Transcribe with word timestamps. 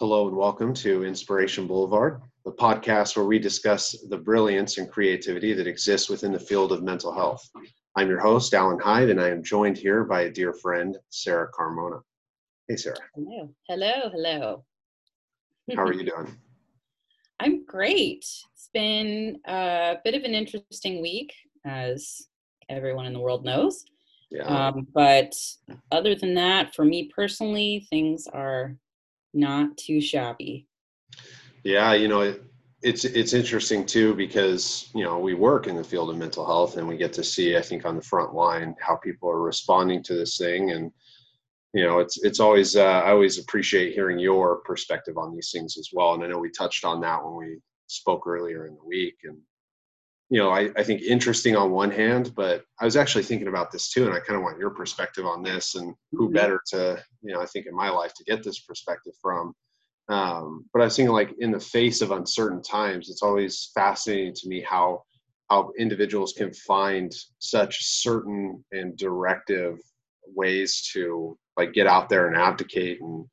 Hello 0.00 0.26
and 0.26 0.36
welcome 0.36 0.74
to 0.74 1.04
Inspiration 1.04 1.68
Boulevard, 1.68 2.20
the 2.44 2.50
podcast 2.50 3.16
where 3.16 3.26
we 3.26 3.38
discuss 3.38 3.94
the 4.08 4.18
brilliance 4.18 4.76
and 4.76 4.90
creativity 4.90 5.52
that 5.52 5.68
exists 5.68 6.10
within 6.10 6.32
the 6.32 6.38
field 6.38 6.72
of 6.72 6.82
mental 6.82 7.14
health. 7.14 7.48
I'm 7.94 8.08
your 8.08 8.18
host, 8.18 8.54
Alan 8.54 8.80
Hyde, 8.80 9.10
and 9.10 9.20
I 9.20 9.28
am 9.28 9.40
joined 9.40 9.78
here 9.78 10.02
by 10.02 10.22
a 10.22 10.30
dear 10.32 10.52
friend, 10.52 10.98
Sarah 11.10 11.48
Carmona. 11.56 12.00
Hey, 12.66 12.74
Sarah. 12.74 12.96
Hello. 13.14 13.48
Hello. 13.68 14.10
Hello. 14.10 14.64
How 15.76 15.84
are 15.84 15.92
you 15.92 16.10
doing? 16.10 16.36
I'm 17.38 17.64
great. 17.64 18.26
It's 18.52 18.70
been 18.74 19.38
a 19.46 19.98
bit 20.02 20.16
of 20.16 20.24
an 20.24 20.34
interesting 20.34 21.02
week, 21.02 21.32
as 21.64 22.26
everyone 22.68 23.06
in 23.06 23.12
the 23.12 23.20
world 23.20 23.44
knows. 23.44 23.84
Yeah. 24.32 24.42
Um, 24.42 24.88
but 24.92 25.32
other 25.92 26.16
than 26.16 26.34
that, 26.34 26.74
for 26.74 26.84
me 26.84 27.12
personally, 27.14 27.86
things 27.90 28.26
are 28.32 28.76
not 29.34 29.76
too 29.76 30.00
shabby. 30.00 30.66
Yeah, 31.62 31.92
you 31.94 32.08
know, 32.08 32.20
it, 32.20 32.42
it's 32.82 33.04
it's 33.04 33.32
interesting 33.32 33.86
too 33.86 34.14
because 34.14 34.90
you 34.94 35.04
know 35.04 35.18
we 35.18 35.34
work 35.34 35.66
in 35.66 35.76
the 35.76 35.84
field 35.84 36.10
of 36.10 36.16
mental 36.16 36.44
health 36.44 36.76
and 36.76 36.86
we 36.86 36.96
get 36.96 37.12
to 37.14 37.24
see, 37.24 37.56
I 37.56 37.62
think, 37.62 37.86
on 37.86 37.96
the 37.96 38.02
front 38.02 38.34
line 38.34 38.76
how 38.80 38.96
people 38.96 39.30
are 39.30 39.40
responding 39.40 40.02
to 40.04 40.14
this 40.14 40.36
thing, 40.36 40.70
and 40.70 40.92
you 41.74 41.82
know, 41.82 41.98
it's 41.98 42.22
it's 42.22 42.38
always 42.38 42.76
uh, 42.76 43.02
I 43.04 43.10
always 43.10 43.38
appreciate 43.38 43.94
hearing 43.94 44.18
your 44.18 44.58
perspective 44.60 45.18
on 45.18 45.34
these 45.34 45.50
things 45.50 45.76
as 45.76 45.88
well. 45.92 46.14
And 46.14 46.22
I 46.22 46.28
know 46.28 46.38
we 46.38 46.50
touched 46.50 46.84
on 46.84 47.00
that 47.00 47.24
when 47.24 47.34
we 47.34 47.58
spoke 47.88 48.26
earlier 48.26 48.66
in 48.66 48.74
the 48.74 48.84
week, 48.84 49.16
and 49.24 49.38
you 50.30 50.38
know, 50.38 50.50
I, 50.50 50.70
I 50.76 50.82
think 50.82 51.02
interesting 51.02 51.54
on 51.56 51.70
one 51.70 51.90
hand, 51.90 52.32
but 52.34 52.64
I 52.80 52.84
was 52.84 52.96
actually 52.96 53.24
thinking 53.24 53.48
about 53.48 53.70
this 53.70 53.90
too, 53.90 54.06
and 54.06 54.14
I 54.14 54.20
kind 54.20 54.36
of 54.36 54.42
want 54.42 54.58
your 54.58 54.70
perspective 54.70 55.26
on 55.26 55.42
this. 55.42 55.74
And 55.74 55.94
who 56.12 56.28
Mhm. 56.30 56.34
better 56.34 56.60
to, 56.68 57.04
you 57.22 57.32
know, 57.34 57.40
I 57.40 57.46
think 57.46 57.66
in 57.66 57.74
my 57.74 57.90
life 57.90 58.14
to 58.14 58.24
get 58.24 58.42
this 58.42 58.60
perspective 58.60 59.14
from. 59.20 59.54
Um, 60.08 60.66
but 60.72 60.82
I 60.82 60.86
was 60.86 60.96
thinking, 60.96 61.12
like, 61.12 61.32
in 61.38 61.50
the 61.50 61.60
face 61.60 62.00
of 62.02 62.10
uncertain 62.10 62.62
times, 62.62 63.08
it's 63.10 63.22
always 63.22 63.70
fascinating 63.74 64.34
to 64.34 64.48
me 64.48 64.60
how 64.60 65.04
how 65.50 65.72
individuals 65.78 66.32
can 66.36 66.52
find 66.54 67.14
such 67.38 67.84
certain 67.84 68.64
and 68.72 68.96
directive 68.96 69.78
ways 70.26 70.88
to 70.92 71.38
like 71.56 71.72
get 71.74 71.86
out 71.86 72.08
there 72.08 72.26
and 72.28 72.36
abdicate 72.36 73.00
and 73.00 73.26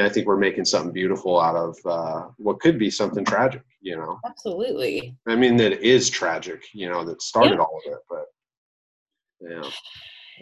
know, 0.00 0.06
I 0.06 0.08
think 0.08 0.26
we're 0.26 0.36
making 0.36 0.64
something 0.64 0.92
beautiful 0.92 1.40
out 1.40 1.56
of 1.56 1.76
uh, 1.86 2.28
what 2.38 2.60
could 2.60 2.78
be 2.78 2.90
something 2.90 3.24
tragic, 3.24 3.62
you 3.80 3.96
know. 3.96 4.18
Absolutely. 4.26 5.16
I 5.26 5.36
mean, 5.36 5.56
that 5.58 5.80
is 5.80 6.10
tragic, 6.10 6.64
you 6.72 6.88
know, 6.88 7.04
that 7.04 7.22
started 7.22 7.54
Yeah. 7.54 7.60
all 7.60 7.80
of 7.86 7.92
it, 7.92 7.98
but 8.08 8.24
yeah, 9.40 9.70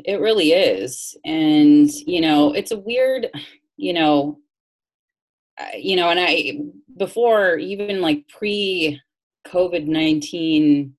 It 0.04 0.20
really 0.20 0.52
is. 0.52 1.16
And, 1.24 1.90
you 1.90 2.20
know, 2.20 2.52
it's 2.52 2.72
a 2.72 2.78
weird, 2.78 3.28
you 3.76 3.92
know, 3.92 4.38
you 5.76 5.96
know, 5.96 6.10
and 6.10 6.18
I, 6.20 6.58
before 6.96 7.56
even 7.58 8.00
like 8.00 8.26
pre 8.28 9.00
COVID 9.46 9.86
19, 9.86 10.94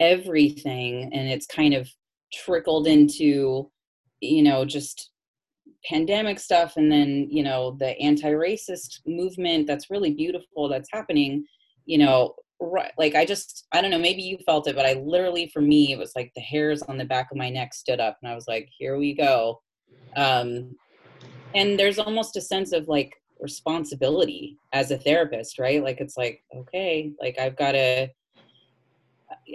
everything, 0.00 1.10
and 1.12 1.28
it's 1.28 1.46
kind 1.46 1.74
of 1.74 1.88
trickled 2.32 2.86
into, 2.86 3.70
you 4.20 4.42
know, 4.42 4.64
just 4.64 5.10
pandemic 5.88 6.38
stuff 6.38 6.74
and 6.76 6.90
then, 6.90 7.28
you 7.30 7.42
know, 7.42 7.76
the 7.78 7.98
anti 7.98 8.30
racist 8.30 9.00
movement 9.06 9.66
that's 9.66 9.90
really 9.90 10.12
beautiful 10.12 10.68
that's 10.68 10.90
happening, 10.92 11.44
you 11.86 11.98
know, 11.98 12.34
right. 12.60 12.92
Like 12.98 13.14
I 13.14 13.24
just, 13.24 13.66
I 13.72 13.80
don't 13.80 13.90
know, 13.90 13.98
maybe 13.98 14.22
you 14.22 14.38
felt 14.44 14.68
it, 14.68 14.76
but 14.76 14.86
I 14.86 14.94
literally, 14.94 15.48
for 15.48 15.62
me, 15.62 15.92
it 15.92 15.98
was 15.98 16.12
like 16.14 16.32
the 16.34 16.42
hairs 16.42 16.82
on 16.82 16.98
the 16.98 17.04
back 17.04 17.28
of 17.30 17.38
my 17.38 17.50
neck 17.50 17.72
stood 17.74 18.00
up 18.00 18.18
and 18.22 18.30
I 18.30 18.34
was 18.34 18.46
like, 18.46 18.68
here 18.78 18.98
we 18.98 19.14
go. 19.14 19.60
Um, 20.16 20.74
and 21.54 21.78
there's 21.78 21.98
almost 21.98 22.36
a 22.36 22.40
sense 22.40 22.72
of 22.72 22.88
like 22.88 23.12
responsibility 23.40 24.58
as 24.72 24.90
a 24.90 24.98
therapist 24.98 25.58
right 25.58 25.82
like 25.82 26.00
it's 26.00 26.16
like 26.16 26.42
okay 26.54 27.10
like 27.20 27.38
i've 27.38 27.56
got 27.56 27.72
to 27.72 28.06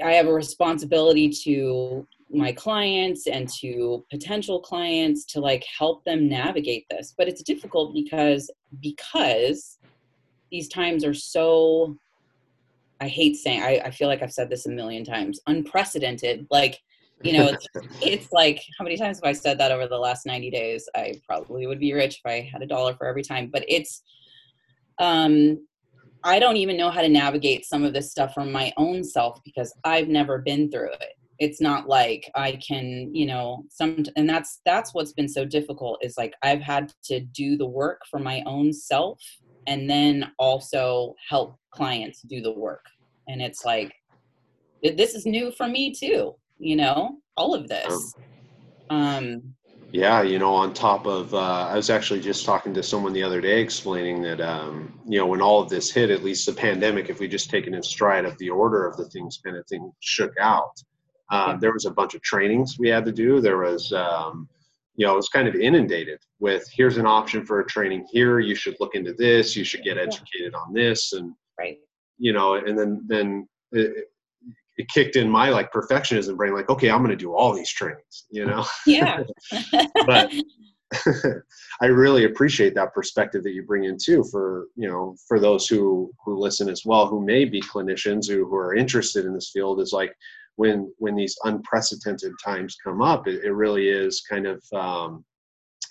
i 0.04 0.12
have 0.12 0.26
a 0.26 0.34
responsibility 0.34 1.30
to 1.30 2.08
my 2.32 2.52
clients 2.52 3.28
and 3.28 3.48
to 3.48 4.04
potential 4.10 4.60
clients 4.60 5.26
to 5.26 5.40
like 5.40 5.64
help 5.78 6.04
them 6.06 6.28
navigate 6.28 6.86
this 6.90 7.14
but 7.18 7.28
it's 7.28 7.44
difficult 7.44 7.94
because 7.94 8.50
because 8.82 9.78
these 10.52 10.68
times 10.68 11.06
are 11.06 11.14
so 11.14 11.96
i 13.00 13.08
hate 13.08 13.36
saying 13.36 13.62
i, 13.62 13.80
I 13.86 13.92
feel 13.92 14.08
like 14.08 14.24
i've 14.24 14.34
said 14.34 14.50
this 14.50 14.66
a 14.66 14.72
million 14.72 15.04
times 15.04 15.40
unprecedented 15.48 16.48
like 16.50 16.80
you 17.24 17.34
know 17.34 17.48
it's 17.48 17.68
it's 18.02 18.32
like 18.32 18.62
how 18.78 18.84
many 18.84 18.98
times 18.98 19.18
have 19.18 19.30
I 19.30 19.34
said 19.34 19.58
that 19.60 19.72
over 19.72 19.88
the 19.88 19.98
last 19.98 20.26
90 20.26 20.50
days? 20.52 20.88
I 20.96 21.22
probably 21.28 21.68
would 21.68 21.80
be 21.80 21.94
rich 21.94 22.22
if 22.24 22.30
I 22.30 22.50
had 22.52 22.62
a 22.62 22.68
dollar 22.68 22.94
for 22.96 23.08
every 23.08 23.24
time. 23.24 23.50
But 23.52 23.66
it's 23.68 24.04
um 25.00 25.66
I 26.24 26.40
don't 26.40 26.58
even 26.58 26.78
know 26.78 26.90
how 26.90 27.02
to 27.02 27.10
navigate 27.10 27.66
some 27.66 27.84
of 27.84 27.94
this 27.94 28.10
stuff 28.10 28.34
from 28.34 28.52
my 28.52 28.74
own 28.78 29.04
self 29.04 29.40
because 29.44 29.74
I've 29.84 30.08
never 30.08 30.40
been 30.40 30.72
through 30.72 30.92
it. 30.94 31.14
It's 31.40 31.62
not 31.62 31.88
like 31.88 32.30
I 32.36 32.60
can, 32.66 33.14
you 33.14 33.26
know, 33.26 33.64
some 33.70 34.04
and 34.16 34.30
that's 34.30 34.62
that's 34.66 34.94
what's 34.94 35.14
been 35.14 35.30
so 35.30 35.46
difficult 35.46 36.04
is 36.04 36.18
like 36.18 36.34
I've 36.44 36.62
had 36.62 36.94
to 37.06 37.20
do 37.20 37.58
the 37.58 37.68
work 37.68 38.02
for 38.10 38.20
my 38.20 38.44
own 38.46 38.72
self 38.74 39.20
and 39.68 39.90
then 39.90 40.32
also 40.38 41.16
help 41.30 41.58
clients 41.72 42.22
do 42.22 42.42
the 42.42 42.54
work. 42.54 42.86
And 43.28 43.42
it's 43.42 43.66
like 43.66 43.94
this 44.84 45.16
is 45.16 45.26
new 45.26 45.52
for 45.52 45.68
me 45.68 45.92
too 45.92 46.36
you 46.60 46.76
know 46.76 47.18
all 47.38 47.56
of 47.56 47.68
this 47.68 48.14
um 48.92 49.42
yeah, 49.92 50.24
you 50.24 50.40
know, 50.40 50.54
on 50.54 50.74
top 50.74 51.06
of, 51.06 51.34
uh, 51.34 51.68
I 51.70 51.76
was 51.76 51.90
actually 51.90 52.20
just 52.20 52.46
talking 52.46 52.74
to 52.74 52.84
someone 52.84 53.14
the 53.14 53.24
other 53.24 53.40
day 53.40 53.62
explaining 53.62 54.22
that, 54.24 54.42
um, 54.42 55.00
you 55.08 55.18
know, 55.18 55.26
when 55.26 55.42
all 55.42 55.62
of 55.62 55.70
this 55.70 55.90
hit, 55.90 56.10
at 56.10 56.22
least 56.22 56.46
the 56.46 56.52
pandemic, 56.52 57.10
if 57.10 57.22
we 57.22 57.30
just 57.30 57.50
take 57.50 57.66
it 57.66 57.74
in 57.74 57.82
stride 57.82 58.26
of 58.26 58.38
the 58.38 58.50
order 58.50 58.86
of 58.86 58.98
the 58.98 59.06
things 59.06 59.40
kind 59.42 59.56
of 59.56 59.66
thing 59.68 59.90
shook 60.02 60.34
out, 60.38 60.74
um, 61.32 61.60
there 61.60 61.74
was 61.74 61.86
a 61.86 61.92
bunch 61.92 62.14
of 62.14 62.22
trainings 62.22 62.78
we 62.78 62.90
had 62.90 63.06
to 63.06 63.12
do. 63.12 63.42
There 63.42 63.58
was, 63.58 63.92
um, 63.94 64.48
you 64.96 65.06
know, 65.06 65.14
it 65.14 65.18
was 65.18 65.30
kind 65.30 65.48
of 65.48 65.56
inundated 65.56 66.20
with 66.40 66.68
here's 66.72 66.98
an 66.98 67.06
option 67.06 67.46
for 67.46 67.60
a 67.60 67.66
training 67.66 68.06
here. 68.12 68.40
You 68.40 68.56
should 68.56 68.76
look 68.80 68.96
into 68.96 69.14
this. 69.14 69.56
You 69.56 69.64
should 69.64 69.84
get 69.84 69.98
educated 69.98 70.54
on 70.54 70.74
this. 70.74 71.14
And, 71.14 71.34
right 71.60 71.78
you 72.18 72.34
know, 72.34 72.56
and 72.56 72.78
then, 72.78 73.04
then 73.08 73.48
it, 73.72 74.06
it 74.78 74.88
kicked 74.90 75.16
in 75.16 75.30
my 75.30 75.50
like 75.50 75.72
perfectionism 75.72 76.38
brain, 76.38 76.54
like, 76.54 76.70
okay, 76.70 76.90
I'm 76.90 77.00
going 77.00 77.10
to 77.10 77.16
do 77.16 77.34
all 77.34 77.54
these 77.54 77.72
trainings, 77.72 78.26
you 78.30 78.46
know? 78.46 78.66
yeah 78.86 79.24
but 80.06 80.32
I 81.82 81.88
really 81.88 82.26
appreciate 82.26 82.76
that 82.76 82.94
perspective 82.94 83.44
that 83.44 83.54
you 83.54 83.64
bring 83.64 83.86
in 83.86 83.98
too 84.02 84.24
for 84.32 84.68
you 84.76 84.88
know 84.88 85.16
for 85.28 85.40
those 85.40 85.68
who 85.68 86.12
who 86.24 86.38
listen 86.38 86.70
as 86.70 86.84
well 86.86 87.08
who 87.08 87.26
may 87.26 87.44
be 87.44 87.60
clinicians 87.60 88.28
who, 88.30 88.48
who 88.48 88.56
are 88.56 88.76
interested 88.76 89.26
in 89.26 89.34
this 89.34 89.50
field 89.50 89.82
is 89.82 89.92
like 89.92 90.16
when 90.56 90.92
when 90.98 91.16
these 91.16 91.36
unprecedented 91.44 92.34
times 92.44 92.78
come 92.84 93.02
up 93.02 93.28
it, 93.28 93.44
it 93.44 93.52
really 93.54 93.90
is 93.90 94.22
kind 94.30 94.48
of 94.48 94.64
um, 94.74 95.24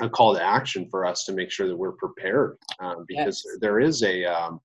a 0.00 0.08
call 0.08 0.34
to 0.34 0.42
action 0.42 0.88
for 0.90 1.04
us 1.04 1.24
to 1.24 1.32
make 1.32 1.50
sure 1.50 1.68
that 1.68 1.76
we're 1.76 1.92
prepared 1.92 2.56
um, 2.80 3.04
because 3.06 3.42
Yes. 3.46 3.58
there 3.60 3.80
is 3.80 4.02
a 4.02 4.24
um, 4.24 4.60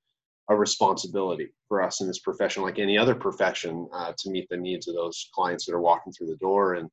a 0.50 0.56
responsibility 0.56 1.50
for 1.68 1.82
us 1.82 2.02
in 2.02 2.08
this 2.08 2.20
profession 2.20 2.64
like 2.64 2.80
any 2.80 2.98
other 2.98 3.14
profession 3.14 3.88
uh, 3.94 4.12
to 4.18 4.32
meet 4.32 4.48
the 4.50 4.58
needs 4.58 4.88
of 4.88 4.96
those 4.96 5.30
clients 5.34 5.66
that 5.66 5.76
are 5.76 5.82
walking 5.82 6.12
through 6.12 6.28
the 6.28 6.38
door 6.38 6.76
and 6.76 6.90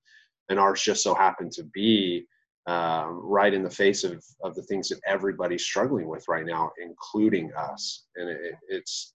and 0.48 0.58
ours 0.58 0.82
just 0.82 1.02
so 1.02 1.14
happened 1.14 1.52
to 1.52 1.64
be 1.64 2.26
um, 2.66 3.20
right 3.22 3.54
in 3.54 3.62
the 3.62 3.70
face 3.70 4.02
of, 4.04 4.24
of 4.42 4.54
the 4.54 4.62
things 4.62 4.88
that 4.88 5.00
everybody's 5.06 5.62
struggling 5.62 6.08
with 6.08 6.26
right 6.28 6.44
now, 6.44 6.70
including 6.82 7.52
us. 7.54 8.06
And 8.16 8.28
it, 8.28 8.54
it's, 8.68 9.14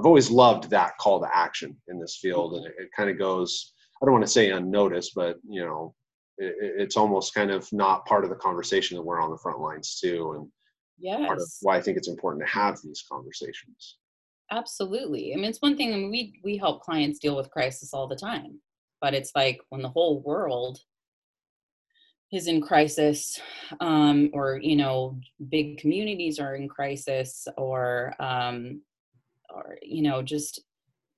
I've 0.00 0.06
always 0.06 0.30
loved 0.30 0.70
that 0.70 0.96
call 0.98 1.20
to 1.20 1.28
action 1.36 1.76
in 1.88 2.00
this 2.00 2.16
field. 2.16 2.54
And 2.54 2.66
it, 2.66 2.74
it 2.78 2.88
kind 2.96 3.10
of 3.10 3.18
goes, 3.18 3.74
I 4.02 4.06
don't 4.06 4.14
want 4.14 4.24
to 4.24 4.30
say 4.30 4.50
unnoticed, 4.50 5.12
but 5.14 5.36
you 5.46 5.62
know, 5.62 5.94
it, 6.38 6.54
it's 6.58 6.96
almost 6.96 7.34
kind 7.34 7.50
of 7.50 7.70
not 7.70 8.06
part 8.06 8.24
of 8.24 8.30
the 8.30 8.36
conversation 8.36 8.96
that 8.96 9.02
we're 9.02 9.20
on 9.20 9.30
the 9.30 9.36
front 9.36 9.60
lines 9.60 10.00
too. 10.00 10.32
And 10.36 10.48
part 11.26 11.38
of 11.38 11.44
yes 11.44 11.58
why 11.60 11.76
I 11.76 11.82
think 11.82 11.98
it's 11.98 12.08
important 12.08 12.46
to 12.46 12.52
have 12.52 12.78
these 12.82 13.04
conversations. 13.10 13.98
absolutely 14.50 15.32
i 15.32 15.36
mean 15.36 15.46
it's 15.46 15.62
one 15.62 15.76
thing 15.76 15.92
I 15.92 15.96
mean, 15.96 16.10
we 16.10 16.40
we 16.44 16.56
help 16.56 16.82
clients 16.82 17.18
deal 17.18 17.36
with 17.36 17.50
crisis 17.50 17.94
all 17.94 18.08
the 18.08 18.16
time 18.16 18.60
but 19.00 19.14
it's 19.14 19.32
like 19.34 19.60
when 19.68 19.82
the 19.82 19.88
whole 19.88 20.20
world 20.22 20.78
is 22.32 22.46
in 22.48 22.60
crisis 22.60 23.40
um 23.80 24.30
or 24.32 24.58
you 24.62 24.76
know 24.76 25.18
big 25.48 25.78
communities 25.78 26.38
are 26.38 26.54
in 26.54 26.68
crisis 26.68 27.48
or 27.56 28.14
um 28.18 28.82
or 29.54 29.76
you 29.82 30.02
know 30.02 30.22
just 30.22 30.60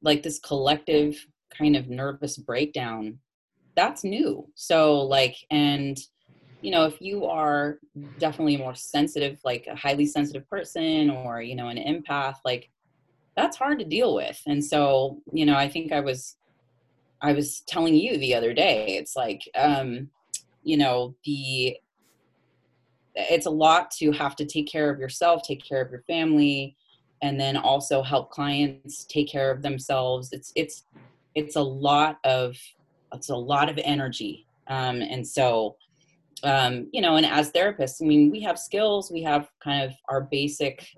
like 0.03 0.23
this 0.23 0.39
collective 0.39 1.27
kind 1.57 1.77
of 1.77 1.89
nervous 1.89 2.37
breakdown 2.37 3.19
that's 3.77 4.05
new. 4.05 4.47
So 4.55 5.01
like 5.01 5.37
and 5.51 5.99
you 6.61 6.71
know 6.71 6.85
if 6.85 7.01
you 7.01 7.25
are 7.25 7.79
definitely 8.19 8.57
more 8.57 8.75
sensitive 8.75 9.39
like 9.45 9.67
a 9.67 9.75
highly 9.75 10.07
sensitive 10.07 10.49
person 10.49 11.11
or 11.11 11.43
you 11.43 11.57
know 11.57 11.69
an 11.69 11.79
empath 11.79 12.37
like 12.45 12.71
that's 13.37 13.57
hard 13.57 13.79
to 13.79 13.85
deal 13.85 14.15
with. 14.15 14.41
And 14.47 14.65
so 14.65 15.21
you 15.33 15.47
know 15.47 15.57
i 15.57 15.69
think 15.69 15.93
i 15.93 16.01
was 16.01 16.37
i 17.21 17.33
was 17.33 17.63
telling 17.67 17.95
you 17.95 18.19
the 18.19 18.35
other 18.35 18.53
day 18.53 18.97
it's 18.99 19.17
like 19.17 19.41
um 19.57 20.09
you 20.63 20.77
know 20.77 21.15
the 21.25 21.77
it's 23.15 23.47
a 23.47 23.51
lot 23.51 23.91
to 23.91 24.11
have 24.13 24.35
to 24.37 24.47
take 24.47 24.71
care 24.71 24.91
of 24.91 24.99
yourself 24.99 25.43
take 25.43 25.63
care 25.67 25.83
of 25.83 25.91
your 25.91 26.03
family 26.03 26.77
and 27.23 27.41
then 27.41 27.57
also 27.57 28.03
help 28.03 28.31
clients 28.31 29.05
take 29.05 29.31
care 29.31 29.51
of 29.51 29.63
themselves. 29.63 30.31
It's 30.33 30.53
it's 30.55 30.85
it's 31.35 31.57
a 31.57 31.63
lot 31.63 32.19
of 32.25 32.57
it's 33.15 33.31
a 33.31 33.37
lot 33.37 33.69
of 33.69 33.79
energy. 33.83 34.47
Um, 34.67 35.01
and 35.03 35.27
so 35.27 35.77
um, 36.45 36.89
you 36.93 37.01
know 37.01 37.17
and 37.17 37.27
as 37.27 37.53
therapists 37.53 38.03
i 38.03 38.05
mean 38.05 38.31
we 38.31 38.41
have 38.41 38.59
skills 38.59 39.13
we 39.13 39.23
have 39.23 39.49
kind 39.63 39.85
of 39.85 39.95
our 40.09 40.23
basic 40.23 40.89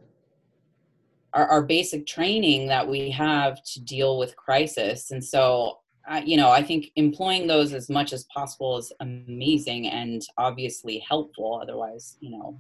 our, 1.34 1.46
our 1.48 1.62
basic 1.62 2.06
training 2.06 2.68
that 2.68 2.88
we 2.88 3.10
have 3.10 3.62
to 3.64 3.80
deal 3.80 4.18
with 4.18 4.36
crisis. 4.36 5.10
And 5.10 5.22
so 5.22 5.80
you 6.24 6.36
know 6.36 6.50
i 6.50 6.62
think 6.62 6.90
employing 6.96 7.46
those 7.46 7.72
as 7.72 7.88
much 7.88 8.12
as 8.12 8.24
possible 8.24 8.76
is 8.76 8.92
amazing 9.00 9.88
and 9.88 10.22
obviously 10.38 10.98
helpful. 10.98 11.60
Otherwise 11.62 12.16
you 12.20 12.30
know 12.30 12.58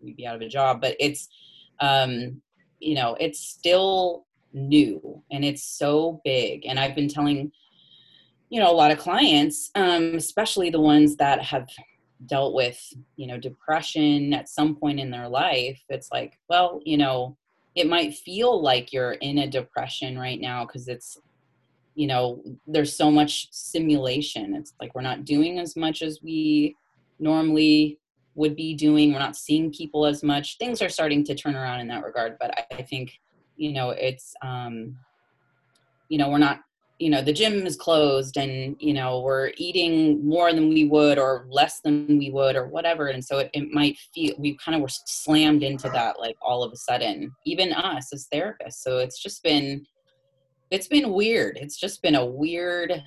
we'd 0.00 0.16
be 0.16 0.26
out 0.26 0.36
of 0.36 0.42
a 0.42 0.48
job. 0.48 0.80
But 0.80 0.96
it's 1.00 1.28
um 1.80 2.40
you 2.84 2.94
know 2.94 3.16
it's 3.20 3.40
still 3.40 4.26
new 4.52 5.22
and 5.32 5.44
it's 5.44 5.64
so 5.64 6.20
big. 6.24 6.64
And 6.66 6.78
i've 6.78 6.94
been 6.94 7.08
telling 7.08 7.50
you 8.50 8.60
know 8.60 8.70
a 8.70 8.72
lot 8.72 8.92
of 8.92 8.98
clients 8.98 9.70
um 9.74 10.14
especially 10.14 10.70
the 10.70 10.80
ones 10.80 11.16
that 11.16 11.42
have 11.42 11.68
dealt 12.26 12.54
with 12.54 12.80
you 13.16 13.26
know 13.26 13.38
depression 13.38 14.32
at 14.32 14.48
some 14.48 14.76
point 14.76 15.00
in 15.00 15.10
their 15.10 15.28
life 15.28 15.80
it's 15.88 16.10
like 16.12 16.38
well 16.48 16.80
you 16.84 16.96
know 16.96 17.36
it 17.74 17.88
might 17.88 18.14
feel 18.14 18.62
like 18.62 18.92
you're 18.92 19.12
in 19.12 19.38
a 19.38 19.50
depression 19.50 20.16
right 20.18 20.40
now 20.40 20.64
because 20.64 20.86
it's 20.88 21.18
you 21.94 22.06
know 22.06 22.42
there's 22.66 22.96
so 22.96 23.10
much 23.10 23.48
simulation. 23.52 24.54
It's 24.54 24.74
like 24.80 24.94
we're 24.94 25.02
not 25.02 25.24
doing 25.24 25.58
as 25.58 25.76
much 25.76 26.02
as 26.02 26.20
we 26.22 26.76
normally 27.18 27.98
would 28.34 28.56
be 28.56 28.74
doing. 28.74 29.12
We're 29.12 29.18
not 29.18 29.36
seeing 29.36 29.72
people 29.72 30.06
as 30.06 30.22
much. 30.22 30.58
Things 30.58 30.82
are 30.82 30.88
starting 30.88 31.24
to 31.24 31.34
turn 31.34 31.56
around 31.56 31.80
in 31.80 31.88
that 31.88 32.04
regard 32.04 32.36
but 32.40 32.50
i, 32.58 32.76
I 32.78 32.82
think 32.82 33.18
you 33.56 33.72
know 33.72 33.90
it's 33.90 34.34
um 34.42 34.96
you 36.08 36.18
know 36.18 36.28
we're 36.28 36.38
not 36.38 36.60
you 36.98 37.10
know 37.10 37.22
the 37.22 37.32
gym 37.32 37.66
is 37.66 37.76
closed 37.76 38.36
and 38.36 38.76
you 38.78 38.92
know 38.92 39.20
we're 39.20 39.50
eating 39.56 40.24
more 40.26 40.52
than 40.52 40.68
we 40.68 40.84
would 40.84 41.18
or 41.18 41.46
less 41.48 41.80
than 41.80 42.06
we 42.06 42.30
would 42.30 42.54
or 42.54 42.68
whatever. 42.68 43.08
And 43.08 43.24
so 43.24 43.38
it, 43.38 43.50
it 43.52 43.72
might 43.72 43.98
feel 44.14 44.34
we 44.38 44.56
kind 44.58 44.76
of 44.76 44.80
were 44.80 44.88
slammed 44.88 45.64
into 45.64 45.88
that 45.90 46.20
like 46.20 46.36
all 46.40 46.62
of 46.62 46.72
a 46.72 46.76
sudden 46.76 47.32
even 47.44 47.72
us 47.72 48.12
as 48.12 48.28
therapists. 48.32 48.74
So 48.74 48.98
it's 48.98 49.20
just 49.20 49.42
been 49.42 49.84
it's 50.70 50.86
been 50.86 51.12
weird. 51.12 51.58
It's 51.60 51.78
just 51.78 52.00
been 52.00 52.14
a 52.14 52.24
weird 52.24 53.02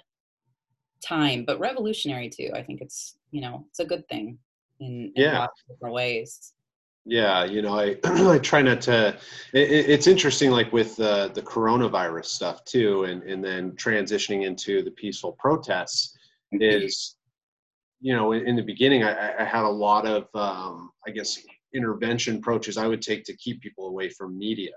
time 1.02 1.46
but 1.46 1.60
revolutionary 1.60 2.30
too. 2.30 2.52
I 2.54 2.64
think 2.64 2.82
it's 2.82 3.16
you 3.32 3.40
know 3.40 3.66
it's 3.70 3.80
a 3.80 3.86
good 3.86 4.08
thing 4.10 4.38
in, 4.80 5.12
in 5.16 5.24
Yeah. 5.24 5.40
lots 5.40 5.62
of 5.62 5.76
different 5.76 5.96
ways 5.96 6.54
Yeah, 7.06 7.46
you 7.46 7.62
know, 7.62 7.80
I 7.80 7.96
I 8.04 8.38
try 8.40 8.62
not 8.62 8.82
to. 8.82 9.16
It, 9.54 9.72
it- 9.72 9.90
it's 9.90 10.08
interesting, 10.08 10.52
like 10.52 10.74
with 10.74 10.98
the 10.98 11.32
the 11.34 11.42
coronavirus 11.42 12.26
stuff 12.26 12.66
too, 12.66 13.06
and 13.06 13.24
and 13.24 13.42
then 13.44 13.72
transitioning 13.74 14.44
into 14.46 14.84
the 14.84 14.92
peaceful 14.92 15.32
protests 15.40 16.18
is, 16.52 17.16
you 18.02 18.14
know, 18.16 18.34
in, 18.34 18.46
in 18.50 18.56
the 18.58 18.62
beginning, 18.74 19.04
I, 19.04 19.12
I- 19.14 19.42
I 19.44 19.46
had 19.46 19.64
a 19.64 19.76
lot 19.88 20.06
of, 20.06 20.28
um, 20.36 20.92
I 21.08 21.12
guess, 21.12 21.38
intervention 21.74 22.36
approaches 22.38 22.78
I 22.78 22.88
would 22.88 23.02
take 23.02 23.24
to 23.26 23.34
keep 23.38 23.62
people 23.62 23.88
away 23.88 24.10
from 24.10 24.38
media, 24.38 24.76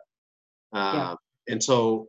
uh, 0.73 0.93
Yeah. 0.95 1.15
and 1.53 1.61
so. 1.63 2.09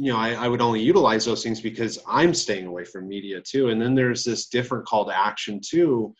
You 0.00 0.12
know, 0.12 0.18
I, 0.18 0.30
I 0.44 0.46
would 0.46 0.60
only 0.60 0.80
utilize 0.80 1.24
those 1.24 1.42
things 1.42 1.60
because 1.60 1.98
I'm 2.06 2.32
staying 2.32 2.66
away 2.66 2.84
from 2.84 3.08
media 3.08 3.40
too. 3.40 3.70
And 3.70 3.82
then 3.82 3.96
there's 3.96 4.22
this 4.22 4.46
different 4.46 4.86
call 4.86 5.04
to 5.06 5.12
action 5.30 5.60
too, 5.60 6.14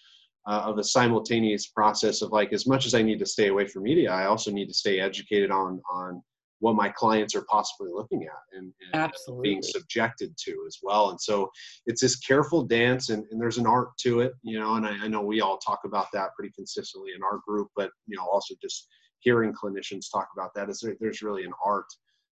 uh, 0.49 0.63
of 0.65 0.79
a 0.79 0.85
simultaneous 0.85 1.67
process 1.67 2.23
of 2.23 2.33
like 2.33 2.53
as 2.53 2.67
much 2.67 2.87
as 2.87 2.95
I 2.95 3.03
need 3.03 3.19
to 3.19 3.27
stay 3.27 3.49
away 3.49 3.67
from 3.67 3.83
media, 3.83 4.11
I 4.11 4.27
also 4.27 4.51
need 4.51 4.67
to 4.69 4.75
stay 4.75 4.99
educated 4.99 5.51
on 5.51 5.81
on 5.91 6.23
what 6.61 6.75
my 6.75 6.89
clients 6.89 7.35
are 7.35 7.45
possibly 7.49 7.91
looking 7.93 8.25
at 8.25 8.59
and, 8.59 8.73
and 8.93 9.13
being 9.43 9.63
subjected 9.63 10.37
to 10.37 10.65
as 10.67 10.79
well. 10.83 11.11
And 11.11 11.21
so 11.21 11.51
it's 11.87 12.01
this 12.01 12.17
careful 12.17 12.65
dance 12.65 13.11
and, 13.11 13.25
and 13.31 13.41
there's 13.41 13.59
an 13.59 13.67
art 13.67 13.97
to 13.99 14.21
it, 14.21 14.33
you 14.43 14.59
know, 14.59 14.75
and 14.75 14.85
I, 14.85 15.05
I 15.05 15.09
know 15.09 15.23
we 15.23 15.41
all 15.41 15.59
talk 15.59 15.81
about 15.85 16.07
that 16.15 16.35
pretty 16.35 16.53
consistently 16.53 17.13
in 17.15 17.23
our 17.23 17.41
group, 17.47 17.69
but 17.77 17.91
you 18.07 18.17
know, 18.17 18.27
also 18.27 18.55
just 18.61 18.89
hearing 19.21 19.53
clinicians 19.53 20.11
talk 20.13 20.29
about 20.37 20.53
that 20.55 20.69
is 20.69 20.81
there, 20.81 20.97
there's 21.01 21.23
really 21.23 21.45
an 21.45 21.53
art 21.65 21.87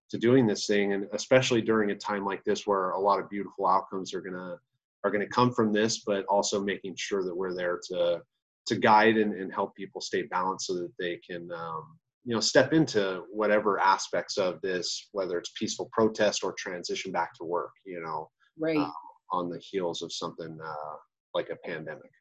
to 0.09 0.17
doing 0.17 0.47
this 0.47 0.65
thing. 0.65 0.93
And 0.93 1.07
especially 1.13 1.61
during 1.61 1.91
a 1.91 1.95
time 1.95 2.25
like 2.25 2.43
this 2.43 2.65
where 2.65 2.91
a 2.91 2.99
lot 2.99 3.19
of 3.19 3.29
beautiful 3.29 3.67
outcomes 3.67 4.13
are 4.13 4.21
going 4.21 4.33
to 4.33 4.57
are 5.05 5.11
going 5.11 5.21
to 5.21 5.33
come 5.33 5.53
from 5.53 5.71
this, 5.71 6.03
but 6.05 6.25
also 6.25 6.63
making 6.63 6.95
sure 6.97 7.23
that 7.23 7.35
we're 7.35 7.53
there 7.53 7.79
to 7.91 8.21
to 8.67 8.75
guide 8.75 9.15
and, 9.17 9.35
and 9.35 9.53
help 9.53 9.75
people 9.75 10.01
stay 10.01 10.23
balanced 10.23 10.65
so 10.65 10.73
that 10.73 10.91
they 10.97 11.17
can 11.17 11.47
um, 11.51 11.99
you 12.23 12.33
know 12.33 12.39
step 12.39 12.73
into 12.73 13.21
whatever 13.31 13.79
aspects 13.79 14.37
of 14.37 14.59
this, 14.61 15.09
whether 15.11 15.37
it's 15.37 15.51
peaceful 15.57 15.89
protest 15.93 16.43
or 16.43 16.55
transition 16.57 17.11
back 17.11 17.33
to 17.35 17.45
work. 17.45 17.71
You 17.85 18.01
know, 18.01 18.29
right 18.59 18.77
uh, 18.77 18.89
on 19.31 19.49
the 19.49 19.59
heels 19.59 20.01
of 20.01 20.11
something 20.11 20.57
uh, 20.63 20.95
like 21.35 21.49
a 21.49 21.67
pandemic. 21.67 22.11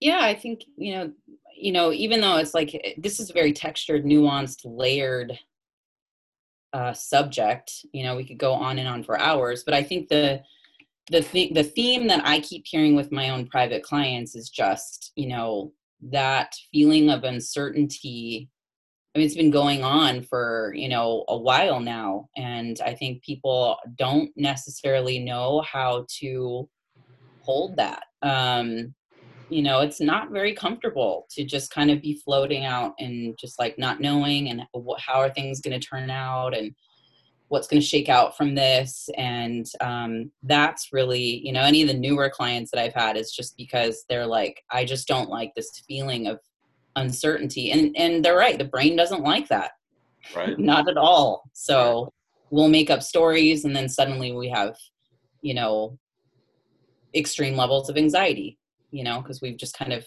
yeah 0.00 0.20
i 0.22 0.34
think 0.34 0.64
you 0.76 0.94
know 0.94 1.12
you 1.56 1.72
know 1.72 1.92
even 1.92 2.20
though 2.20 2.36
it's 2.36 2.54
like 2.54 2.96
this 2.98 3.20
is 3.20 3.30
a 3.30 3.34
very 3.34 3.52
textured 3.52 4.04
nuanced 4.04 4.60
layered 4.64 5.38
uh, 6.72 6.92
subject 6.92 7.84
you 7.92 8.02
know 8.02 8.16
we 8.16 8.24
could 8.24 8.38
go 8.38 8.52
on 8.52 8.78
and 8.78 8.88
on 8.88 9.04
for 9.04 9.20
hours 9.20 9.62
but 9.62 9.74
i 9.74 9.82
think 9.82 10.08
the 10.08 10.42
the 11.10 11.22
th- 11.22 11.52
the 11.52 11.64
theme 11.64 12.06
that 12.06 12.22
i 12.24 12.40
keep 12.40 12.64
hearing 12.66 12.94
with 12.94 13.12
my 13.12 13.30
own 13.30 13.46
private 13.46 13.82
clients 13.82 14.34
is 14.34 14.48
just 14.48 15.12
you 15.16 15.28
know 15.28 15.72
that 16.10 16.54
feeling 16.72 17.10
of 17.10 17.24
uncertainty. 17.24 18.50
I 19.14 19.18
mean 19.18 19.26
it's 19.26 19.36
been 19.36 19.50
going 19.50 19.84
on 19.84 20.22
for 20.22 20.72
you 20.76 20.88
know 20.88 21.24
a 21.28 21.36
while 21.36 21.80
now 21.80 22.28
and 22.36 22.78
i 22.84 22.94
think 22.94 23.22
people 23.22 23.78
don't 23.96 24.30
necessarily 24.36 25.18
know 25.18 25.62
how 25.62 26.06
to 26.20 26.68
hold 27.40 27.76
that. 27.76 28.04
Um 28.22 28.94
you 29.50 29.62
know 29.62 29.80
it's 29.80 30.00
not 30.00 30.32
very 30.32 30.54
comfortable 30.54 31.26
to 31.30 31.44
just 31.44 31.70
kind 31.70 31.90
of 31.90 32.00
be 32.00 32.20
floating 32.24 32.64
out 32.64 32.94
and 32.98 33.38
just 33.38 33.58
like 33.58 33.78
not 33.78 34.00
knowing 34.00 34.48
and 34.48 34.62
how 34.98 35.20
are 35.20 35.30
things 35.30 35.60
going 35.60 35.78
to 35.78 35.86
turn 35.86 36.10
out 36.10 36.56
and 36.56 36.74
what's 37.54 37.68
going 37.68 37.80
to 37.80 37.86
shake 37.86 38.08
out 38.08 38.36
from 38.36 38.56
this. 38.56 39.08
And 39.16 39.64
um, 39.80 40.32
that's 40.42 40.92
really 40.92 41.40
you 41.46 41.52
know 41.52 41.62
any 41.62 41.82
of 41.82 41.88
the 41.88 41.94
newer 41.94 42.28
clients 42.28 42.70
that 42.72 42.80
i've 42.80 42.92
had 42.94 43.16
is 43.16 43.30
just 43.30 43.56
because 43.56 44.04
they're 44.08 44.26
like 44.26 44.60
i 44.72 44.84
just 44.84 45.06
don't 45.06 45.30
like 45.30 45.52
this 45.54 45.70
feeling 45.88 46.26
of 46.26 46.40
uncertainty. 46.96 47.70
And 47.70 47.96
and 47.96 48.24
they're 48.24 48.36
right 48.36 48.58
the 48.58 48.64
brain 48.74 48.96
doesn't 48.96 49.22
like 49.22 49.48
that. 49.48 49.70
Right. 50.36 50.58
not 50.72 50.88
at 50.88 50.96
all. 50.96 51.48
So 51.52 52.12
we'll 52.50 52.68
make 52.68 52.90
up 52.90 53.02
stories 53.02 53.64
and 53.64 53.74
then 53.74 53.88
suddenly 53.88 54.32
we 54.32 54.48
have 54.48 54.74
you 55.42 55.54
know 55.54 55.98
extreme 57.14 57.56
levels 57.56 57.88
of 57.88 57.96
anxiety 57.96 58.58
you 58.90 59.04
know 59.04 59.20
because 59.20 59.40
we've 59.40 59.56
just 59.56 59.78
kind 59.78 59.92
of 59.92 60.04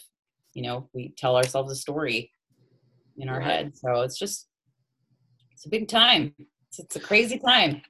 you 0.54 0.62
know 0.62 0.88
we 0.92 1.14
tell 1.16 1.36
ourselves 1.36 1.72
a 1.72 1.76
story 1.76 2.30
in 3.16 3.28
our 3.30 3.38
Right. 3.40 3.50
head. 3.50 3.76
So 3.76 4.02
it's 4.02 4.18
just 4.18 4.48
it's 5.52 5.66
a 5.66 5.70
big 5.70 5.88
time 5.88 6.34
it's, 6.76 6.96
a 6.96 7.00
crazy 7.00 7.38
time 7.38 7.82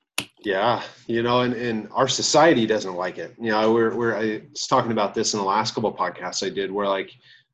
Yeah, 0.45 0.83
you 1.07 1.23
know, 1.23 1.41
and, 1.41 1.55
and 1.55 1.89
our 1.93 2.09
society 2.09 2.67
doesn't 2.67 2.95
like 2.95 3.19
it. 3.19 3.35
You 3.41 3.51
know, 3.51 3.73
we're 3.73 3.95
we're 3.95 4.15
I 4.17 4.43
was 4.51 4.67
talking 4.67 4.93
about 4.93 5.15
this 5.15 5.35
in 5.35 5.41
the 5.41 5.45
last 5.45 5.75
couple 5.75 5.91
of 5.91 5.97
podcasts 5.97 6.47
I 6.47 6.51
did, 6.51 6.71
where 6.71 6.87
like 6.87 7.11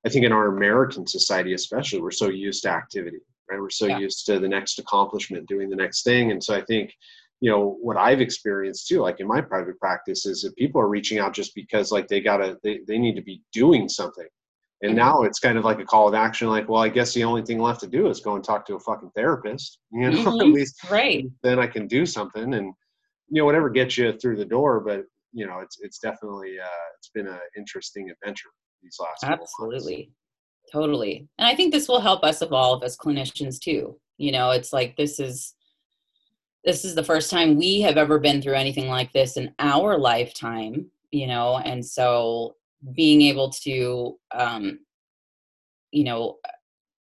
I 0.07 0.11
think 0.11 0.25
in 0.25 0.33
our 0.33 0.49
American 0.49 1.07
society, 1.07 1.55
especially, 1.55 2.01
we're 2.03 2.11
so 2.11 2.29
used 2.29 2.63
to 2.65 2.71
activity, 2.71 3.21
right? 3.51 3.61
We're 3.61 3.71
so 3.71 3.87
Yeah. 3.87 3.99
used 3.99 4.27
to 4.27 4.39
the 4.39 4.49
next 4.49 4.79
accomplishment, 4.79 5.49
doing 5.49 5.71
the 5.71 5.77
next 5.77 6.03
thing, 6.05 6.31
and 6.31 6.45
so 6.45 6.55
I 6.55 6.63
think, 6.63 6.93
you 7.41 7.51
know, 7.51 7.79
what 7.81 7.97
I've 7.97 8.21
experienced 8.21 8.87
too, 8.87 9.01
like 9.01 9.19
in 9.19 9.27
my 9.27 9.41
private 9.41 9.79
practice, 9.81 10.27
is 10.27 10.43
that 10.43 10.55
people 10.57 10.81
are 10.81 10.89
reaching 10.89 11.19
out 11.19 11.33
just 11.33 11.55
because 11.55 11.91
like 11.91 12.07
they 12.09 12.21
gotta 12.21 12.59
they 12.63 12.81
they 12.87 12.99
need 12.99 13.17
to 13.17 13.23
be 13.23 13.43
doing 13.53 13.89
something. 13.89 14.29
And 14.85 14.93
Mhm. 14.93 14.97
now 14.97 15.23
it's 15.23 15.39
kind 15.39 15.59
of 15.59 15.65
like 15.65 15.81
a 15.81 15.85
call 15.85 16.09
of 16.09 16.15
action, 16.15 16.49
like, 16.49 16.69
well, 16.69 16.83
I 16.83 16.89
guess 16.89 17.15
the 17.15 17.25
only 17.25 17.43
thing 17.43 17.59
left 17.59 17.81
to 17.81 17.87
do 17.87 18.09
is 18.09 18.21
go 18.21 18.35
and 18.37 18.45
talk 18.45 18.67
to 18.67 18.75
a 18.75 18.81
fucking 18.81 19.11
therapist. 19.17 19.79
You 19.93 20.11
know, 20.11 20.27
at 20.27 20.31
Mhm. 20.31 20.53
least 20.53 20.77
right 20.91 21.25
then 21.43 21.59
I 21.59 21.67
can 21.67 21.87
do 21.87 22.07
something 22.07 22.55
and 22.55 22.75
you 23.29 23.41
know 23.41 23.45
whatever 23.45 23.71
gets 23.71 23.99
you 23.99 24.13
through 24.13 24.37
the 24.37 24.45
door. 24.45 24.81
But 24.81 25.05
you 25.35 25.47
know 25.47 25.59
it's 25.59 25.79
it's 25.81 25.99
definitely 25.99 26.59
uh, 26.59 26.87
it's 26.97 27.11
been 27.11 27.27
an 27.27 27.39
interesting 27.59 28.09
adventure 28.11 28.49
these 28.83 28.97
last 29.01 29.25
absolutely 29.25 30.11
totally 30.73 31.27
and 31.39 31.47
i 31.47 31.55
think 31.55 31.73
this 31.73 31.89
will 31.89 32.01
help 32.01 32.25
us 32.25 32.41
evolve 32.41 32.83
as 32.83 32.97
clinicians 32.97 33.59
too 33.59 33.99
you 34.17 34.33
know 34.33 34.51
it's 34.51 34.73
like 34.73 34.97
this 34.97 35.19
is 35.21 35.55
this 36.65 36.85
is 36.85 36.95
the 36.95 37.05
first 37.05 37.31
time 37.31 37.57
we 37.57 37.81
have 37.81 37.99
ever 37.99 38.19
been 38.19 38.41
through 38.41 38.55
anything 38.55 38.89
like 38.89 39.13
this 39.13 39.37
in 39.37 39.53
our 39.59 39.99
lifetime 39.99 40.87
you 41.11 41.27
know 41.27 41.59
and 41.59 41.85
so 41.85 42.55
being 42.93 43.23
able 43.23 43.51
to 43.51 44.19
um 44.35 44.79
you 45.91 46.05
know 46.05 46.37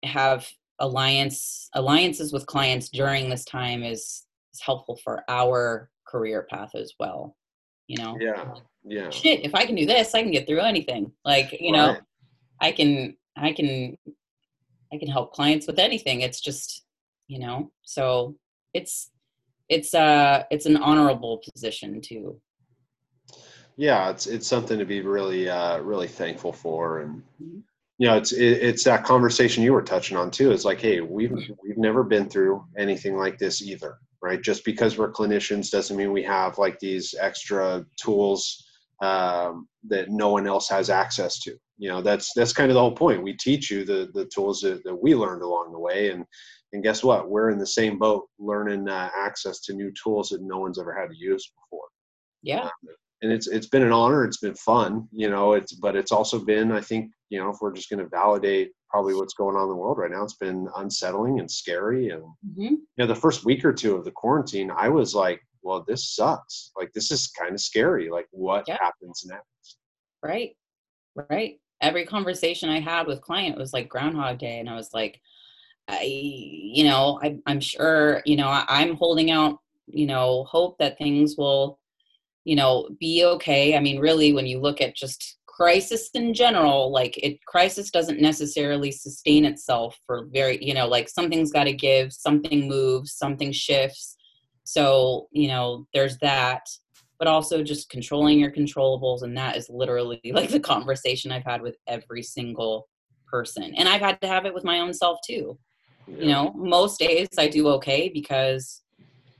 have 0.03 0.47
alliance 0.79 1.69
alliances 1.73 2.31
with 2.33 2.45
clients 2.45 2.89
during 2.89 3.29
this 3.29 3.45
time 3.45 3.83
is 3.83 4.25
is 4.53 4.61
helpful 4.61 4.97
for 5.03 5.23
our 5.29 5.89
career 6.07 6.47
path 6.49 6.73
as 6.75 6.93
well 6.99 7.35
you 7.87 7.97
know 7.97 8.17
Yeah, 8.19 8.53
yeah, 8.83 9.09
shit 9.09 9.45
if 9.45 9.53
i 9.53 9.65
can 9.65 9.75
do 9.75 9.85
this 9.85 10.15
i 10.15 10.21
can 10.21 10.31
get 10.31 10.47
through 10.47 10.61
anything 10.61 11.11
like 11.25 11.55
you 11.59 11.71
know 11.71 11.97
i 12.61 12.71
can 12.71 13.15
I 13.41 13.53
can 13.53 13.97
I 14.91 14.97
can 14.97 15.07
help 15.07 15.33
clients 15.33 15.67
with 15.67 15.79
anything. 15.79 16.21
It's 16.21 16.41
just, 16.41 16.83
you 17.27 17.39
know, 17.39 17.71
so 17.83 18.35
it's 18.73 19.11
it's 19.69 19.93
uh 19.93 20.43
it's 20.51 20.65
an 20.65 20.77
honorable 20.77 21.41
position 21.53 22.01
too. 22.01 22.41
Yeah, 23.79 24.09
it's 24.09 24.27
it's 24.27 24.45
something 24.45 24.77
to 24.77 24.83
be 24.83 24.99
really 24.99 25.49
uh 25.49 25.79
really 25.79 26.09
thankful 26.09 26.51
for 26.51 26.99
and 26.99 27.23
mm-hmm. 27.41 27.59
you 27.97 28.07
know, 28.07 28.17
it's 28.17 28.33
it, 28.33 28.61
it's 28.61 28.83
that 28.83 29.05
conversation 29.05 29.63
you 29.63 29.71
were 29.71 29.81
touching 29.81 30.17
on 30.17 30.31
too. 30.31 30.51
It's 30.51 30.65
like, 30.65 30.81
hey, 30.81 30.99
we've 30.99 31.31
we've 31.63 31.77
never 31.77 32.03
been 32.03 32.29
through 32.29 32.65
anything 32.77 33.15
like 33.15 33.37
this 33.37 33.61
either, 33.61 33.97
right? 34.21 34.41
Just 34.41 34.65
because 34.65 34.97
we're 34.97 35.13
clinicians 35.13 35.71
doesn't 35.71 35.95
mean 35.95 36.11
we 36.11 36.23
have 36.23 36.57
like 36.57 36.77
these 36.79 37.15
extra 37.21 37.85
tools 37.95 38.65
um, 39.01 39.69
that 39.87 40.09
no 40.09 40.27
one 40.27 40.45
else 40.45 40.67
has 40.67 40.89
access 40.89 41.39
to. 41.43 41.55
You 41.77 41.87
know, 41.87 42.01
that's 42.01 42.33
that's 42.33 42.51
kind 42.51 42.69
of 42.69 42.73
the 42.75 42.81
whole 42.81 42.91
point. 42.91 43.23
We 43.23 43.37
teach 43.37 43.71
you 43.71 43.85
the 43.85 44.09
the 44.13 44.25
tools 44.25 44.59
that, 44.59 44.83
that 44.83 44.95
we 44.95 45.15
learned 45.15 45.41
along 45.41 45.71
the 45.71 45.79
way, 45.79 46.11
and 46.11 46.25
and 46.73 46.83
guess 46.83 47.01
what? 47.01 47.29
We're 47.29 47.49
in 47.49 47.59
the 47.59 47.65
same 47.65 47.97
boat, 47.97 48.27
learning 48.39 48.89
uh, 48.89 49.09
access 49.17 49.61
to 49.61 49.73
new 49.73 49.93
tools 50.03 50.27
that 50.29 50.41
no 50.41 50.57
one's 50.57 50.79
ever 50.79 50.93
had 50.93 51.11
to 51.11 51.17
use 51.17 51.49
before. 51.55 51.87
Yeah. 52.43 52.63
Um, 52.63 52.71
and 53.21 53.31
it's 53.31 53.47
it's 53.47 53.67
been 53.67 53.83
an 53.83 53.91
honor. 53.91 54.23
It's 54.25 54.37
been 54.39 54.55
fun, 54.55 55.07
you 55.11 55.29
know. 55.29 55.53
It's 55.53 55.73
but 55.73 55.95
it's 55.95 56.11
also 56.11 56.39
been, 56.39 56.71
I 56.71 56.81
think, 56.81 57.11
you 57.29 57.39
know, 57.39 57.49
if 57.49 57.57
we're 57.61 57.73
just 57.73 57.89
going 57.89 58.03
to 58.03 58.09
validate 58.09 58.71
probably 58.89 59.13
what's 59.13 59.33
going 59.33 59.55
on 59.55 59.63
in 59.63 59.69
the 59.69 59.75
world 59.75 59.97
right 59.97 60.11
now, 60.11 60.23
it's 60.23 60.35
been 60.35 60.67
unsettling 60.77 61.39
and 61.39 61.49
scary. 61.49 62.09
And 62.09 62.23
mm-hmm. 62.23 62.61
you 62.61 62.79
know, 62.97 63.07
the 63.07 63.15
first 63.15 63.45
week 63.45 63.65
or 63.65 63.73
two 63.73 63.95
of 63.95 64.05
the 64.05 64.11
quarantine, 64.11 64.71
I 64.71 64.89
was 64.89 65.13
like, 65.13 65.41
well, 65.61 65.83
this 65.87 66.15
sucks. 66.15 66.71
Like 66.77 66.91
this 66.93 67.11
is 67.11 67.27
kind 67.27 67.53
of 67.53 67.59
scary. 67.59 68.09
Like 68.09 68.27
what 68.31 68.65
yeah. 68.67 68.77
happens 68.79 69.23
next? 69.25 69.77
Right. 70.23 70.55
Right. 71.29 71.59
Every 71.81 72.05
conversation 72.05 72.69
I 72.69 72.79
had 72.79 73.07
with 73.07 73.21
client 73.21 73.57
was 73.57 73.73
like 73.73 73.87
Groundhog 73.89 74.37
Day, 74.37 74.59
and 74.59 74.69
I 74.69 74.75
was 74.75 74.89
like, 74.93 75.19
I, 75.87 76.03
you 76.03 76.83
know, 76.83 77.19
I, 77.23 77.37
I'm 77.47 77.59
sure, 77.59 78.21
you 78.25 78.35
know, 78.35 78.47
I, 78.47 78.65
I'm 78.67 78.95
holding 78.95 79.31
out, 79.31 79.59
you 79.87 80.05
know, 80.05 80.43
hope 80.43 80.77
that 80.77 80.97
things 80.97 81.35
will, 81.37 81.78
you 82.49 82.55
know, 82.55 82.89
be 82.99 83.25
okay. 83.25 83.75
I 83.75 83.79
mean, 83.79 83.99
really, 83.99 84.33
when 84.33 84.47
you 84.47 84.59
look 84.59 84.81
at 84.81 84.95
just 84.95 85.37
crisis 85.45 86.09
in 86.13 86.33
general 86.33 86.89
like 86.89 87.17
it 87.17 87.37
crisis 87.45 87.91
doesn't 87.91 88.21
necessarily 88.21 88.91
sustain 88.93 89.43
itself 89.43 89.99
for 90.05 90.25
very 90.31 90.57
you 90.63 90.73
know 90.73 90.87
like 90.87 91.09
something's 91.09 91.51
got 91.51 91.65
to 91.65 91.73
give 91.73 92.13
something 92.13 92.65
moves 92.65 93.11
something 93.11 93.51
shifts 93.51 94.15
so, 94.69 95.29
you 95.31 95.47
know, 95.47 95.87
there's 95.95 96.19
that, 96.19 96.61
but 97.17 97.27
also 97.27 97.63
just 97.63 97.89
controlling 97.89 98.37
your 98.37 98.51
controllables. 98.51 99.23
And 99.23 99.35
that 99.35 99.57
is 99.57 99.67
literally 99.67 100.21
like 100.31 100.49
the 100.49 100.59
conversation 100.59 101.31
I've 101.31 101.43
had 101.43 101.63
with 101.63 101.75
every 101.87 102.21
single 102.21 102.87
person. 103.27 103.73
And 103.75 103.89
I've 103.89 104.01
had 104.01 104.21
to 104.21 104.27
have 104.27 104.45
it 104.45 104.53
with 104.53 104.63
my 104.63 104.79
own 104.79 104.93
self 104.93 105.17
too. 105.25 105.57
Yeah. 106.07 106.17
You 106.17 106.27
know, 106.27 106.53
most 106.55 106.99
days 106.99 107.29
I 107.39 107.47
do 107.47 107.67
okay 107.69 108.09
because, 108.13 108.83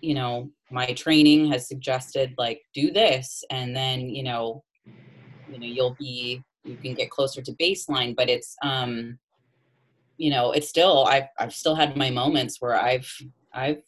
you 0.02 0.16
know, 0.16 0.50
my 0.72 0.94
training 0.94 1.52
has 1.52 1.68
suggested 1.68 2.34
like 2.38 2.62
do 2.74 2.92
this 2.92 3.44
and 3.50 3.76
then, 3.76 4.10
you 4.10 4.24
know, 4.24 4.64
you 5.48 5.60
know, 5.60 5.66
you'll 5.66 5.96
be 6.00 6.42
you 6.64 6.78
can 6.78 6.94
get 6.94 7.10
closer 7.10 7.42
to 7.42 7.54
baseline, 7.54 8.16
but 8.16 8.30
it's 8.30 8.56
um 8.64 9.18
you 10.18 10.30
know, 10.30 10.52
it's 10.52 10.68
still 10.68 11.06
I've 11.06 11.30
I've 11.40 11.54
still 11.54 11.76
had 11.76 11.98
my 11.98 12.10
moments 12.10 12.58
where 12.60 12.76
I've 12.76 13.12
I've 13.54 13.82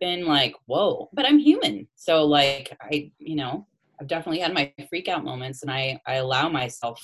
been 0.00 0.26
like, 0.26 0.54
whoa, 0.66 1.08
but 1.12 1.26
I'm 1.26 1.38
human. 1.38 1.88
So 1.96 2.24
like 2.24 2.76
I, 2.80 3.10
you 3.18 3.36
know, 3.36 3.66
I've 4.00 4.06
definitely 4.06 4.40
had 4.40 4.54
my 4.54 4.72
freak 4.88 5.08
out 5.08 5.24
moments 5.24 5.62
and 5.62 5.70
I, 5.70 6.00
I 6.06 6.14
allow 6.14 6.48
myself 6.48 7.02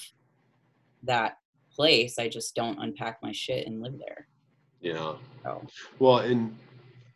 that 1.02 1.34
place. 1.72 2.18
I 2.18 2.28
just 2.28 2.54
don't 2.54 2.78
unpack 2.78 3.18
my 3.22 3.32
shit 3.32 3.66
and 3.66 3.82
live 3.82 3.98
there. 3.98 4.28
Yeah. 4.80 5.14
So. 5.42 5.66
Well, 5.98 6.18
in 6.18 6.54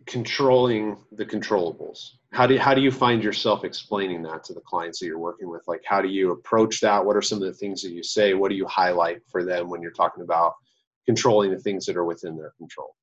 controlling 0.08 0.96
the 1.12 1.24
controllables, 1.24 2.12
how 2.32 2.46
do 2.46 2.54
you, 2.54 2.60
how 2.60 2.74
do 2.74 2.80
you 2.80 2.90
find 2.90 3.22
yourself 3.22 3.62
explaining 3.62 4.22
that 4.22 4.42
to 4.44 4.54
the 4.54 4.60
clients 4.60 4.98
that 4.98 5.06
you're 5.06 5.18
working 5.18 5.48
with? 5.48 5.62
Like, 5.68 5.82
how 5.84 6.00
do 6.00 6.08
you 6.08 6.32
approach 6.32 6.80
that? 6.80 7.04
What 7.04 7.16
are 7.16 7.22
some 7.22 7.42
of 7.42 7.44
the 7.44 7.54
things 7.54 7.82
that 7.82 7.92
you 7.92 8.02
say? 8.02 8.34
What 8.34 8.48
do 8.48 8.56
you 8.56 8.66
highlight 8.66 9.20
for 9.30 9.44
them 9.44 9.68
when 9.68 9.82
you're 9.82 9.92
talking 9.92 10.24
about 10.24 10.54
controlling 11.06 11.50
the 11.50 11.58
things 11.58 11.84
that 11.86 11.96
are 11.96 12.04
within 12.04 12.36
their 12.36 12.52
control? 12.58 12.94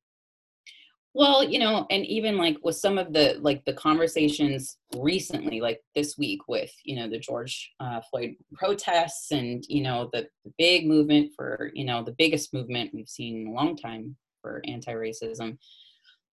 Well, 1.14 1.44
you 1.44 1.60
know, 1.60 1.86
and 1.90 2.06
even 2.08 2.38
like 2.38 2.58
with 2.62 2.76
some 2.76 2.98
of 2.98 3.14
the 3.14 3.38
like 3.40 3.64
the 3.64 3.74
conversations 3.74 4.78
recently, 4.98 5.62
like 5.62 5.80
this 5.96 6.18
week 6.18 6.42
with 6.50 6.74
you 6.84 6.98
know 6.98 7.10
the 7.10 7.20
George 7.20 7.72
uh, 7.80 8.02
Floyd 8.02 8.36
protests 8.54 9.32
and 9.32 9.64
you 9.70 9.82
know 9.82 10.10
the, 10.12 10.28
the 10.44 10.52
big 10.58 10.86
movement 10.86 11.32
for 11.34 11.72
you 11.74 11.86
know 11.86 12.04
the 12.04 12.16
biggest 12.18 12.54
movement 12.54 12.92
we've 12.94 13.08
seen 13.08 13.44
in 13.44 13.48
a 13.48 13.52
long 13.52 13.78
time 13.78 14.18
for 14.42 14.62
anti-racism. 14.68 15.58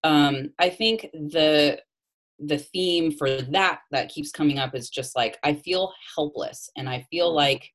Um, 0.04 0.50
I 0.58 0.70
think 0.70 1.08
the 1.12 1.80
the 2.38 2.58
theme 2.58 3.12
for 3.12 3.40
that 3.40 3.80
that 3.92 4.08
keeps 4.08 4.32
coming 4.32 4.58
up 4.58 4.74
is 4.74 4.90
just 4.90 5.14
like 5.14 5.38
I 5.44 5.54
feel 5.54 5.92
helpless 6.16 6.70
and 6.76 6.88
I 6.88 7.06
feel 7.10 7.30
mm. 7.30 7.36
like 7.36 7.70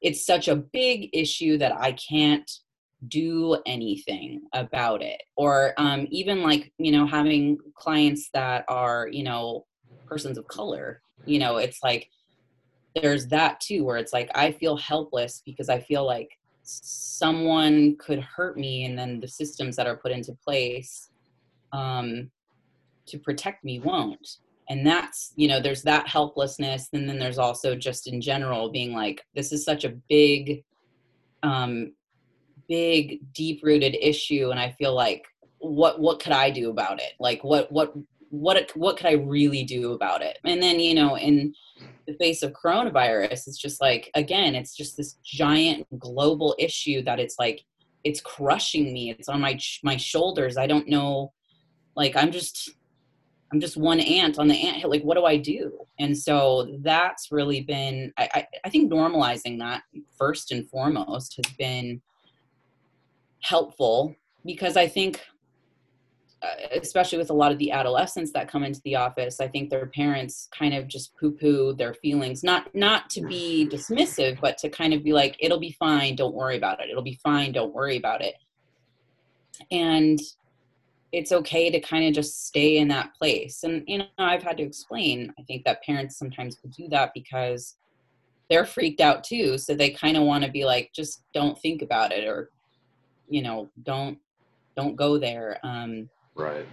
it's 0.00 0.24
such 0.24 0.48
a 0.48 0.56
big 0.56 1.10
issue 1.12 1.58
that 1.58 1.72
I 1.76 1.92
can't 1.92 2.50
do 3.08 3.56
anything 3.66 4.42
about 4.52 5.02
it 5.02 5.22
or 5.36 5.74
um, 5.76 6.06
even 6.10 6.42
like 6.42 6.72
you 6.78 6.92
know 6.92 7.06
having 7.06 7.58
clients 7.74 8.30
that 8.32 8.64
are 8.68 9.08
you 9.10 9.24
know 9.24 9.66
persons 10.06 10.38
of 10.38 10.46
color 10.46 11.02
you 11.26 11.38
know 11.38 11.56
it's 11.56 11.82
like 11.82 12.08
there's 12.94 13.26
that 13.26 13.58
too 13.60 13.84
where 13.84 13.96
it's 13.96 14.12
like 14.12 14.30
i 14.34 14.52
feel 14.52 14.76
helpless 14.76 15.42
because 15.44 15.68
i 15.68 15.80
feel 15.80 16.04
like 16.04 16.30
someone 16.62 17.96
could 17.98 18.20
hurt 18.20 18.56
me 18.56 18.84
and 18.84 18.96
then 18.96 19.18
the 19.18 19.28
systems 19.28 19.74
that 19.74 19.86
are 19.86 19.96
put 19.96 20.12
into 20.12 20.36
place 20.44 21.08
um, 21.72 22.30
to 23.06 23.18
protect 23.18 23.64
me 23.64 23.80
won't. 23.80 24.38
And 24.68 24.86
that's 24.86 25.32
you 25.36 25.48
know 25.48 25.60
there's 25.60 25.82
that 25.82 26.08
helplessness. 26.08 26.88
And 26.92 27.08
then 27.08 27.18
there's 27.18 27.38
also 27.38 27.74
just 27.74 28.06
in 28.06 28.20
general 28.20 28.70
being 28.70 28.92
like 28.92 29.22
this 29.34 29.52
is 29.52 29.64
such 29.64 29.84
a 29.84 29.96
big 30.08 30.62
um, 31.42 31.92
big 32.68 33.20
deep 33.32 33.60
rooted 33.62 33.96
issue. 34.00 34.50
And 34.50 34.60
i 34.60 34.70
feel 34.70 34.94
like 34.94 35.26
what 35.58 36.00
what 36.00 36.20
could 36.20 36.32
i 36.32 36.50
do 36.50 36.70
about 36.70 37.00
it? 37.00 37.12
Like 37.18 37.42
what 37.44 37.70
what 37.70 37.92
what 38.30 38.70
what 38.74 38.96
could 38.96 39.06
i 39.06 39.12
really 39.12 39.64
do 39.64 39.92
about 39.92 40.22
it? 40.22 40.38
And 40.44 40.62
then 40.62 40.80
you 40.80 40.94
know 40.94 41.16
in 41.16 41.54
the 42.06 42.14
face 42.14 42.42
of 42.42 42.52
coronavirus 42.52 43.46
it's 43.46 43.58
just 43.58 43.80
like 43.80 44.10
again 44.14 44.54
it's 44.56 44.74
just 44.74 44.96
this 44.96 45.14
giant 45.24 45.86
global 45.98 46.54
issue 46.58 47.02
that 47.02 47.20
it's 47.20 47.36
like 47.38 47.64
it's 48.04 48.20
crushing 48.20 48.92
me. 48.92 49.10
It's 49.10 49.28
on 49.28 49.40
my 49.40 49.58
my 49.82 49.96
shoulders. 49.96 50.56
I 50.56 50.66
don't 50.66 50.88
know 50.88 51.32
like 51.94 52.16
i'm 52.16 52.32
just 52.32 52.70
i'm 53.52 53.60
just 53.60 53.76
one 53.76 54.00
ant 54.00 54.38
on 54.38 54.48
the 54.48 54.54
ant 54.54 54.78
hill. 54.78 54.90
Like 54.90 55.02
what 55.02 55.16
do 55.16 55.24
i 55.24 55.36
do? 55.36 55.78
And 55.98 56.16
so 56.16 56.78
that's 56.80 57.30
really 57.30 57.60
been 57.60 58.12
I, 58.16 58.28
I, 58.34 58.46
I 58.64 58.68
think 58.70 58.90
normalizing 58.90 59.58
that 59.58 59.82
first 60.18 60.52
and 60.52 60.68
foremost 60.68 61.36
has 61.36 61.52
been 61.56 62.00
helpful 63.42 64.16
because 64.44 64.76
I 64.76 64.88
think, 64.88 65.20
uh, 66.42 66.78
especially 66.80 67.18
with 67.18 67.30
a 67.30 67.34
lot 67.34 67.52
of 67.52 67.58
the 67.58 67.70
adolescents 67.70 68.32
that 68.32 68.48
come 68.48 68.64
into 68.64 68.80
the 68.84 68.96
office, 68.96 69.40
I 69.40 69.46
think 69.46 69.70
their 69.70 69.86
parents 69.86 70.48
kind 70.56 70.74
of 70.74 70.88
just 70.88 71.16
poo-poo 71.16 71.74
their 71.74 71.94
feelings, 71.94 72.42
not 72.42 72.74
not 72.74 73.10
to 73.10 73.20
be 73.22 73.68
dismissive, 73.70 74.40
but 74.40 74.58
to 74.58 74.68
kind 74.68 74.92
of 74.92 75.04
be 75.04 75.12
like, 75.12 75.36
"It'll 75.38 75.60
be 75.60 75.76
fine, 75.78 76.16
don't 76.16 76.34
worry 76.34 76.56
about 76.56 76.80
it. 76.80 76.90
It'll 76.90 77.02
be 77.02 77.20
fine, 77.22 77.52
don't 77.52 77.72
worry 77.72 77.96
about 77.96 78.22
it." 78.22 78.34
And 79.70 80.18
it's 81.12 81.32
okay 81.32 81.70
to 81.70 81.78
kind 81.78 82.06
of 82.06 82.14
just 82.14 82.46
stay 82.46 82.78
in 82.78 82.88
that 82.88 83.14
place. 83.14 83.64
And 83.64 83.84
you 83.86 83.98
know, 83.98 84.06
I've 84.18 84.42
had 84.42 84.56
to 84.56 84.62
explain. 84.62 85.32
I 85.38 85.42
think 85.42 85.64
that 85.64 85.82
parents 85.82 86.18
sometimes 86.18 86.58
will 86.62 86.70
do 86.70 86.88
that 86.88 87.12
because 87.14 87.76
they're 88.48 88.64
freaked 88.64 89.00
out 89.00 89.22
too, 89.24 89.58
so 89.58 89.74
they 89.74 89.90
kind 89.90 90.16
of 90.16 90.24
want 90.24 90.44
to 90.44 90.50
be 90.50 90.64
like, 90.64 90.90
"Just 90.94 91.22
don't 91.32 91.58
think 91.58 91.82
about 91.82 92.12
it," 92.12 92.26
or 92.26 92.50
you 93.32 93.42
know 93.42 93.68
don't 93.84 94.18
don't 94.76 94.94
go 94.94 95.18
there 95.18 95.58
um 95.62 96.08
right 96.34 96.66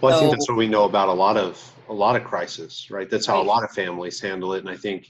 well 0.00 0.12
so, 0.12 0.16
i 0.16 0.20
think 0.20 0.32
that's 0.32 0.48
what 0.48 0.56
we 0.56 0.68
know 0.68 0.84
about 0.84 1.08
a 1.08 1.12
lot 1.12 1.36
of 1.36 1.60
a 1.88 1.92
lot 1.92 2.16
of 2.16 2.24
crisis 2.24 2.90
right 2.90 3.10
that's 3.10 3.26
how 3.26 3.34
right. 3.34 3.44
a 3.44 3.48
lot 3.48 3.64
of 3.64 3.70
families 3.70 4.20
handle 4.20 4.54
it 4.54 4.60
and 4.60 4.70
i 4.70 4.76
think 4.76 5.08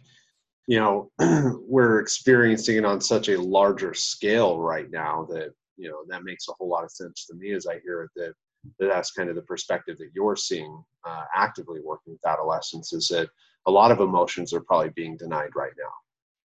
you 0.66 0.78
know 0.78 1.10
we're 1.68 2.00
experiencing 2.00 2.76
it 2.76 2.84
on 2.84 3.00
such 3.00 3.28
a 3.28 3.40
larger 3.40 3.92
scale 3.92 4.58
right 4.58 4.90
now 4.90 5.26
that 5.30 5.50
you 5.76 5.88
know 5.88 5.98
that 6.08 6.24
makes 6.24 6.48
a 6.48 6.52
whole 6.52 6.68
lot 6.68 6.84
of 6.84 6.90
sense 6.90 7.26
to 7.26 7.34
me 7.34 7.52
as 7.52 7.66
i 7.66 7.78
hear 7.80 8.02
it 8.02 8.10
that, 8.16 8.32
that 8.32 8.34
that's 8.78 9.12
kind 9.12 9.28
of 9.28 9.36
the 9.36 9.42
perspective 9.42 9.98
that 9.98 10.10
you're 10.14 10.36
seeing 10.36 10.82
uh, 11.04 11.24
actively 11.34 11.80
working 11.84 12.12
with 12.12 12.26
adolescents 12.26 12.92
is 12.92 13.08
that 13.08 13.28
a 13.66 13.70
lot 13.70 13.90
of 13.90 14.00
emotions 14.00 14.52
are 14.52 14.60
probably 14.60 14.90
being 14.90 15.16
denied 15.16 15.50
right 15.54 15.72
now 15.78 15.92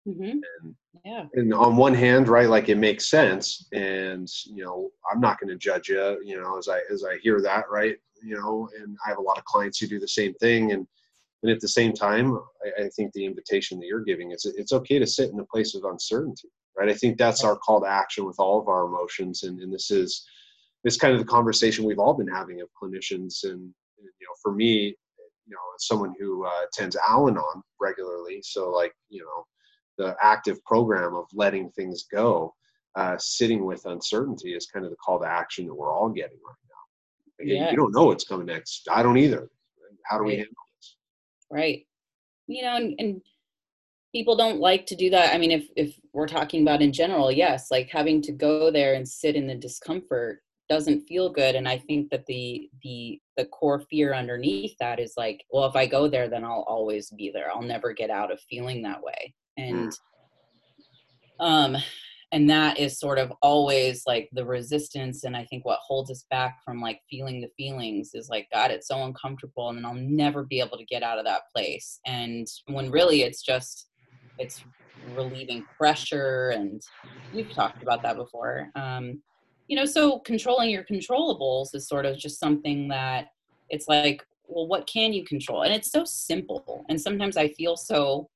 Mm-hmm. 0.08 0.24
And, 0.24 0.76
yeah. 1.04 1.26
And 1.34 1.54
on 1.54 1.76
one 1.76 1.94
hand, 1.94 2.28
right, 2.28 2.48
like 2.48 2.70
it 2.70 2.78
makes 2.78 3.08
sense, 3.08 3.68
and 3.74 4.30
you 4.46 4.64
know, 4.64 4.90
I'm 5.12 5.20
not 5.20 5.40
going 5.40 5.50
to 5.50 5.58
judge 5.58 5.90
you, 5.90 6.22
you 6.24 6.40
know, 6.40 6.58
as 6.58 6.68
I 6.70 6.80
as 6.92 7.04
I 7.04 7.18
hear 7.18 7.42
that, 7.42 7.66
right, 7.70 7.98
you 8.24 8.36
know, 8.36 8.70
and 8.80 8.98
I 9.06 9.10
have 9.10 9.18
a 9.18 9.22
lot 9.22 9.38
of 9.38 9.46
clients 9.46 9.80
who 9.80 9.88
do 9.88 10.00
the 10.00 10.08
same 10.08 10.34
thing, 10.36 10.72
and 10.72 10.88
and 11.44 11.52
at 11.52 11.60
the 11.60 11.68
same 11.68 11.94
time, 11.94 12.38
I, 12.66 12.86
I 12.86 12.90
think 12.96 13.12
the 13.14 13.26
invitation 13.26 13.80
that 13.80 13.88
you're 13.88 14.04
giving 14.04 14.32
is 14.32 14.46
it's 14.46 14.74
okay 14.74 14.98
to 14.98 15.06
sit 15.06 15.32
in 15.32 15.40
a 15.40 15.46
place 15.46 15.76
of 15.76 15.84
uncertainty, 15.84 16.50
right? 16.78 16.90
I 16.90 16.94
think 16.94 17.18
that's 17.18 17.44
our 17.44 17.58
call 17.58 17.82
to 17.82 17.88
action 17.88 18.26
with 18.26 18.40
all 18.40 18.60
of 18.60 18.70
our 18.70 18.86
emotions, 18.86 19.44
and, 19.44 19.60
and 19.62 19.74
this 19.74 19.92
is 19.92 20.26
this 20.88 20.96
kind 20.96 21.14
of 21.14 21.20
the 21.20 21.26
conversation 21.26 21.84
we've 21.84 22.00
all 22.00 22.14
been 22.14 22.30
having 22.30 22.62
of 22.62 22.70
clinicians, 22.82 23.44
and, 23.44 23.60
you 24.00 24.06
know, 24.26 24.36
for 24.42 24.54
me, 24.54 24.96
you 25.46 25.54
know, 25.54 25.60
as 25.76 25.86
someone 25.86 26.14
who 26.18 26.46
uh, 26.46 26.62
attends 26.66 26.96
Al-Anon 26.96 27.62
regularly, 27.82 28.40
so 28.42 28.70
like 28.70 28.94
you 29.10 29.20
know, 29.22 29.46
the 29.98 30.16
active 30.24 30.64
program 30.64 31.14
of 31.14 31.26
letting 31.34 31.70
things 31.72 32.06
go, 32.10 32.54
uh, 32.96 33.18
sitting 33.18 33.66
with 33.66 33.86
uncertainty 33.86 34.56
is 34.56 34.66
kind 34.68 34.86
of 34.86 34.92
the 34.92 34.98
call 34.98 35.20
to 35.20 35.28
action 35.28 35.66
that 35.68 35.76
we're 35.76 35.92
all 35.92 36.08
getting 36.08 36.38
right 36.48 36.56
now. 36.70 37.44
Again, 37.44 37.64
Yeah. 37.64 37.72
You 37.72 37.76
don't 37.76 37.94
know 37.94 38.06
what's 38.06 38.24
coming 38.24 38.46
next. 38.46 38.88
I 38.90 39.04
don't 39.04 39.18
either. 39.18 39.50
How 40.06 40.18
do 40.18 40.24
we 40.24 40.30
Right. 40.32 40.38
handle 40.38 40.54
this? 40.80 40.96
right 41.52 41.86
you 42.48 42.62
know 42.62 42.76
and, 42.76 42.96
and 43.00 43.22
people 44.14 44.36
don't 44.36 44.60
like 44.60 44.86
to 44.86 44.96
do 44.96 45.10
that 45.10 45.34
i 45.34 45.38
mean 45.38 45.52
if 45.52 45.68
if 45.78 45.98
we're 46.14 46.28
talking 46.28 46.62
about 46.62 46.82
in 46.82 46.92
general 46.92 47.32
yes 47.32 47.72
like 47.72 47.90
having 47.90 48.22
to 48.22 48.32
go 48.34 48.70
there 48.70 48.96
and 48.96 49.08
sit 49.08 49.36
in 49.36 49.48
the 49.48 49.56
discomfort 49.56 50.42
doesn't 50.70 51.08
feel 51.08 51.30
good 51.30 51.56
and 51.56 51.68
i 51.68 51.78
think 51.78 52.10
that 52.10 52.26
the 52.26 52.70
the 52.84 53.20
the 53.38 53.46
core 53.46 53.80
fear 53.90 54.14
underneath 54.14 54.76
that 54.80 55.00
is 55.00 55.14
like 55.18 55.44
well 55.52 55.66
if 55.66 55.76
i 55.76 55.86
go 55.86 56.08
there 56.08 56.28
then 56.30 56.44
i'll 56.44 56.66
always 56.68 57.10
be 57.12 57.32
there. 57.34 57.50
I'll 57.52 57.62
never 57.62 57.94
get 57.94 58.10
out 58.10 58.32
of 58.32 58.40
feeling 58.50 58.82
that 58.84 59.02
way. 59.02 59.34
And 59.58 59.92
um 61.40 61.78
and 62.32 62.50
that 62.50 62.78
is 62.78 63.00
sort 63.00 63.20
of 63.20 63.32
always 63.42 64.04
like 64.06 64.28
the 64.34 64.46
resistance 64.46 65.24
and 65.24 65.36
i 65.38 65.46
think 65.46 65.64
what 65.64 65.80
holds 65.82 66.12
us 66.12 66.26
back 66.30 66.58
from 66.66 66.82
like 66.82 67.00
feeling 67.10 67.40
the 67.40 67.50
feelings 67.56 68.12
is 68.14 68.28
like 68.28 68.48
god 68.52 68.70
it's 68.70 68.88
so 68.88 69.04
uncomfortable 69.04 69.70
and 69.70 69.78
then 69.78 69.86
i'll 69.86 69.94
never 69.94 70.44
be 70.44 70.60
able 70.60 70.78
to 70.78 70.86
get 70.86 71.04
out 71.04 71.20
of 71.20 71.26
that 71.26 71.44
place. 71.56 72.00
And 72.06 72.48
when 72.68 72.92
really 72.92 73.22
it's 73.22 73.42
just 73.42 73.88
it's 74.38 74.64
relieving 75.16 75.64
pressure 75.78 76.50
and 76.50 76.82
we've 77.34 77.54
talked 77.54 77.82
about 77.82 78.04
that 78.04 78.18
before. 78.18 78.70
Um 78.76 79.22
you 79.68 79.76
know 79.76 79.86
so 79.86 80.20
controlling 80.20 80.70
your 80.70 80.84
controllables 80.84 81.74
is 81.74 81.88
sort 81.88 82.06
of 82.06 82.18
just 82.18 82.40
something 82.40 82.88
that 82.88 83.28
it's 83.70 83.88
like 83.88 84.26
well 84.48 84.68
what 84.68 84.88
can 84.88 85.14
you 85.14 85.24
control 85.26 85.64
and 85.64 85.74
it's 85.74 85.92
so 85.92 86.04
simple 86.06 86.86
and 86.90 87.00
sometimes 87.00 87.38
i 87.38 87.48
feel 87.50 87.76
so 87.76 88.30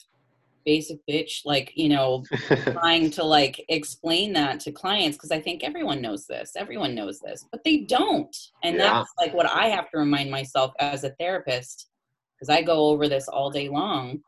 basic 0.65 0.99
bitch 1.09 1.41
like 1.45 1.71
you 1.75 1.89
know 1.89 2.23
trying 2.71 3.09
to 3.11 3.23
like 3.23 3.63
explain 3.69 4.33
that 4.33 4.59
to 4.59 4.71
clients 4.71 5.17
because 5.17 5.31
I 5.31 5.39
think 5.39 5.63
everyone 5.63 6.01
knows 6.01 6.25
this. 6.27 6.53
Everyone 6.55 6.95
knows 6.95 7.19
this, 7.19 7.45
but 7.51 7.63
they 7.63 7.77
don't. 7.77 8.35
And 8.63 8.75
Yeah. 8.75 8.83
that's 8.93 9.09
like 9.17 9.33
what 9.33 9.49
I 9.49 9.67
have 9.67 9.89
to 9.91 9.97
remind 9.97 10.31
myself 10.31 10.71
as 10.79 11.03
a 11.03 11.11
therapist 11.19 11.89
because 12.35 12.49
I 12.49 12.61
go 12.61 12.87
over 12.87 13.07
this 13.07 13.27
all 13.27 13.49
day 13.49 13.69
long. 13.69 14.21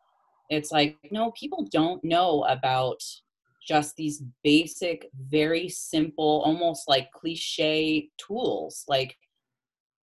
It's 0.50 0.72
like, 0.72 0.98
no, 1.12 1.32
people 1.32 1.68
don't 1.72 2.04
know 2.04 2.44
about 2.46 3.02
just 3.68 3.96
these 3.96 4.24
basic, 4.44 5.10
very 5.30 5.70
simple, 5.70 6.42
almost 6.46 6.88
like 6.88 7.12
cliche 7.12 8.10
tools, 8.18 8.86
like 8.88 9.18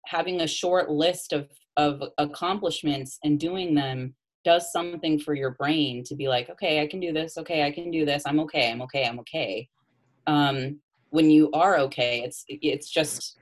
having 0.05 0.41
a 0.41 0.47
short 0.47 0.89
list 0.89 1.33
of 1.33 1.49
of 1.77 2.01
accomplishments 2.17 3.19
and 3.23 3.39
doing 3.39 3.75
them 3.75 4.15
does 4.45 4.71
something 4.71 5.19
for 5.19 5.33
your 5.33 5.51
brain 5.51 6.03
to 6.05 6.15
be 6.15 6.29
like, 6.29 6.49
okay, 6.49 6.81
I 6.81 6.87
can 6.87 6.99
do 6.99 7.11
this. 7.11 7.37
Okay, 7.37 7.63
I 7.63 7.71
can 7.71 7.91
do 7.91 8.05
this. 8.05 8.23
I'm 8.25 8.39
okay. 8.41 8.71
I'm 8.71 8.81
okay. 8.83 9.05
I'm 9.05 9.19
okay. 9.19 9.67
Um, 10.27 10.79
when 11.09 11.29
you 11.29 11.51
are 11.51 11.77
okay, 11.79 12.21
it's 12.23 12.45
it's 12.47 12.89
just 12.89 13.39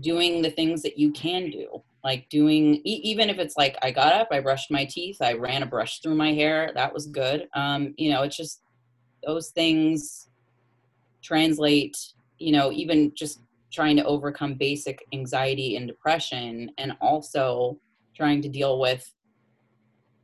doing 0.00 0.40
the 0.40 0.50
things 0.50 0.82
that 0.82 0.98
you 0.98 1.12
can 1.12 1.50
do. 1.50 1.82
Like 2.02 2.28
doing, 2.30 2.80
even 2.84 3.28
if 3.28 3.38
it's 3.38 3.58
like 3.58 3.76
I 3.82 3.90
got 3.90 4.14
up, 4.14 4.28
I 4.30 4.40
brushed 4.40 4.70
my 4.70 4.86
teeth, 4.86 5.18
I 5.20 5.34
ran 5.34 5.62
a 5.62 5.66
brush 5.66 6.00
through 6.00 6.14
my 6.14 6.32
hair. 6.32 6.70
That 6.74 6.94
was 6.94 7.06
good. 7.06 7.46
Um, 7.54 7.92
you 7.98 8.10
know, 8.10 8.22
it's 8.22 8.36
just 8.36 8.62
those 9.24 9.50
things 9.50 10.28
translate. 11.22 11.96
You 12.38 12.52
know, 12.52 12.72
even 12.72 13.12
just 13.14 13.40
trying 13.72 13.96
to 13.96 14.04
overcome 14.04 14.54
basic 14.54 15.04
anxiety 15.12 15.76
and 15.76 15.86
depression, 15.86 16.70
and 16.78 16.96
also 17.00 17.78
trying 18.16 18.42
to 18.42 18.48
deal 18.48 18.80
with 18.80 19.12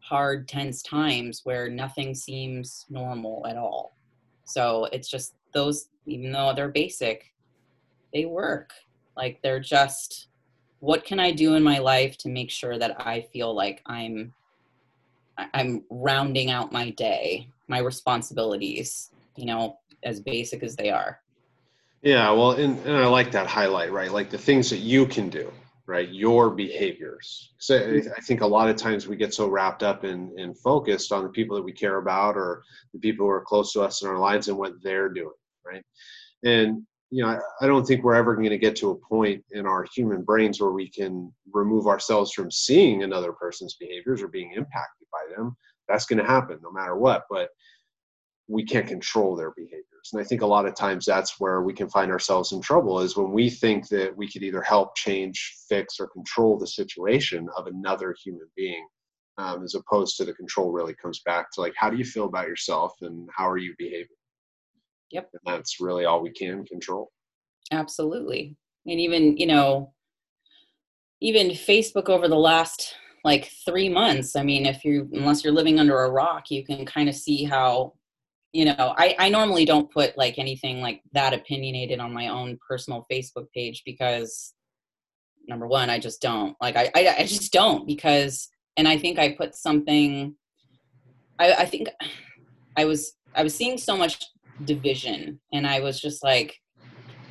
hard 0.00 0.46
tense 0.46 0.82
times 0.82 1.40
where 1.44 1.68
nothing 1.68 2.14
seems 2.14 2.86
normal 2.88 3.44
at 3.48 3.56
all 3.56 3.96
so 4.44 4.84
it's 4.92 5.08
just 5.08 5.34
those 5.52 5.88
even 6.06 6.30
though 6.30 6.52
they're 6.54 6.68
basic 6.68 7.32
they 8.12 8.24
work 8.24 8.70
like 9.16 9.40
they're 9.42 9.58
just 9.58 10.28
what 10.78 11.04
can 11.04 11.18
i 11.18 11.32
do 11.32 11.54
in 11.54 11.62
my 11.62 11.78
life 11.78 12.16
to 12.16 12.28
make 12.28 12.50
sure 12.50 12.78
that 12.78 12.94
i 13.00 13.20
feel 13.32 13.52
like 13.52 13.82
i'm 13.86 14.32
i'm 15.54 15.82
rounding 15.90 16.50
out 16.50 16.72
my 16.72 16.90
day 16.90 17.48
my 17.68 17.78
responsibilities 17.78 19.10
you 19.36 19.46
know 19.46 19.78
as 20.02 20.20
basic 20.20 20.62
as 20.62 20.76
they 20.76 20.90
are 20.90 21.20
Yeah, 22.02 22.30
well, 22.30 22.52
and, 22.52 22.78
and 22.86 22.96
I 22.96 23.06
like 23.06 23.32
that 23.32 23.48
highlight, 23.48 23.90
right? 23.90 24.12
Like 24.12 24.30
the 24.30 24.38
things 24.38 24.70
that 24.70 24.78
you 24.78 25.06
can 25.06 25.28
do, 25.28 25.52
right? 25.86 26.08
Your 26.08 26.50
behaviors. 26.50 27.52
So 27.58 28.00
I, 28.16 28.20
think 28.20 28.42
a 28.42 28.46
lot 28.46 28.68
of 28.68 28.76
times 28.76 29.08
we 29.08 29.16
get 29.16 29.34
so 29.34 29.48
wrapped 29.48 29.82
up 29.82 30.04
and, 30.04 30.30
and 30.38 30.56
focused 30.56 31.10
on 31.10 31.24
the 31.24 31.30
people 31.30 31.56
that 31.56 31.64
we 31.64 31.72
care 31.72 31.98
about 31.98 32.36
or 32.36 32.62
the 32.92 33.00
people 33.00 33.26
who 33.26 33.30
are 33.30 33.40
close 33.40 33.72
to 33.72 33.82
us 33.82 34.02
in 34.02 34.08
our 34.08 34.18
lives 34.18 34.46
and 34.46 34.56
what 34.56 34.80
they're 34.82 35.08
doing, 35.08 35.34
right? 35.64 35.84
And, 36.44 36.86
you 37.10 37.22
know, 37.22 37.38
I, 37.60 37.66
don't 37.66 37.86
think 37.86 38.02
we're 38.02 38.14
ever 38.14 38.34
going 38.34 38.50
to 38.50 38.58
get 38.58 38.74
to 38.76 38.90
a 38.90 38.96
point 38.96 39.44
in 39.52 39.64
our 39.64 39.86
human 39.94 40.22
brains 40.22 40.60
where 40.60 40.72
we 40.72 40.90
can 40.90 41.32
remove 41.52 41.86
ourselves 41.86 42.32
from 42.32 42.50
seeing 42.50 43.02
another 43.02 43.32
person's 43.32 43.76
behaviors 43.78 44.22
or 44.22 44.28
being 44.28 44.52
impacted 44.52 45.06
by 45.12 45.36
them. 45.36 45.56
That's 45.88 46.06
going 46.06 46.18
to 46.18 46.24
happen 46.24 46.58
no 46.62 46.72
matter 46.72 46.96
what. 46.96 47.24
But 47.30 47.50
we 48.48 48.64
can't 48.64 48.86
control 48.86 49.36
their 49.36 49.52
behaviors. 49.56 49.84
And 50.12 50.20
I 50.20 50.24
think 50.24 50.42
a 50.42 50.46
lot 50.46 50.66
of 50.66 50.74
times 50.74 51.04
that's 51.04 51.40
where 51.40 51.62
we 51.62 51.72
can 51.72 51.88
find 51.88 52.10
ourselves 52.12 52.52
in 52.52 52.60
trouble 52.60 53.00
is 53.00 53.16
when 53.16 53.32
we 53.32 53.50
think 53.50 53.88
that 53.88 54.16
we 54.16 54.30
could 54.30 54.42
either 54.42 54.62
help 54.62 54.96
change, 54.96 55.56
fix, 55.68 55.98
or 55.98 56.08
control 56.08 56.58
the 56.58 56.66
situation 56.66 57.48
of 57.56 57.66
another 57.66 58.14
human 58.22 58.46
being, 58.56 58.86
um, 59.38 59.64
as 59.64 59.74
opposed 59.74 60.16
to 60.16 60.24
the 60.24 60.32
control 60.32 60.70
really 60.70 60.94
comes 60.94 61.20
back 61.24 61.50
to 61.52 61.60
like, 61.60 61.74
how 61.76 61.90
do 61.90 61.96
you 61.96 62.04
feel 62.04 62.26
about 62.26 62.46
yourself 62.46 62.94
and 63.00 63.28
how 63.36 63.48
are 63.48 63.58
you 63.58 63.74
behaving? 63.78 64.06
Yep. 65.12 65.30
And 65.32 65.54
that's 65.54 65.80
really 65.80 66.04
all 66.04 66.20
we 66.20 66.30
can 66.30 66.64
control. 66.64 67.10
Absolutely. 67.72 68.56
And 68.86 69.00
even, 69.00 69.36
you 69.36 69.46
know, 69.46 69.92
even 71.20 71.48
Facebook 71.48 72.08
over 72.08 72.28
the 72.28 72.36
last 72.36 72.94
like 73.24 73.50
three 73.64 73.88
months, 73.88 74.36
I 74.36 74.42
mean, 74.42 74.66
if 74.66 74.84
you, 74.84 75.08
unless 75.12 75.42
you're 75.42 75.52
living 75.52 75.80
under 75.80 76.04
a 76.04 76.10
rock, 76.10 76.50
you 76.50 76.64
can 76.64 76.86
kind 76.86 77.08
of 77.08 77.14
see 77.14 77.44
how, 77.44 77.94
you 78.52 78.64
know, 78.64 78.94
I, 78.96 79.16
I 79.18 79.28
normally 79.28 79.64
don't 79.64 79.90
put 79.90 80.16
like 80.16 80.38
anything 80.38 80.80
like 80.80 81.02
that 81.12 81.34
opinionated 81.34 81.98
on 81.98 82.12
my 82.12 82.28
own 82.28 82.58
personal 82.66 83.06
Facebook 83.10 83.46
page 83.52 83.82
because 83.84 84.54
number 85.48 85.66
one, 85.66 85.90
I 85.90 85.98
just 85.98 86.20
don't 86.20 86.56
like, 86.60 86.76
I, 86.76 86.90
I, 86.94 87.16
I 87.18 87.22
just 87.26 87.52
don't 87.52 87.86
because, 87.86 88.48
and 88.76 88.86
I 88.86 88.98
think 88.98 89.18
I 89.18 89.32
put 89.32 89.54
something, 89.54 90.36
I, 91.38 91.52
I 91.52 91.64
think 91.64 91.88
I 92.76 92.84
was, 92.84 93.14
I 93.34 93.42
was 93.42 93.54
seeing 93.54 93.78
so 93.78 93.96
much 93.96 94.24
division 94.64 95.40
and 95.52 95.66
I 95.66 95.80
was 95.80 96.00
just 96.00 96.22
like, 96.24 96.58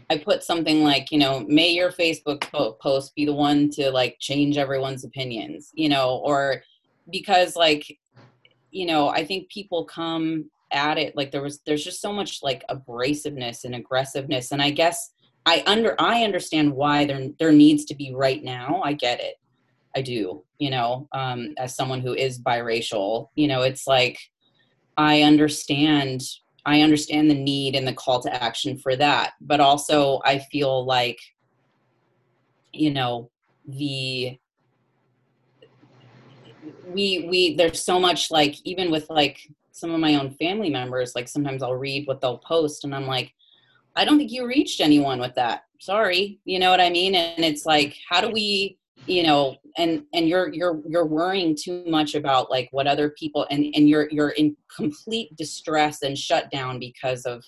I 0.10 0.18
put 0.18 0.44
something 0.44 0.84
like, 0.84 1.12
you 1.12 1.18
know, 1.18 1.46
may 1.48 1.70
your 1.70 1.92
Facebook 1.92 2.42
po- 2.52 2.74
post 2.74 3.16
be 3.16 3.26
the 3.26 3.34
one 3.34 3.70
to 3.72 3.90
like 3.90 4.18
change 4.20 4.58
everyone's 4.58 5.04
opinions, 5.04 5.72
you 5.74 5.90
know, 5.90 6.22
or 6.24 6.62
because 7.12 7.56
like, 7.56 7.98
you 8.72 8.86
know, 8.86 9.10
I 9.10 9.26
think 9.26 9.50
people 9.50 9.86
come 9.86 10.50
at 10.72 10.98
it 10.98 11.16
like 11.16 11.32
there 11.32 11.42
was 11.42 11.62
there's 11.66 11.84
just 11.84 12.02
so 12.02 12.12
much 12.12 12.40
like 12.44 12.64
abrasiveness 12.70 13.64
and 13.64 13.76
aggressiveness 13.76 14.52
and 14.52 14.62
I 14.62 14.72
guess 14.72 15.12
I 15.46 15.64
under 15.68 15.96
I 16.00 16.24
understand 16.24 16.74
why 16.74 17.06
there 17.06 17.30
there 17.40 17.52
needs 17.52 17.86
to 17.86 17.96
be 17.96 18.14
right 18.16 18.44
now. 18.44 18.82
I 18.84 18.94
get 18.94 19.20
it. 19.20 19.36
I 19.96 20.02
do, 20.02 20.44
you 20.60 20.70
know, 20.70 21.08
um 21.14 21.54
as 21.58 21.76
someone 21.76 22.02
who 22.02 22.14
is 22.14 22.42
biracial, 22.42 23.30
you 23.36 23.48
know, 23.48 23.62
it's 23.62 23.88
like 23.88 24.20
I 24.98 25.22
understand 25.22 26.22
I 26.65 26.82
understand 26.82 27.30
the 27.30 27.36
need 27.36 27.75
and 27.75 27.88
the 27.88 27.93
call 27.93 28.21
to 28.21 28.43
action 28.43 28.78
for 28.78 28.95
that, 28.95 29.34
but 29.41 29.60
also 29.60 30.21
I 30.25 30.39
feel 30.39 30.86
like 30.86 31.19
you 32.73 32.91
know 32.91 33.30
the 33.67 34.38
we 36.88 37.28
we 37.30 37.56
there's 37.56 37.84
so 37.84 37.99
much 37.99 38.32
like 38.32 38.56
even 38.63 38.91
with 38.91 39.10
like 39.10 39.39
some 39.71 39.91
of 39.91 39.99
my 39.99 40.15
own 40.15 40.32
family 40.36 40.69
members 40.69 41.13
like 41.15 41.28
sometimes 41.28 41.62
I'll 41.62 41.75
read 41.75 42.08
what 42.08 42.21
they'll 42.21 42.38
post 42.38 42.84
and 42.84 42.95
I'm 42.95 43.08
like 43.08 43.34
I 43.95 44.04
don't 44.04 44.17
think 44.17 44.32
you 44.32 44.45
reached 44.45 44.82
anyone 44.82 45.19
with 45.19 45.36
that. 45.36 45.63
Sorry, 45.80 46.39
you 46.43 46.60
know 46.60 46.69
what 46.69 46.82
I 46.82 46.89
mean? 46.89 47.15
And 47.15 47.45
it's 47.45 47.65
like 47.65 47.97
how 48.10 48.21
do 48.21 48.30
we 48.30 48.78
you 49.08 49.24
know 49.24 49.56
and 49.78 50.04
and 50.13 50.28
you're 50.28 50.54
you're 50.54 50.82
you're 50.88 51.06
worrying 51.06 51.56
too 51.60 51.84
much 51.88 52.15
about 52.15 52.50
like 52.50 52.68
what 52.72 52.88
other 52.88 53.10
people 53.12 53.46
and 53.50 53.65
and 53.76 53.89
you're 53.89 54.08
you're 54.12 54.30
in 54.30 54.56
complete 54.76 55.36
distress 55.36 56.02
and 56.02 56.18
shutdown 56.18 56.80
because 56.80 57.26
of 57.26 57.44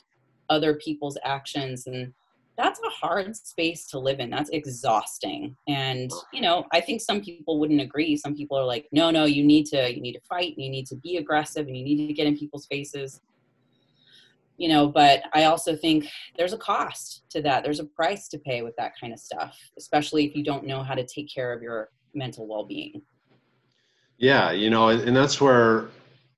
other 0.49 0.75
people's 0.75 1.17
actions 1.23 1.87
and 1.87 2.13
that's 2.57 2.79
a 2.79 2.89
hard 2.89 3.35
space 3.35 3.85
to 3.85 3.99
live 3.99 4.19
in. 4.19 4.31
That's 4.31 4.49
exhausting. 4.49 5.55
And 5.67 6.09
you 6.33 6.41
know 6.41 6.65
i 6.71 6.81
think 6.81 7.01
some 7.01 7.21
people 7.21 7.59
wouldn't 7.59 7.81
agree. 7.81 8.17
Some 8.17 8.35
people 8.35 8.57
are 8.57 8.65
like 8.65 8.87
no 8.91 9.11
no 9.11 9.25
you 9.25 9.43
need 9.43 9.65
to 9.67 9.93
you 9.93 10.01
need 10.01 10.13
to 10.13 10.21
fight 10.21 10.53
and 10.55 10.65
you 10.65 10.71
need 10.71 10.87
to 10.87 10.95
be 10.95 11.17
aggressive 11.17 11.67
and 11.67 11.77
you 11.77 11.83
need 11.83 12.07
to 12.07 12.13
get 12.13 12.27
in 12.27 12.37
people's 12.37 12.65
faces 12.67 13.21
you 14.57 14.67
know 14.67 14.87
but 14.87 15.21
i 15.33 15.45
also 15.45 15.75
think 15.75 16.07
there's 16.37 16.53
a 16.53 16.57
cost 16.57 17.23
to 17.29 17.41
that. 17.41 17.63
There's 17.63 17.79
a 17.79 17.85
price 17.85 18.27
to 18.29 18.39
pay 18.39 18.61
with 18.61 18.75
that 18.77 18.93
kind 18.99 19.13
of 19.13 19.19
stuff 19.19 19.57
especially 19.77 20.25
if 20.25 20.35
you 20.35 20.43
don't 20.43 20.65
know 20.65 20.83
how 20.83 20.95
to 20.95 21.05
take 21.05 21.33
care 21.33 21.53
of 21.53 21.61
your 21.61 21.89
mental 22.13 22.47
well-being. 22.47 23.01
Yeah 24.17 24.51
you 24.51 24.69
know 24.69 24.89
and 24.89 25.15
that's 25.15 25.39
where 25.39 25.89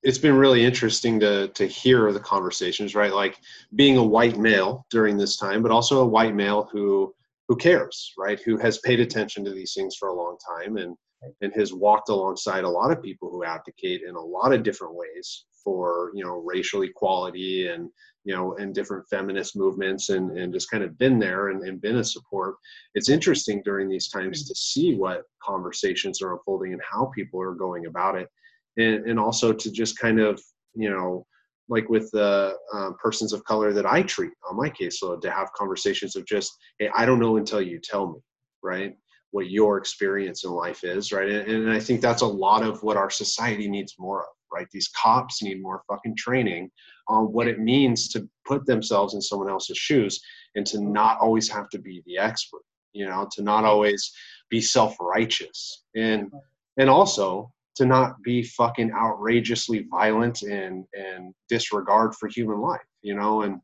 it's 0.01 0.17
been 0.17 0.35
really 0.35 0.63
interesting 0.65 1.19
to 1.19 1.49
to 1.49 1.65
hear 1.65 2.11
the 2.11 2.19
conversations 2.19 2.95
right? 2.95 3.13
Like 3.13 3.37
being 3.75 3.97
a 3.97 4.03
white 4.03 4.37
male 4.37 4.85
during 4.89 5.17
this 5.17 5.37
time 5.37 5.61
but 5.61 5.71
also 5.71 6.01
a 6.01 6.07
white 6.07 6.35
male 6.35 6.69
who 6.71 7.13
who 7.47 7.55
cares 7.55 8.13
right? 8.17 8.39
Who 8.41 8.57
has 8.57 8.79
paid 8.79 8.99
attention 8.99 9.43
to 9.45 9.51
these 9.51 9.73
things 9.73 9.95
for 9.95 10.09
a 10.09 10.13
long 10.13 10.37
time 10.55 10.77
and 10.77 10.95
and 11.41 11.53
has 11.53 11.73
walked 11.73 12.09
alongside 12.09 12.63
a 12.63 12.69
lot 12.69 12.91
of 12.91 13.03
people 13.03 13.29
who 13.29 13.43
advocate 13.43 14.01
in 14.07 14.15
a 14.15 14.21
lot 14.21 14.53
of 14.53 14.63
different 14.63 14.95
ways 14.95 15.45
for 15.63 16.11
you 16.13 16.23
know 16.23 16.41
racial 16.45 16.83
equality 16.83 17.67
and 17.67 17.89
you 18.23 18.35
know 18.35 18.55
and 18.57 18.75
different 18.75 19.07
feminist 19.09 19.55
movements 19.55 20.09
and 20.09 20.37
and 20.37 20.53
just 20.53 20.69
kind 20.69 20.83
of 20.83 20.97
been 20.97 21.19
there 21.19 21.49
and, 21.49 21.63
and 21.63 21.81
been 21.81 21.97
a 21.97 22.03
support. 22.03 22.55
It's 22.95 23.09
interesting 23.09 23.61
during 23.63 23.89
these 23.89 24.09
times 24.09 24.47
to 24.47 24.55
see 24.55 24.95
what 24.95 25.23
conversations 25.43 26.21
are 26.21 26.33
unfolding 26.33 26.73
and 26.73 26.81
how 26.89 27.11
people 27.15 27.41
are 27.41 27.55
going 27.55 27.85
about 27.85 28.15
it. 28.15 28.29
And 28.77 29.05
and 29.07 29.19
also 29.19 29.53
to 29.53 29.71
just 29.71 29.97
kind 29.97 30.19
of 30.19 30.41
you 30.75 30.89
know 30.89 31.25
like 31.69 31.87
with 31.87 32.09
the 32.11 32.55
um, 32.73 32.95
persons 33.01 33.31
of 33.31 33.43
color 33.43 33.73
that 33.73 33.85
i 33.85 34.01
treat 34.01 34.31
on 34.49 34.57
my 34.57 34.69
caseload 34.69 35.21
to 35.21 35.31
have 35.31 35.53
conversations 35.53 36.15
of 36.15 36.25
just 36.25 36.51
hey 36.79 36.89
i 36.95 37.05
don't 37.05 37.19
know 37.19 37.37
until 37.37 37.61
you 37.61 37.79
tell 37.83 38.13
me 38.13 38.19
right? 38.63 38.95
What 39.31 39.49
your 39.49 39.77
experience 39.77 40.43
in 40.43 40.51
life 40.51 40.83
is 40.83 41.11
right? 41.11 41.29
And, 41.29 41.47
and 41.49 41.71
i 41.71 41.79
think 41.79 42.01
that's 42.01 42.21
a 42.21 42.27
lot 42.27 42.63
of 42.63 42.81
what 42.83 42.97
our 42.97 43.09
society 43.09 43.67
needs 43.67 43.95
more 43.99 44.21
of 44.21 44.29
right? 44.53 44.67
These 44.71 44.89
cops 44.89 45.41
need 45.41 45.61
more 45.61 45.83
fucking 45.87 46.15
training 46.15 46.69
on 47.07 47.25
what 47.25 47.47
it 47.47 47.59
means 47.59 48.09
to 48.09 48.27
put 48.45 48.65
themselves 48.65 49.13
in 49.13 49.21
someone 49.21 49.49
else's 49.49 49.77
shoes 49.77 50.19
and 50.55 50.65
to 50.67 50.81
not 50.81 51.19
always 51.19 51.49
have 51.49 51.69
to 51.69 51.79
be 51.79 52.03
the 52.05 52.17
expert, 52.17 52.61
you 52.93 53.05
know, 53.05 53.27
to 53.33 53.41
not 53.41 53.65
always 53.65 54.11
be 54.49 54.61
self-righteous 54.61 55.83
and 55.95 56.31
and 56.77 56.89
also 56.89 57.51
to 57.75 57.85
not 57.85 58.21
be 58.23 58.43
fucking 58.43 58.91
outrageously 58.91 59.85
violent 59.89 60.41
and 60.41 60.85
and 60.93 61.33
disregard 61.47 62.13
for 62.15 62.27
human 62.27 62.59
life, 62.59 62.81
you 63.01 63.15
know, 63.15 63.43
and 63.43 63.59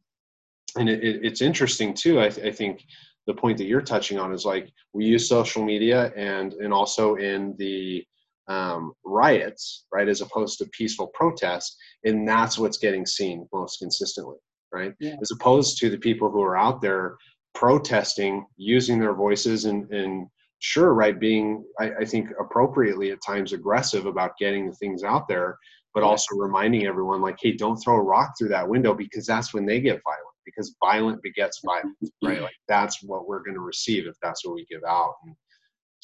and 0.78 0.90
it, 0.90 1.04
it, 1.04 1.20
it's 1.24 1.42
interesting 1.42 1.94
too. 1.94 2.20
I, 2.20 2.30
th- 2.30 2.46
I 2.46 2.52
think 2.52 2.84
the 3.28 3.34
point 3.34 3.58
that 3.58 3.66
you're 3.66 3.82
touching 3.82 4.20
on 4.20 4.34
is 4.34 4.46
like 4.46 4.72
we 4.94 5.06
use 5.06 5.28
social 5.28 5.64
media 5.64 6.12
and 6.16 6.54
and 6.54 6.74
also 6.74 7.16
in 7.16 7.56
the 7.58 8.06
um, 8.48 8.94
riots, 9.04 9.86
right, 9.94 10.08
as 10.08 10.22
opposed 10.22 10.58
to 10.60 10.70
peaceful 10.78 11.08
protests, 11.14 11.78
and 12.04 12.28
that's 12.28 12.58
what's 12.58 12.78
getting 12.78 13.06
seen 13.06 13.48
most 13.54 13.80
consistently, 13.80 14.38
right? 14.74 14.94
Yeah. 15.00 15.16
As 15.22 15.32
opposed 15.32 15.78
to 15.80 15.90
the 15.90 15.98
people 15.98 16.30
who 16.30 16.42
are 16.42 16.58
out 16.58 16.82
there 16.82 17.18
protesting, 17.54 18.46
using 18.58 19.00
their 19.00 19.14
voices, 19.14 19.66
and, 19.66 19.92
and 19.92 20.28
sure, 20.60 20.94
right, 20.94 21.20
being, 21.20 21.66
I, 21.80 21.92
I 22.02 22.06
think, 22.06 22.30
appropriately 22.40 23.12
at 23.12 23.20
times 23.26 23.54
aggressive 23.54 24.06
about 24.06 24.38
getting 24.38 24.68
the 24.68 24.76
things 24.76 25.04
out 25.04 25.28
there, 25.28 25.58
but 25.94 26.02
yeah. 26.02 26.08
also 26.08 26.36
reminding 26.36 26.86
everyone, 26.86 27.22
like, 27.22 27.38
hey, 27.42 27.54
don't 27.54 27.78
throw 27.78 27.96
a 27.96 28.04
rock 28.04 28.34
through 28.38 28.50
that 28.50 28.68
window 28.68 28.94
because 28.94 29.26
that's 29.26 29.54
when 29.54 29.66
they 29.66 29.80
get 29.80 30.02
violent. 30.04 30.22
Because 30.46 30.76
violent 30.80 31.24
begets 31.24 31.62
violence, 31.66 31.98
right? 32.24 32.40
Like 32.40 32.54
that's 32.68 33.02
what 33.02 33.28
we're 33.28 33.44
going 33.44 33.56
to 33.56 33.62
receive 33.62 34.06
if 34.06 34.14
that's 34.22 34.46
what 34.46 34.54
we 34.54 34.64
give 34.70 34.84
out. 34.88 35.16
And, 35.26 35.36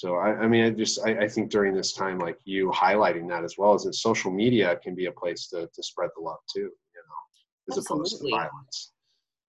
so 0.02 0.16
I, 0.16 0.30
I 0.30 0.48
mean, 0.48 0.66
I 0.66 0.72
just 0.72 1.00
I, 1.06 1.12
I, 1.12 1.28
think 1.28 1.52
during 1.52 1.76
this 1.76 1.94
time, 1.94 2.18
like 2.18 2.40
you 2.44 2.72
highlighting 2.72 3.30
that 3.30 3.44
as 3.44 3.60
well, 3.60 3.76
is 3.76 3.84
that 3.84 3.94
social 3.94 4.32
media 4.32 4.76
can 4.78 4.96
be 4.96 5.06
a 5.06 5.12
place 5.12 5.46
to 5.50 5.70
to 5.72 5.84
spread 5.84 6.10
the 6.18 6.24
love 6.24 6.40
too, 6.52 6.62
you 6.62 7.02
know, 7.08 7.72
as 7.72 7.78
Absolutely. 7.78 8.00
opposed 8.00 8.22
to 8.24 8.30
violence. 8.32 8.94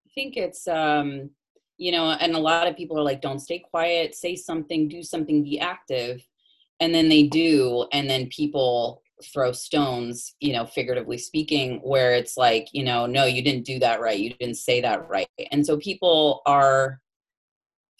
I 0.08 0.10
think 0.12 0.36
it's 0.36 0.66
um, 0.66 1.30
you 1.76 1.92
know, 1.92 2.10
and 2.10 2.34
a 2.34 2.38
lot 2.40 2.66
of 2.66 2.76
people 2.76 2.98
are 2.98 3.04
like, 3.04 3.20
don't 3.20 3.38
stay 3.38 3.60
quiet, 3.60 4.16
say 4.16 4.34
something, 4.34 4.88
do 4.88 5.04
something, 5.04 5.44
be 5.44 5.60
active, 5.60 6.20
and 6.80 6.92
then 6.92 7.08
they 7.08 7.22
do, 7.22 7.86
and 7.92 8.10
then 8.10 8.26
people 8.26 9.02
throw 9.32 9.52
stones, 9.52 10.34
you 10.40 10.52
know, 10.52 10.66
figuratively 10.66 11.18
speaking, 11.18 11.78
where 11.84 12.12
it's 12.12 12.36
like, 12.36 12.66
you 12.72 12.82
know, 12.82 13.06
no, 13.06 13.24
you 13.24 13.40
didn't 13.40 13.66
do 13.66 13.78
that 13.78 14.00
right, 14.00 14.18
you 14.18 14.30
didn't 14.30 14.56
say 14.56 14.80
that 14.80 15.08
right, 15.08 15.28
and 15.52 15.64
so 15.64 15.76
people 15.76 16.42
are 16.44 17.00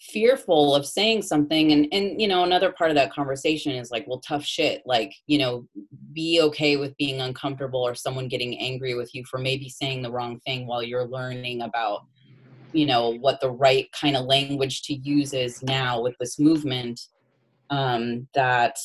fearful 0.01 0.73
of 0.73 0.83
saying 0.83 1.21
something 1.21 1.71
and 1.71 1.87
and 1.91 2.19
you 2.19 2.27
know 2.27 2.43
another 2.43 2.71
part 2.71 2.89
of 2.89 2.95
that 2.95 3.13
conversation 3.13 3.73
is 3.73 3.91
like 3.91 4.03
well 4.07 4.19
tough 4.19 4.43
shit 4.43 4.81
like 4.83 5.13
you 5.27 5.37
know 5.37 5.67
be 6.11 6.41
okay 6.41 6.75
with 6.75 6.97
being 6.97 7.21
uncomfortable 7.21 7.85
or 7.85 7.93
someone 7.93 8.27
getting 8.27 8.57
angry 8.59 8.95
with 8.95 9.13
you 9.13 9.23
for 9.29 9.37
maybe 9.37 9.69
saying 9.69 10.01
the 10.01 10.11
wrong 10.11 10.39
thing 10.39 10.65
while 10.65 10.81
you're 10.81 11.05
learning 11.05 11.61
about 11.61 12.01
you 12.73 12.87
know 12.87 13.11
what 13.19 13.39
the 13.41 13.51
right 13.51 13.91
kind 13.91 14.15
of 14.15 14.25
language 14.25 14.81
to 14.81 14.95
use 14.95 15.33
is 15.33 15.61
now 15.61 16.01
with 16.01 16.15
this 16.19 16.39
movement 16.39 16.99
um 17.69 18.27
that 18.33 18.75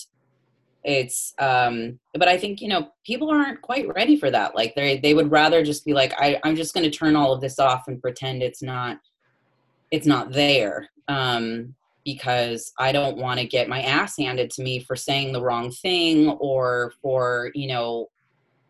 it's 0.85 1.33
um 1.38 1.98
but 2.12 2.29
i 2.29 2.37
think 2.37 2.61
you 2.61 2.68
know 2.68 2.88
people 3.07 3.31
aren't 3.31 3.62
quite 3.62 3.88
ready 3.94 4.16
for 4.18 4.31
that. 4.31 4.55
Like 4.55 4.74
they 4.74 4.98
they 4.98 5.14
would 5.14 5.31
rather 5.31 5.64
just 5.64 5.85
be 5.85 5.94
like 5.94 6.12
I, 6.18 6.38
i'm 6.44 6.57
just 6.57 6.74
going 6.74 6.88
to 6.88 6.96
turn 6.96 7.16
all 7.16 7.33
of 7.33 7.40
this 7.40 7.59
off 7.59 7.88
and 7.88 8.00
pretend 8.00 8.42
it's 8.42 8.62
not 8.62 8.98
it's 9.90 10.07
not 10.07 10.33
there 10.33 10.88
um, 11.09 11.75
because 12.05 12.72
I 12.79 12.92
don't 12.92 13.16
want 13.16 13.40
to 13.40 13.46
get 13.46 13.68
my 13.68 13.83
ass 13.83 14.16
handed 14.18 14.51
to 14.51 14.62
me 14.62 14.81
for 14.81 14.96
saying 14.96 15.33
the 15.33 15.42
wrong 15.42 15.70
thing 15.70 16.31
or 16.40 16.92
for, 17.03 17.51
you 17.55 17.68
know, 17.68 18.09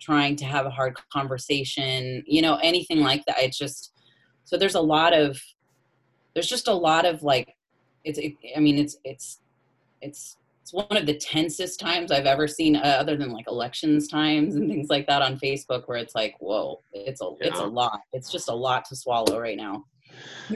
trying 0.00 0.36
to 0.36 0.44
have 0.44 0.66
a 0.66 0.70
hard 0.70 0.96
conversation, 1.12 2.22
you 2.26 2.42
know, 2.42 2.56
anything 2.56 3.00
like 3.00 3.24
that. 3.26 3.42
It's 3.42 3.58
just, 3.58 3.92
so 4.44 4.56
there's 4.56 4.74
a 4.74 4.80
lot 4.80 5.12
of, 5.12 5.40
there's 6.34 6.48
just 6.48 6.68
a 6.68 6.72
lot 6.72 7.06
of 7.06 7.22
like, 7.22 7.56
it's, 8.04 8.18
it, 8.18 8.34
I 8.54 8.60
mean, 8.60 8.78
it's, 8.78 8.96
it's, 9.04 9.40
it's, 10.02 10.36
it's 10.60 10.72
one 10.72 10.96
of 10.96 11.06
the 11.06 11.16
tensest 11.16 11.80
times 11.80 12.10
I've 12.10 12.26
ever 12.26 12.46
seen, 12.46 12.76
uh, 12.76 12.80
other 12.80 13.16
than 13.16 13.32
like 13.32 13.46
elections 13.48 14.08
times 14.08 14.56
and 14.56 14.68
things 14.68 14.88
like 14.90 15.06
that 15.06 15.22
on 15.22 15.38
Facebook, 15.38 15.84
where 15.86 15.98
it's 15.98 16.14
like, 16.14 16.34
whoa, 16.40 16.80
it's 16.92 17.20
a, 17.20 17.30
yeah. 17.40 17.48
it's 17.48 17.60
a 17.60 17.64
lot. 17.64 18.00
It's 18.12 18.30
just 18.30 18.48
a 18.48 18.54
lot 18.54 18.84
to 18.86 18.96
swallow 18.96 19.40
right 19.40 19.56
now 19.56 19.84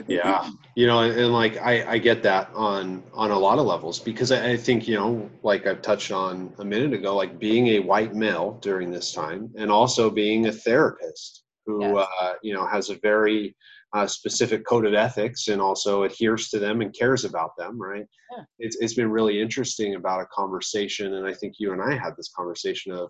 yeah 0.07 0.49
you 0.75 0.87
know 0.87 0.99
and, 1.01 1.19
and, 1.19 1.33
like 1.33 1.57
I, 1.57 1.93
I 1.93 1.97
get 1.97 2.23
that 2.23 2.49
on 2.53 3.03
on 3.13 3.31
a 3.31 3.37
lot 3.37 3.59
of 3.59 3.65
levels 3.65 3.99
because 3.99 4.31
I, 4.31 4.51
I, 4.51 4.57
think 4.57 4.87
you 4.87 4.95
know 4.95 5.29
like 5.43 5.67
i've 5.67 5.81
touched 5.81 6.11
on 6.11 6.53
a 6.59 6.65
minute 6.65 6.93
ago 6.93 7.15
like 7.15 7.39
being 7.39 7.67
a 7.67 7.79
white 7.79 8.13
male 8.13 8.57
during 8.61 8.91
this 8.91 9.13
time 9.13 9.51
and 9.57 9.71
also 9.71 10.09
being 10.09 10.47
a 10.47 10.51
therapist 10.51 11.43
who 11.65 11.81
yes. 11.81 12.07
uh, 12.21 12.33
you 12.41 12.53
know 12.53 12.65
has 12.65 12.89
a 12.89 12.95
very 13.01 13.55
uh, 13.93 14.07
specific 14.07 14.65
code 14.65 14.85
of 14.85 14.93
ethics 14.93 15.49
and 15.49 15.61
also 15.61 16.03
adheres 16.03 16.47
to 16.49 16.59
them 16.59 16.81
and 16.81 16.95
cares 16.97 17.25
about 17.25 17.51
them 17.57 17.79
right 17.81 18.05
yeah. 18.35 18.43
it's, 18.59 18.77
it's 18.77 18.93
been 18.93 19.11
really 19.11 19.41
interesting 19.41 19.95
about 19.95 20.21
a 20.21 20.27
conversation 20.33 21.15
and 21.15 21.27
i 21.27 21.33
think 21.33 21.55
you 21.59 21.73
and 21.73 21.81
i 21.81 21.93
had 21.93 22.15
this 22.15 22.31
conversation 22.35 22.93
of 22.93 23.09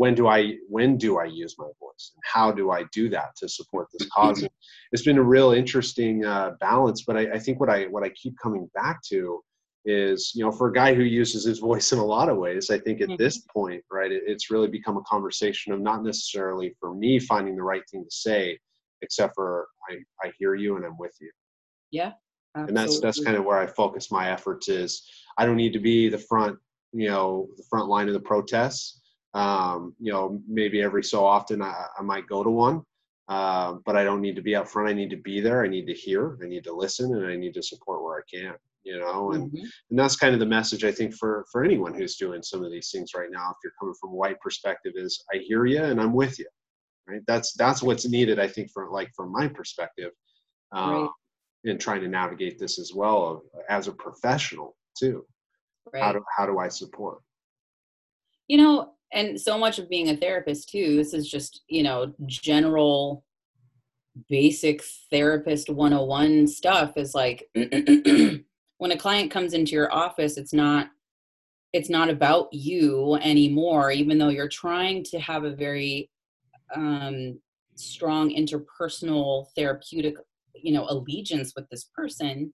when 0.00 0.14
do 0.14 0.28
I 0.28 0.54
when 0.66 0.96
do 0.96 1.18
I 1.18 1.26
use 1.26 1.56
my 1.58 1.66
voice 1.78 2.12
and 2.14 2.22
how 2.24 2.50
do 2.50 2.70
I 2.70 2.84
do 2.90 3.10
that 3.10 3.36
to 3.36 3.46
support 3.46 3.88
this 3.92 4.08
cause? 4.14 4.48
It's 4.92 5.02
been 5.02 5.18
a 5.18 5.22
real 5.22 5.52
interesting 5.52 6.24
uh, 6.24 6.52
balance, 6.58 7.02
but 7.06 7.18
I, 7.18 7.32
I, 7.34 7.38
think 7.38 7.60
what 7.60 7.68
I 7.68 7.84
what 7.84 8.02
I 8.02 8.08
keep 8.10 8.34
coming 8.42 8.70
back 8.72 9.02
to 9.10 9.42
is 9.84 10.32
you 10.34 10.42
know 10.42 10.50
for 10.50 10.68
a 10.68 10.72
guy 10.72 10.94
who 10.94 11.02
uses 11.02 11.44
his 11.44 11.58
voice 11.58 11.92
in 11.92 11.98
a 11.98 12.04
lot 12.16 12.30
of 12.30 12.38
ways, 12.38 12.70
I 12.70 12.78
think 12.78 13.02
at 13.02 13.08
mm-hmm. 13.08 13.22
this 13.22 13.40
point, 13.54 13.84
right, 13.92 14.10
it, 14.10 14.22
it's 14.26 14.50
really 14.50 14.68
become 14.68 14.96
a 14.96 15.02
conversation 15.02 15.70
of 15.74 15.80
not 15.80 16.02
necessarily 16.02 16.74
for 16.80 16.94
me 16.94 17.18
finding 17.18 17.54
the 17.54 17.62
right 17.62 17.82
thing 17.90 18.02
to 18.02 18.10
say, 18.10 18.58
except 19.02 19.34
for 19.34 19.68
I 19.90 19.96
I 20.26 20.32
hear 20.38 20.54
you 20.54 20.76
and 20.76 20.84
I'm 20.86 20.96
with 20.96 21.16
you. 21.20 21.30
Yeah. 21.90 22.12
Absolutely. 22.56 22.70
And 22.70 22.76
that's 22.76 23.00
that's 23.00 23.22
kind 23.22 23.36
of 23.36 23.44
where 23.44 23.58
I 23.58 23.66
focus 23.66 24.10
my 24.10 24.30
efforts 24.30 24.68
is 24.68 25.06
I 25.36 25.44
don't 25.44 25.56
need 25.56 25.74
to 25.74 25.78
be 25.78 26.08
the 26.08 26.24
front, 26.30 26.58
you 26.92 27.10
know, 27.10 27.48
the 27.58 27.64
front 27.68 27.88
line 27.88 28.08
of 28.08 28.14
the 28.14 28.28
protests 28.32 28.99
um, 29.34 29.94
you 29.98 30.12
know, 30.12 30.42
maybe 30.48 30.82
every 30.82 31.04
so 31.04 31.24
often 31.24 31.62
I, 31.62 31.86
I 31.98 32.02
might 32.02 32.26
go 32.26 32.42
to 32.42 32.50
one, 32.50 32.82
uh, 33.28 33.74
but 33.84 33.96
I 33.96 34.04
don't 34.04 34.20
need 34.20 34.36
to 34.36 34.42
be 34.42 34.56
up 34.56 34.68
front. 34.68 34.88
I 34.88 34.92
need 34.92 35.10
to 35.10 35.16
be 35.16 35.40
there. 35.40 35.64
I 35.64 35.68
need 35.68 35.86
to 35.86 35.94
hear. 35.94 36.36
I 36.42 36.46
need 36.46 36.64
to 36.64 36.74
listen, 36.74 37.14
and 37.14 37.26
I 37.26 37.36
need 37.36 37.54
to 37.54 37.62
support 37.62 38.02
where 38.02 38.18
I 38.18 38.22
can. 38.28 38.54
You 38.82 38.98
know, 38.98 39.32
and 39.32 39.52
mm-hmm. 39.52 39.64
and 39.90 39.98
that's 39.98 40.16
kind 40.16 40.32
of 40.32 40.40
the 40.40 40.46
message 40.46 40.84
I 40.84 40.90
think 40.92 41.14
for 41.14 41.44
for 41.52 41.62
anyone 41.62 41.94
who's 41.94 42.16
doing 42.16 42.42
some 42.42 42.64
of 42.64 42.72
these 42.72 42.90
things 42.90 43.12
right 43.14 43.28
now. 43.30 43.50
If 43.50 43.56
you're 43.62 43.74
coming 43.78 43.94
from 44.00 44.10
a 44.10 44.14
white 44.14 44.40
perspective, 44.40 44.94
is 44.96 45.22
I 45.32 45.38
hear 45.38 45.66
you 45.66 45.84
and 45.84 46.00
I'm 46.00 46.14
with 46.14 46.38
you. 46.38 46.46
Right. 47.06 47.20
That's 47.26 47.52
that's 47.52 47.82
what's 47.82 48.08
needed. 48.08 48.38
I 48.38 48.48
think 48.48 48.70
for 48.72 48.90
like 48.90 49.10
from 49.14 49.32
my 49.32 49.48
perspective, 49.48 50.12
um, 50.72 50.94
right. 50.94 51.08
in 51.64 51.78
trying 51.78 52.00
to 52.00 52.08
navigate 52.08 52.58
this 52.58 52.78
as 52.78 52.92
well 52.94 53.42
as 53.68 53.86
a 53.86 53.92
professional 53.92 54.76
too. 54.98 55.26
Right. 55.92 56.02
How 56.02 56.12
do 56.12 56.24
how 56.36 56.46
do 56.46 56.58
I 56.58 56.68
support? 56.68 57.18
You 58.48 58.58
know, 58.58 58.94
and 59.12 59.40
so 59.40 59.58
much 59.58 59.78
of 59.78 59.88
being 59.88 60.10
a 60.10 60.16
therapist 60.16 60.68
too 60.68 60.96
this 60.96 61.14
is 61.14 61.28
just 61.28 61.62
you 61.68 61.82
know 61.82 62.12
general 62.26 63.24
basic 64.28 64.82
therapist 65.10 65.68
101 65.68 66.46
stuff 66.46 66.92
is 66.96 67.14
like 67.14 67.48
when 67.54 68.92
a 68.92 68.98
client 68.98 69.30
comes 69.30 69.54
into 69.54 69.72
your 69.72 69.92
office 69.92 70.36
it's 70.36 70.52
not 70.52 70.88
it's 71.72 71.88
not 71.88 72.10
about 72.10 72.52
you 72.52 73.14
anymore 73.22 73.90
even 73.90 74.18
though 74.18 74.28
you're 74.28 74.48
trying 74.48 75.04
to 75.04 75.18
have 75.18 75.44
a 75.44 75.54
very 75.54 76.10
um 76.74 77.38
strong 77.76 78.30
interpersonal 78.30 79.46
therapeutic 79.56 80.14
you 80.54 80.72
know 80.72 80.86
allegiance 80.88 81.52
with 81.54 81.68
this 81.70 81.84
person 81.94 82.52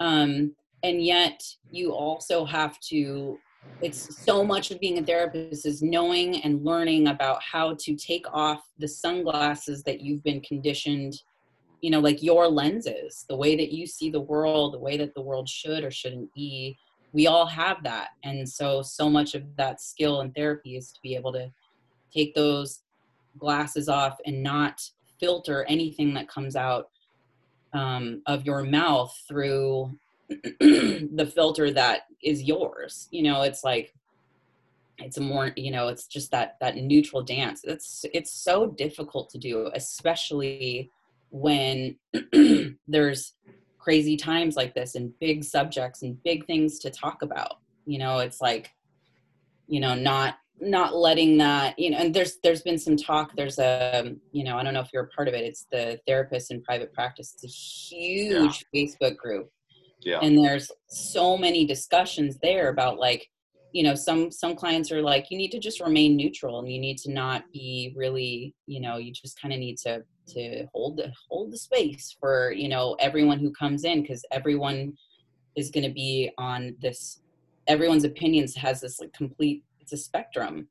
um 0.00 0.54
and 0.82 1.04
yet 1.04 1.40
you 1.70 1.92
also 1.92 2.44
have 2.44 2.78
to 2.80 3.38
it's 3.80 4.24
so 4.24 4.44
much 4.44 4.70
of 4.70 4.78
being 4.78 4.98
a 4.98 5.02
therapist 5.02 5.66
is 5.66 5.82
knowing 5.82 6.42
and 6.42 6.64
learning 6.64 7.08
about 7.08 7.42
how 7.42 7.74
to 7.80 7.96
take 7.96 8.24
off 8.32 8.62
the 8.78 8.86
sunglasses 8.86 9.82
that 9.82 10.00
you've 10.00 10.22
been 10.22 10.40
conditioned 10.40 11.14
you 11.82 11.90
know 11.90 12.00
like 12.00 12.22
your 12.22 12.48
lenses 12.48 13.26
the 13.28 13.36
way 13.36 13.56
that 13.56 13.72
you 13.72 13.86
see 13.86 14.08
the 14.08 14.20
world 14.20 14.72
the 14.72 14.78
way 14.78 14.96
that 14.96 15.12
the 15.14 15.20
world 15.20 15.48
should 15.48 15.84
or 15.84 15.90
shouldn't 15.90 16.32
be. 16.32 16.78
We 17.12 17.26
all 17.26 17.44
have 17.44 17.82
that. 17.82 18.10
And 18.24 18.48
so 18.48 18.80
so 18.80 19.10
much 19.10 19.34
of 19.34 19.42
that 19.56 19.82
skill 19.82 20.22
in 20.22 20.32
therapy 20.32 20.76
is 20.76 20.92
to 20.92 21.00
be 21.02 21.14
able 21.14 21.32
to 21.34 21.50
take 22.14 22.34
those 22.34 22.80
glasses 23.38 23.88
off 23.88 24.16
and 24.24 24.42
not 24.42 24.80
filter 25.20 25.64
anything 25.68 26.14
that 26.14 26.28
comes 26.28 26.56
out 26.56 26.88
um, 27.74 28.22
of 28.26 28.46
your 28.46 28.62
mouth 28.62 29.14
through 29.28 29.90
the 30.28 31.30
filter 31.34 31.70
that 31.70 32.02
is 32.22 32.42
yours 32.42 33.08
you 33.10 33.22
know 33.22 33.42
it's 33.42 33.64
like 33.64 33.94
it's 34.98 35.16
a 35.16 35.20
more 35.20 35.52
you 35.56 35.70
know 35.70 35.88
it's 35.88 36.06
just 36.06 36.30
that 36.30 36.56
that 36.60 36.76
neutral 36.76 37.22
dance. 37.22 37.62
It's 37.64 38.04
it's 38.12 38.32
so 38.32 38.66
difficult 38.66 39.30
to 39.30 39.38
do 39.38 39.70
especially 39.74 40.90
when 41.30 41.96
there's 42.88 43.34
crazy 43.78 44.16
times 44.16 44.54
like 44.54 44.74
this 44.74 44.94
and 44.94 45.18
big 45.18 45.42
subjects 45.44 46.02
and 46.02 46.22
big 46.22 46.46
things 46.46 46.78
to 46.80 46.90
talk 46.90 47.22
about. 47.22 47.58
You 47.86 47.98
know 47.98 48.18
it's 48.18 48.40
like 48.40 48.72
you 49.66 49.80
know 49.80 49.94
not 49.94 50.36
not 50.60 50.94
letting 50.94 51.38
that 51.38 51.76
you 51.78 51.90
know 51.90 51.98
and 51.98 52.14
there's 52.14 52.36
there's 52.44 52.62
been 52.62 52.78
some 52.78 52.96
talk 52.96 53.34
there's 53.34 53.58
a 53.58 54.14
you 54.30 54.44
know 54.44 54.56
i 54.56 54.62
don't 54.62 54.74
know 54.74 54.80
if 54.80 54.90
you're 54.92 55.02
a 55.02 55.08
part 55.08 55.26
of 55.26 55.34
it 55.34 55.42
it's 55.44 55.66
the 55.72 55.98
therapist 56.06 56.52
in 56.52 56.62
private 56.62 56.92
practice. 56.92 57.34
It's 57.34 57.44
a 57.44 57.48
huge 57.48 58.64
yeah. 58.72 58.86
facebook 58.86 59.16
group 59.16 59.50
yeah. 60.04 60.20
And 60.20 60.36
there's 60.36 60.70
so 60.88 61.36
many 61.36 61.64
discussions 61.64 62.38
there 62.42 62.68
about 62.68 62.98
like 62.98 63.28
you 63.72 63.82
know 63.82 63.94
some 63.94 64.30
some 64.30 64.54
clients 64.54 64.92
are 64.92 65.02
like 65.02 65.30
you 65.30 65.38
need 65.38 65.50
to 65.50 65.58
just 65.58 65.80
remain 65.80 66.16
neutral 66.16 66.58
and 66.58 66.70
you 66.70 66.78
need 66.78 66.98
to 66.98 67.10
not 67.10 67.44
be 67.52 67.94
really 67.96 68.54
you 68.66 68.80
know 68.80 68.98
you 68.98 69.12
just 69.12 69.40
kind 69.40 69.52
of 69.52 69.60
need 69.60 69.78
to 69.78 70.02
to 70.28 70.66
hold 70.74 70.98
the 70.98 71.10
hold 71.28 71.50
the 71.50 71.56
space 71.56 72.14
for 72.20 72.52
you 72.52 72.68
know 72.68 72.94
everyone 73.00 73.38
who 73.38 73.50
comes 73.52 73.84
in 73.84 74.02
because 74.02 74.24
everyone 74.30 74.92
is 75.56 75.70
going 75.70 75.84
to 75.84 75.92
be 75.92 76.30
on 76.38 76.76
this 76.80 77.22
everyone's 77.66 78.04
opinions 78.04 78.54
has 78.54 78.80
this 78.80 79.00
like 79.00 79.12
complete 79.12 79.64
it's 79.80 79.92
a 79.92 79.96
spectrum 79.96 80.68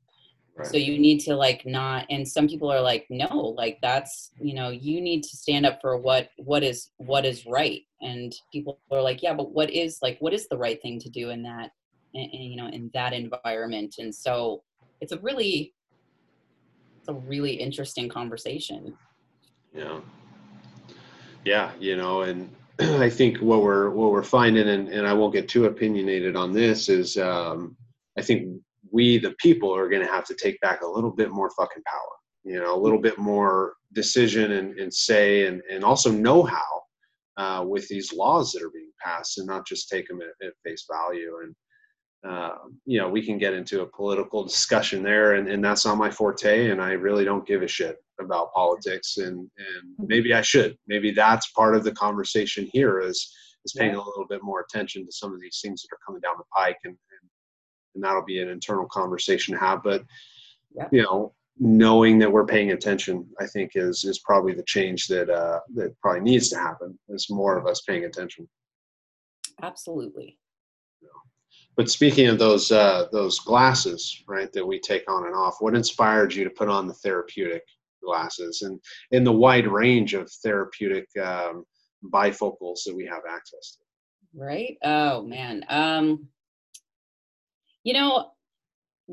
right. 0.56 0.66
so 0.66 0.76
you 0.76 0.98
need 0.98 1.18
to 1.20 1.34
like 1.34 1.64
not 1.66 2.06
and 2.10 2.26
some 2.26 2.48
people 2.48 2.70
are 2.70 2.80
like 2.80 3.06
no 3.10 3.54
like 3.56 3.78
that's 3.82 4.30
you 4.40 4.54
know 4.54 4.70
you 4.70 5.00
need 5.00 5.22
to 5.22 5.36
stand 5.36 5.66
up 5.66 5.80
for 5.80 5.96
what 5.96 6.30
what 6.36 6.62
is 6.62 6.90
what 6.98 7.24
is 7.24 7.46
right. 7.46 7.82
And 8.00 8.34
people 8.52 8.80
are 8.90 9.02
like 9.02 9.22
yeah 9.22 9.34
but 9.34 9.52
what 9.52 9.70
is 9.70 9.98
like 10.02 10.18
what 10.20 10.32
is 10.32 10.48
the 10.48 10.58
right 10.58 10.80
thing 10.82 10.98
to 11.00 11.08
do 11.08 11.30
in 11.30 11.42
that 11.44 11.70
in, 12.14 12.22
in, 12.22 12.42
you 12.42 12.56
know 12.56 12.68
in 12.68 12.90
that 12.94 13.12
environment? 13.12 13.96
And 13.98 14.14
so 14.14 14.62
it's 15.00 15.12
a 15.12 15.18
really 15.18 15.74
it's 16.98 17.08
a 17.08 17.14
really 17.14 17.52
interesting 17.52 18.08
conversation. 18.08 18.96
Yeah. 19.74 20.00
Yeah 21.44 21.72
you 21.78 21.96
know 21.96 22.22
and 22.22 22.50
i 22.80 23.10
think 23.10 23.38
what 23.38 23.62
we're 23.62 23.90
what 23.90 24.10
we're 24.12 24.22
finding 24.22 24.68
and, 24.68 24.88
and 24.88 25.06
i 25.06 25.12
won't 25.12 25.34
get 25.34 25.48
too 25.48 25.66
opinionated 25.66 26.36
on 26.36 26.52
this 26.52 26.88
is 26.88 27.18
um, 27.18 27.76
i 28.16 28.22
think 28.22 28.60
we 28.92 29.18
the 29.18 29.34
people 29.38 29.74
are 29.74 29.88
going 29.88 30.04
to 30.04 30.12
have 30.12 30.24
to 30.24 30.34
take 30.34 30.60
back 30.60 30.82
a 30.82 30.86
little 30.86 31.10
bit 31.10 31.30
more 31.30 31.50
fucking 31.50 31.82
power 31.86 32.14
you 32.44 32.60
know 32.60 32.74
a 32.74 32.82
little 32.82 33.00
bit 33.00 33.18
more 33.18 33.74
decision 33.92 34.52
and, 34.52 34.78
and 34.78 34.92
say 34.92 35.46
and, 35.46 35.60
and 35.70 35.84
also 35.84 36.10
know-how 36.10 36.82
uh, 37.38 37.64
with 37.66 37.88
these 37.88 38.12
laws 38.12 38.52
that 38.52 38.62
are 38.62 38.70
being 38.70 38.90
passed 39.02 39.38
and 39.38 39.46
not 39.46 39.66
just 39.66 39.88
take 39.88 40.06
them 40.06 40.20
at, 40.20 40.46
at 40.46 40.52
face 40.64 40.86
value 40.90 41.38
and 41.42 41.54
uh, 42.26 42.56
you 42.86 42.98
know, 42.98 43.08
we 43.08 43.24
can 43.24 43.36
get 43.36 43.52
into 43.52 43.82
a 43.82 43.86
political 43.86 44.44
discussion 44.44 45.02
there, 45.02 45.34
and, 45.34 45.48
and 45.48 45.64
that's 45.64 45.84
not 45.84 45.98
my 45.98 46.08
forte. 46.10 46.70
And 46.70 46.80
I 46.80 46.92
really 46.92 47.24
don't 47.24 47.46
give 47.46 47.62
a 47.62 47.68
shit 47.68 47.96
about 48.20 48.52
politics, 48.52 49.16
and 49.16 49.38
and 49.38 49.94
maybe 49.98 50.32
I 50.32 50.40
should. 50.40 50.76
Maybe 50.86 51.10
that's 51.10 51.50
part 51.50 51.74
of 51.74 51.82
the 51.82 51.92
conversation 51.92 52.68
here 52.72 53.00
is 53.00 53.28
is 53.64 53.74
paying 53.76 53.94
yeah. 53.94 53.98
a 53.98 54.06
little 54.06 54.26
bit 54.28 54.42
more 54.42 54.60
attention 54.60 55.04
to 55.04 55.12
some 55.12 55.34
of 55.34 55.40
these 55.40 55.58
things 55.62 55.82
that 55.82 55.94
are 55.94 55.98
coming 56.06 56.20
down 56.20 56.34
the 56.38 56.44
pike, 56.56 56.78
and 56.84 56.92
and, 56.92 57.30
and 57.94 58.02
that'll 58.02 58.24
be 58.24 58.40
an 58.40 58.48
internal 58.48 58.86
conversation 58.86 59.54
to 59.54 59.60
have. 59.60 59.82
But 59.82 60.04
yeah. 60.74 60.88
you 60.92 61.02
know, 61.02 61.34
knowing 61.58 62.18
that 62.18 62.30
we're 62.30 62.46
paying 62.46 62.72
attention, 62.72 63.26
I 63.40 63.46
think 63.46 63.72
is 63.74 64.04
is 64.04 64.18
probably 64.20 64.54
the 64.54 64.64
change 64.64 65.06
that 65.08 65.30
uh, 65.30 65.60
that 65.74 65.98
probably 66.00 66.22
needs 66.22 66.48
to 66.50 66.58
happen. 66.58 66.98
Is 67.08 67.30
more 67.30 67.56
of 67.56 67.66
us 67.66 67.82
paying 67.82 68.04
attention. 68.04 68.48
Absolutely. 69.62 70.38
But 71.76 71.90
speaking 71.90 72.26
of 72.26 72.38
those 72.38 72.70
uh, 72.70 73.06
those 73.12 73.38
glasses, 73.38 74.22
right, 74.28 74.52
that 74.52 74.66
we 74.66 74.78
take 74.78 75.10
on 75.10 75.26
and 75.26 75.34
off, 75.34 75.56
what 75.60 75.74
inspired 75.74 76.34
you 76.34 76.44
to 76.44 76.50
put 76.50 76.68
on 76.68 76.86
the 76.86 76.94
therapeutic 76.94 77.62
glasses 78.04 78.62
and 78.62 78.78
in 79.12 79.24
the 79.24 79.32
wide 79.32 79.66
range 79.66 80.14
of 80.14 80.30
therapeutic 80.44 81.08
um, 81.22 81.64
bifocals 82.12 82.80
that 82.84 82.94
we 82.94 83.06
have 83.06 83.22
access 83.28 83.76
to? 83.76 83.78
Right. 84.34 84.76
Oh 84.82 85.22
man. 85.22 85.64
Um, 85.68 86.28
you 87.84 87.94
know, 87.94 88.32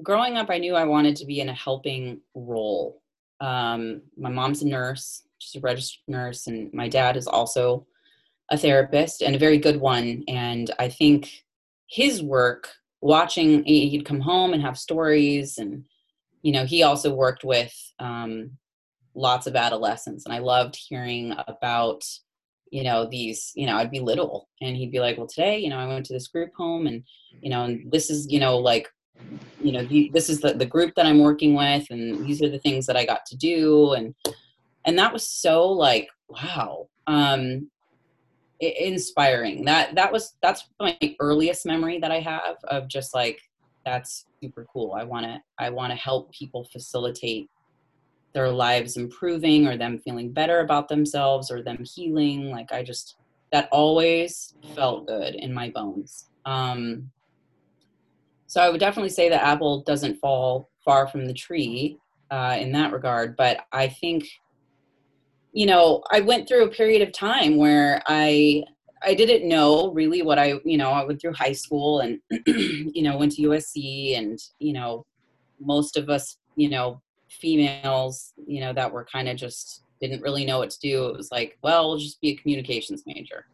growing 0.03 0.37
up, 0.37 0.49
I 0.49 0.57
knew 0.57 0.75
I 0.75 0.85
wanted 0.85 1.15
to 1.17 1.25
be 1.25 1.39
in 1.39 1.49
a 1.49 1.53
helping 1.53 2.21
role. 2.35 3.01
Um, 3.41 4.01
my 4.17 4.29
mom's 4.29 4.61
a 4.61 4.67
nurse; 4.67 5.23
she's 5.39 5.59
a 5.59 5.63
registered 5.63 6.01
nurse, 6.07 6.47
and 6.47 6.73
my 6.73 6.87
dad 6.87 7.17
is 7.17 7.27
also 7.27 7.85
a 8.51 8.57
therapist 8.57 9.21
and 9.21 9.35
a 9.35 9.39
very 9.39 9.57
good 9.57 9.79
one. 9.79 10.23
And 10.27 10.71
I 10.79 10.89
think 10.89 11.43
his 11.87 12.21
work 12.21 12.69
watching 13.01 13.63
he'd 13.63 14.05
come 14.05 14.19
home 14.19 14.53
and 14.53 14.61
have 14.61 14.77
stories 14.77 15.57
and 15.57 15.83
you 16.41 16.51
know 16.51 16.65
he 16.65 16.83
also 16.83 17.13
worked 17.13 17.43
with 17.43 17.73
um, 17.99 18.51
lots 19.15 19.47
of 19.47 19.55
adolescents 19.55 20.25
and 20.25 20.33
i 20.33 20.39
loved 20.39 20.75
hearing 20.75 21.33
about 21.47 22.03
you 22.71 22.83
know 22.83 23.05
these 23.05 23.51
you 23.55 23.65
know 23.65 23.77
i'd 23.77 23.91
be 23.91 23.99
little 23.99 24.47
and 24.61 24.75
he'd 24.75 24.91
be 24.91 24.99
like 24.99 25.17
well 25.17 25.27
today 25.27 25.57
you 25.57 25.69
know 25.69 25.77
i 25.77 25.87
went 25.87 26.05
to 26.05 26.13
this 26.13 26.27
group 26.27 26.51
home 26.55 26.87
and 26.87 27.03
you 27.41 27.49
know 27.49 27.63
and 27.63 27.91
this 27.91 28.09
is 28.09 28.27
you 28.29 28.39
know 28.39 28.57
like 28.57 28.87
you 29.61 29.71
know 29.71 29.83
this 30.11 30.29
is 30.29 30.39
the, 30.39 30.53
the 30.53 30.65
group 30.65 30.93
that 30.95 31.05
i'm 31.05 31.19
working 31.19 31.53
with 31.53 31.85
and 31.89 32.25
these 32.25 32.41
are 32.41 32.49
the 32.49 32.59
things 32.59 32.85
that 32.85 32.97
i 32.97 33.05
got 33.05 33.25
to 33.25 33.35
do. 33.35 33.93
And 33.93 34.15
and 34.85 34.97
that 34.97 35.13
was 35.13 35.27
so 35.27 35.67
like 35.67 36.07
wow 36.29 36.87
um 37.07 37.69
inspiring. 38.59 39.63
That 39.65 39.95
that 39.95 40.11
was 40.11 40.35
that's 40.41 40.69
my 40.79 40.97
earliest 41.19 41.65
memory 41.65 41.99
that 41.99 42.11
i 42.11 42.19
have 42.19 42.55
of 42.65 42.87
just 42.87 43.13
like 43.13 43.39
that's 43.85 44.25
super 44.41 44.65
cool. 44.71 44.93
I 44.93 45.03
want 45.03 45.25
to 45.25 45.41
i 45.57 45.69
want 45.69 45.91
to 45.91 45.95
help 45.97 46.31
people 46.31 46.67
facilitate 46.71 47.49
their 48.33 48.49
lives 48.49 48.97
improving 48.97 49.67
or 49.67 49.77
them 49.77 49.99
feeling 49.99 50.31
better 50.31 50.59
about 50.59 50.87
themselves 50.87 51.49
or 51.49 51.61
them 51.61 51.83
healing 51.83 52.49
like 52.51 52.71
i 52.71 52.83
just 52.83 53.15
that 53.51 53.67
always 53.71 54.53
felt 54.75 55.07
good 55.07 55.33
in 55.33 55.51
my 55.51 55.71
bones. 55.71 56.29
Um 56.45 57.09
so 58.47 58.61
i 58.61 58.69
would 58.69 58.79
definitely 58.79 59.09
say 59.09 59.29
that 59.29 59.43
apple 59.43 59.81
doesn't 59.83 60.19
fall 60.19 60.69
far 60.85 61.07
from 61.07 61.25
the 61.25 61.33
tree 61.33 61.97
uh, 62.31 62.55
in 62.59 62.71
that 62.71 62.91
regard 62.91 63.35
but 63.35 63.61
i 63.71 63.87
think 63.87 64.27
you 65.51 65.65
know, 65.65 66.03
I 66.11 66.19
went 66.21 66.47
through 66.47 66.65
a 66.65 66.69
period 66.69 67.01
of 67.01 67.11
time 67.11 67.57
where 67.57 68.01
I 68.07 68.63
I 69.01 69.13
didn't 69.13 69.47
know 69.47 69.91
really 69.93 70.21
what 70.21 70.37
I, 70.37 70.55
you 70.65 70.77
know, 70.77 70.91
I 70.91 71.05
went 71.05 71.21
through 71.21 71.33
high 71.33 71.53
school 71.53 72.01
and 72.01 72.19
you 72.47 73.01
know, 73.01 73.17
went 73.17 73.31
to 73.33 73.43
USC 73.43 74.17
and, 74.17 74.37
you 74.59 74.73
know, 74.73 75.05
most 75.61 75.95
of 75.95 76.09
us, 76.09 76.37
you 76.57 76.69
know, 76.69 77.01
females, 77.31 78.33
you 78.47 78.61
know, 78.61 78.73
that 78.73 78.91
were 78.91 79.05
kind 79.05 79.29
of 79.29 79.37
just 79.37 79.83
didn't 80.01 80.21
really 80.21 80.45
know 80.45 80.59
what 80.59 80.69
to 80.69 80.79
do. 80.79 81.07
It 81.07 81.17
was 81.17 81.31
like, 81.31 81.57
well, 81.61 81.89
we'll 81.89 81.97
just 81.97 82.21
be 82.21 82.29
a 82.29 82.35
communications 82.35 83.03
major. 83.05 83.45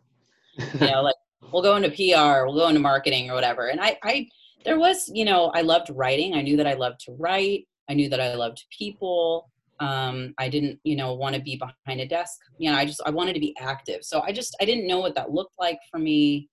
you 0.57 0.87
know, 0.87 1.01
like 1.01 1.15
we'll 1.51 1.63
go 1.63 1.75
into 1.75 1.89
PR, 1.89 2.45
we'll 2.45 2.55
go 2.55 2.67
into 2.67 2.79
marketing 2.79 3.29
or 3.29 3.33
whatever. 3.33 3.67
And 3.67 3.81
I 3.81 3.97
I 4.03 4.27
there 4.63 4.79
was, 4.79 5.09
you 5.13 5.25
know, 5.25 5.51
I 5.53 5.61
loved 5.61 5.91
writing. 5.93 6.33
I 6.33 6.41
knew 6.41 6.57
that 6.57 6.67
I 6.67 6.73
loved 6.73 6.99
to 7.01 7.11
write. 7.13 7.67
I 7.87 7.93
knew 7.93 8.09
that 8.09 8.19
I 8.19 8.33
loved 8.33 8.65
people 8.75 9.49
um, 9.79 10.33
i 10.37 10.47
didn't 10.47 10.79
you 10.83 10.95
know 10.95 11.13
want 11.13 11.35
to 11.35 11.41
be 11.41 11.57
behind 11.57 11.99
a 11.99 12.07
desk 12.07 12.39
you 12.57 12.71
know 12.71 12.77
i 12.77 12.85
just 12.85 13.01
i 13.05 13.09
wanted 13.09 13.33
to 13.33 13.39
be 13.39 13.55
active 13.59 14.03
so 14.03 14.21
i 14.21 14.31
just 14.31 14.55
i 14.61 14.65
didn't 14.65 14.87
know 14.87 14.99
what 14.99 15.15
that 15.15 15.31
looked 15.31 15.55
like 15.59 15.79
for 15.91 15.99
me 15.99 16.49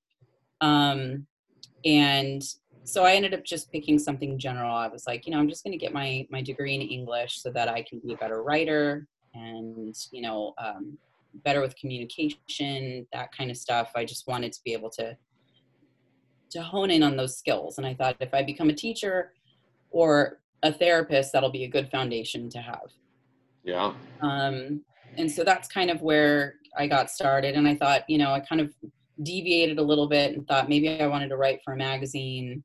um, 0.60 1.26
and 1.84 2.42
so 2.84 3.04
i 3.04 3.12
ended 3.12 3.34
up 3.34 3.44
just 3.44 3.70
picking 3.70 3.98
something 3.98 4.38
general 4.38 4.74
i 4.74 4.88
was 4.88 5.06
like 5.06 5.26
you 5.26 5.32
know 5.32 5.38
i'm 5.38 5.48
just 5.48 5.64
going 5.64 5.72
to 5.72 5.78
get 5.78 5.92
my 5.92 6.26
my 6.30 6.42
degree 6.42 6.74
in 6.74 6.80
english 6.80 7.40
so 7.40 7.50
that 7.50 7.68
i 7.68 7.82
can 7.82 8.00
be 8.00 8.12
a 8.12 8.16
better 8.16 8.42
writer 8.42 9.06
and 9.34 9.94
you 10.10 10.20
know 10.20 10.52
um, 10.58 10.96
better 11.44 11.60
with 11.60 11.74
communication 11.76 13.06
that 13.12 13.30
kind 13.36 13.50
of 13.50 13.56
stuff 13.56 13.92
i 13.96 14.04
just 14.04 14.26
wanted 14.26 14.52
to 14.52 14.60
be 14.64 14.72
able 14.72 14.90
to 14.90 15.16
to 16.50 16.62
hone 16.62 16.90
in 16.90 17.02
on 17.02 17.16
those 17.16 17.36
skills 17.36 17.78
and 17.78 17.86
i 17.86 17.94
thought 17.94 18.16
if 18.20 18.34
i 18.34 18.42
become 18.42 18.68
a 18.68 18.74
teacher 18.74 19.32
or 19.90 20.40
a 20.62 20.72
therapist 20.72 21.32
that'll 21.32 21.50
be 21.50 21.64
a 21.64 21.68
good 21.68 21.90
foundation 21.90 22.48
to 22.48 22.58
have 22.58 22.92
Yeah. 23.64 23.94
Um, 24.20 24.82
and 25.16 25.30
so 25.30 25.44
that's 25.44 25.68
kind 25.68 25.90
of 25.90 26.02
where 26.02 26.54
I 26.76 26.86
got 26.86 27.10
started. 27.10 27.54
And 27.54 27.68
I 27.68 27.74
thought, 27.74 28.08
you 28.08 28.18
know, 28.18 28.32
I 28.32 28.40
kind 28.40 28.60
of 28.60 28.74
deviated 29.22 29.78
a 29.78 29.82
little 29.82 30.08
bit 30.08 30.34
and 30.34 30.46
thought 30.46 30.68
maybe 30.68 31.00
I 31.00 31.06
wanted 31.06 31.28
to 31.28 31.36
write 31.36 31.60
for 31.64 31.74
a 31.74 31.76
magazine. 31.76 32.64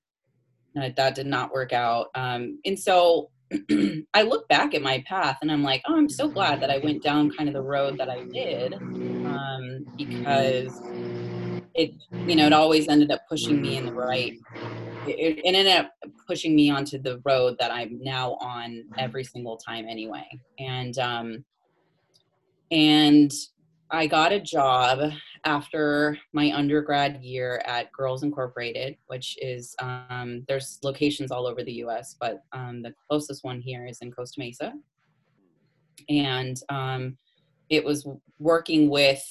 That 0.95 1.15
did 1.15 1.27
not 1.27 1.51
work 1.53 1.73
out. 1.73 2.07
Um, 2.15 2.59
and 2.65 2.77
so 2.77 3.29
I 4.13 4.23
look 4.23 4.47
back 4.49 4.73
at 4.73 4.81
my 4.81 5.03
path 5.07 5.37
and 5.41 5.51
I'm 5.51 5.63
like, 5.63 5.81
oh, 5.87 5.95
I'm 5.95 6.09
so 6.09 6.29
glad 6.29 6.61
that 6.61 6.69
I 6.69 6.79
went 6.79 7.03
down 7.03 7.31
kind 7.31 7.49
of 7.49 7.55
the 7.55 7.61
road 7.61 7.95
that 7.97 8.09
I 8.09 8.25
did 8.33 8.75
um, 9.25 9.87
because 9.97 10.79
it, 11.75 11.91
you 12.25 12.35
know, 12.35 12.47
it 12.47 12.53
always 12.53 12.87
ended 12.87 13.11
up 13.11 13.21
pushing 13.29 13.61
me 13.61 13.77
in 13.77 13.85
the 13.85 13.93
right. 13.93 14.33
It, 15.05 15.37
it 15.37 15.41
ended 15.45 15.67
up 15.67 15.91
pushing 16.27 16.55
me 16.55 16.69
onto 16.69 17.01
the 17.01 17.21
road 17.25 17.55
that 17.59 17.71
I'm 17.71 17.99
now 18.01 18.33
on 18.41 18.83
every 18.97 19.23
single 19.23 19.57
time 19.57 19.87
anyway. 19.87 20.27
And 20.59 20.97
um, 20.97 21.45
and 22.71 23.31
I 23.89 24.07
got 24.07 24.33
a 24.33 24.39
job 24.39 25.11
after 25.45 26.17
my 26.33 26.51
undergrad 26.53 27.23
year 27.23 27.61
at 27.65 27.91
Girls 27.93 28.23
Incorporated, 28.23 28.97
which 29.07 29.37
is 29.41 29.75
um, 29.79 30.43
there's 30.47 30.79
locations 30.83 31.31
all 31.31 31.47
over 31.47 31.63
the 31.63 31.73
U.S., 31.73 32.15
but 32.19 32.43
um, 32.51 32.81
the 32.81 32.93
closest 33.09 33.43
one 33.43 33.61
here 33.61 33.85
is 33.85 33.99
in 34.01 34.11
Costa 34.11 34.39
Mesa, 34.39 34.73
and 36.09 36.59
um, 36.69 37.17
it 37.69 37.83
was 37.83 38.07
working 38.39 38.89
with 38.89 39.23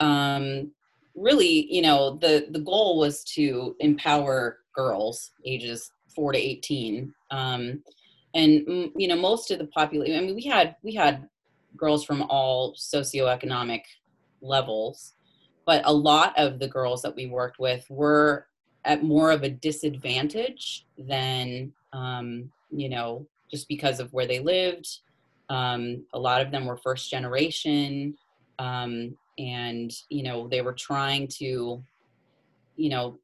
um, 0.00 0.72
really, 1.14 1.72
you 1.72 1.82
know, 1.82 2.16
the 2.16 2.46
the 2.50 2.60
goal 2.60 2.98
was 2.98 3.22
to 3.24 3.76
empower 3.80 4.58
girls 4.74 5.30
ages 5.44 5.92
four 6.14 6.32
to 6.32 6.38
eighteen, 6.38 7.12
um, 7.30 7.82
and 8.34 8.66
mm, 8.66 8.92
you 8.96 9.08
know, 9.08 9.16
most 9.16 9.50
of 9.50 9.58
the 9.58 9.66
population. 9.66 10.16
I 10.16 10.20
mean, 10.20 10.34
we 10.34 10.44
had 10.44 10.76
we 10.82 10.94
had 10.94 11.28
girls 11.76 12.04
from 12.04 12.22
all 12.22 12.74
socioeconomic 12.74 13.82
levels 14.40 15.14
but 15.66 15.82
a 15.84 15.92
lot 15.92 16.34
of 16.38 16.58
the 16.58 16.68
girls 16.68 17.02
that 17.02 17.14
we 17.14 17.26
worked 17.26 17.58
with 17.58 17.86
were 17.88 18.46
at 18.84 19.02
more 19.02 19.30
of 19.30 19.42
a 19.42 19.48
disadvantage 19.48 20.86
than 20.98 21.72
um, 21.92 22.50
you 22.70 22.88
know 22.88 23.26
just 23.50 23.68
because 23.68 24.00
of 24.00 24.12
where 24.12 24.26
they 24.26 24.40
lived. 24.40 24.88
Um, 25.48 26.04
a 26.12 26.18
lot 26.18 26.40
of 26.40 26.50
them 26.50 26.64
were 26.64 26.76
first 26.76 27.10
generation 27.10 28.16
um, 28.58 29.16
and 29.38 29.92
you 30.08 30.22
know 30.22 30.48
they 30.48 30.62
were 30.62 30.72
trying 30.72 31.28
to 31.28 31.82
you 32.76 32.88
know 32.90 33.18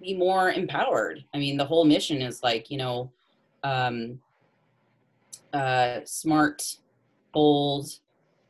be 0.00 0.14
more 0.14 0.50
empowered. 0.50 1.24
I 1.34 1.38
mean 1.38 1.56
the 1.56 1.64
whole 1.64 1.84
mission 1.84 2.22
is 2.22 2.42
like 2.42 2.70
you 2.70 2.78
know 2.78 3.12
um, 3.62 4.18
uh, 5.52 6.00
smart 6.04 6.62
bold 7.36 7.86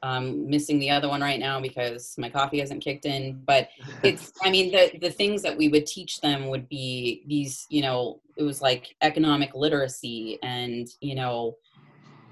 um, 0.02 0.48
missing 0.48 0.78
the 0.78 0.90
other 0.90 1.08
one 1.08 1.20
right 1.20 1.40
now 1.40 1.60
because 1.60 2.14
my 2.16 2.30
coffee 2.30 2.60
hasn't 2.60 2.84
kicked 2.84 3.06
in. 3.06 3.42
But 3.44 3.68
it's, 4.02 4.32
I 4.42 4.50
mean, 4.50 4.70
the 4.70 4.96
the 5.00 5.10
things 5.10 5.42
that 5.42 5.56
we 5.56 5.68
would 5.68 5.86
teach 5.86 6.20
them 6.20 6.48
would 6.48 6.68
be 6.68 7.24
these, 7.26 7.66
you 7.68 7.82
know, 7.82 8.20
it 8.36 8.44
was 8.44 8.62
like 8.62 8.94
economic 9.02 9.50
literacy 9.54 10.38
and 10.42 10.86
you 11.00 11.14
know, 11.14 11.56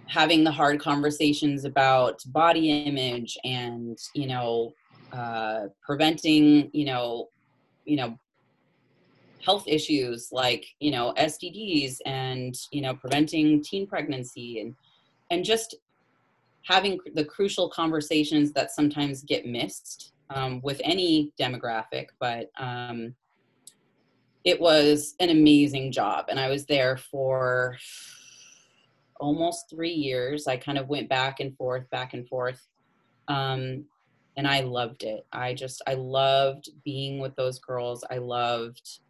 having 0.06 0.44
the 0.44 0.52
hard 0.52 0.80
conversations 0.80 1.64
about 1.64 2.22
body 2.26 2.84
image 2.86 3.36
and 3.44 3.98
you 4.14 4.28
know, 4.28 4.72
uh, 5.12 5.62
preventing, 5.84 6.70
you 6.72 6.84
know, 6.84 7.28
you 7.84 7.96
know, 7.96 8.18
health 9.44 9.64
issues 9.66 10.28
like 10.32 10.64
you 10.80 10.90
know 10.90 11.12
STDs 11.18 11.98
and 12.06 12.54
you 12.70 12.80
know 12.80 12.94
preventing 12.94 13.62
teen 13.62 13.86
pregnancy 13.86 14.60
and 14.60 14.74
and 15.30 15.44
just 15.44 15.76
having 16.64 16.98
the 17.14 17.24
crucial 17.24 17.68
conversations 17.68 18.52
that 18.52 18.70
sometimes 18.70 19.22
get 19.22 19.46
missed 19.46 20.12
um, 20.30 20.60
with 20.62 20.80
any 20.82 21.32
demographic, 21.38 22.06
but 22.18 22.50
um, 22.58 23.14
it 24.44 24.58
was 24.60 25.14
an 25.20 25.30
amazing 25.30 25.92
job. 25.92 26.26
And 26.28 26.40
I 26.40 26.48
was 26.48 26.64
there 26.64 26.96
for 26.96 27.76
almost 29.20 29.68
three 29.70 29.92
years. 29.92 30.46
I 30.46 30.56
kind 30.56 30.78
of 30.78 30.88
went 30.88 31.08
back 31.08 31.40
and 31.40 31.54
forth, 31.56 31.88
back 31.90 32.14
and 32.14 32.26
forth. 32.26 32.66
Um, 33.28 33.84
and 34.36 34.48
I 34.48 34.60
loved 34.60 35.02
it. 35.04 35.26
I 35.32 35.54
just, 35.54 35.82
I 35.86 35.94
loved 35.94 36.70
being 36.84 37.20
with 37.20 37.36
those 37.36 37.58
girls. 37.58 38.04
I 38.10 38.18
loved 38.18 39.00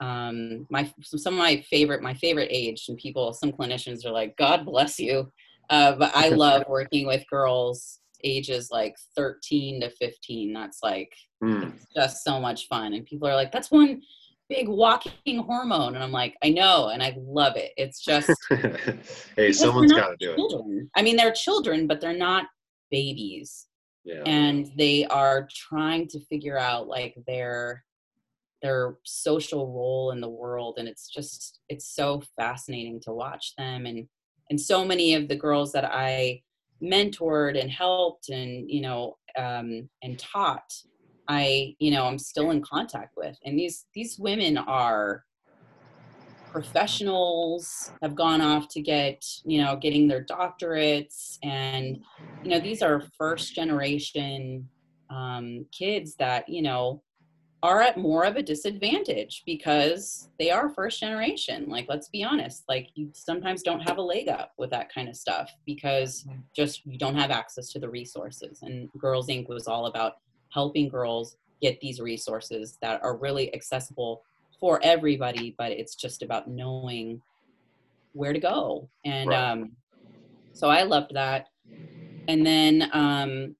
um, 0.00 0.66
my, 0.70 0.92
some 1.02 1.34
of 1.34 1.38
my 1.38 1.64
favorite, 1.70 2.02
my 2.02 2.14
favorite 2.14 2.48
age 2.50 2.86
and 2.88 2.98
people, 2.98 3.32
some 3.32 3.52
clinicians 3.52 4.04
are 4.04 4.12
like, 4.12 4.36
God 4.36 4.64
bless 4.64 4.98
you 4.98 5.30
uh, 5.70 5.92
but 5.92 6.14
I 6.14 6.28
love 6.30 6.64
working 6.68 7.06
with 7.06 7.24
girls 7.30 8.00
ages 8.24 8.70
like 8.70 8.96
13 9.16 9.80
to 9.80 9.90
15. 9.90 10.52
That's 10.52 10.80
like 10.82 11.12
mm. 11.42 11.72
just 11.94 12.24
so 12.24 12.40
much 12.40 12.66
fun. 12.68 12.94
And 12.94 13.06
people 13.06 13.28
are 13.28 13.34
like, 13.34 13.52
that's 13.52 13.70
one 13.70 14.02
big 14.48 14.68
walking 14.68 15.38
hormone. 15.38 15.94
And 15.94 16.02
I'm 16.02 16.12
like, 16.12 16.36
I 16.42 16.50
know, 16.50 16.88
and 16.88 17.02
I 17.02 17.16
love 17.16 17.56
it. 17.56 17.72
It's 17.76 18.00
just 18.04 18.30
hey, 19.36 19.52
someone's 19.52 19.92
got 19.92 20.08
to 20.08 20.16
do 20.18 20.34
children. 20.34 20.90
it. 20.94 20.98
I 20.98 21.02
mean, 21.02 21.16
they're 21.16 21.32
children, 21.32 21.86
but 21.86 22.00
they're 22.00 22.12
not 22.12 22.46
babies. 22.90 23.66
Yeah. 24.04 24.22
And 24.26 24.70
they 24.76 25.06
are 25.06 25.48
trying 25.54 26.08
to 26.08 26.20
figure 26.26 26.58
out 26.58 26.88
like 26.88 27.14
their 27.26 27.84
their 28.62 28.96
social 29.04 29.72
role 29.72 30.10
in 30.10 30.20
the 30.20 30.28
world 30.28 30.74
and 30.78 30.86
it's 30.86 31.08
just 31.08 31.60
it's 31.70 31.94
so 31.94 32.22
fascinating 32.36 33.00
to 33.00 33.10
watch 33.10 33.54
them 33.56 33.86
and 33.86 34.06
and 34.50 34.60
so 34.60 34.84
many 34.84 35.14
of 35.14 35.28
the 35.28 35.36
girls 35.36 35.72
that 35.72 35.84
i 35.84 36.40
mentored 36.82 37.60
and 37.60 37.70
helped 37.70 38.28
and 38.28 38.70
you 38.70 38.80
know 38.80 39.16
um, 39.36 39.88
and 40.02 40.18
taught 40.18 40.72
i 41.28 41.74
you 41.78 41.90
know 41.90 42.04
i'm 42.04 42.18
still 42.18 42.50
in 42.50 42.60
contact 42.62 43.16
with. 43.16 43.36
And 43.44 43.58
these 43.58 43.86
these 43.94 44.18
women 44.18 44.58
are 44.58 45.24
professionals 46.50 47.92
have 48.02 48.16
gone 48.16 48.40
off 48.40 48.66
to 48.68 48.80
get 48.80 49.24
you 49.44 49.62
know 49.62 49.76
getting 49.76 50.08
their 50.08 50.24
doctorates. 50.24 51.38
And 51.42 51.98
you 52.42 52.50
know 52.50 52.60
these 52.60 52.82
are 52.82 53.04
first 53.16 53.54
generation 53.54 54.68
um, 55.10 55.66
kids 55.72 56.16
that 56.16 56.48
you 56.48 56.62
know 56.62 57.02
are 57.62 57.82
at 57.82 57.98
more 57.98 58.24
of 58.24 58.36
a 58.36 58.42
disadvantage 58.42 59.42
because 59.44 60.28
they 60.38 60.50
are 60.50 60.70
first 60.70 61.00
generation. 61.00 61.66
Like, 61.68 61.86
let's 61.88 62.08
be 62.08 62.24
honest, 62.24 62.64
like, 62.68 62.88
you 62.94 63.10
sometimes 63.12 63.62
don't 63.62 63.80
have 63.80 63.98
a 63.98 64.02
leg 64.02 64.28
up 64.28 64.52
with 64.56 64.70
that 64.70 64.92
kind 64.92 65.08
of 65.08 65.16
stuff 65.16 65.52
because 65.66 66.26
just 66.56 66.86
you 66.86 66.96
don't 66.96 67.16
have 67.16 67.30
access 67.30 67.70
to 67.72 67.78
the 67.78 67.88
resources. 67.88 68.60
And 68.62 68.88
Girls 68.98 69.28
Inc. 69.28 69.48
was 69.48 69.66
all 69.66 69.86
about 69.86 70.14
helping 70.52 70.88
girls 70.88 71.36
get 71.60 71.78
these 71.80 72.00
resources 72.00 72.78
that 72.80 73.02
are 73.02 73.16
really 73.16 73.54
accessible 73.54 74.22
for 74.58 74.80
everybody, 74.82 75.54
but 75.58 75.70
it's 75.72 75.94
just 75.94 76.22
about 76.22 76.48
knowing 76.48 77.20
where 78.12 78.32
to 78.32 78.40
go. 78.40 78.88
And 79.04 79.30
right. 79.30 79.50
um, 79.50 79.72
so 80.52 80.68
I 80.68 80.82
loved 80.82 81.14
that. 81.14 81.48
And 82.28 82.46
then 82.46 82.90
um, 82.92 83.56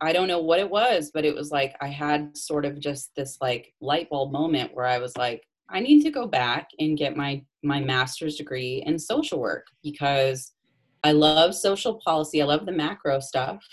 I 0.00 0.12
don't 0.12 0.28
know 0.28 0.40
what 0.40 0.60
it 0.60 0.70
was, 0.70 1.10
but 1.12 1.24
it 1.24 1.34
was 1.34 1.50
like 1.50 1.74
I 1.80 1.88
had 1.88 2.36
sort 2.36 2.64
of 2.64 2.78
just 2.78 3.10
this 3.16 3.38
like 3.40 3.72
light 3.80 4.08
bulb 4.10 4.32
moment 4.32 4.74
where 4.74 4.86
I 4.86 4.98
was 4.98 5.16
like, 5.16 5.42
I 5.70 5.80
need 5.80 6.02
to 6.02 6.10
go 6.10 6.26
back 6.26 6.70
and 6.78 6.96
get 6.96 7.16
my 7.16 7.42
my 7.62 7.80
master's 7.80 8.36
degree 8.36 8.82
in 8.86 8.98
social 8.98 9.40
work 9.40 9.66
because 9.82 10.52
I 11.04 11.12
love 11.12 11.54
social 11.54 12.00
policy. 12.04 12.40
I 12.42 12.46
love 12.46 12.66
the 12.66 12.72
macro 12.72 13.20
stuff, 13.20 13.64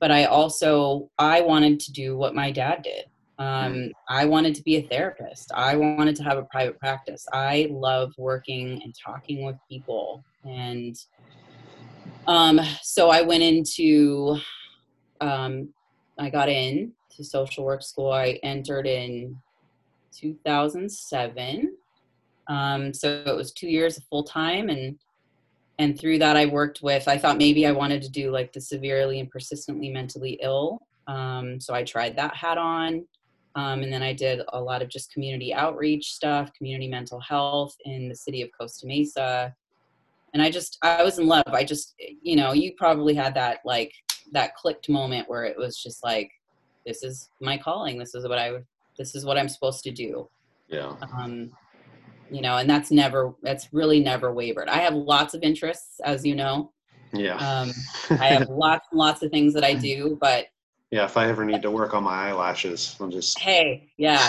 but 0.00 0.10
I 0.10 0.24
also 0.24 1.10
I 1.18 1.40
wanted 1.40 1.80
to 1.80 1.92
do 1.92 2.16
what 2.16 2.34
my 2.34 2.50
dad 2.50 2.82
did. 2.82 3.04
Um, 3.38 3.74
mm. 3.74 3.90
I 4.08 4.24
wanted 4.24 4.54
to 4.54 4.62
be 4.62 4.76
a 4.76 4.82
therapist. 4.82 5.50
I 5.54 5.76
wanted 5.76 6.16
to 6.16 6.22
have 6.22 6.38
a 6.38 6.44
private 6.44 6.78
practice. 6.78 7.26
I 7.32 7.68
love 7.70 8.12
working 8.16 8.80
and 8.82 8.94
talking 9.04 9.44
with 9.44 9.56
people, 9.68 10.24
and 10.44 10.96
um, 12.26 12.60
so 12.82 13.10
I 13.10 13.22
went 13.22 13.42
into 13.42 14.38
um, 15.20 15.68
I 16.18 16.30
got 16.30 16.48
in 16.48 16.92
to 17.16 17.24
social 17.24 17.64
work 17.64 17.82
school. 17.82 18.12
I 18.12 18.38
entered 18.42 18.86
in 18.86 19.36
2007. 20.18 21.76
Um, 22.48 22.94
so 22.94 23.24
it 23.26 23.36
was 23.36 23.52
two 23.52 23.68
years 23.68 23.96
of 23.96 24.04
full 24.04 24.22
time 24.22 24.68
and 24.68 24.98
and 25.78 25.98
through 25.98 26.18
that 26.18 26.36
I 26.36 26.46
worked 26.46 26.80
with 26.80 27.06
I 27.06 27.18
thought 27.18 27.36
maybe 27.36 27.66
I 27.66 27.72
wanted 27.72 28.00
to 28.02 28.08
do 28.08 28.30
like 28.30 28.52
the 28.52 28.60
severely 28.60 29.20
and 29.20 29.30
persistently 29.30 29.90
mentally 29.90 30.38
ill. 30.42 30.80
Um, 31.06 31.60
so 31.60 31.74
I 31.74 31.82
tried 31.82 32.16
that 32.16 32.34
hat 32.34 32.58
on. 32.58 33.06
Um, 33.56 33.82
and 33.82 33.92
then 33.92 34.02
I 34.02 34.12
did 34.12 34.42
a 34.52 34.60
lot 34.60 34.82
of 34.82 34.88
just 34.88 35.12
community 35.12 35.52
outreach 35.52 36.12
stuff, 36.12 36.52
community 36.52 36.88
mental 36.88 37.20
health 37.20 37.74
in 37.86 38.08
the 38.08 38.14
city 38.14 38.42
of 38.42 38.50
Costa 38.58 38.86
Mesa. 38.86 39.54
And 40.34 40.42
I 40.42 40.50
just 40.50 40.78
I 40.82 41.02
was 41.02 41.18
in 41.18 41.26
love. 41.26 41.44
I 41.46 41.64
just 41.64 41.94
you 41.98 42.36
know, 42.36 42.52
you 42.52 42.72
probably 42.76 43.14
had 43.14 43.34
that 43.34 43.60
like 43.64 43.92
that 44.32 44.54
clicked 44.54 44.88
moment 44.88 45.28
where 45.28 45.44
it 45.44 45.56
was 45.56 45.82
just 45.82 46.02
like 46.04 46.30
this 46.84 47.02
is 47.02 47.30
my 47.40 47.56
calling 47.56 47.98
this 47.98 48.14
is 48.14 48.26
what 48.28 48.38
i 48.38 48.52
this 48.98 49.14
is 49.14 49.24
what 49.24 49.38
i'm 49.38 49.48
supposed 49.48 49.82
to 49.84 49.90
do 49.90 50.28
yeah 50.68 50.94
um 51.18 51.50
you 52.30 52.40
know 52.40 52.56
and 52.56 52.68
that's 52.68 52.90
never 52.90 53.34
that's 53.42 53.72
really 53.72 54.00
never 54.00 54.32
wavered 54.32 54.68
i 54.68 54.78
have 54.78 54.94
lots 54.94 55.34
of 55.34 55.42
interests 55.42 56.00
as 56.04 56.24
you 56.24 56.34
know 56.34 56.72
Yeah. 57.12 57.36
Um, 57.36 57.72
I 58.20 58.26
have 58.26 58.48
lots 58.48 58.86
and 58.90 58.98
lots 58.98 59.22
of 59.22 59.30
things 59.30 59.54
that 59.54 59.64
I 59.64 59.74
do, 59.74 60.18
but 60.20 60.46
yeah, 60.90 61.04
if 61.04 61.16
I 61.16 61.28
ever 61.28 61.44
need 61.44 61.62
to 61.62 61.70
work 61.70 61.94
on 61.94 62.04
my 62.04 62.28
eyelashes, 62.28 62.96
I'm 63.00 63.10
just. 63.10 63.38
Hey, 63.38 63.90
yeah. 63.96 64.24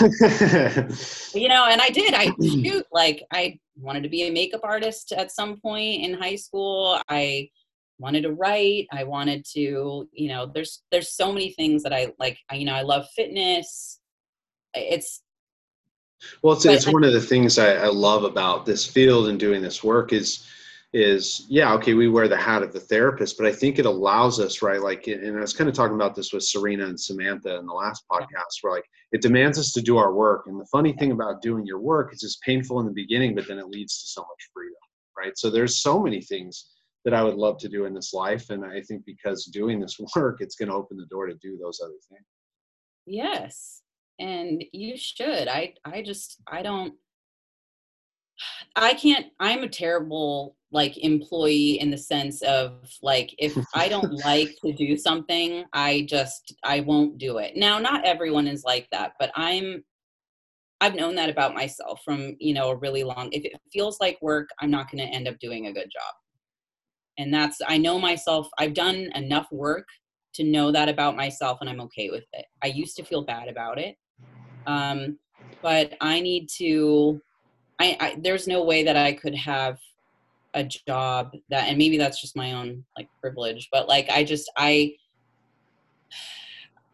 you 1.34 1.48
know, 1.48 1.66
and 1.66 1.80
I 1.80 1.88
did. 1.92 2.14
I 2.14 2.32
shoot 2.42 2.84
like 2.92 3.22
I 3.32 3.58
wanted 3.80 4.02
to 4.02 4.08
be 4.08 4.26
a 4.26 4.32
makeup 4.32 4.62
artist 4.64 5.12
at 5.12 5.30
some 5.30 5.60
point 5.60 6.02
in 6.02 6.14
high 6.14 6.34
school. 6.34 7.00
I 7.08 7.48
wanted 7.98 8.22
to 8.22 8.32
write. 8.32 8.86
I 8.92 9.04
wanted 9.04 9.44
to, 9.54 10.08
you 10.12 10.28
know, 10.28 10.46
there's 10.46 10.82
there's 10.90 11.12
so 11.12 11.32
many 11.32 11.50
things 11.52 11.82
that 11.82 11.92
I 11.92 12.12
like. 12.18 12.38
You 12.52 12.64
know, 12.64 12.74
I 12.74 12.82
love 12.82 13.06
fitness. 13.14 14.00
It's 14.74 15.22
well, 16.42 16.54
it's, 16.54 16.64
it's 16.64 16.86
one 16.86 17.04
of 17.04 17.12
the 17.12 17.20
things 17.20 17.58
I, 17.58 17.74
I 17.74 17.86
love 17.86 18.24
about 18.24 18.66
this 18.66 18.86
field 18.86 19.28
and 19.28 19.38
doing 19.38 19.62
this 19.62 19.84
work 19.84 20.12
is 20.12 20.46
is 20.94 21.44
yeah 21.50 21.74
okay 21.74 21.92
we 21.92 22.08
wear 22.08 22.28
the 22.28 22.36
hat 22.36 22.62
of 22.62 22.72
the 22.72 22.80
therapist 22.80 23.36
but 23.36 23.46
i 23.46 23.52
think 23.52 23.78
it 23.78 23.84
allows 23.84 24.40
us 24.40 24.62
right 24.62 24.80
like 24.80 25.06
and 25.06 25.36
i 25.36 25.40
was 25.40 25.52
kind 25.52 25.68
of 25.68 25.76
talking 25.76 25.94
about 25.94 26.14
this 26.14 26.32
with 26.32 26.42
serena 26.42 26.86
and 26.86 26.98
samantha 26.98 27.58
in 27.58 27.66
the 27.66 27.72
last 27.72 28.04
podcast 28.10 28.62
where 28.62 28.72
like 28.72 28.86
it 29.12 29.20
demands 29.20 29.58
us 29.58 29.70
to 29.72 29.82
do 29.82 29.98
our 29.98 30.14
work 30.14 30.46
and 30.46 30.58
the 30.58 30.66
funny 30.72 30.94
thing 30.94 31.12
about 31.12 31.42
doing 31.42 31.66
your 31.66 31.78
work 31.78 32.14
is 32.14 32.22
it's 32.22 32.38
painful 32.38 32.80
in 32.80 32.86
the 32.86 32.92
beginning 32.92 33.34
but 33.34 33.46
then 33.46 33.58
it 33.58 33.68
leads 33.68 34.00
to 34.00 34.08
so 34.08 34.22
much 34.22 34.50
freedom 34.54 34.74
right 35.14 35.36
so 35.36 35.50
there's 35.50 35.82
so 35.82 36.00
many 36.00 36.22
things 36.22 36.70
that 37.04 37.14
i 37.14 37.22
would 37.22 37.36
love 37.36 37.58
to 37.58 37.68
do 37.68 37.84
in 37.84 37.94
this 37.94 38.12
life 38.12 38.50
and 38.50 38.64
i 38.64 38.80
think 38.82 39.04
because 39.04 39.44
doing 39.46 39.80
this 39.80 39.96
work 40.16 40.38
it's 40.40 40.56
going 40.56 40.68
to 40.68 40.74
open 40.74 40.96
the 40.96 41.06
door 41.06 41.26
to 41.26 41.34
do 41.34 41.58
those 41.60 41.80
other 41.82 41.92
things 42.10 42.26
yes 43.06 43.82
and 44.18 44.64
you 44.72 44.96
should 44.96 45.48
i 45.48 45.72
i 45.84 46.02
just 46.02 46.40
i 46.50 46.62
don't 46.62 46.94
I 48.76 48.94
can't 48.94 49.26
I'm 49.40 49.62
a 49.62 49.68
terrible 49.68 50.56
like 50.70 50.98
employee 50.98 51.80
in 51.80 51.90
the 51.90 51.98
sense 51.98 52.42
of 52.42 52.90
like 53.02 53.34
if 53.38 53.56
I 53.74 53.88
don't 53.88 54.12
like 54.24 54.54
to 54.64 54.72
do 54.72 54.96
something, 54.96 55.64
I 55.72 56.06
just 56.08 56.54
I 56.64 56.80
won't 56.80 57.18
do 57.18 57.38
it. 57.38 57.56
Now 57.56 57.78
not 57.78 58.04
everyone 58.04 58.46
is 58.46 58.64
like 58.64 58.88
that, 58.92 59.12
but 59.18 59.30
I'm 59.34 59.84
I've 60.80 60.94
known 60.94 61.16
that 61.16 61.30
about 61.30 61.54
myself 61.54 62.02
from, 62.04 62.36
you 62.38 62.54
know, 62.54 62.70
a 62.70 62.76
really 62.76 63.02
long 63.02 63.30
if 63.32 63.44
it 63.44 63.52
feels 63.72 63.98
like 64.00 64.18
work, 64.22 64.48
I'm 64.60 64.70
not 64.70 64.90
going 64.90 65.04
to 65.04 65.12
end 65.12 65.26
up 65.26 65.38
doing 65.40 65.66
a 65.66 65.72
good 65.72 65.90
job. 65.92 66.14
And 67.18 67.32
that's 67.32 67.58
I 67.66 67.78
know 67.78 67.98
myself, 67.98 68.48
I've 68.58 68.74
done 68.74 69.10
enough 69.14 69.48
work 69.50 69.86
to 70.34 70.44
know 70.44 70.70
that 70.70 70.88
about 70.88 71.16
myself 71.16 71.58
and 71.60 71.68
I'm 71.68 71.80
okay 71.82 72.10
with 72.10 72.24
it. 72.32 72.46
I 72.62 72.68
used 72.68 72.96
to 72.96 73.04
feel 73.04 73.24
bad 73.24 73.48
about 73.48 73.78
it. 73.78 73.96
Um 74.66 75.18
but 75.62 75.96
I 76.00 76.20
need 76.20 76.48
to 76.58 77.20
I, 77.80 77.96
I 78.00 78.16
there's 78.20 78.46
no 78.46 78.64
way 78.64 78.84
that 78.84 78.96
I 78.96 79.12
could 79.12 79.34
have 79.34 79.78
a 80.54 80.64
job 80.64 81.32
that 81.50 81.68
and 81.68 81.78
maybe 81.78 81.98
that's 81.98 82.20
just 82.20 82.36
my 82.36 82.52
own 82.52 82.84
like 82.96 83.08
privilege 83.20 83.68
but 83.70 83.86
like 83.86 84.08
i 84.08 84.24
just 84.24 84.50
i 84.56 84.92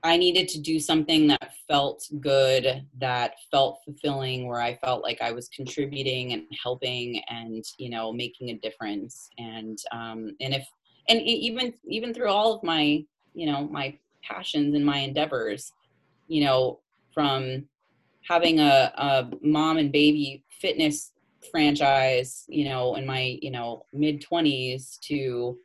i 0.05 0.16
needed 0.16 0.48
to 0.48 0.61
do 0.61 0.78
something 0.78 1.26
that 1.26 1.52
felt 1.66 2.09
good 2.20 2.84
that 2.98 3.34
felt 3.50 3.80
fulfilling 3.84 4.46
where 4.46 4.61
i 4.61 4.76
felt 4.76 5.02
like 5.02 5.20
i 5.20 5.32
was 5.32 5.48
contributing 5.48 6.32
and 6.32 6.44
helping 6.62 7.20
and 7.28 7.64
you 7.78 7.90
know 7.90 8.12
making 8.12 8.50
a 8.50 8.59
difference. 8.59 9.30
And 9.38 9.78
um 9.92 10.36
and 10.40 10.55
if 10.55 10.66
and 11.09 11.20
even 11.20 11.74
even 11.88 12.14
through 12.14 12.30
all 12.30 12.55
of 12.55 12.62
my 12.62 13.05
you 13.34 13.46
know 13.46 13.68
my 13.68 13.96
passions 14.22 14.74
and 14.74 14.84
my 14.84 14.98
endeavors 14.98 15.72
you 16.28 16.44
know 16.44 16.80
from 17.12 17.64
having 18.26 18.59
a, 18.59 18.92
a 18.96 19.28
mom 19.42 19.76
and 19.76 19.92
baby 19.92 20.42
fitness 20.61 21.12
franchise 21.50 22.44
you 22.48 22.64
know 22.64 22.94
in 22.94 23.05
my 23.05 23.38
you 23.42 23.50
know 23.50 23.84
mid 23.92 24.22
20s 24.22 24.98
to 25.00 25.59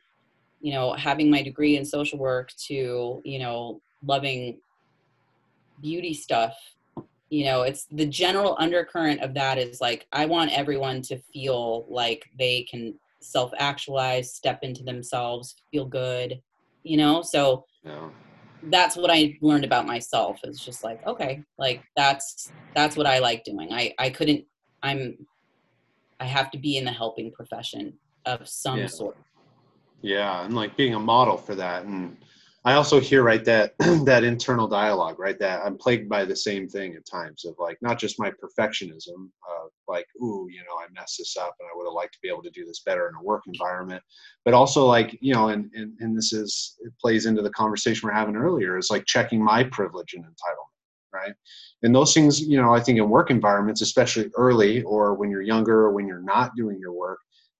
you 0.60 0.72
know 0.72 0.92
having 0.92 1.30
my 1.30 1.42
degree 1.42 1.76
in 1.76 1.84
social 1.84 2.18
work 2.18 2.52
to 2.58 3.22
you 3.24 3.38
know 3.38 3.80
loving 4.04 4.58
beauty 5.80 6.14
stuff 6.14 6.56
you 7.30 7.44
know 7.44 7.62
it's 7.62 7.86
the 7.92 8.06
general 8.06 8.56
undercurrent 8.58 9.20
of 9.20 9.34
that 9.34 9.58
is 9.58 9.80
like 9.80 10.06
i 10.12 10.26
want 10.26 10.56
everyone 10.56 11.00
to 11.00 11.18
feel 11.32 11.86
like 11.88 12.28
they 12.38 12.62
can 12.64 12.94
self 13.20 13.52
actualize 13.58 14.34
step 14.34 14.60
into 14.62 14.82
themselves 14.82 15.56
feel 15.70 15.84
good 15.84 16.40
you 16.82 16.96
know 16.96 17.22
so 17.22 17.64
yeah. 17.84 18.08
that's 18.64 18.96
what 18.96 19.10
i 19.10 19.36
learned 19.40 19.64
about 19.64 19.86
myself 19.86 20.40
it's 20.44 20.64
just 20.64 20.82
like 20.82 21.06
okay 21.06 21.42
like 21.58 21.82
that's 21.96 22.50
that's 22.74 22.96
what 22.96 23.06
i 23.06 23.18
like 23.18 23.44
doing 23.44 23.72
i 23.72 23.94
i 23.98 24.10
couldn't 24.10 24.44
i'm 24.82 25.16
I 26.20 26.26
have 26.26 26.50
to 26.50 26.58
be 26.58 26.76
in 26.76 26.84
the 26.84 26.92
helping 26.92 27.32
profession 27.32 27.94
of 28.26 28.46
some 28.46 28.78
yeah. 28.78 28.86
sort. 28.86 29.16
Yeah, 30.02 30.44
and 30.44 30.54
like 30.54 30.76
being 30.76 30.94
a 30.94 31.00
model 31.00 31.36
for 31.36 31.54
that. 31.54 31.84
And 31.84 32.16
I 32.64 32.74
also 32.74 33.00
hear 33.00 33.22
right 33.22 33.44
that 33.46 33.72
that 34.04 34.22
internal 34.22 34.68
dialogue, 34.68 35.18
right? 35.18 35.38
That 35.38 35.64
I'm 35.64 35.78
plagued 35.78 36.08
by 36.08 36.24
the 36.24 36.36
same 36.36 36.68
thing 36.68 36.94
at 36.94 37.06
times 37.06 37.44
of 37.46 37.54
like 37.58 37.78
not 37.80 37.98
just 37.98 38.18
my 38.18 38.30
perfectionism 38.30 39.30
of 39.48 39.70
like, 39.88 40.06
ooh, 40.22 40.46
you 40.50 40.60
know, 40.60 40.76
I 40.78 40.86
messed 40.92 41.16
this 41.18 41.36
up 41.38 41.54
and 41.58 41.66
I 41.66 41.76
would 41.76 41.86
have 41.86 41.94
liked 41.94 42.12
to 42.14 42.20
be 42.22 42.28
able 42.28 42.42
to 42.42 42.50
do 42.50 42.66
this 42.66 42.80
better 42.80 43.08
in 43.08 43.14
a 43.14 43.22
work 43.22 43.44
environment. 43.46 44.02
But 44.44 44.54
also 44.54 44.84
like, 44.84 45.16
you 45.22 45.32
know, 45.32 45.48
and 45.48 45.70
and, 45.74 45.94
and 46.00 46.16
this 46.16 46.32
is 46.32 46.76
it 46.80 46.92
plays 47.00 47.26
into 47.26 47.42
the 47.42 47.50
conversation 47.50 48.06
we're 48.06 48.14
having 48.14 48.36
earlier, 48.36 48.76
is 48.76 48.90
like 48.90 49.06
checking 49.06 49.42
my 49.42 49.64
privilege 49.64 50.14
and 50.14 50.24
entitlement 50.24 50.70
right? 51.12 51.32
And 51.82 51.92
those 51.92 52.14
things, 52.14 52.40
you 52.40 52.60
know, 52.60 52.72
I 52.72 52.80
think 52.80 52.98
in 52.98 53.08
work 53.08 53.30
environments, 53.30 53.82
especially 53.82 54.30
early 54.36 54.82
or 54.82 55.14
when 55.14 55.28
you're 55.28 55.42
younger 55.42 55.80
or 55.80 55.92
when 55.92 56.06
you're 56.06 56.22
not 56.22 56.54
doing 56.56 56.78
your 56.78 56.92
work, 56.92 57.18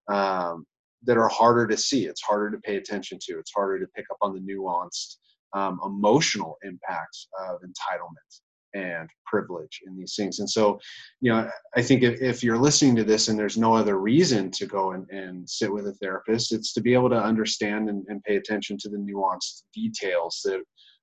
um, 0.09 0.65
that 1.05 1.17
are 1.17 1.29
harder 1.29 1.67
to 1.67 1.77
see. 1.77 2.07
It's 2.07 2.23
harder 2.23 2.51
to 2.51 2.59
pay 2.59 2.77
attention 2.77 3.19
to. 3.23 3.39
It's 3.39 3.53
harder 3.55 3.79
to 3.79 3.87
pick 3.95 4.07
up 4.11 4.19
on 4.21 4.35
the 4.35 4.41
nuanced 4.41 5.17
um, 5.55 5.81
emotional 5.85 6.57
impacts 6.63 7.29
of 7.41 7.61
entitlement 7.61 8.41
and 8.73 9.11
privilege 9.27 9.81
in 9.85 9.97
these 9.97 10.15
things. 10.15 10.39
And 10.39 10.49
so, 10.49 10.79
you 11.21 11.33
know, 11.33 11.51
I 11.77 11.83
think 11.83 12.05
if, 12.05 12.21
if 12.21 12.45
you're 12.45 12.59
listening 12.59 12.95
to 12.97 13.05
this 13.05 13.27
and 13.27 13.37
there's 13.37 13.59
no 13.59 13.75
other 13.75 13.99
reason 13.99 14.51
to 14.53 14.67
go 14.67 14.93
and, 14.93 15.09
and 15.11 15.49
sit 15.49 15.73
with 15.73 15.89
a 15.89 15.93
therapist, 15.95 16.53
it's 16.53 16.73
to 16.75 16.81
be 16.81 16.95
able 16.95 17.11
to 17.11 17.21
understand 17.21 17.89
and, 17.89 18.05
and 18.09 18.23
pay 18.23 18.37
attention 18.37 18.79
to 18.79 18.89
the 18.89 18.99
nuanced 18.99 19.63
details 19.75 20.41
that 20.45 20.61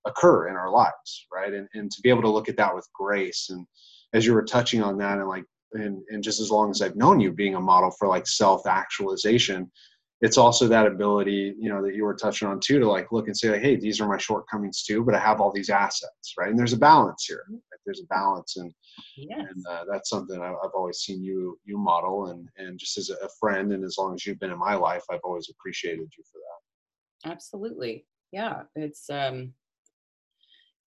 occur 0.08 0.48
in 0.48 0.56
our 0.56 0.72
lives 0.72 1.28
right 1.34 1.54
and, 1.54 1.68
and 1.74 1.91
to 1.91 2.02
be 2.02 2.10
able 2.10 2.22
to 2.22 2.30
look 2.30 2.50
at 2.50 2.58
that 2.58 2.74
with 2.74 2.88
grace 2.93 3.48
and 3.50 3.66
as 4.14 4.26
you 4.26 4.34
were 4.34 4.43
touching 4.43 4.82
on 4.82 4.98
that 4.98 5.18
and 5.18 5.28
like 5.28 5.43
and, 5.74 6.01
and 6.09 6.24
just 6.24 6.39
as 6.39 6.51
long 6.51 6.70
as 6.70 6.82
i've 6.82 6.95
known 6.95 7.20
you 7.20 7.32
being 7.32 7.55
a 7.55 7.59
model 7.59 7.91
for 7.91 8.07
like 8.07 8.28
self-actualization 8.28 9.70
it's 10.22 10.38
also 10.38 10.68
that 10.68 10.88
ability 10.88 11.53
you 11.59 11.70
know 11.70 11.82
that 11.82 11.95
you 11.95 12.03
were 12.03 12.15
touching 12.15 12.47
on 12.47 12.59
too 12.59 12.80
to 12.80 12.89
like 12.89 13.11
look 13.11 13.28
and 13.28 13.38
say 13.38 13.51
like, 13.51 13.61
hey 13.61 13.76
these 13.76 14.01
are 14.01 14.07
my 14.07 14.18
shortcomings 14.18 14.84
too 14.84 15.03
but 15.03 15.13
i 15.13 15.20
have 15.20 15.39
all 15.39 15.51
these 15.51 15.70
assets 15.70 16.34
right 16.38 16.49
and 16.49 16.57
there's 16.57 16.74
a 16.74 16.78
balance 16.78 17.26
here 17.26 17.43
right? 17.51 17.61
there's 17.86 18.01
a 18.01 18.07
balance 18.07 18.57
and 18.57 18.74
yes. 19.15 19.39
and 19.39 19.65
uh, 19.70 19.84
that's 19.89 20.09
something 20.09 20.41
I've 20.41 20.72
always 20.76 20.97
seen 20.97 21.24
you 21.24 21.57
you 21.63 21.78
model 21.78 22.28
and 22.28 22.49
and 22.57 22.78
just 22.78 22.97
as 22.97 23.09
a 23.09 23.30
friend 23.39 23.72
and 23.72 23.84
as 23.86 23.97
long 23.97 24.13
as 24.15 24.26
you've 24.26 24.39
been 24.39 24.51
in 24.51 24.59
my 24.59 24.76
life 24.76 25.03
i've 25.09 25.22
always 25.24 25.49
appreciated 25.49 26.09
you 26.18 26.24
for 26.30 26.39
that 26.39 27.32
absolutely 27.32 28.05
yeah 28.32 28.63
it's 28.76 29.09
um 29.09 29.53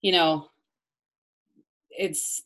you 0.02 0.12
know, 0.12 0.46
it's 1.90 2.44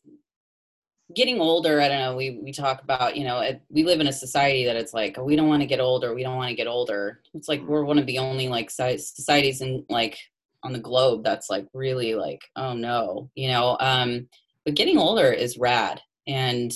getting 1.15 1.41
older. 1.41 1.81
I 1.81 1.89
don't 1.89 2.01
know. 2.01 2.17
We 2.17 2.39
we 2.43 2.53
talk 2.53 2.83
about 2.83 3.17
you 3.17 3.25
know 3.25 3.41
it, 3.41 3.61
we 3.69 3.85
live 3.85 4.01
in 4.01 4.07
a 4.07 4.13
society 4.13 4.65
that 4.65 4.77
it's 4.77 4.95
like 4.95 5.19
oh, 5.19 5.25
we 5.25 5.37
don't 5.37 5.49
want 5.49 5.63
to 5.63 5.67
get 5.67 5.81
older. 5.81 6.15
We 6.15 6.23
don't 6.23 6.37
want 6.37 6.51
to 6.51 6.57
get 6.57 6.67
older. 6.67 7.21
It's 7.35 7.49
like 7.49 7.63
we're 7.63 7.85
one 7.85 7.99
of 7.99 8.07
the 8.07 8.19
only 8.19 8.49
like 8.49 8.71
societies 8.71 9.61
in 9.61 9.85
like 9.89 10.19
on 10.63 10.73
the 10.73 10.79
globe 10.79 11.25
that's 11.25 11.51
like 11.51 11.67
really 11.75 12.15
like 12.15 12.43
oh 12.57 12.75
no, 12.75 13.31
you 13.35 13.49
know. 13.49 13.77
Um, 13.81 14.29
but 14.65 14.75
getting 14.75 14.99
older 14.99 15.33
is 15.33 15.59
rad, 15.59 16.01
and 16.27 16.73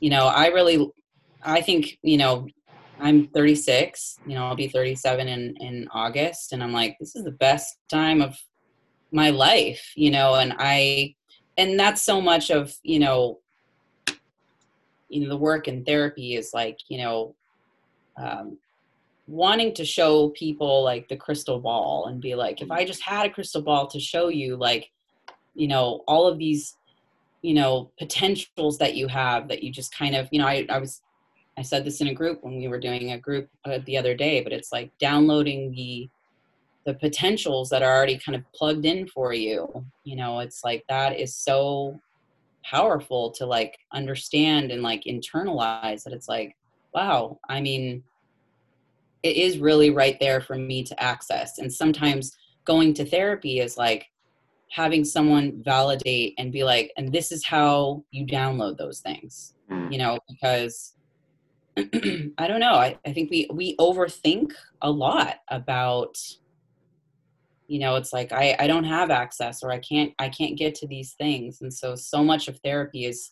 you 0.00 0.10
know 0.10 0.26
I 0.26 0.48
really 0.48 0.90
I 1.42 1.60
think 1.60 1.98
you 2.02 2.18
know 2.18 2.46
I'm 3.00 3.28
36. 3.28 4.18
You 4.26 4.34
know 4.34 4.46
I'll 4.46 4.56
be 4.56 4.68
37 4.68 5.28
in 5.28 5.56
in 5.60 5.88
August, 5.92 6.52
and 6.52 6.62
I'm 6.62 6.72
like 6.72 6.96
this 7.00 7.16
is 7.16 7.24
the 7.24 7.30
best 7.32 7.76
time 7.90 8.20
of 8.22 8.36
my 9.10 9.30
life 9.30 9.92
you 9.96 10.10
know 10.10 10.34
and 10.34 10.54
i 10.58 11.14
and 11.56 11.78
that's 11.78 12.02
so 12.02 12.20
much 12.20 12.50
of 12.50 12.72
you 12.82 12.98
know 12.98 13.38
you 15.08 15.22
know 15.22 15.28
the 15.28 15.36
work 15.36 15.68
in 15.68 15.84
therapy 15.84 16.34
is 16.34 16.50
like 16.52 16.78
you 16.88 16.98
know 16.98 17.34
um, 18.16 18.58
wanting 19.26 19.74
to 19.74 19.84
show 19.84 20.30
people 20.30 20.82
like 20.82 21.08
the 21.08 21.16
crystal 21.16 21.60
ball 21.60 22.06
and 22.06 22.20
be 22.20 22.34
like 22.34 22.62
if 22.62 22.70
i 22.70 22.84
just 22.84 23.02
had 23.02 23.26
a 23.26 23.30
crystal 23.30 23.62
ball 23.62 23.86
to 23.86 24.00
show 24.00 24.28
you 24.28 24.56
like 24.56 24.90
you 25.54 25.68
know 25.68 26.02
all 26.06 26.26
of 26.26 26.38
these 26.38 26.76
you 27.42 27.54
know 27.54 27.90
potentials 27.98 28.78
that 28.78 28.94
you 28.94 29.06
have 29.06 29.48
that 29.48 29.62
you 29.62 29.70
just 29.70 29.94
kind 29.94 30.16
of 30.16 30.28
you 30.30 30.38
know 30.38 30.46
i, 30.46 30.66
I 30.70 30.78
was 30.78 31.02
i 31.56 31.62
said 31.62 31.84
this 31.84 32.00
in 32.00 32.08
a 32.08 32.14
group 32.14 32.42
when 32.42 32.56
we 32.56 32.68
were 32.68 32.80
doing 32.80 33.12
a 33.12 33.18
group 33.18 33.48
uh, 33.64 33.78
the 33.84 33.96
other 33.96 34.14
day 34.14 34.42
but 34.42 34.52
it's 34.52 34.72
like 34.72 34.90
downloading 34.98 35.72
the 35.72 36.08
the 36.86 36.94
potentials 36.94 37.68
that 37.68 37.82
are 37.82 37.94
already 37.94 38.18
kind 38.18 38.34
of 38.34 38.42
plugged 38.52 38.86
in 38.86 39.06
for 39.06 39.34
you 39.34 39.84
you 40.04 40.16
know 40.16 40.38
it's 40.38 40.64
like 40.64 40.84
that 40.88 41.18
is 41.20 41.36
so 41.36 42.00
powerful 42.64 43.30
to 43.30 43.46
like 43.46 43.78
understand 43.92 44.70
and 44.70 44.82
like 44.82 45.02
internalize 45.04 46.02
that 46.02 46.12
it's 46.12 46.28
like 46.28 46.56
wow 46.94 47.38
i 47.48 47.60
mean 47.60 48.02
it 49.22 49.36
is 49.36 49.58
really 49.58 49.90
right 49.90 50.18
there 50.20 50.40
for 50.40 50.56
me 50.56 50.82
to 50.82 51.02
access 51.02 51.58
and 51.58 51.72
sometimes 51.72 52.36
going 52.64 52.92
to 52.94 53.04
therapy 53.04 53.60
is 53.60 53.76
like 53.76 54.06
having 54.70 55.04
someone 55.04 55.62
validate 55.64 56.34
and 56.38 56.52
be 56.52 56.62
like 56.62 56.92
and 56.96 57.12
this 57.12 57.32
is 57.32 57.44
how 57.44 58.04
you 58.10 58.26
download 58.26 58.76
those 58.76 59.00
things 59.00 59.54
Mm. 59.70 59.92
you 59.92 59.98
know 59.98 60.18
because 60.28 60.94
i 61.76 62.46
don't 62.46 62.60
know 62.60 62.74
I, 62.74 62.98
I 63.06 63.12
think 63.12 63.30
we 63.30 63.48
we 63.52 63.76
overthink 63.76 64.52
a 64.82 64.90
lot 64.90 65.36
about 65.50 66.16
you 67.68 67.78
know 67.78 67.94
it's 67.96 68.12
like 68.12 68.32
I, 68.32 68.56
I 68.58 68.66
don't 68.66 68.84
have 68.84 69.10
access 69.10 69.62
or 69.62 69.70
i 69.70 69.78
can't 69.78 70.12
i 70.18 70.28
can't 70.28 70.56
get 70.58 70.74
to 70.76 70.86
these 70.88 71.12
things 71.14 71.60
and 71.60 71.72
so 71.72 71.94
so 71.94 72.24
much 72.24 72.48
of 72.48 72.58
therapy 72.64 73.04
is 73.04 73.30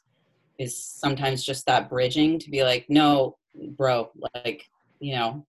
is 0.59 0.83
sometimes 0.83 1.43
just 1.43 1.67
that 1.67 1.89
bridging 1.91 2.39
to 2.39 2.51
be 2.51 2.63
like 2.63 2.87
no 2.89 3.37
bro 3.71 4.11
like 4.35 4.63
you 5.01 5.15
know 5.17 5.45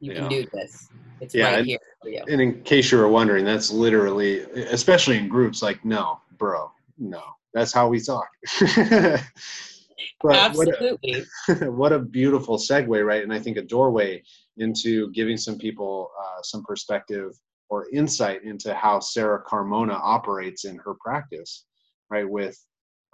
you 0.00 0.12
Yeah. 0.12 0.20
can 0.20 0.28
do 0.28 0.46
this 0.54 0.90
it's 1.20 1.34
Yeah, 1.34 1.46
right 1.46 1.58
and- 1.58 1.66
here 1.66 1.78
for 2.00 2.08
you 2.08 2.22
And 2.28 2.40
in 2.40 2.62
case 2.62 2.90
you 2.90 2.98
were 2.98 3.08
wondering, 3.08 3.44
that's 3.44 3.70
literally, 3.70 4.40
especially 4.78 5.18
in 5.18 5.28
groups, 5.28 5.62
like, 5.62 5.84
no, 5.84 6.20
bro, 6.38 6.70
no, 6.98 7.22
that's 7.52 7.72
how 7.72 7.88
we 7.88 8.00
talk. 8.00 8.28
but 8.60 9.22
what 10.22 10.68
a, 10.68 10.72
absolutely 10.80 11.24
what 11.70 11.92
a 11.92 11.98
beautiful 11.98 12.56
segue, 12.58 13.04
right? 13.04 13.22
And 13.22 13.32
I 13.32 13.38
think 13.38 13.56
a 13.56 13.62
doorway 13.62 14.22
into 14.58 15.10
giving 15.12 15.36
some 15.36 15.58
people 15.58 16.10
uh, 16.20 16.42
some 16.42 16.62
perspective 16.64 17.32
or 17.68 17.88
insight 17.92 18.44
into 18.44 18.74
how 18.74 19.00
Sarah 19.00 19.42
Carmona 19.42 19.98
operates 20.00 20.64
in 20.64 20.76
her 20.78 20.94
practice, 21.00 21.64
right? 22.10 22.28
With 22.28 22.58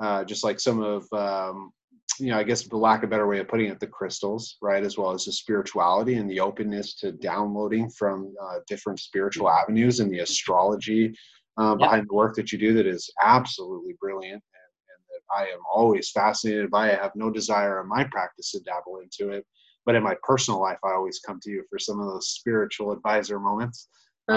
uh, 0.02 0.24
just 0.24 0.44
like 0.44 0.60
some 0.60 0.80
of, 0.82 1.06
um, 1.12 1.72
you 2.18 2.28
know, 2.28 2.38
I 2.38 2.42
guess 2.42 2.62
the 2.62 2.76
lack 2.76 3.02
of 3.02 3.08
a 3.08 3.10
better 3.10 3.26
way 3.26 3.38
of 3.38 3.48
putting 3.48 3.70
it, 3.70 3.80
the 3.80 3.86
crystals, 3.86 4.56
right? 4.60 4.82
As 4.84 4.98
well 4.98 5.12
as 5.12 5.24
the 5.24 5.32
spirituality 5.32 6.14
and 6.14 6.30
the 6.30 6.40
openness 6.40 6.94
to 6.96 7.12
downloading 7.12 7.88
from 7.90 8.34
uh, 8.42 8.58
different 8.66 8.98
spiritual 9.00 9.48
avenues 9.48 10.00
and 10.00 10.12
the 10.12 10.20
astrology 10.20 11.14
uh, 11.58 11.74
Yep. 11.78 11.78
behind 11.78 12.08
the 12.08 12.14
work 12.14 12.34
that 12.36 12.52
you 12.52 12.58
do 12.58 12.74
that 12.74 12.86
is 12.86 13.10
absolutely 13.22 13.94
brilliant 14.00 14.42
and, 14.42 14.72
and 14.88 15.04
that 15.08 15.22
I 15.34 15.52
am 15.52 15.60
always 15.72 16.10
fascinated 16.10 16.70
by. 16.70 16.90
I 16.92 16.96
have 17.02 17.12
no 17.14 17.30
desire 17.30 17.80
in 17.80 17.88
my 17.88 18.04
practice 18.04 18.52
to 18.52 18.60
dabble 18.60 19.00
into 19.02 19.30
it, 19.32 19.46
but 19.84 19.94
in 19.94 20.02
my 20.02 20.16
personal 20.22 20.60
life, 20.60 20.78
I 20.84 20.92
always 20.92 21.20
come 21.20 21.40
to 21.42 21.50
you 21.50 21.64
for 21.68 21.78
some 21.78 22.00
of 22.00 22.06
those 22.06 22.28
spiritual 22.28 22.92
advisor 22.92 23.38
moments. 23.38 23.88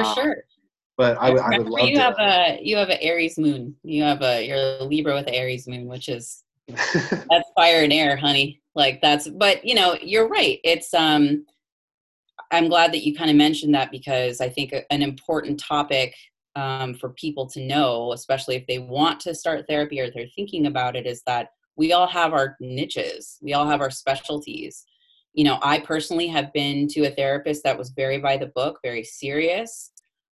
For 0.01 0.03
Um, 0.09 0.15
sure 0.15 0.35
But 0.97 1.17
I, 1.19 1.31
would- 1.31 1.41
I 1.41 1.57
would 1.57 1.67
love 1.69 1.89
you 1.89 1.95
to. 1.95 2.01
have 2.01 2.15
a 2.19 2.59
you 2.61 2.75
have 2.77 2.89
an 2.89 2.97
Aries 3.01 3.37
moon. 3.37 3.75
You 3.83 4.03
have 4.03 4.21
a 4.21 4.45
you're 4.45 4.77
a 4.79 4.83
Libra 4.83 5.13
with 5.15 5.27
an 5.27 5.33
Aries 5.33 5.67
moon, 5.67 5.87
which 5.87 6.07
is 6.09 6.43
that's 6.67 7.49
fire 7.55 7.83
and 7.83 7.91
air, 7.93 8.15
honey. 8.15 8.61
Like 8.75 9.01
that's 9.01 9.27
but 9.27 9.65
you 9.65 9.75
know, 9.75 9.97
you're 10.01 10.27
right. 10.27 10.59
It's 10.63 10.93
um 10.93 11.45
I'm 12.51 12.69
glad 12.69 12.91
that 12.93 13.03
you 13.03 13.15
kind 13.15 13.31
of 13.31 13.35
mentioned 13.35 13.73
that 13.73 13.89
because 13.91 14.39
I 14.39 14.49
think 14.49 14.73
an 14.91 15.01
important 15.01 15.59
topic 15.59 16.13
um, 16.55 16.93
for 16.93 17.09
people 17.09 17.47
to 17.49 17.65
know, 17.65 18.13
especially 18.13 18.55
if 18.55 18.67
they 18.67 18.77
want 18.77 19.19
to 19.21 19.33
start 19.33 19.65
therapy 19.67 19.99
or 19.99 20.11
they're 20.11 20.27
thinking 20.35 20.67
about 20.67 20.95
it, 20.95 21.07
is 21.07 21.23
that 21.25 21.49
we 21.75 21.93
all 21.93 22.05
have 22.05 22.31
our 22.33 22.55
niches. 22.59 23.39
We 23.41 23.53
all 23.55 23.65
have 23.65 23.81
our 23.81 23.89
specialties. 23.89 24.85
You 25.33 25.45
know, 25.45 25.59
I 25.61 25.79
personally 25.79 26.27
have 26.27 26.53
been 26.53 26.87
to 26.89 27.05
a 27.05 27.11
therapist 27.11 27.63
that 27.63 27.77
was 27.77 27.89
very 27.89 28.19
by 28.19 28.37
the 28.37 28.47
book, 28.47 28.79
very 28.83 29.03
serious. 29.03 29.91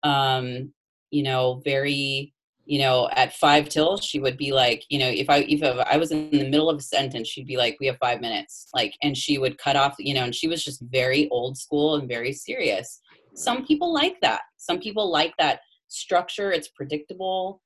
Um, 0.03 0.73
you 1.11 1.23
know, 1.23 1.61
very 1.65 2.33
you 2.65 2.79
know 2.79 3.09
at 3.11 3.33
five 3.33 3.67
till 3.67 3.97
she 3.97 4.19
would 4.19 4.37
be 4.37 4.53
like 4.53 4.85
you 4.87 4.97
know 4.97 5.09
if 5.09 5.29
i 5.29 5.39
if 5.49 5.61
i 5.61 5.97
was 5.97 6.11
in 6.11 6.29
the 6.31 6.49
middle 6.49 6.69
of 6.69 6.77
a 6.77 6.81
sentence 6.81 7.27
she'd 7.27 7.45
be 7.45 7.57
like 7.57 7.75
we 7.81 7.87
have 7.87 7.97
five 7.97 8.21
minutes 8.21 8.67
like 8.73 8.93
and 9.01 9.17
she 9.17 9.37
would 9.37 9.57
cut 9.57 9.75
off 9.75 9.95
you 9.99 10.13
know 10.13 10.23
and 10.23 10.33
she 10.33 10.47
was 10.47 10.63
just 10.63 10.81
very 10.83 11.27
old 11.29 11.57
school 11.57 11.95
and 11.95 12.07
very 12.07 12.31
serious. 12.31 13.01
Some 13.35 13.65
people 13.65 13.93
like 13.93 14.19
that. 14.21 14.41
Some 14.57 14.79
people 14.79 15.11
like 15.11 15.33
that 15.39 15.61
structure. 15.87 16.51
It's 16.51 16.69
predictable. 16.69 17.61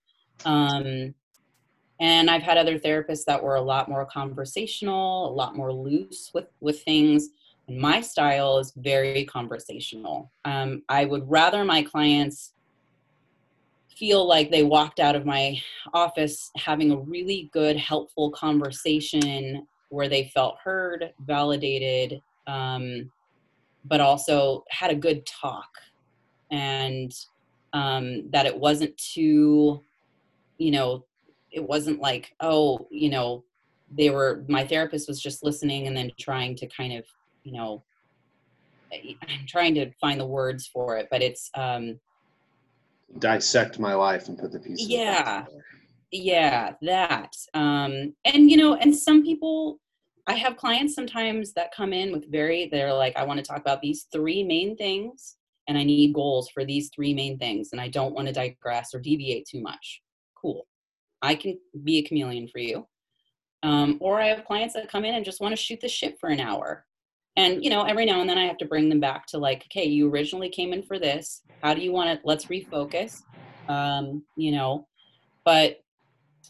Um 0.45 1.13
and 2.00 2.30
i've 2.30 2.43
had 2.43 2.58
other 2.58 2.78
therapists 2.78 3.26
that 3.26 3.41
were 3.41 3.56
a 3.56 3.62
lot 3.62 3.89
more 3.89 4.06
conversational 4.06 5.30
a 5.30 5.34
lot 5.34 5.56
more 5.56 5.74
loose 5.74 6.32
with 6.34 6.48
with 6.60 6.82
things 6.84 7.30
and 7.68 7.78
my 7.78 8.00
style 8.00 8.58
is 8.60 8.74
very 8.78 9.26
conversational 9.26 10.32
um, 10.45 10.82
i 10.89 11.06
would 11.06 11.30
rather 11.30 11.64
my 11.66 11.82
clients 11.82 12.54
feel 13.98 14.28
like 14.28 14.52
they 14.52 14.64
walked 14.64 15.00
out 15.00 15.16
of 15.16 15.26
my 15.26 15.60
office 15.93 16.52
having 16.56 16.91
a 16.91 16.98
really 16.98 17.50
good, 17.52 17.76
helpful 17.78 18.30
conversation 18.32 19.66
where 19.89 20.08
they 20.08 20.26
felt 20.34 20.58
heard, 20.64 21.12
validated, 21.26 22.22
um, 22.45 23.10
but 23.86 24.00
also 24.00 24.64
had 24.70 24.91
a 24.91 24.95
good 24.95 25.26
talk. 25.26 25.70
And 26.52 27.12
um, 27.74 28.30
that 28.32 28.45
it 28.45 28.58
wasn't 28.58 28.95
too, 28.98 29.82
you 30.58 30.72
know, 30.72 31.06
it 31.52 31.64
wasn't 31.64 32.00
like, 32.00 32.34
oh, 32.39 32.88
you 32.91 33.10
know, 33.10 33.43
they 33.89 34.10
were, 34.10 34.43
my 34.48 34.66
therapist 34.66 35.08
was 35.08 35.22
just 35.22 35.43
listening 35.43 35.88
and 35.88 35.95
then 35.95 36.12
trying 36.20 36.56
to 36.56 36.68
kind 36.68 36.93
of, 36.93 37.06
you 37.43 37.54
know, 37.54 37.84
I'm 38.91 39.45
trying 39.48 39.76
to 39.76 39.91
find 40.00 40.20
the 40.20 40.26
words 40.26 40.68
for 40.68 40.98
it, 40.98 41.08
but 41.10 41.22
it's, 41.22 41.50
um, 41.56 42.00
dissect 43.20 43.80
my 43.80 43.93
life 43.93 44.28
and 44.28 44.38
put 44.38 44.52
the 44.52 44.60
pieces. 44.60 44.88
Yeah. 44.88 45.45
yeah 46.12 46.74
that 46.82 47.34
um 47.54 48.14
and 48.26 48.50
you 48.50 48.56
know 48.56 48.76
and 48.76 48.95
some 48.95 49.24
people 49.24 49.80
i 50.26 50.34
have 50.34 50.56
clients 50.56 50.95
sometimes 50.95 51.54
that 51.54 51.74
come 51.76 51.91
in 51.91 52.12
with 52.12 52.32
very 52.32 52.70
they're 52.72 52.93
like 52.93 53.16
i 53.18 53.24
want 53.24 53.38
to 53.38 53.45
talk 53.45 53.60
about 53.60 53.82
these 53.82 54.08
three 54.12 54.43
main 54.43 54.76
things 54.78 55.36
and 55.68 55.78
i 55.78 55.84
need 55.84 56.14
goals 56.14 56.50
for 56.50 56.64
these 56.64 56.89
three 56.95 57.14
main 57.14 57.38
things 57.38 57.70
and 57.74 57.82
i 57.82 57.89
don't 57.89 58.14
want 58.14 58.26
to 58.28 58.34
digress 58.34 58.93
or 58.93 59.00
deviate 59.00 59.45
too 59.45 59.62
much 59.62 60.02
cool 60.36 60.66
i 61.22 61.36
can 61.36 61.57
be 61.84 61.97
a 61.97 62.03
chameleon 62.03 62.47
for 62.47 62.59
you. 62.59 62.88
Um, 63.63 63.97
or 64.01 64.22
i 64.22 64.28
have 64.28 64.45
clients 64.45 64.74
that 64.76 64.89
come 64.89 65.05
in 65.05 65.15
and 65.15 65.26
just 65.26 65.41
want 65.41 65.51
to 65.51 65.61
shoot 65.61 65.82
the 65.82 65.88
shit 65.88 66.20
for 66.20 66.30
an 66.30 66.39
hour. 66.39 66.86
And 67.36 67.63
you 67.63 67.70
know 67.70 67.84
every 67.84 68.05
now 68.05 68.22
and 68.22 68.30
then 68.30 68.38
i 68.38 68.45
have 68.45 68.57
to 68.59 68.65
bring 68.65 68.89
them 68.89 68.99
back 68.99 69.26
to 69.28 69.38
like 69.38 69.65
okay 69.65 69.86
you 69.86 70.09
originally 70.09 70.49
came 70.49 70.74
in 70.74 70.84
for 70.84 70.99
this. 70.99 71.41
How 71.63 71.74
do 71.74 71.82
you 71.82 71.91
want 71.91 72.09
to 72.09 72.26
let's 72.26 72.45
refocus. 72.45 73.22
Um, 73.68 74.24
you 74.36 74.51
know 74.51 74.88
but 75.47 75.82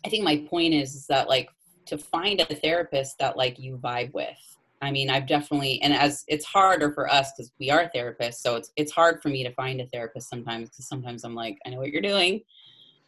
i 0.05 0.09
think 0.09 0.23
my 0.23 0.37
point 0.49 0.73
is, 0.73 0.95
is 0.95 1.05
that 1.07 1.29
like 1.29 1.49
to 1.85 1.97
find 1.97 2.41
a 2.41 2.45
therapist 2.45 3.17
that 3.19 3.37
like 3.37 3.57
you 3.57 3.77
vibe 3.77 4.11
with. 4.13 4.43
I 4.81 4.91
mean 4.91 5.09
i've 5.09 5.27
definitely 5.27 5.81
and 5.81 5.93
as 5.93 6.23
it's 6.27 6.45
harder 6.45 6.91
for 6.91 7.11
us 7.11 7.31
because 7.31 7.51
we 7.59 7.71
are 7.71 7.89
therapists 7.95 8.41
so 8.45 8.55
it's 8.55 8.71
it's 8.75 8.91
hard 8.91 9.21
for 9.21 9.29
me 9.29 9.43
to 9.43 9.53
find 9.53 9.81
a 9.81 9.87
therapist 9.87 10.29
sometimes 10.29 10.69
because 10.69 10.87
sometimes 10.87 11.23
i'm 11.23 11.33
like 11.33 11.57
i 11.65 11.69
know 11.69 11.77
what 11.77 11.91
you're 11.91 12.01
doing 12.13 12.41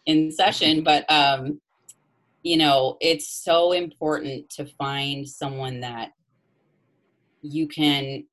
in 0.10 0.32
session 0.32 0.84
but 0.84 1.06
um 1.12 1.62
you 2.42 2.58
know 2.58 2.98
it's 3.00 3.28
so 3.28 3.74
important 3.74 4.50
to 4.50 4.66
find 4.66 5.28
someone 5.30 5.80
that 5.80 6.14
you 7.44 7.68
can 7.68 8.24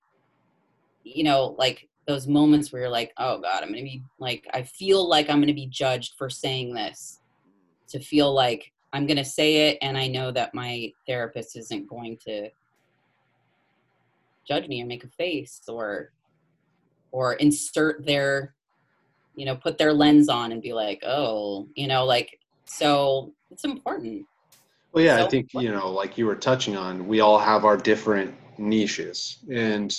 you 1.04 1.22
know 1.22 1.54
like 1.58 1.86
those 2.06 2.26
moments 2.26 2.72
where 2.72 2.82
you're 2.82 2.90
like 2.90 3.12
oh 3.18 3.38
god 3.38 3.62
i'm 3.62 3.68
gonna 3.68 3.82
be 3.82 4.02
like 4.18 4.46
i 4.54 4.62
feel 4.62 5.06
like 5.06 5.28
i'm 5.28 5.38
gonna 5.38 5.52
be 5.52 5.66
judged 5.66 6.14
for 6.16 6.30
saying 6.30 6.72
this 6.72 7.20
to 7.86 8.00
feel 8.00 8.32
like 8.32 8.72
i'm 8.94 9.06
gonna 9.06 9.24
say 9.24 9.68
it 9.68 9.78
and 9.82 9.98
i 9.98 10.08
know 10.08 10.32
that 10.32 10.54
my 10.54 10.90
therapist 11.06 11.56
isn't 11.56 11.86
going 11.86 12.16
to 12.16 12.48
judge 14.48 14.66
me 14.66 14.82
or 14.82 14.86
make 14.86 15.04
a 15.04 15.08
face 15.08 15.60
or 15.68 16.10
or 17.12 17.34
insert 17.34 18.06
their 18.06 18.55
you 19.36 19.46
know 19.46 19.54
put 19.54 19.78
their 19.78 19.92
lens 19.92 20.28
on 20.28 20.50
and 20.52 20.60
be 20.62 20.72
like 20.72 21.02
oh 21.06 21.68
you 21.74 21.86
know 21.86 22.04
like 22.04 22.38
so 22.64 23.32
it's 23.50 23.64
important 23.64 24.26
Well, 24.92 25.04
yeah, 25.04 25.16
I 25.16 25.20
So- 25.20 25.28
think, 25.28 25.50
you 25.52 25.70
know, 25.70 25.90
like 25.90 26.16
you 26.16 26.24
were 26.24 26.34
touching 26.34 26.74
on, 26.74 27.06
we 27.06 27.20
all 27.20 27.38
have 27.38 27.66
our 27.66 27.76
different 27.76 28.34
niches. 28.58 29.38
And 29.52 29.94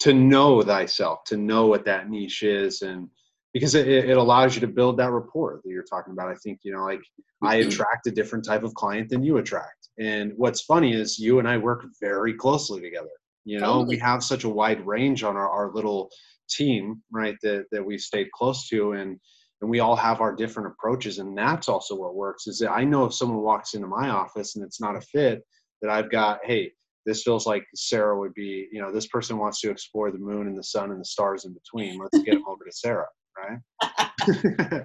to 0.00 0.12
know 0.12 0.62
thyself, 0.62 1.24
to 1.24 1.36
know 1.36 1.66
what 1.66 1.84
that 1.86 2.08
niche 2.10 2.44
is, 2.44 2.82
and 2.82 3.08
because 3.52 3.74
it, 3.74 3.88
it 3.88 4.16
allows 4.16 4.54
you 4.54 4.60
to 4.60 4.66
build 4.66 4.98
that 4.98 5.10
rapport 5.10 5.60
that 5.64 5.70
you're 5.70 5.82
talking 5.82 6.12
about. 6.12 6.28
I 6.28 6.34
think, 6.34 6.60
you 6.62 6.72
know, 6.72 6.84
like 6.84 7.00
I 7.42 7.56
mm-hmm. 7.58 7.68
attract 7.68 8.06
a 8.06 8.10
different 8.10 8.44
type 8.44 8.62
of 8.62 8.74
client 8.74 9.08
than 9.08 9.24
you 9.24 9.38
attract. 9.38 9.88
And 9.98 10.32
what's 10.36 10.60
funny 10.60 10.92
is 10.92 11.18
you 11.18 11.38
and 11.38 11.48
I 11.48 11.56
work 11.56 11.86
very 12.00 12.34
closely 12.34 12.80
together. 12.82 13.08
You 13.46 13.58
know, 13.58 13.74
Totally. 13.78 13.96
we 13.96 13.98
have 13.98 14.22
such 14.22 14.44
a 14.44 14.48
wide 14.48 14.86
range 14.86 15.24
on 15.24 15.36
our, 15.36 15.48
our 15.48 15.72
little 15.72 16.10
team, 16.48 17.02
right, 17.12 17.36
that, 17.42 17.66
that 17.72 17.84
we've 17.84 18.00
stayed 18.00 18.30
close 18.32 18.68
to. 18.68 18.92
And 18.92 19.18
and 19.62 19.70
we 19.70 19.80
all 19.80 19.96
have 19.96 20.20
our 20.20 20.34
different 20.34 20.68
approaches 20.68 21.18
and 21.18 21.36
that's 21.36 21.66
also 21.66 21.94
what 21.94 22.14
works 22.14 22.46
is 22.46 22.58
that 22.58 22.70
i 22.70 22.84
know 22.84 23.06
if 23.06 23.14
someone 23.14 23.40
walks 23.40 23.72
into 23.72 23.86
my 23.86 24.10
office 24.10 24.54
and 24.54 24.62
it's 24.62 24.82
not 24.82 24.96
a 24.96 25.00
fit 25.00 25.42
that 25.80 25.90
i've 25.90 26.10
got 26.10 26.40
hey 26.44 26.70
this 27.06 27.22
feels 27.22 27.46
like 27.46 27.64
sarah 27.74 28.18
would 28.18 28.34
be 28.34 28.68
you 28.70 28.82
know 28.82 28.92
this 28.92 29.06
person 29.06 29.38
wants 29.38 29.60
to 29.60 29.70
explore 29.70 30.10
the 30.10 30.18
moon 30.18 30.48
and 30.48 30.58
the 30.58 30.62
sun 30.62 30.90
and 30.90 31.00
the 31.00 31.04
stars 31.04 31.44
in 31.46 31.54
between. 31.54 31.98
Let's 31.98 32.18
get 32.24 32.32
them 32.34 32.44
over 32.46 32.64
to 32.64 32.72
sarah 32.72 33.06
right? 33.38 33.58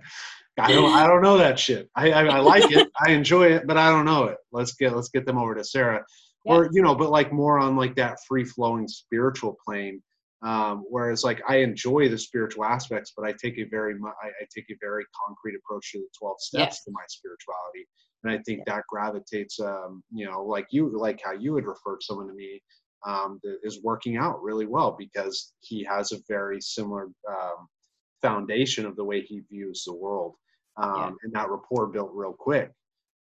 I 0.59 0.74
don't 0.74 0.93
i 0.93 1.07
don't 1.07 1.22
know 1.22 1.38
that 1.38 1.59
shit. 1.59 1.89
I, 1.95 2.12
I 2.12 2.26
i 2.26 2.39
like 2.39 2.72
it. 2.72 2.88
I 3.05 3.12
enjoy 3.12 3.47
it 3.47 3.68
but 3.68 3.78
i 3.78 3.89
don't 3.89 4.05
know 4.05 4.26
it. 4.26 4.38
Let's 4.51 4.74
get 4.74 4.95
let's 4.95 5.09
get 5.09 5.26
them 5.26 5.38
over 5.38 5.55
to 5.55 5.64
sarah. 5.64 6.05
Or 6.45 6.70
you 6.72 6.82
know 6.82 6.95
but 6.95 7.09
like 7.09 7.34
more 7.34 7.59
on 7.59 7.76
like 7.76 7.95
that 7.95 8.18
free 8.28 8.45
flowing 8.45 8.88
spiritual 8.88 9.57
plane 9.66 10.01
Um, 10.43 10.85
whereas 10.89 11.23
like 11.23 11.41
I 11.47 11.57
enjoy 11.57 12.09
the 12.09 12.17
spiritual 12.17 12.65
aspects, 12.65 13.13
but 13.15 13.25
I 13.25 13.33
take 13.33 13.59
a 13.59 13.65
very 13.65 13.93
I, 14.23 14.27
I 14.27 14.45
take 14.53 14.65
a 14.71 14.77
very 14.81 15.05
concrete 15.25 15.55
approach 15.55 15.91
to 15.91 15.99
the 15.99 16.07
12 16.19 16.35
steps 16.39 16.83
to 16.83 16.91
my 16.91 17.03
spirituality. 17.07 17.87
And 18.23 18.33
I 18.33 18.39
think 18.43 18.65
that 18.65 18.83
gravitates, 18.87 19.59
um, 19.59 20.03
you 20.11 20.25
know, 20.25 20.43
like 20.43 20.67
you, 20.71 20.95
like 20.97 21.21
how 21.23 21.33
you 21.33 21.53
would 21.53 21.65
refer 21.65 21.97
someone 22.01 22.27
to 22.27 22.33
me 22.33 22.61
um, 23.05 23.39
that 23.43 23.57
is 23.63 23.81
working 23.83 24.17
out 24.17 24.41
really 24.43 24.65
well 24.65 24.95
because 24.97 25.53
he 25.59 25.83
has 25.83 26.11
a 26.11 26.17
very 26.27 26.61
similar 26.61 27.09
um, 27.27 27.67
foundation 28.21 28.85
of 28.85 28.95
the 28.95 29.03
way 29.03 29.21
he 29.21 29.41
views 29.49 29.83
the 29.85 29.93
world. 29.93 30.35
Um, 30.77 30.93
yeah. 30.97 31.11
And 31.23 31.33
that 31.33 31.49
rapport 31.49 31.87
built 31.87 32.11
real 32.13 32.33
quick. 32.33 32.71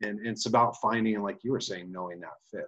And, 0.02 0.18
and 0.18 0.28
it's 0.28 0.46
about 0.46 0.76
finding, 0.80 1.20
like 1.22 1.38
you 1.42 1.52
were 1.52 1.60
saying, 1.60 1.90
knowing 1.90 2.20
that 2.20 2.30
fit. 2.50 2.66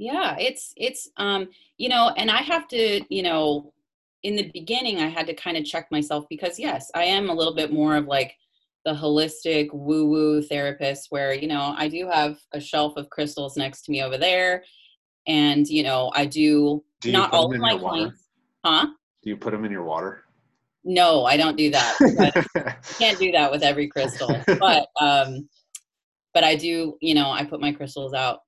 Yeah, 0.00 0.34
it's, 0.38 0.72
it's, 0.76 1.10
um, 1.18 1.48
you 1.76 1.90
know, 1.90 2.12
and 2.16 2.30
I 2.30 2.38
have 2.38 2.66
to, 2.68 3.02
you 3.14 3.22
know, 3.22 3.74
in 4.22 4.34
the 4.34 4.50
beginning, 4.52 4.98
I 4.98 5.08
had 5.08 5.26
to 5.26 5.34
kind 5.34 5.56
of 5.56 5.64
check 5.64 5.90
myself 5.90 6.24
because, 6.30 6.58
yes, 6.58 6.90
I 6.94 7.04
am 7.04 7.28
a 7.28 7.34
little 7.34 7.54
bit 7.54 7.70
more 7.72 7.96
of 7.96 8.06
like, 8.06 8.34
the 8.84 8.92
holistic 8.92 9.68
woo 9.72 10.06
woo 10.06 10.42
therapist 10.42 11.08
where 11.10 11.34
you 11.34 11.46
know 11.46 11.74
i 11.76 11.86
do 11.86 12.08
have 12.08 12.38
a 12.52 12.60
shelf 12.60 12.96
of 12.96 13.10
crystals 13.10 13.56
next 13.56 13.82
to 13.82 13.92
me 13.92 14.02
over 14.02 14.16
there 14.16 14.64
and 15.26 15.68
you 15.68 15.82
know 15.82 16.10
i 16.14 16.24
do, 16.24 16.82
do 17.00 17.12
not 17.12 17.32
all 17.32 17.52
of 17.52 17.60
my 17.60 17.76
clients 17.76 18.28
huh? 18.64 18.86
Do 19.22 19.28
you 19.28 19.36
put 19.36 19.50
them 19.50 19.66
in 19.66 19.70
your 19.70 19.84
water? 19.84 20.24
No 20.82 21.24
i 21.26 21.36
don't 21.36 21.56
do 21.56 21.70
that 21.70 22.78
can't 22.98 23.18
do 23.18 23.30
that 23.32 23.50
with 23.50 23.62
every 23.62 23.86
crystal 23.88 24.34
but 24.58 24.88
um 24.98 25.48
but 26.32 26.42
i 26.42 26.54
do 26.56 26.96
you 27.02 27.14
know 27.14 27.30
i 27.30 27.44
put 27.44 27.60
my 27.60 27.72
crystals 27.72 28.14
out 28.14 28.40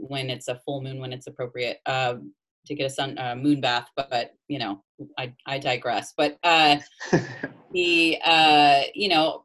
when 0.00 0.30
it's 0.30 0.48
a 0.48 0.60
full 0.64 0.82
moon 0.82 0.98
when 0.98 1.12
it's 1.12 1.26
appropriate 1.26 1.78
um 1.86 2.32
to 2.66 2.74
get 2.74 2.86
a 2.86 2.90
sun 2.90 3.18
uh, 3.18 3.34
moon 3.34 3.60
bath 3.60 3.88
but, 3.96 4.10
but 4.10 4.32
you 4.48 4.58
know 4.58 4.82
i 5.18 5.32
i 5.46 5.58
digress. 5.58 6.12
But 6.16 6.38
uh 6.42 6.76
the 7.72 8.18
uh 8.24 8.82
you 8.94 9.08
know 9.08 9.44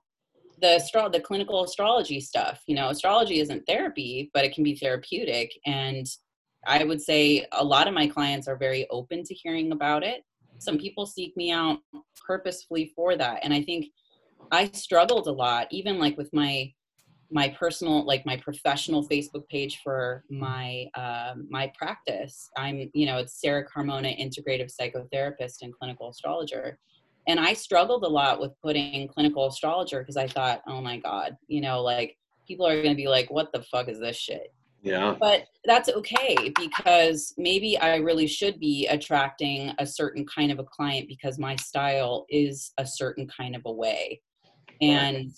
the 0.62 0.76
astro- 0.76 1.10
the 1.10 1.20
clinical 1.20 1.64
astrology 1.64 2.20
stuff 2.20 2.62
you 2.68 2.76
know 2.76 2.90
astrology 2.90 3.40
isn't 3.40 3.66
therapy 3.68 4.30
but 4.34 4.46
it 4.46 4.54
can 4.54 4.64
be 4.64 4.76
therapeutic. 4.76 5.52
And 5.66 6.06
i 6.68 6.84
would 6.84 7.02
say 7.02 7.46
a 7.52 7.64
lot 7.64 7.88
of 7.88 7.94
my 7.94 8.08
clients 8.08 8.48
are 8.48 8.58
very 8.58 8.88
open 8.90 9.24
to 9.24 9.34
hearing 9.34 9.72
about 9.72 10.04
it. 10.04 10.24
Some 10.60 10.78
people 10.78 11.06
seek 11.06 11.36
me 11.38 11.52
out 11.52 11.80
purposefully 12.26 12.92
for 12.96 13.16
that. 13.16 13.40
And 13.44 13.54
i 13.54 13.62
think 13.62 13.88
i 14.52 14.70
struggled 14.74 15.28
a 15.28 15.32
lot 15.32 15.68
even 15.72 15.98
like 15.98 16.18
with 16.18 16.32
my 16.34 16.72
my 17.32 17.50
personal 17.50 18.06
like 18.06 18.26
my 18.26 18.38
professional 18.38 19.08
facebook 19.08 19.48
page 19.50 19.82
for 19.84 20.24
my 20.30 20.86
uh, 20.96 21.34
my 21.50 21.72
practice. 21.78 22.50
I'm 22.58 22.90
you 22.94 23.06
know 23.06 23.18
it's 23.18 23.42
sarah 23.42 23.66
carmona 23.66 24.16
integrative 24.20 24.72
psychotherapist 24.80 25.58
and 25.62 25.74
clinical 25.74 26.10
astrologer. 26.10 26.78
And 27.28 27.40
i 27.40 27.54
struggled 27.54 28.04
a 28.04 28.08
lot 28.08 28.40
with 28.40 28.52
putting 28.62 29.08
clinical 29.08 29.48
astrologer 29.48 30.00
because 30.00 30.18
i 30.18 30.28
thought 30.28 30.62
oh 30.68 30.80
my 30.82 31.00
god 31.00 31.36
you 31.48 31.60
know 31.60 31.82
like 31.82 32.18
people 32.48 32.68
are 32.68 32.76
going 32.76 32.96
to 32.96 33.02
be 33.04 33.08
like 33.08 33.30
what 33.32 33.52
the 33.52 33.64
fuck 33.64 33.90
is 33.90 34.00
this 34.00 34.18
shit? 34.18 34.54
Yeah. 34.84 35.16
But 35.20 35.46
that's 35.66 35.90
okay 35.90 36.54
because 36.60 37.34
maybe 37.40 37.76
i 37.80 37.96
really 37.96 38.28
should 38.28 38.60
be 38.60 38.86
attracting 38.86 39.74
a 39.80 39.86
certain 39.86 40.26
kind 40.28 40.52
of 40.52 40.60
a 40.60 40.64
client 40.64 41.08
because 41.08 41.40
my 41.40 41.56
style 41.56 42.28
is 42.30 42.72
a 42.78 42.86
certain 42.86 43.28
kind 43.28 43.56
of 43.56 43.64
a 43.66 43.72
way. 43.72 44.22
And. 44.82 45.32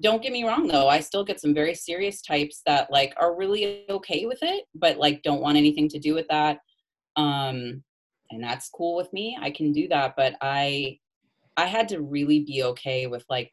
Don't 0.00 0.22
get 0.22 0.32
me 0.32 0.44
wrong 0.44 0.66
though 0.66 0.88
i 0.88 1.00
still 1.00 1.24
get 1.24 1.40
some 1.40 1.54
very 1.54 1.74
serious 1.74 2.20
types 2.20 2.60
that 2.66 2.90
like 2.90 3.14
are 3.16 3.34
really 3.34 3.84
okay 3.88 4.26
with 4.26 4.38
it 4.42 4.64
but 4.74 4.98
like 4.98 5.22
don't 5.22 5.40
want 5.40 5.56
anything 5.56 5.88
to 5.88 5.98
do 5.98 6.14
with 6.14 6.26
that 6.28 6.58
um 7.16 7.82
and 8.30 8.42
that's 8.42 8.68
cool 8.68 8.94
with 8.96 9.10
me 9.12 9.38
i 9.40 9.50
can 9.50 9.72
do 9.72 9.88
that 9.88 10.14
but 10.16 10.34
i 10.42 10.98
I 11.56 11.66
had 11.66 11.88
to 11.88 12.02
really 12.02 12.40
be 12.40 12.62
okay 12.64 13.06
with 13.06 13.24
like 13.30 13.52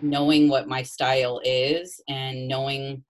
knowing 0.00 0.48
what 0.48 0.68
my 0.68 0.82
style 0.82 1.40
is 1.44 2.00
and 2.08 2.48
knowing 2.48 3.04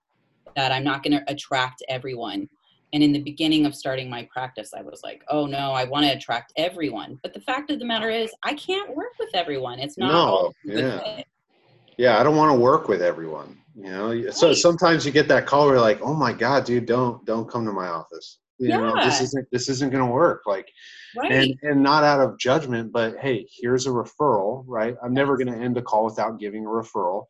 that 0.57 0.72
I'm 0.72 0.84
not 0.84 1.03
going 1.03 1.18
to 1.18 1.32
attract 1.32 1.82
everyone. 1.88 2.48
And 2.92 3.03
in 3.03 3.12
the 3.12 3.22
beginning 3.22 3.64
of 3.64 3.74
starting 3.74 4.11
my 4.11 4.28
practice, 4.30 4.72
I 4.76 4.82
was 4.82 5.00
like, 5.03 5.22
oh 5.28 5.46
no, 5.46 5.72
I 5.72 5.84
want 5.84 6.05
to 6.05 6.12
attract 6.12 6.53
everyone. 6.57 7.18
But 7.22 7.32
the 7.32 7.40
fact 7.40 7.70
of 7.70 7.78
the 7.78 7.86
matter 7.86 8.11
is, 8.11 8.30
I 8.42 8.53
can't 8.55 8.94
work 8.94 9.12
with 9.18 9.30
everyone. 9.32 9.78
It's 9.78 9.96
not 9.96 10.12
no, 10.12 10.53
yeah. 10.64 11.22
Yeah, 12.03 12.18
I 12.18 12.22
don't 12.22 12.36
want 12.36 12.50
to 12.50 12.59
work 12.61 12.88
with 12.88 13.00
everyone. 13.00 13.59
You 13.74 13.90
know, 13.90 14.09
right. 14.09 14.34
so 14.34 14.53
sometimes 14.53 15.07
you 15.07 15.12
get 15.12 15.28
that 15.28 15.46
call 15.46 15.66
where 15.66 15.80
like, 15.80 16.00
oh 16.03 16.14
my 16.14 16.32
God, 16.32 16.64
dude, 16.64 16.86
don't 16.86 17.24
don't 17.24 17.48
come 17.48 17.64
to 17.64 17.72
my 17.72 17.86
office 17.86 18.38
you 18.62 18.68
yeah. 18.68 18.76
know 18.78 19.05
this 19.05 19.20
isn't 19.20 19.46
this 19.50 19.68
isn't 19.68 19.90
going 19.90 20.05
to 20.05 20.11
work 20.11 20.42
like 20.46 20.70
right. 21.16 21.32
and 21.32 21.55
and 21.62 21.82
not 21.82 22.05
out 22.05 22.20
of 22.20 22.38
judgment 22.38 22.92
but 22.92 23.16
hey 23.20 23.46
here's 23.61 23.86
a 23.86 23.90
referral 23.90 24.62
right 24.66 24.94
i'm 25.03 25.12
yes. 25.12 25.16
never 25.16 25.36
going 25.36 25.53
to 25.53 25.59
end 25.59 25.76
a 25.76 25.82
call 25.82 26.05
without 26.05 26.38
giving 26.38 26.64
a 26.64 26.68
referral 26.68 27.24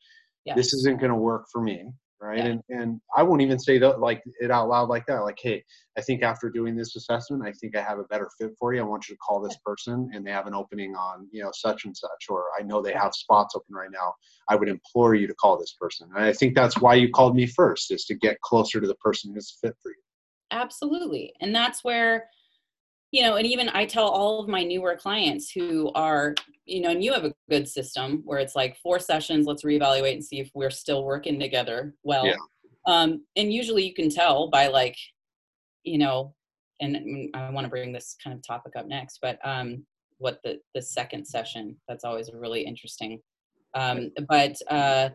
yes. 0.44 0.56
this 0.56 0.74
isn't 0.74 1.00
going 1.00 1.10
to 1.10 1.16
work 1.16 1.46
for 1.50 1.62
me 1.62 1.90
right? 2.22 2.38
Yeah. 2.38 2.46
and 2.46 2.62
and 2.68 3.00
i 3.16 3.22
won't 3.22 3.42
even 3.42 3.58
say 3.58 3.78
that 3.78 4.00
like 4.00 4.22
it 4.40 4.50
out 4.50 4.68
loud 4.68 4.88
like 4.88 5.04
that 5.06 5.20
like 5.20 5.38
hey 5.42 5.62
i 5.98 6.00
think 6.00 6.22
after 6.22 6.48
doing 6.48 6.76
this 6.76 6.94
assessment 6.96 7.42
i 7.44 7.52
think 7.52 7.76
i 7.76 7.82
have 7.82 7.98
a 7.98 8.04
better 8.04 8.30
fit 8.38 8.52
for 8.58 8.72
you. 8.72 8.80
I 8.80 8.84
want 8.84 9.08
you 9.08 9.14
to 9.14 9.18
call 9.18 9.40
this 9.40 9.56
person 9.64 10.10
and 10.14 10.26
they 10.26 10.30
have 10.30 10.46
an 10.46 10.54
opening 10.54 10.94
on 10.94 11.28
you 11.32 11.42
know 11.42 11.50
such 11.52 11.84
and 11.84 11.96
such 11.96 12.26
or 12.28 12.44
i 12.58 12.62
know 12.62 12.80
they 12.80 12.92
have 12.92 13.14
spots 13.14 13.54
open 13.56 13.74
right 13.74 13.90
now. 13.92 14.14
I 14.48 14.56
would 14.56 14.68
implore 14.68 15.14
you 15.14 15.26
to 15.26 15.34
call 15.34 15.58
this 15.58 15.74
person. 15.80 16.08
And 16.14 16.24
i 16.24 16.32
think 16.32 16.54
that's 16.54 16.80
why 16.80 16.94
you 16.94 17.10
called 17.10 17.34
me 17.34 17.46
first 17.46 17.90
is 17.90 18.04
to 18.06 18.14
get 18.14 18.40
closer 18.40 18.80
to 18.80 18.86
the 18.86 18.94
person 18.96 19.34
who's 19.34 19.58
fit 19.60 19.74
for 19.82 19.90
you. 19.90 20.02
Absolutely. 20.50 21.32
And 21.40 21.54
that's 21.54 21.82
where 21.82 22.28
you 23.12 23.22
know 23.22 23.36
and 23.36 23.46
even 23.46 23.68
i 23.74 23.84
tell 23.84 24.08
all 24.08 24.40
of 24.40 24.48
my 24.48 24.64
newer 24.64 24.96
clients 24.96 25.50
who 25.50 25.92
are 25.94 26.34
you 26.64 26.80
know 26.80 26.90
and 26.90 27.04
you 27.04 27.12
have 27.12 27.24
a 27.24 27.34
good 27.48 27.68
system 27.68 28.22
where 28.24 28.38
it's 28.38 28.56
like 28.56 28.76
four 28.78 28.98
sessions 28.98 29.46
let's 29.46 29.64
reevaluate 29.64 30.14
and 30.14 30.24
see 30.24 30.40
if 30.40 30.50
we're 30.54 30.70
still 30.70 31.04
working 31.04 31.38
together 31.38 31.94
well 32.02 32.26
yeah. 32.26 32.34
um 32.86 33.22
and 33.36 33.52
usually 33.52 33.86
you 33.86 33.94
can 33.94 34.10
tell 34.10 34.48
by 34.48 34.66
like 34.66 34.96
you 35.84 35.98
know 35.98 36.34
and 36.80 37.30
i 37.34 37.50
want 37.50 37.64
to 37.64 37.70
bring 37.70 37.92
this 37.92 38.16
kind 38.22 38.34
of 38.34 38.44
topic 38.44 38.72
up 38.76 38.86
next 38.86 39.18
but 39.22 39.38
um 39.44 39.84
what 40.18 40.40
the 40.42 40.58
the 40.74 40.82
second 40.82 41.24
session 41.24 41.76
that's 41.86 42.04
always 42.04 42.30
really 42.32 42.62
interesting 42.62 43.20
um 43.74 44.10
but 44.28 44.56
uh 44.70 45.10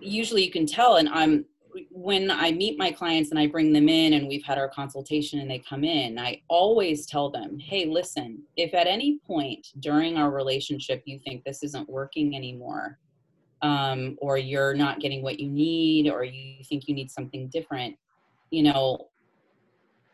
usually 0.00 0.44
you 0.44 0.50
can 0.50 0.66
tell 0.66 0.96
and 0.96 1.08
i'm 1.08 1.44
when 1.90 2.30
I 2.30 2.52
meet 2.52 2.78
my 2.78 2.90
clients 2.90 3.30
and 3.30 3.38
I 3.38 3.46
bring 3.46 3.72
them 3.72 3.88
in 3.88 4.14
and 4.14 4.28
we've 4.28 4.44
had 4.44 4.58
our 4.58 4.68
consultation 4.68 5.40
and 5.40 5.50
they 5.50 5.58
come 5.58 5.84
in, 5.84 6.18
I 6.18 6.42
always 6.48 7.06
tell 7.06 7.30
them, 7.30 7.58
hey, 7.58 7.86
listen, 7.86 8.42
if 8.56 8.74
at 8.74 8.86
any 8.86 9.18
point 9.26 9.68
during 9.80 10.16
our 10.16 10.30
relationship 10.30 11.02
you 11.04 11.18
think 11.18 11.44
this 11.44 11.62
isn't 11.62 11.88
working 11.88 12.36
anymore, 12.36 12.98
um, 13.62 14.16
or 14.20 14.38
you're 14.38 14.74
not 14.74 15.00
getting 15.00 15.22
what 15.22 15.38
you 15.38 15.48
need, 15.48 16.08
or 16.08 16.24
you 16.24 16.64
think 16.64 16.88
you 16.88 16.94
need 16.94 17.10
something 17.10 17.48
different, 17.48 17.96
you 18.50 18.62
know, 18.62 19.08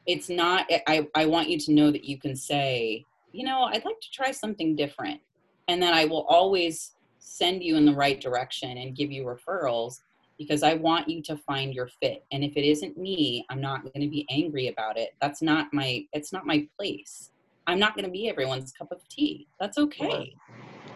it's 0.06 0.28
not, 0.28 0.66
I, 0.86 1.06
I 1.14 1.26
want 1.26 1.48
you 1.48 1.58
to 1.60 1.72
know 1.72 1.90
that 1.90 2.04
you 2.04 2.18
can 2.18 2.36
say, 2.36 3.04
you 3.32 3.44
know, 3.44 3.62
I'd 3.62 3.84
like 3.84 4.00
to 4.00 4.10
try 4.12 4.30
something 4.30 4.76
different. 4.76 5.20
And 5.68 5.82
then 5.82 5.92
I 5.92 6.04
will 6.04 6.26
always 6.28 6.92
send 7.18 7.62
you 7.62 7.76
in 7.76 7.84
the 7.84 7.94
right 7.94 8.20
direction 8.20 8.78
and 8.78 8.96
give 8.96 9.10
you 9.10 9.24
referrals 9.24 10.00
because 10.38 10.62
I 10.62 10.74
want 10.74 11.08
you 11.08 11.22
to 11.22 11.36
find 11.36 11.74
your 11.74 11.88
fit. 12.00 12.24
And 12.32 12.44
if 12.44 12.56
it 12.56 12.64
isn't 12.64 12.96
me, 12.96 13.44
I'm 13.50 13.60
not 13.60 13.82
going 13.82 14.00
to 14.00 14.08
be 14.08 14.26
angry 14.30 14.68
about 14.68 14.98
it. 14.98 15.10
That's 15.20 15.42
not 15.42 15.68
my 15.72 16.04
it's 16.12 16.32
not 16.32 16.46
my 16.46 16.66
place. 16.78 17.30
I'm 17.66 17.78
not 17.78 17.94
going 17.94 18.04
to 18.04 18.10
be 18.10 18.28
everyone's 18.28 18.72
cup 18.72 18.92
of 18.92 19.06
tea. 19.08 19.48
That's 19.58 19.78
okay. 19.78 20.34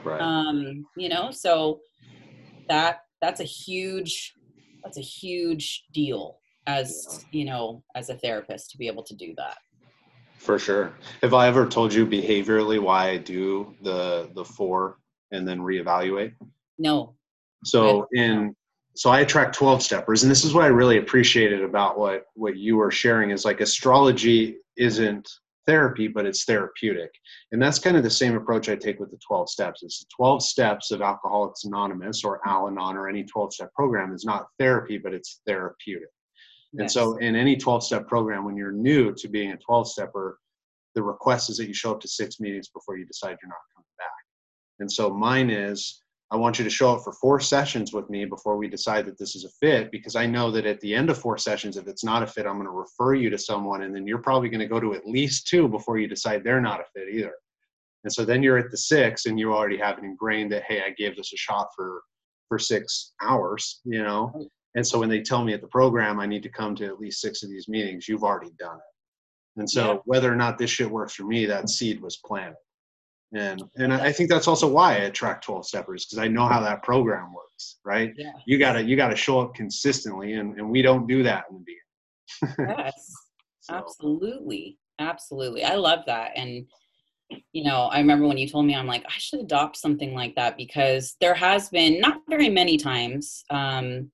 Right. 0.04 0.20
Um, 0.20 0.86
you 0.96 1.08
know, 1.08 1.30
so 1.30 1.80
that 2.68 3.00
that's 3.20 3.40
a 3.40 3.44
huge 3.44 4.34
that's 4.82 4.98
a 4.98 5.02
huge 5.02 5.84
deal 5.92 6.38
as, 6.66 7.06
yeah. 7.30 7.38
you 7.38 7.44
know, 7.44 7.82
as 7.94 8.08
a 8.08 8.14
therapist 8.14 8.70
to 8.70 8.78
be 8.78 8.86
able 8.86 9.02
to 9.02 9.14
do 9.14 9.34
that. 9.36 9.58
For 10.38 10.58
sure. 10.58 10.94
Have 11.22 11.34
I 11.34 11.48
ever 11.48 11.66
told 11.66 11.92
you 11.92 12.06
behaviorally 12.06 12.80
why 12.80 13.10
I 13.10 13.16
do 13.18 13.74
the 13.82 14.30
the 14.34 14.44
four 14.44 14.96
and 15.32 15.46
then 15.46 15.58
reevaluate? 15.58 16.32
No. 16.78 17.14
So 17.64 18.06
in 18.12 18.54
so 18.94 19.10
I 19.10 19.20
attract 19.20 19.54
12 19.54 19.82
steppers. 19.82 20.22
And 20.22 20.30
this 20.30 20.44
is 20.44 20.52
what 20.52 20.64
I 20.64 20.68
really 20.68 20.98
appreciated 20.98 21.62
about 21.62 21.98
what, 21.98 22.24
what 22.34 22.56
you 22.56 22.76
were 22.76 22.90
sharing 22.90 23.30
is 23.30 23.44
like 23.44 23.60
astrology 23.60 24.56
isn't 24.76 25.28
therapy, 25.66 26.08
but 26.08 26.26
it's 26.26 26.44
therapeutic. 26.44 27.10
And 27.52 27.62
that's 27.62 27.78
kind 27.78 27.96
of 27.96 28.02
the 28.02 28.10
same 28.10 28.36
approach 28.36 28.68
I 28.68 28.76
take 28.76 28.98
with 28.98 29.10
the 29.10 29.18
12 29.26 29.48
steps. 29.48 29.82
It's 29.82 30.00
the 30.00 30.06
12 30.16 30.42
steps 30.42 30.90
of 30.90 31.02
Alcoholics 31.02 31.64
Anonymous 31.64 32.24
or 32.24 32.40
Al 32.46 32.68
Anon 32.68 32.96
or 32.96 33.08
any 33.08 33.24
12 33.24 33.54
step 33.54 33.72
program 33.74 34.12
is 34.12 34.24
not 34.24 34.48
therapy, 34.58 34.98
but 34.98 35.14
it's 35.14 35.40
therapeutic. 35.46 36.08
Yes. 36.72 36.80
And 36.80 36.90
so 36.90 37.16
in 37.18 37.36
any 37.36 37.56
12 37.56 37.84
step 37.84 38.08
program, 38.08 38.44
when 38.44 38.56
you're 38.56 38.72
new 38.72 39.14
to 39.14 39.28
being 39.28 39.52
a 39.52 39.56
12 39.56 39.88
stepper, 39.88 40.38
the 40.94 41.02
request 41.02 41.50
is 41.50 41.56
that 41.58 41.68
you 41.68 41.74
show 41.74 41.92
up 41.92 42.00
to 42.00 42.08
six 42.08 42.40
meetings 42.40 42.68
before 42.68 42.96
you 42.96 43.06
decide 43.06 43.36
you're 43.40 43.48
not 43.48 43.58
coming 43.74 43.86
back. 43.98 44.08
And 44.80 44.90
so 44.90 45.10
mine 45.10 45.50
is 45.50 46.02
I 46.32 46.36
want 46.36 46.58
you 46.58 46.64
to 46.64 46.70
show 46.70 46.94
up 46.94 47.02
for 47.02 47.12
four 47.12 47.40
sessions 47.40 47.92
with 47.92 48.08
me 48.08 48.24
before 48.24 48.56
we 48.56 48.68
decide 48.68 49.04
that 49.06 49.18
this 49.18 49.34
is 49.34 49.44
a 49.44 49.48
fit 49.48 49.90
because 49.90 50.14
I 50.14 50.26
know 50.26 50.52
that 50.52 50.64
at 50.64 50.80
the 50.80 50.94
end 50.94 51.10
of 51.10 51.18
four 51.18 51.36
sessions, 51.36 51.76
if 51.76 51.88
it's 51.88 52.04
not 52.04 52.22
a 52.22 52.26
fit, 52.26 52.46
I'm 52.46 52.54
going 52.54 52.66
to 52.66 52.70
refer 52.70 53.14
you 53.14 53.30
to 53.30 53.38
someone, 53.38 53.82
and 53.82 53.94
then 53.94 54.06
you're 54.06 54.18
probably 54.18 54.48
going 54.48 54.60
to 54.60 54.66
go 54.66 54.78
to 54.78 54.94
at 54.94 55.08
least 55.08 55.48
two 55.48 55.68
before 55.68 55.98
you 55.98 56.06
decide 56.06 56.44
they're 56.44 56.60
not 56.60 56.80
a 56.80 56.84
fit 56.94 57.12
either. 57.12 57.34
And 58.04 58.12
so 58.12 58.24
then 58.24 58.44
you're 58.44 58.58
at 58.58 58.70
the 58.70 58.76
six, 58.76 59.26
and 59.26 59.40
you 59.40 59.52
already 59.52 59.76
have 59.78 59.98
it 59.98 60.04
ingrained 60.04 60.52
that 60.52 60.62
hey, 60.62 60.82
I 60.82 60.90
gave 60.90 61.16
this 61.16 61.32
a 61.32 61.36
shot 61.36 61.68
for 61.74 62.02
for 62.48 62.58
six 62.58 63.12
hours, 63.20 63.80
you 63.84 64.02
know. 64.02 64.48
And 64.76 64.86
so 64.86 65.00
when 65.00 65.08
they 65.08 65.22
tell 65.22 65.44
me 65.44 65.52
at 65.52 65.60
the 65.60 65.68
program 65.68 66.20
I 66.20 66.26
need 66.26 66.44
to 66.44 66.48
come 66.48 66.76
to 66.76 66.86
at 66.86 67.00
least 67.00 67.20
six 67.20 67.42
of 67.42 67.50
these 67.50 67.68
meetings, 67.68 68.08
you've 68.08 68.24
already 68.24 68.52
done 68.56 68.76
it. 68.76 69.60
And 69.60 69.68
so 69.68 69.94
yeah. 69.94 69.98
whether 70.04 70.32
or 70.32 70.36
not 70.36 70.58
this 70.58 70.70
shit 70.70 70.90
works 70.90 71.14
for 71.14 71.24
me, 71.24 71.44
that 71.46 71.68
seed 71.68 72.00
was 72.00 72.18
planted 72.24 72.56
and 73.34 73.62
and 73.76 73.92
I 73.92 74.12
think 74.12 74.28
that's 74.28 74.48
also 74.48 74.68
why 74.68 74.94
I 74.94 74.98
attract 75.02 75.44
12 75.44 75.66
steppers 75.66 76.04
because 76.04 76.18
I 76.18 76.28
know 76.28 76.46
how 76.46 76.60
that 76.60 76.82
program 76.82 77.32
works, 77.32 77.78
right? 77.84 78.12
Yeah. 78.16 78.32
You 78.46 78.58
gotta 78.58 78.82
you 78.82 78.96
gotta 78.96 79.16
show 79.16 79.40
up 79.40 79.54
consistently, 79.54 80.34
and 80.34 80.56
and 80.56 80.68
we 80.68 80.82
don't 80.82 81.06
do 81.06 81.22
that 81.22 81.44
in 81.50 81.58
the 81.58 81.64
beginning. 81.64 82.76
yes, 82.78 83.12
so. 83.60 83.74
absolutely, 83.74 84.78
absolutely. 84.98 85.64
I 85.64 85.76
love 85.76 86.00
that, 86.06 86.32
and 86.34 86.66
you 87.52 87.62
know, 87.62 87.82
I 87.84 87.98
remember 87.98 88.26
when 88.26 88.38
you 88.38 88.48
told 88.48 88.66
me, 88.66 88.74
I'm 88.74 88.88
like, 88.88 89.04
I 89.06 89.18
should 89.18 89.40
adopt 89.40 89.76
something 89.76 90.12
like 90.14 90.34
that 90.34 90.56
because 90.56 91.16
there 91.20 91.34
has 91.34 91.68
been 91.68 92.00
not 92.00 92.22
very 92.28 92.48
many 92.48 92.76
times. 92.76 93.44
Um, 93.50 94.10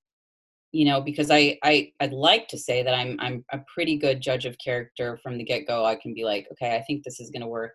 you 0.73 0.83
know 0.83 0.99
because 0.99 1.31
I, 1.31 1.57
I 1.63 1.91
i'd 2.01 2.11
like 2.11 2.49
to 2.49 2.57
say 2.57 2.83
that 2.83 2.93
i'm 2.93 3.15
i'm 3.21 3.43
a 3.53 3.59
pretty 3.73 3.97
good 3.97 4.19
judge 4.19 4.45
of 4.45 4.57
character 4.57 5.17
from 5.23 5.37
the 5.37 5.43
get-go 5.45 5.85
i 5.85 5.95
can 5.95 6.13
be 6.13 6.25
like 6.25 6.45
okay 6.51 6.75
i 6.75 6.81
think 6.81 7.03
this 7.03 7.21
is 7.21 7.29
going 7.29 7.41
to 7.41 7.47
work 7.47 7.71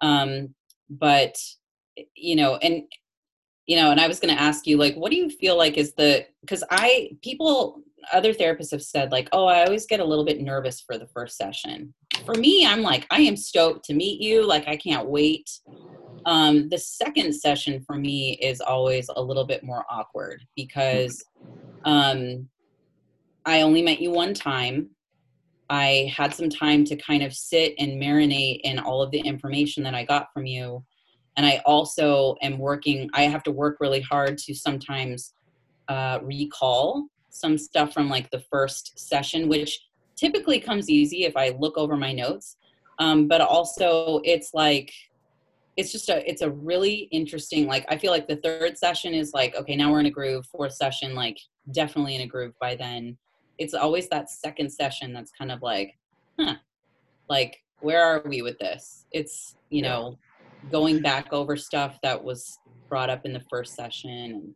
um, 0.00 0.54
but 0.90 1.36
you 2.16 2.36
know 2.36 2.56
and 2.56 2.82
you 3.66 3.76
know 3.76 3.90
and 3.90 4.00
i 4.00 4.08
was 4.08 4.18
going 4.18 4.34
to 4.34 4.40
ask 4.40 4.66
you 4.66 4.76
like 4.76 4.94
what 4.96 5.10
do 5.10 5.16
you 5.16 5.30
feel 5.30 5.56
like 5.56 5.76
is 5.78 5.94
the 5.94 6.26
because 6.40 6.64
i 6.70 7.10
people 7.22 7.82
other 8.12 8.32
therapists 8.32 8.70
have 8.70 8.82
said 8.82 9.12
like 9.12 9.28
oh 9.32 9.46
i 9.46 9.64
always 9.64 9.86
get 9.86 10.00
a 10.00 10.04
little 10.04 10.24
bit 10.24 10.40
nervous 10.40 10.80
for 10.80 10.98
the 10.98 11.06
first 11.08 11.36
session. 11.36 11.94
For 12.24 12.34
me 12.34 12.66
i'm 12.66 12.82
like 12.82 13.06
i 13.10 13.20
am 13.20 13.36
stoked 13.36 13.84
to 13.86 13.94
meet 13.94 14.20
you 14.20 14.46
like 14.46 14.66
i 14.68 14.76
can't 14.76 15.08
wait. 15.08 15.48
Um 16.26 16.68
the 16.68 16.78
second 16.78 17.32
session 17.34 17.82
for 17.86 17.96
me 17.96 18.38
is 18.42 18.60
always 18.60 19.08
a 19.14 19.22
little 19.22 19.46
bit 19.46 19.62
more 19.62 19.84
awkward 19.90 20.42
because 20.56 21.22
um 21.84 22.48
i 23.46 23.62
only 23.62 23.82
met 23.82 24.00
you 24.00 24.10
one 24.10 24.34
time 24.34 24.90
I 25.70 26.12
had 26.14 26.34
some 26.34 26.50
time 26.50 26.84
to 26.86 26.96
kind 26.96 27.22
of 27.22 27.32
sit 27.32 27.74
and 27.78 27.92
marinate 27.92 28.60
in 28.64 28.80
all 28.80 29.00
of 29.00 29.12
the 29.12 29.20
information 29.20 29.84
that 29.84 29.94
I 29.94 30.04
got 30.04 30.26
from 30.34 30.44
you. 30.44 30.84
And 31.36 31.46
I 31.46 31.62
also 31.64 32.34
am 32.42 32.58
working, 32.58 33.08
I 33.14 33.22
have 33.22 33.44
to 33.44 33.52
work 33.52 33.76
really 33.80 34.00
hard 34.00 34.36
to 34.38 34.54
sometimes 34.54 35.32
uh, 35.88 36.18
recall 36.22 37.06
some 37.30 37.56
stuff 37.56 37.94
from 37.94 38.08
like 38.08 38.28
the 38.30 38.42
first 38.50 38.98
session, 38.98 39.48
which 39.48 39.80
typically 40.16 40.58
comes 40.58 40.90
easy 40.90 41.24
if 41.24 41.36
I 41.36 41.50
look 41.50 41.78
over 41.78 41.96
my 41.96 42.12
notes. 42.12 42.56
Um, 42.98 43.28
but 43.28 43.40
also, 43.40 44.20
it's 44.24 44.50
like, 44.52 44.92
it's 45.76 45.92
just 45.92 46.08
a 46.10 46.28
it's 46.28 46.42
a 46.42 46.50
really 46.50 47.08
interesting 47.12 47.66
like 47.66 47.86
i 47.88 47.96
feel 47.96 48.10
like 48.10 48.26
the 48.26 48.36
third 48.36 48.76
session 48.76 49.14
is 49.14 49.32
like 49.32 49.54
okay 49.54 49.76
now 49.76 49.90
we're 49.90 50.00
in 50.00 50.06
a 50.06 50.10
groove 50.10 50.44
fourth 50.46 50.74
session 50.74 51.14
like 51.14 51.38
definitely 51.70 52.16
in 52.16 52.22
a 52.22 52.26
groove 52.26 52.52
by 52.60 52.74
then 52.74 53.16
it's 53.60 53.74
always 53.74 54.08
that 54.08 54.30
second 54.30 54.72
session 54.72 55.12
that's 55.12 55.30
kind 55.30 55.52
of 55.52 55.62
like, 55.62 55.96
huh, 56.40 56.56
like 57.28 57.62
where 57.80 58.02
are 58.02 58.22
we 58.26 58.42
with 58.42 58.58
this? 58.58 59.06
It's 59.12 59.56
you 59.68 59.82
know 59.82 60.18
going 60.72 61.00
back 61.00 61.32
over 61.32 61.56
stuff 61.56 61.98
that 62.02 62.22
was 62.22 62.58
brought 62.88 63.10
up 63.10 63.24
in 63.24 63.32
the 63.32 63.42
first 63.48 63.76
session. 63.76 64.54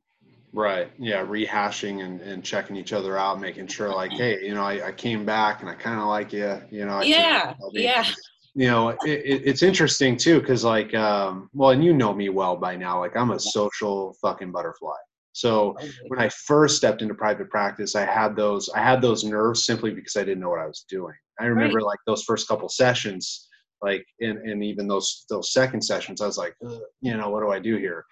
Right. 0.52 0.90
Yeah. 0.98 1.24
Rehashing 1.24 2.05
and, 2.05 2.20
and 2.20 2.44
checking 2.44 2.76
each 2.76 2.92
other 2.92 3.18
out, 3.18 3.40
making 3.40 3.66
sure 3.66 3.92
like, 3.92 4.12
hey, 4.12 4.44
you 4.44 4.55
know, 4.55 4.62
I, 4.62 4.88
I 4.88 4.92
came 4.92 5.24
back 5.24 5.62
and 5.62 5.70
I 5.70 5.74
kind 5.74 5.98
of 5.98 6.07
like 6.07 6.32
you, 6.32 6.61
you 6.70 6.84
know. 6.84 6.98
I 6.98 7.02
yeah. 7.05 7.55
Yeah. 7.72 8.05
You 8.57 8.68
know, 8.68 8.90
it, 8.90 8.98
it, 9.05 9.42
it's 9.44 9.64
interesting 9.64 10.16
too, 10.16 10.38
because 10.38 10.62
like, 10.62 10.94
um, 10.94 11.50
well, 11.55 11.70
and 11.70 11.84
you 11.84 11.92
know 11.92 12.14
me 12.14 12.28
well 12.28 12.55
by 12.55 12.76
now. 12.76 13.00
Like, 13.00 13.16
I'm 13.16 13.32
a 13.32 13.40
social 13.40 14.14
fucking 14.22 14.52
butterfly. 14.52 14.94
So 15.35 15.76
when 16.07 16.20
I 16.20 16.28
first 16.28 16.76
stepped 16.76 17.03
into 17.03 17.14
private 17.14 17.51
practice, 17.51 17.97
I 17.97 18.05
had 18.05 18.37
those 18.37 18.70
I 18.70 18.80
had 18.80 19.03
those 19.03 19.24
nerves 19.24 19.64
simply 19.64 19.91
because 19.93 20.16
I 20.16 20.20
didn't 20.20 20.41
know 20.41 20.49
what 20.49 20.61
I 20.61 20.66
was 20.66 20.87
doing. 20.89 21.14
I 21.41 21.47
remember 21.47 21.78
right. 21.78 21.87
like 21.87 21.99
those 22.07 22.22
first 22.22 22.47
couple 22.47 22.68
sessions, 22.68 23.49
like 23.82 24.07
and 24.20 24.39
and 24.39 24.62
even 24.62 24.87
those 24.87 25.26
those 25.28 25.53
second 25.53 25.82
sessions, 25.82 26.20
I 26.20 26.26
was 26.26 26.39
like, 26.39 26.55
you 27.01 27.16
know, 27.16 27.30
what 27.30 27.41
do 27.41 27.51
I 27.51 27.59
do 27.59 27.76
here? 27.76 28.05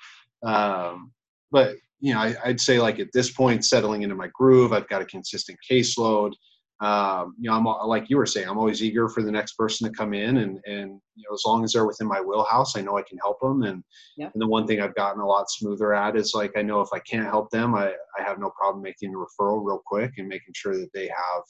Um, 0.44 1.12
but 1.52 1.76
you 2.00 2.12
know, 2.12 2.20
I, 2.20 2.34
I'd 2.44 2.60
say 2.60 2.80
like 2.80 2.98
at 2.98 3.12
this 3.14 3.30
point, 3.30 3.64
settling 3.64 4.02
into 4.02 4.16
my 4.16 4.28
groove, 4.34 4.72
I've 4.72 4.88
got 4.88 5.02
a 5.02 5.06
consistent 5.06 5.58
caseload 5.70 6.32
um, 6.82 7.36
you 7.38 7.48
know, 7.48 7.56
I'm 7.56 7.64
like 7.88 8.10
you 8.10 8.16
were 8.16 8.26
saying, 8.26 8.48
I'm 8.48 8.58
always 8.58 8.82
eager 8.82 9.08
for 9.08 9.22
the 9.22 9.30
next 9.30 9.52
person 9.52 9.88
to 9.88 9.96
come 9.96 10.12
in, 10.12 10.38
and 10.38 10.58
and 10.66 11.00
you 11.14 11.24
know, 11.28 11.34
as 11.34 11.42
long 11.46 11.62
as 11.62 11.72
they're 11.72 11.86
within 11.86 12.08
my 12.08 12.20
wheelhouse, 12.20 12.76
I 12.76 12.80
know 12.80 12.98
I 12.98 13.02
can 13.02 13.18
help 13.18 13.40
them. 13.40 13.62
And, 13.62 13.84
and 14.34 14.42
the 14.42 14.48
one 14.48 14.66
thing 14.66 14.80
I've 14.80 14.96
gotten 14.96 15.20
a 15.20 15.26
lot 15.26 15.48
smoother 15.48 15.94
at 15.94 16.16
is 16.16 16.32
like 16.34 16.52
I 16.56 16.62
know 16.62 16.80
if 16.80 16.88
I 16.92 16.98
can't 17.00 17.28
help 17.28 17.50
them, 17.50 17.76
I 17.76 17.92
I 18.18 18.22
have 18.22 18.40
no 18.40 18.50
problem 18.50 18.82
making 18.82 19.14
a 19.14 19.16
referral 19.16 19.64
real 19.64 19.80
quick 19.86 20.12
and 20.18 20.26
making 20.26 20.54
sure 20.54 20.76
that 20.76 20.92
they 20.92 21.08
have. 21.08 21.42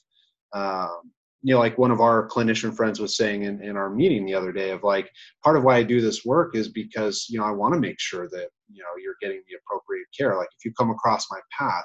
Um, 0.53 1.13
you 1.43 1.55
know, 1.55 1.59
like 1.59 1.77
one 1.77 1.91
of 1.91 2.01
our 2.01 2.29
clinician 2.29 2.75
friends 2.75 3.01
was 3.01 3.17
saying 3.17 3.43
in, 3.43 3.61
in 3.63 3.77
our 3.77 3.91
meeting 3.91 4.25
the 4.25 4.35
other 4.35 4.53
day 4.53 4.71
of 4.71 4.85
like, 4.85 5.11
part 5.43 5.57
of 5.57 5.65
why 5.65 5.77
I 5.77 5.83
do 5.83 6.01
this 6.01 6.25
work 6.25 6.55
is 6.55 6.69
because, 6.69 7.27
you 7.29 7.39
know, 7.39 7.45
I 7.45 7.51
want 7.51 7.75
to 7.75 7.81
make 7.81 7.99
sure 7.99 8.29
that, 8.29 8.49
you 8.71 8.81
know, 8.83 8.91
you're 9.03 9.17
getting 9.21 9.43
the 9.49 9.57
appropriate 9.57 10.07
care. 10.17 10.37
Like 10.37 10.49
if 10.57 10.65
you 10.65 10.73
come 10.79 10.91
across 10.91 11.27
my 11.33 11.41
path, 11.59 11.85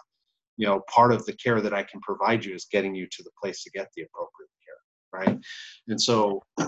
you 0.58 0.68
know 0.68 0.82
part 0.93 1.12
of 1.12 1.26
the 1.26 1.34
care 1.34 1.62
that 1.62 1.74
i 1.74 1.84
can 1.84 2.01
provide 2.01 2.43
you 2.43 2.53
is 2.53 2.68
getting 2.72 2.93
you 2.93 3.08
to 3.10 3.24
the 3.24 3.32
place 3.41 3.64
to 3.64 3.70
get 3.72 3.88
the 3.95 4.03
appropriate 4.03 4.49
care 4.66 5.28
right? 5.28 5.39
And 5.88 6.01
so 6.01 6.43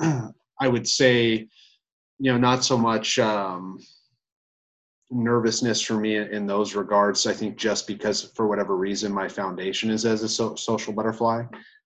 i 0.62 0.68
would 0.68 0.88
say 0.88 1.48
you 2.20 2.32
know 2.32 2.38
not 2.38 2.64
so 2.64 2.78
much 2.78 3.20
um, 3.20 3.80
nervousness 5.12 5.82
for 5.82 5.96
me 5.96 6.18
in 6.18 6.46
those 6.46 6.76
regards. 6.76 7.26
I 7.26 7.34
think 7.34 7.58
just 7.58 7.88
because 7.88 8.32
for 8.36 8.48
whatever 8.48 8.76
reason 8.78 9.12
my 9.12 9.28
foundation 9.28 9.90
is 9.90 10.06
as 10.06 10.22
a 10.22 10.30
so- 10.30 10.56
social 10.56 10.94
butterfly 10.94 11.44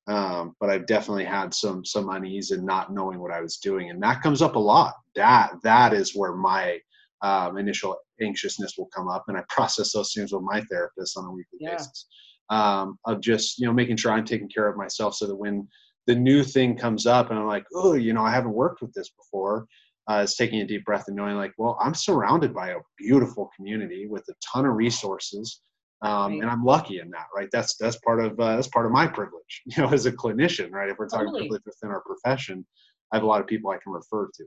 um, 0.08 0.56
but 0.60 0.70
i've 0.70 0.86
definitely 0.86 1.24
had 1.24 1.54
some 1.54 1.86
some 1.86 2.10
unease 2.10 2.51
in 2.51 2.66
not 2.66 2.93
knowing 2.93 3.20
what 3.20 3.32
i 3.32 3.39
was 3.39 3.58
doing 3.58 3.89
and 3.89 4.01
that 4.04 4.22
comes 4.22 4.41
up 4.41 4.56
a 4.56 4.60
lot. 4.60 4.95
That 5.16 5.54
that 5.64 5.93
is 5.93 6.16
where 6.16 6.34
my 6.34 6.80
um, 7.24 7.57
initial 7.57 7.95
anxiousness 8.21 8.78
will 8.78 8.89
come 8.95 9.07
up 9.07 9.24
and 9.28 9.38
i 9.38 9.43
process 9.49 9.93
those 9.93 10.13
things 10.13 10.32
with 10.32 10.43
my 10.43 10.61
therapist 10.69 11.17
on 11.17 11.26
a 11.26 11.32
weekly 11.32 11.59
yeah. 11.59 11.71
basis 11.71 12.07
um, 12.49 12.99
of 13.05 13.21
just 13.21 13.57
you 13.57 13.65
know 13.65 13.74
making 13.74 13.97
sure 13.97 14.11
i'm 14.11 14.26
taking 14.26 14.49
care 14.49 14.67
of 14.67 14.78
myself 14.78 15.15
so 15.15 15.26
that 15.26 15.36
when 15.36 15.67
the 16.05 16.15
new 16.15 16.43
thing 16.43 16.76
comes 16.76 17.07
up 17.07 17.30
and 17.30 17.39
i'm 17.39 17.47
like 17.47 17.65
oh 17.74 17.93
you 17.93 18.13
know 18.13 18.24
i 18.24 18.32
haven't 18.32 18.53
worked 18.53 18.82
with 18.82 18.93
this 18.93 19.09
before 19.09 19.65
uh, 20.09 20.15
is 20.15 20.36
taking 20.36 20.59
a 20.59 20.67
deep 20.67 20.84
breath 20.84 21.05
and 21.07 21.15
knowing 21.15 21.38
like 21.38 21.53
well 21.57 21.78
i'm 21.82 21.95
surrounded 21.95 22.53
by 22.53 22.69
a 22.69 22.78
beautiful 22.97 23.49
community 23.55 24.05
with 24.07 24.24
a 24.30 24.34
ton 24.45 24.65
of 24.65 24.76
resources 24.76 25.61
um, 26.01 26.34
right. 26.34 26.41
and 26.41 26.49
i'm 26.49 26.63
lucky 26.63 26.99
in 26.99 27.09
that 27.09 27.28
right 27.36 27.47
that's 27.53 27.78
that's 27.78 27.97
part 27.99 28.19
of 28.19 28.38
uh, 28.39 28.55
that's 28.55 28.67
part 28.67 28.86
of 28.86 28.91
my 28.91 29.07
privilege 29.07 29.61
you 29.65 29.82
know 29.82 29.89
as 29.89 30.05
a 30.05 30.11
clinician 30.11 30.71
right 30.71 30.89
if 30.89 30.97
we're 30.97 31.07
talking 31.07 31.28
totally. 31.28 31.47
privilege 31.47 31.61
within 31.65 31.89
our 31.89 32.01
profession 32.01 32.65
i 33.13 33.15
have 33.15 33.24
a 33.24 33.28
lot 33.28 33.39
of 33.39 33.47
people 33.47 33.71
i 33.71 33.78
can 33.78 33.93
refer 33.93 34.30
to 34.36 34.43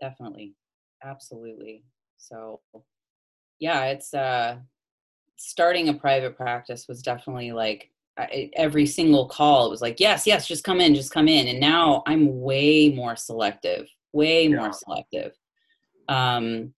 definitely 0.00 0.54
absolutely. 1.04 1.84
So 2.16 2.60
yeah 3.60 3.84
it's 3.84 4.12
uh 4.12 4.56
starting 5.36 5.88
a 5.88 5.94
private 5.94 6.36
practice 6.36 6.86
was 6.88 7.02
definitely 7.02 7.52
like 7.52 7.90
I, 8.16 8.50
every 8.54 8.86
single 8.86 9.28
call 9.28 9.66
it 9.66 9.70
was 9.70 9.82
like 9.82 9.98
yes 9.98 10.26
yes 10.26 10.46
just 10.46 10.64
come 10.64 10.80
in 10.80 10.94
just 10.94 11.12
come 11.12 11.28
in. 11.28 11.48
And 11.48 11.60
now 11.60 12.02
i'm 12.06 12.40
way 12.40 12.90
more 12.90 13.16
selective 13.16 13.86
way 14.12 14.46
yeah. 14.48 14.56
more 14.56 14.72
selective. 14.72 15.32
Um 16.08 16.74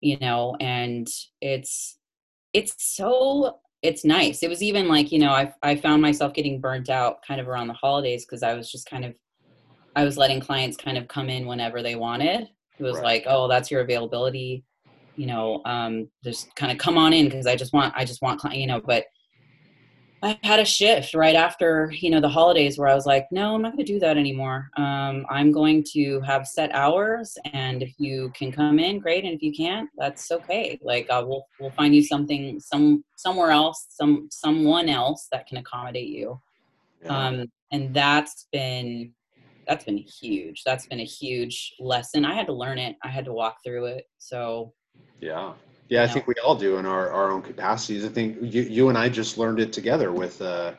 you 0.00 0.18
know 0.18 0.56
and 0.60 1.08
it's 1.40 1.98
it's 2.52 2.74
so 2.78 3.58
it's 3.82 4.04
nice. 4.04 4.42
It 4.42 4.48
was 4.48 4.62
even 4.62 4.88
like 4.88 5.12
you 5.12 5.18
know 5.18 5.30
i 5.30 5.52
i 5.62 5.76
found 5.76 6.02
myself 6.02 6.32
getting 6.32 6.60
burnt 6.60 6.90
out 6.90 7.24
kind 7.26 7.40
of 7.40 7.48
around 7.48 7.68
the 7.68 7.74
holidays 7.74 8.24
because 8.24 8.42
i 8.42 8.54
was 8.54 8.70
just 8.70 8.88
kind 8.88 9.04
of 9.04 9.14
i 9.94 10.04
was 10.04 10.16
letting 10.16 10.40
clients 10.40 10.76
kind 10.76 10.98
of 10.98 11.08
come 11.08 11.28
in 11.28 11.46
whenever 11.46 11.82
they 11.82 11.94
wanted 11.94 12.48
it 12.78 12.82
was 12.82 12.96
right. 12.96 13.04
like 13.04 13.24
oh 13.26 13.48
that's 13.48 13.70
your 13.70 13.80
availability 13.80 14.64
you 15.16 15.26
know 15.26 15.62
um 15.64 16.08
just 16.22 16.54
kind 16.56 16.70
of 16.70 16.78
come 16.78 16.96
on 16.96 17.12
in 17.12 17.26
because 17.26 17.46
i 17.46 17.56
just 17.56 17.72
want 17.72 17.92
i 17.96 18.04
just 18.04 18.22
want 18.22 18.40
you 18.52 18.66
know 18.66 18.80
but 18.80 19.06
i 20.22 20.38
had 20.42 20.60
a 20.60 20.64
shift 20.64 21.14
right 21.14 21.34
after 21.34 21.90
you 21.98 22.10
know 22.10 22.20
the 22.20 22.28
holidays 22.28 22.78
where 22.78 22.88
i 22.88 22.94
was 22.94 23.06
like 23.06 23.26
no 23.30 23.54
i'm 23.54 23.62
not 23.62 23.72
going 23.72 23.84
to 23.84 23.92
do 23.92 23.98
that 23.98 24.16
anymore 24.16 24.68
um 24.76 25.26
i'm 25.30 25.50
going 25.50 25.82
to 25.82 26.20
have 26.20 26.46
set 26.46 26.74
hours 26.74 27.36
and 27.52 27.82
if 27.82 27.92
you 27.98 28.30
can 28.34 28.52
come 28.52 28.78
in 28.78 28.98
great 28.98 29.24
and 29.24 29.34
if 29.34 29.42
you 29.42 29.52
can't 29.52 29.88
that's 29.96 30.30
okay 30.30 30.78
like 30.82 31.06
uh, 31.10 31.22
we'll 31.26 31.46
we'll 31.60 31.70
find 31.72 31.94
you 31.94 32.02
something 32.02 32.60
some 32.60 33.02
somewhere 33.16 33.50
else 33.50 33.86
some 33.90 34.28
someone 34.30 34.88
else 34.88 35.28
that 35.32 35.46
can 35.46 35.58
accommodate 35.58 36.08
you 36.08 36.38
yeah. 37.02 37.26
um 37.26 37.46
and 37.72 37.92
that's 37.94 38.46
been 38.52 39.12
that's 39.66 39.84
been 39.84 39.98
huge. 39.98 40.62
That's 40.64 40.86
been 40.86 41.00
a 41.00 41.04
huge 41.04 41.74
lesson. 41.80 42.24
I 42.24 42.34
had 42.34 42.46
to 42.46 42.52
learn 42.52 42.78
it. 42.78 42.96
I 43.02 43.08
had 43.08 43.24
to 43.26 43.32
walk 43.32 43.58
through 43.64 43.86
it. 43.86 44.04
So 44.18 44.72
yeah. 45.20 45.52
Yeah, 45.88 46.02
I 46.02 46.06
know? 46.06 46.12
think 46.12 46.26
we 46.26 46.34
all 46.44 46.56
do 46.56 46.78
in 46.78 46.86
our, 46.86 47.10
our 47.10 47.30
own 47.30 47.42
capacities. 47.42 48.04
I 48.04 48.08
think 48.08 48.38
you, 48.40 48.62
you 48.62 48.88
and 48.88 48.98
I 48.98 49.08
just 49.08 49.38
learned 49.38 49.60
it 49.60 49.72
together 49.72 50.10
with, 50.12 50.42
uh, 50.42 50.72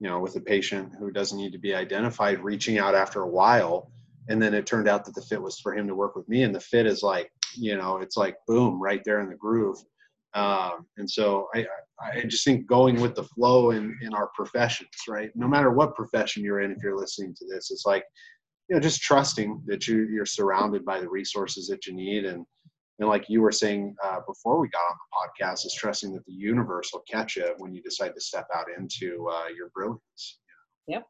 you 0.00 0.08
know, 0.08 0.18
with 0.18 0.34
a 0.36 0.40
patient 0.40 0.92
who 0.98 1.12
doesn't 1.12 1.38
need 1.38 1.52
to 1.52 1.58
be 1.58 1.74
identified, 1.74 2.42
reaching 2.42 2.78
out 2.78 2.94
after 2.94 3.22
a 3.22 3.28
while. 3.28 3.92
And 4.28 4.42
then 4.42 4.54
it 4.54 4.66
turned 4.66 4.88
out 4.88 5.04
that 5.04 5.14
the 5.14 5.22
fit 5.22 5.40
was 5.40 5.60
for 5.60 5.74
him 5.74 5.86
to 5.86 5.94
work 5.94 6.16
with 6.16 6.28
me. 6.28 6.42
And 6.42 6.54
the 6.54 6.60
fit 6.60 6.86
is 6.86 7.02
like, 7.02 7.30
you 7.56 7.76
know, 7.76 7.98
it's 7.98 8.16
like 8.16 8.36
boom, 8.48 8.80
right 8.82 9.02
there 9.04 9.20
in 9.20 9.28
the 9.28 9.36
groove. 9.36 9.78
Um, 10.34 10.86
and 10.96 11.10
so 11.10 11.48
I, 11.54 11.66
I 12.00 12.22
just 12.22 12.44
think 12.44 12.66
going 12.66 13.00
with 13.00 13.16
the 13.16 13.24
flow 13.24 13.72
in, 13.72 13.98
in 14.00 14.14
our 14.14 14.30
professions, 14.34 14.88
right? 15.08 15.30
No 15.34 15.48
matter 15.48 15.70
what 15.70 15.96
profession 15.96 16.44
you're 16.44 16.60
in, 16.60 16.70
if 16.70 16.78
you're 16.82 16.96
listening 16.96 17.34
to 17.34 17.46
this, 17.46 17.70
it's 17.70 17.84
like, 17.84 18.04
you 18.68 18.76
know, 18.76 18.80
just 18.80 19.02
trusting 19.02 19.60
that 19.66 19.88
you, 19.88 20.06
you're 20.08 20.24
surrounded 20.24 20.84
by 20.84 21.00
the 21.00 21.08
resources 21.08 21.66
that 21.66 21.86
you 21.86 21.94
need. 21.94 22.24
And, 22.24 22.46
and 23.00 23.08
like 23.08 23.24
you 23.28 23.40
were 23.40 23.50
saying 23.50 23.96
uh, 24.04 24.20
before 24.26 24.60
we 24.60 24.68
got 24.68 24.78
on 24.78 24.96
the 24.96 25.44
podcast, 25.44 25.66
is 25.66 25.74
trusting 25.74 26.12
that 26.12 26.24
the 26.26 26.32
universe 26.32 26.90
will 26.92 27.02
catch 27.10 27.34
you 27.34 27.52
when 27.58 27.74
you 27.74 27.82
decide 27.82 28.14
to 28.14 28.20
step 28.20 28.46
out 28.54 28.66
into 28.78 29.28
uh, 29.28 29.48
your 29.48 29.70
brilliance. 29.74 30.38
Yep. 30.86 31.06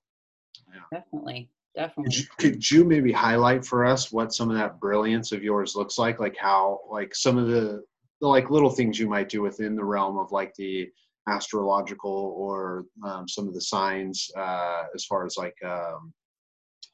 Yeah. 0.72 0.98
Definitely. 0.98 1.50
Definitely. 1.76 2.04
Could 2.04 2.18
you, 2.18 2.26
could 2.38 2.70
you 2.70 2.84
maybe 2.84 3.12
highlight 3.12 3.64
for 3.64 3.84
us 3.84 4.10
what 4.10 4.32
some 4.32 4.50
of 4.50 4.56
that 4.56 4.80
brilliance 4.80 5.30
of 5.30 5.42
yours 5.42 5.76
looks 5.76 5.98
like? 5.98 6.18
Like 6.18 6.36
how, 6.38 6.80
like 6.90 7.14
some 7.14 7.36
of 7.36 7.48
the 7.48 7.82
the 8.20 8.28
like 8.28 8.50
little 8.50 8.70
things 8.70 8.98
you 8.98 9.08
might 9.08 9.28
do 9.28 9.42
within 9.42 9.74
the 9.74 9.84
realm 9.84 10.18
of 10.18 10.32
like 10.32 10.54
the 10.54 10.88
astrological 11.28 12.34
or 12.36 12.84
um, 13.04 13.28
some 13.28 13.46
of 13.46 13.54
the 13.54 13.60
signs 13.60 14.30
uh, 14.36 14.84
as 14.94 15.04
far 15.04 15.24
as 15.24 15.36
like 15.36 15.56
um, 15.64 16.12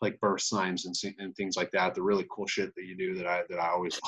like 0.02 0.20
birth 0.20 0.42
signs 0.42 0.84
and, 0.84 1.14
and 1.18 1.34
things 1.36 1.56
like 1.56 1.70
that 1.70 1.94
the 1.94 2.02
really 2.02 2.26
cool 2.30 2.46
shit 2.46 2.74
that 2.74 2.84
you 2.84 2.94
do 2.96 3.14
that 3.14 3.26
i 3.26 3.42
that 3.48 3.58
i 3.58 3.68
always 3.68 3.98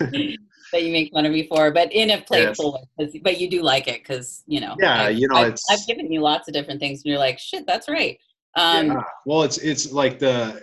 that 0.00 0.82
you 0.82 0.92
make 0.92 1.12
fun 1.12 1.26
of 1.26 1.32
me 1.32 1.46
for 1.48 1.72
but 1.72 1.92
in 1.92 2.10
a 2.10 2.20
playful 2.22 2.80
yes. 2.98 3.12
way 3.12 3.20
but 3.24 3.40
you 3.40 3.50
do 3.50 3.62
like 3.62 3.88
it 3.88 4.00
because 4.00 4.44
you 4.46 4.60
know 4.60 4.76
yeah 4.78 5.04
I've, 5.04 5.18
you 5.18 5.26
know 5.28 5.36
I've, 5.36 5.52
it's 5.54 5.64
I've 5.70 5.84
given 5.86 6.12
you 6.12 6.20
lots 6.20 6.46
of 6.46 6.54
different 6.54 6.80
things 6.80 7.00
and 7.00 7.06
you're 7.06 7.18
like 7.18 7.38
shit 7.38 7.66
that's 7.66 7.88
right 7.88 8.18
um 8.56 8.88
yeah. 8.88 9.02
well 9.26 9.42
it's 9.42 9.58
it's 9.58 9.92
like 9.92 10.18
the 10.18 10.62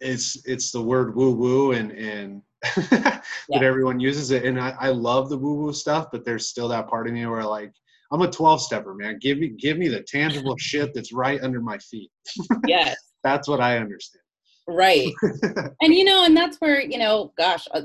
it's 0.00 0.46
it's 0.46 0.70
the 0.70 0.82
word 0.82 1.16
woo 1.16 1.32
woo 1.32 1.72
and 1.72 1.92
and 1.92 2.42
that 2.90 3.22
yeah. 3.48 3.60
everyone 3.60 4.00
uses 4.00 4.30
it. 4.30 4.44
And 4.44 4.60
I, 4.60 4.74
I 4.80 4.88
love 4.88 5.28
the 5.28 5.38
woo 5.38 5.54
woo 5.54 5.72
stuff, 5.72 6.08
but 6.10 6.24
there's 6.24 6.48
still 6.48 6.68
that 6.68 6.88
part 6.88 7.06
of 7.06 7.12
me 7.12 7.26
where 7.26 7.44
like 7.44 7.72
I'm 8.10 8.22
a 8.22 8.30
12 8.30 8.62
stepper, 8.62 8.94
man. 8.94 9.18
Give 9.20 9.38
me 9.38 9.48
give 9.48 9.78
me 9.78 9.88
the 9.88 10.02
tangible 10.02 10.56
shit 10.58 10.94
that's 10.94 11.12
right 11.12 11.42
under 11.42 11.60
my 11.60 11.78
feet. 11.78 12.10
yes. 12.66 12.96
that's 13.22 13.48
what 13.48 13.60
I 13.60 13.78
understand. 13.78 14.22
Right. 14.66 15.12
and 15.82 15.94
you 15.94 16.04
know, 16.04 16.24
and 16.24 16.36
that's 16.36 16.58
where, 16.58 16.80
you 16.80 16.98
know, 16.98 17.32
gosh, 17.36 17.66
uh, 17.72 17.82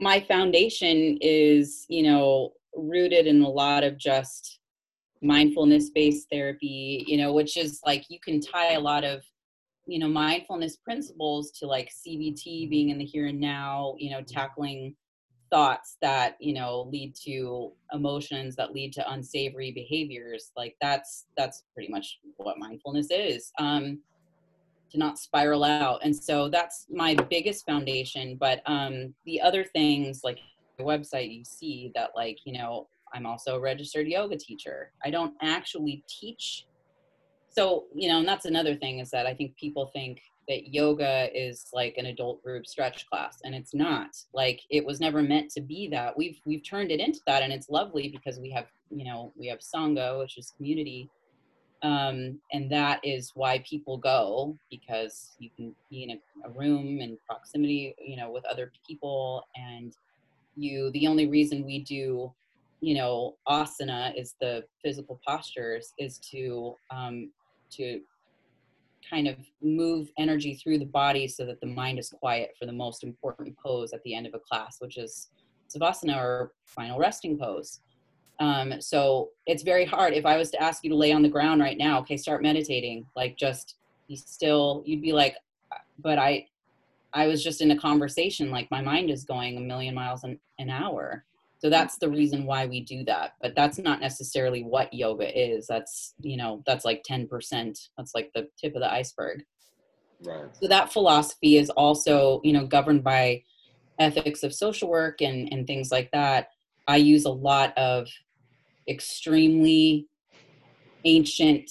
my 0.00 0.20
foundation 0.20 1.18
is, 1.20 1.84
you 1.88 2.02
know, 2.02 2.52
rooted 2.74 3.26
in 3.26 3.42
a 3.42 3.48
lot 3.48 3.84
of 3.84 3.98
just 3.98 4.58
mindfulness 5.20 5.90
based 5.90 6.28
therapy, 6.30 7.04
you 7.06 7.16
know, 7.16 7.32
which 7.32 7.56
is 7.56 7.80
like 7.84 8.04
you 8.08 8.18
can 8.20 8.40
tie 8.40 8.72
a 8.72 8.80
lot 8.80 9.04
of 9.04 9.22
you 9.88 9.98
know 9.98 10.08
mindfulness 10.08 10.76
principles 10.76 11.50
to 11.50 11.66
like 11.66 11.90
cbt 11.90 12.68
being 12.68 12.90
in 12.90 12.98
the 12.98 13.04
here 13.04 13.26
and 13.26 13.40
now 13.40 13.94
you 13.98 14.10
know 14.10 14.20
tackling 14.22 14.94
thoughts 15.50 15.96
that 16.02 16.36
you 16.40 16.52
know 16.52 16.86
lead 16.92 17.14
to 17.14 17.72
emotions 17.92 18.54
that 18.54 18.72
lead 18.72 18.92
to 18.92 19.10
unsavory 19.10 19.72
behaviors 19.72 20.52
like 20.56 20.76
that's 20.80 21.24
that's 21.38 21.64
pretty 21.72 21.90
much 21.90 22.18
what 22.36 22.58
mindfulness 22.58 23.08
is 23.10 23.50
um 23.58 23.98
to 24.90 24.96
not 24.96 25.18
spiral 25.18 25.64
out. 25.64 26.00
And 26.02 26.16
so 26.16 26.48
that's 26.48 26.86
my 26.90 27.14
biggest 27.14 27.64
foundation 27.66 28.36
but 28.38 28.62
um 28.66 29.14
the 29.24 29.40
other 29.40 29.64
things 29.64 30.20
like 30.22 30.38
the 30.76 30.84
website 30.84 31.36
you 31.36 31.44
see 31.44 31.90
that 31.94 32.10
like 32.14 32.38
you 32.44 32.52
know 32.52 32.88
i'm 33.12 33.26
also 33.26 33.56
a 33.56 33.60
registered 33.60 34.06
yoga 34.06 34.36
teacher. 34.36 34.92
I 35.04 35.10
don't 35.10 35.34
actually 35.42 36.04
teach 36.08 36.66
so 37.58 37.84
you 37.94 38.08
know 38.08 38.18
and 38.18 38.28
that's 38.28 38.44
another 38.44 38.74
thing 38.76 38.98
is 39.00 39.10
that 39.10 39.26
i 39.26 39.34
think 39.34 39.56
people 39.56 39.90
think 39.92 40.20
that 40.48 40.72
yoga 40.72 41.28
is 41.38 41.66
like 41.72 41.96
an 41.98 42.06
adult 42.06 42.42
group 42.42 42.66
stretch 42.66 43.06
class 43.08 43.38
and 43.44 43.54
it's 43.54 43.74
not. 43.74 44.16
Like 44.32 44.62
it 44.70 44.84
was 44.84 44.98
never 44.98 45.22
meant 45.22 45.50
to 45.52 45.60
be 45.60 45.88
that. 45.88 46.16
We've 46.16 46.40
we've 46.46 46.64
turned 46.64 46.90
it 46.90 47.00
into 47.00 47.20
that 47.26 47.42
and 47.42 47.52
it's 47.52 47.68
lovely 47.68 48.08
because 48.08 48.40
we 48.40 48.50
have 48.52 48.66
you 48.90 49.04
know 49.04 49.32
we 49.36 49.46
have 49.48 49.58
sangha 49.58 50.18
which 50.18 50.38
is 50.38 50.52
community 50.56 51.10
um, 51.82 52.40
and 52.52 52.70
that 52.72 53.00
is 53.04 53.32
why 53.34 53.62
people 53.68 53.98
go 53.98 54.56
because 54.70 55.36
you 55.38 55.50
can 55.54 55.74
be 55.90 56.04
in 56.04 56.10
a, 56.10 56.48
a 56.48 56.50
room 56.52 57.00
in 57.00 57.18
proximity 57.26 57.94
you 58.00 58.16
know 58.16 58.30
with 58.30 58.44
other 58.46 58.72
people 58.86 59.44
and 59.56 59.94
you 60.56 60.90
the 60.92 61.06
only 61.06 61.26
reason 61.26 61.64
we 61.64 61.80
do 61.80 62.32
you 62.80 62.94
know 62.94 63.36
asana 63.48 64.18
is 64.18 64.34
the 64.40 64.64
physical 64.82 65.20
postures 65.26 65.92
is 65.98 66.18
to 66.18 66.74
um, 66.90 67.30
to 67.72 68.00
kind 69.08 69.28
of 69.28 69.36
move 69.62 70.10
energy 70.18 70.54
through 70.54 70.78
the 70.78 70.86
body 70.86 71.26
so 71.26 71.46
that 71.46 71.60
the 71.60 71.66
mind 71.66 71.98
is 71.98 72.10
quiet 72.10 72.50
for 72.58 72.66
the 72.66 72.72
most 72.72 73.04
important 73.04 73.56
pose 73.58 73.92
at 73.92 74.02
the 74.02 74.14
end 74.14 74.26
of 74.26 74.34
a 74.34 74.38
class, 74.38 74.76
which 74.80 74.98
is 74.98 75.30
Savasana 75.74 76.16
or 76.16 76.52
final 76.64 76.98
resting 76.98 77.38
pose. 77.38 77.80
Um, 78.40 78.80
so 78.80 79.30
it's 79.46 79.62
very 79.62 79.84
hard. 79.84 80.14
If 80.14 80.24
I 80.24 80.36
was 80.36 80.50
to 80.52 80.62
ask 80.62 80.84
you 80.84 80.90
to 80.90 80.96
lay 80.96 81.12
on 81.12 81.22
the 81.22 81.28
ground 81.28 81.60
right 81.60 81.76
now, 81.78 81.98
okay, 82.00 82.16
start 82.16 82.42
meditating, 82.42 83.06
like 83.16 83.36
just 83.36 83.76
be 84.06 84.16
still, 84.16 84.82
you'd 84.86 85.02
be 85.02 85.12
like, 85.12 85.36
but 85.98 86.18
I, 86.18 86.46
I 87.12 87.26
was 87.26 87.42
just 87.42 87.60
in 87.60 87.70
a 87.72 87.78
conversation, 87.78 88.50
like 88.50 88.70
my 88.70 88.80
mind 88.80 89.10
is 89.10 89.24
going 89.24 89.56
a 89.56 89.60
million 89.60 89.94
miles 89.94 90.24
an, 90.24 90.38
an 90.58 90.70
hour 90.70 91.24
so 91.58 91.68
that's 91.68 91.98
the 91.98 92.08
reason 92.08 92.46
why 92.46 92.66
we 92.66 92.80
do 92.80 93.04
that 93.04 93.32
but 93.40 93.54
that's 93.54 93.78
not 93.78 94.00
necessarily 94.00 94.62
what 94.62 94.92
yoga 94.92 95.28
is. 95.38 95.66
That's 95.66 96.14
you 96.20 96.36
know 96.36 96.62
that's 96.66 96.84
like 96.84 97.02
10% 97.08 97.28
that's 97.96 98.14
like 98.14 98.30
the 98.34 98.48
tip 98.58 98.74
of 98.74 98.80
the 98.80 98.92
iceberg. 98.92 99.42
Right. 100.24 100.48
So 100.60 100.68
that 100.68 100.92
philosophy 100.92 101.56
is 101.56 101.70
also 101.70 102.40
you 102.44 102.52
know 102.52 102.66
governed 102.66 103.04
by 103.04 103.42
ethics 103.98 104.42
of 104.42 104.54
social 104.54 104.88
work 104.88 105.20
and 105.20 105.52
and 105.52 105.66
things 105.66 105.90
like 105.90 106.10
that. 106.12 106.48
I 106.86 106.96
use 106.96 107.24
a 107.24 107.30
lot 107.30 107.76
of 107.76 108.08
extremely 108.88 110.06
ancient 111.04 111.70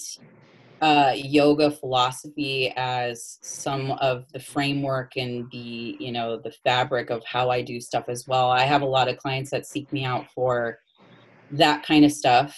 uh, 0.80 1.12
yoga 1.14 1.70
philosophy 1.70 2.72
as 2.76 3.38
some 3.42 3.92
of 3.92 4.30
the 4.32 4.40
framework 4.40 5.16
and 5.16 5.50
the 5.50 5.96
you 5.98 6.12
know 6.12 6.38
the 6.38 6.52
fabric 6.64 7.10
of 7.10 7.24
how 7.24 7.50
I 7.50 7.62
do 7.62 7.80
stuff 7.80 8.04
as 8.08 8.26
well. 8.28 8.50
I 8.50 8.64
have 8.64 8.82
a 8.82 8.86
lot 8.86 9.08
of 9.08 9.18
clients 9.18 9.50
that 9.50 9.66
seek 9.66 9.92
me 9.92 10.04
out 10.04 10.26
for 10.34 10.78
that 11.50 11.84
kind 11.84 12.04
of 12.04 12.12
stuff 12.12 12.56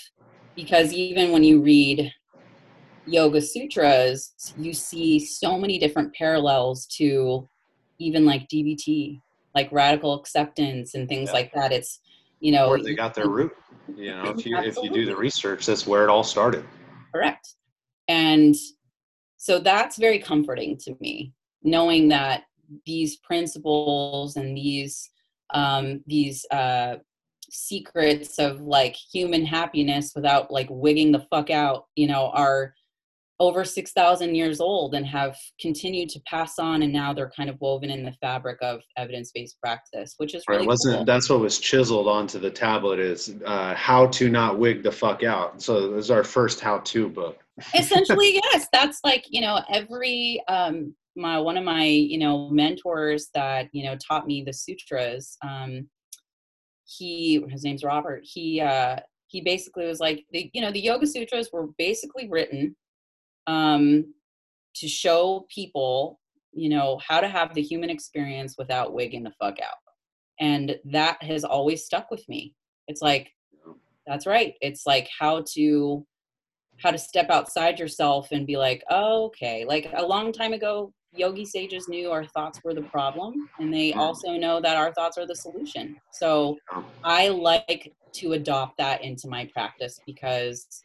because 0.55 0.93
even 0.93 1.33
when 1.33 1.45
you 1.45 1.63
read 1.63 2.13
yoga 3.07 3.41
sutras, 3.41 4.33
you 4.57 4.75
see 4.75 5.19
so 5.19 5.59
many 5.59 5.79
different 5.79 6.15
parallels 6.15 6.87
to 6.87 7.49
even 7.99 8.27
like 8.27 8.49
DBT, 8.49 9.21
like 9.55 9.71
radical 9.73 10.15
acceptance 10.15 10.95
and 10.95 11.09
things 11.09 11.29
yeah. 11.29 11.35
like 11.35 11.53
that. 11.55 11.73
It's 11.73 12.01
you 12.41 12.53
know 12.53 12.69
where 12.71 12.83
they 12.83 12.95
got 12.95 13.15
their 13.15 13.29
root. 13.29 13.53
You 13.97 14.15
know, 14.15 14.25
if 14.37 14.45
you 14.45 14.59
if 14.59 14.77
you 14.77 14.91
do 14.91 15.07
the 15.07 15.17
research, 15.17 15.67
that's 15.67 15.87
where 15.87 16.05
it 16.05 16.11
all 16.11 16.25
started. 16.25 16.65
And 18.11 18.57
so 19.37 19.61
that's 19.61 19.97
very 19.97 20.19
comforting 20.19 20.77
to 20.79 20.97
me, 21.01 21.33
knowing 21.63 22.09
that 22.09 22.43
these 22.85 23.19
principles 23.19 24.37
and 24.37 24.57
these 24.57 25.09
um, 25.55 26.03
these 26.09 26.45
uh, 26.51 26.97
secrets 27.51 28.39
of 28.41 28.61
like 28.61 28.97
human 28.97 29.47
happiness 29.47 30.13
without 30.15 30.51
like 30.51 30.67
wigging 30.71 31.13
the 31.13 31.25
fuck 31.31 31.51
out, 31.51 31.87
you 31.95 32.09
know, 32.09 32.31
are 32.35 32.75
over 33.41 33.65
6,000 33.65 34.35
years 34.35 34.61
old 34.61 34.95
and 34.95 35.07
have 35.07 35.37
continued 35.61 36.11
to 36.11 36.21
pass 36.27 36.59
on. 36.59 36.83
And 36.83 36.93
now 36.93 37.15
they're 37.15 37.33
kind 37.35 37.49
of 37.49 37.57
woven 37.61 37.91
in 37.91 38.05
the 38.05 38.13
fabric 38.21 38.59
of 38.61 38.83
evidence 38.97 39.33
based 39.33 39.59
practice, 39.61 40.15
which 40.19 40.35
is 40.35 40.45
really 40.47 40.61
right. 40.61 40.69
Wasn't 40.69 40.97
cool. 40.97 41.05
that's 41.05 41.31
what 41.31 41.41
was 41.41 41.59
chiseled 41.59 42.07
onto 42.07 42.39
the 42.39 42.51
tablet 42.51 42.99
is 42.99 43.35
uh, 43.47 43.75
how 43.75 44.07
to 44.09 44.29
not 44.29 44.59
wig 44.59 44.83
the 44.83 44.93
fuck 44.93 45.25
out. 45.25 45.63
So 45.63 45.93
this 45.93 46.05
is 46.05 46.11
our 46.11 46.23
first 46.23 46.61
how 46.61 46.79
to 46.79 47.09
book. 47.09 47.39
Essentially, 47.75 48.35
yes. 48.35 48.67
That's 48.73 49.01
like, 49.05 49.25
you 49.29 49.41
know, 49.41 49.61
every, 49.73 50.43
um, 50.49 50.95
my, 51.17 51.39
one 51.39 51.57
of 51.57 51.65
my, 51.65 51.85
you 51.85 52.19
know, 52.19 52.49
mentors 52.51 53.29
that, 53.35 53.69
you 53.73 53.85
know, 53.85 53.97
taught 53.97 54.27
me 54.27 54.43
the 54.43 54.53
sutras, 54.53 55.37
um, 55.43 55.89
he, 56.85 57.45
his 57.49 57.65
name's 57.65 57.85
Robert. 57.85 58.23
He, 58.25 58.61
uh, 58.61 58.97
he 59.27 59.41
basically 59.41 59.87
was 59.87 60.01
like, 60.01 60.25
the, 60.33 60.51
you 60.53 60.61
know, 60.61 60.73
the 60.73 60.81
Yoga 60.81 61.07
Sutras 61.07 61.51
were 61.53 61.69
basically 61.79 62.29
written 62.29 62.75
um, 63.47 64.13
to 64.75 64.89
show 64.89 65.47
people, 65.55 66.19
you 66.53 66.69
know, 66.69 66.99
how 67.07 67.21
to 67.21 67.29
have 67.29 67.55
the 67.55 67.63
human 67.63 67.91
experience 67.91 68.57
without 68.59 68.93
wigging 68.93 69.23
the 69.23 69.33
fuck 69.41 69.61
out. 69.61 69.77
And 70.41 70.77
that 70.87 71.23
has 71.23 71.45
always 71.45 71.85
stuck 71.85 72.11
with 72.11 72.29
me. 72.29 72.55
It's 72.89 73.03
like, 73.03 73.31
that's 74.07 74.27
right. 74.27 74.55
It's 74.61 74.85
like 74.85 75.09
how 75.17 75.45
to 75.53 76.05
how 76.83 76.91
to 76.91 76.99
step 76.99 77.31
outside 77.31 77.79
yourself 77.79 78.29
and 78.33 78.47
be 78.47 78.57
like, 78.57 78.83
oh, 78.91 79.27
okay. 79.27 79.65
Like 79.65 79.91
a 79.95 80.05
long 80.05 80.33
time 80.33 80.53
ago, 80.53 80.93
yogi 81.13 81.45
sages 81.45 81.89
knew 81.89 82.11
our 82.11 82.25
thoughts 82.25 82.61
were 82.65 82.75
the 82.75 82.83
problem, 82.83 83.49
and 83.59 83.73
they 83.73 83.93
mm. 83.93 83.97
also 83.97 84.33
know 84.33 84.61
that 84.61 84.77
our 84.77 84.93
thoughts 84.93 85.19
are 85.19 85.27
the 85.27 85.37
solution. 85.37 85.97
So 86.13 86.57
I 87.05 87.29
like 87.29 87.93
to 88.13 88.33
adopt 88.33 88.79
that 88.79 89.03
into 89.03 89.29
my 89.29 89.49
practice 89.53 90.01
because 90.07 90.83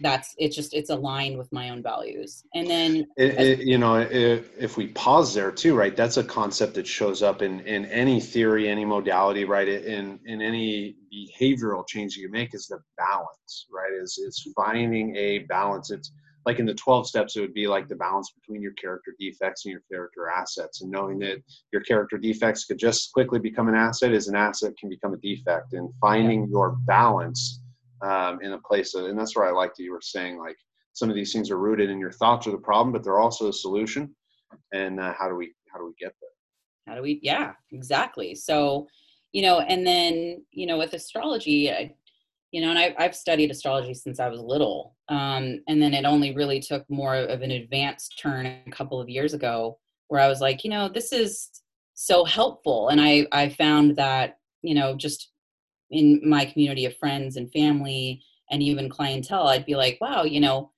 that's 0.00 0.34
it's 0.38 0.54
just 0.54 0.74
it's 0.74 0.90
aligned 0.90 1.38
with 1.38 1.52
my 1.52 1.70
own 1.70 1.82
values. 1.82 2.44
And 2.54 2.68
then 2.68 3.06
it, 3.16 3.40
it, 3.40 3.58
you 3.60 3.78
know 3.78 3.96
if, 3.96 4.50
if 4.58 4.76
we 4.76 4.88
pause 4.88 5.34
there 5.34 5.50
too 5.50 5.74
right 5.74 5.96
that's 5.96 6.16
a 6.16 6.24
concept 6.24 6.74
that 6.74 6.86
shows 6.86 7.22
up 7.22 7.42
in 7.42 7.60
in 7.60 7.86
any 7.86 8.20
theory 8.20 8.68
any 8.68 8.84
modality 8.84 9.44
right 9.44 9.68
in 9.68 10.18
in 10.24 10.42
any 10.42 10.96
behavioral 11.12 11.86
change 11.86 12.16
you 12.16 12.30
make 12.30 12.54
is 12.54 12.66
the 12.66 12.78
balance 12.96 13.66
right 13.72 13.92
is 14.02 14.18
is 14.18 14.46
finding 14.54 15.14
a 15.16 15.40
balance. 15.40 15.90
It's 15.90 16.12
like 16.44 16.60
in 16.60 16.66
the 16.66 16.74
12 16.74 17.08
steps 17.08 17.36
it 17.36 17.40
would 17.40 17.54
be 17.54 17.66
like 17.66 17.88
the 17.88 17.96
balance 17.96 18.30
between 18.30 18.62
your 18.62 18.72
character 18.74 19.12
defects 19.18 19.64
and 19.64 19.72
your 19.72 19.82
character 19.90 20.28
assets 20.28 20.80
and 20.80 20.90
knowing 20.90 21.18
that 21.18 21.42
your 21.72 21.82
character 21.82 22.16
defects 22.16 22.64
could 22.64 22.78
just 22.78 23.12
quickly 23.12 23.40
become 23.40 23.68
an 23.68 23.74
asset 23.74 24.12
as 24.12 24.28
an 24.28 24.36
asset 24.36 24.72
can 24.78 24.88
become 24.88 25.12
a 25.12 25.18
defect. 25.18 25.72
And 25.72 25.92
finding 26.00 26.48
your 26.48 26.76
balance 26.86 27.60
um, 28.02 28.40
in 28.42 28.52
a 28.52 28.58
place 28.58 28.94
of, 28.94 29.06
and 29.06 29.18
that's 29.18 29.36
where 29.36 29.46
I 29.46 29.52
like 29.52 29.74
that 29.74 29.82
you 29.82 29.92
were 29.92 30.00
saying 30.02 30.38
like 30.38 30.56
some 30.96 31.10
of 31.10 31.14
these 31.14 31.32
things 31.32 31.50
are 31.50 31.58
rooted 31.58 31.90
in 31.90 31.98
your 31.98 32.12
thoughts 32.12 32.46
are 32.46 32.52
the 32.52 32.58
problem, 32.58 32.90
but 32.90 33.04
they're 33.04 33.18
also 33.18 33.48
a 33.48 33.52
solution. 33.52 34.14
And 34.72 34.98
uh, 34.98 35.12
how 35.18 35.28
do 35.28 35.34
we 35.34 35.52
how 35.70 35.78
do 35.78 35.86
we 35.86 35.92
get 36.00 36.14
there? 36.20 36.30
How 36.86 36.94
do 36.94 37.02
we? 37.02 37.20
Yeah, 37.22 37.52
exactly. 37.70 38.34
So, 38.34 38.86
you 39.32 39.42
know, 39.42 39.60
and 39.60 39.86
then 39.86 40.44
you 40.52 40.66
know 40.66 40.78
with 40.78 40.94
astrology, 40.94 41.70
I, 41.70 41.94
you 42.52 42.62
know, 42.62 42.70
and 42.70 42.78
I, 42.78 42.94
I've 42.98 43.14
studied 43.14 43.50
astrology 43.50 43.92
since 43.92 44.20
I 44.20 44.28
was 44.28 44.40
little, 44.40 44.96
um, 45.08 45.60
and 45.68 45.82
then 45.82 45.92
it 45.92 46.06
only 46.06 46.34
really 46.34 46.60
took 46.60 46.88
more 46.88 47.14
of 47.14 47.42
an 47.42 47.50
advanced 47.50 48.18
turn 48.18 48.46
a 48.46 48.70
couple 48.70 48.98
of 48.98 49.10
years 49.10 49.34
ago, 49.34 49.78
where 50.08 50.20
I 50.20 50.28
was 50.28 50.40
like, 50.40 50.64
you 50.64 50.70
know, 50.70 50.88
this 50.88 51.12
is 51.12 51.50
so 51.92 52.24
helpful, 52.24 52.88
and 52.88 53.00
I 53.00 53.26
I 53.32 53.50
found 53.50 53.96
that 53.96 54.38
you 54.62 54.74
know 54.74 54.96
just 54.96 55.30
in 55.90 56.20
my 56.24 56.44
community 56.44 56.84
of 56.84 56.96
friends 56.96 57.36
and 57.36 57.50
family 57.52 58.22
and 58.50 58.62
even 58.62 58.88
clientele, 58.88 59.48
I'd 59.48 59.66
be 59.66 59.76
like, 59.76 59.98
wow, 60.00 60.24
you 60.24 60.40
know, 60.40 60.70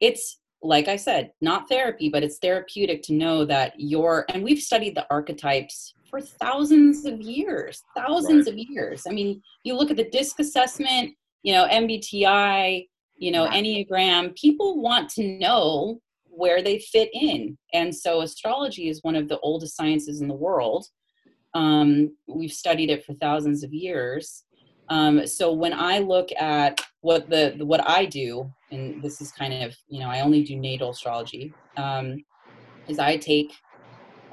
it's 0.00 0.38
like 0.62 0.88
I 0.88 0.96
said, 0.96 1.32
not 1.40 1.68
therapy, 1.68 2.08
but 2.08 2.24
it's 2.24 2.38
therapeutic 2.38 3.02
to 3.02 3.12
know 3.12 3.44
that 3.44 3.74
you're, 3.76 4.24
and 4.30 4.42
we've 4.42 4.60
studied 4.60 4.96
the 4.96 5.06
archetypes 5.10 5.94
for 6.08 6.20
thousands 6.20 7.04
of 7.04 7.20
years, 7.20 7.82
thousands 7.94 8.46
right. 8.46 8.54
of 8.54 8.58
years. 8.58 9.02
I 9.06 9.12
mean, 9.12 9.42
you 9.62 9.74
look 9.74 9.90
at 9.90 9.96
the 9.96 10.08
disc 10.08 10.40
assessment, 10.40 11.14
you 11.42 11.52
know, 11.52 11.68
MBTI, 11.68 12.86
you 13.16 13.30
know, 13.30 13.46
Enneagram, 13.46 14.34
people 14.36 14.80
want 14.80 15.10
to 15.10 15.38
know 15.38 16.00
where 16.24 16.62
they 16.62 16.78
fit 16.78 17.10
in. 17.12 17.56
And 17.72 17.94
so 17.94 18.22
astrology 18.22 18.88
is 18.88 19.02
one 19.02 19.16
of 19.16 19.28
the 19.28 19.38
oldest 19.40 19.76
sciences 19.76 20.20
in 20.20 20.28
the 20.28 20.34
world. 20.34 20.86
Um, 21.54 22.16
we've 22.26 22.52
studied 22.52 22.90
it 22.90 23.04
for 23.04 23.14
thousands 23.14 23.62
of 23.62 23.72
years. 23.72 24.44
Um, 24.88 25.26
so 25.26 25.52
when 25.52 25.72
I 25.72 25.98
look 25.98 26.28
at 26.38 26.80
what 27.00 27.30
the, 27.30 27.54
the, 27.56 27.64
what 27.64 27.88
I 27.88 28.04
do, 28.06 28.50
and 28.70 29.02
this 29.02 29.20
is 29.20 29.32
kind 29.32 29.62
of 29.62 29.74
you 29.88 30.00
know 30.00 30.08
I 30.08 30.20
only 30.20 30.42
do 30.42 30.56
natal 30.56 30.90
astrology, 30.90 31.54
um, 31.76 32.22
is 32.88 32.98
I 32.98 33.16
take 33.16 33.52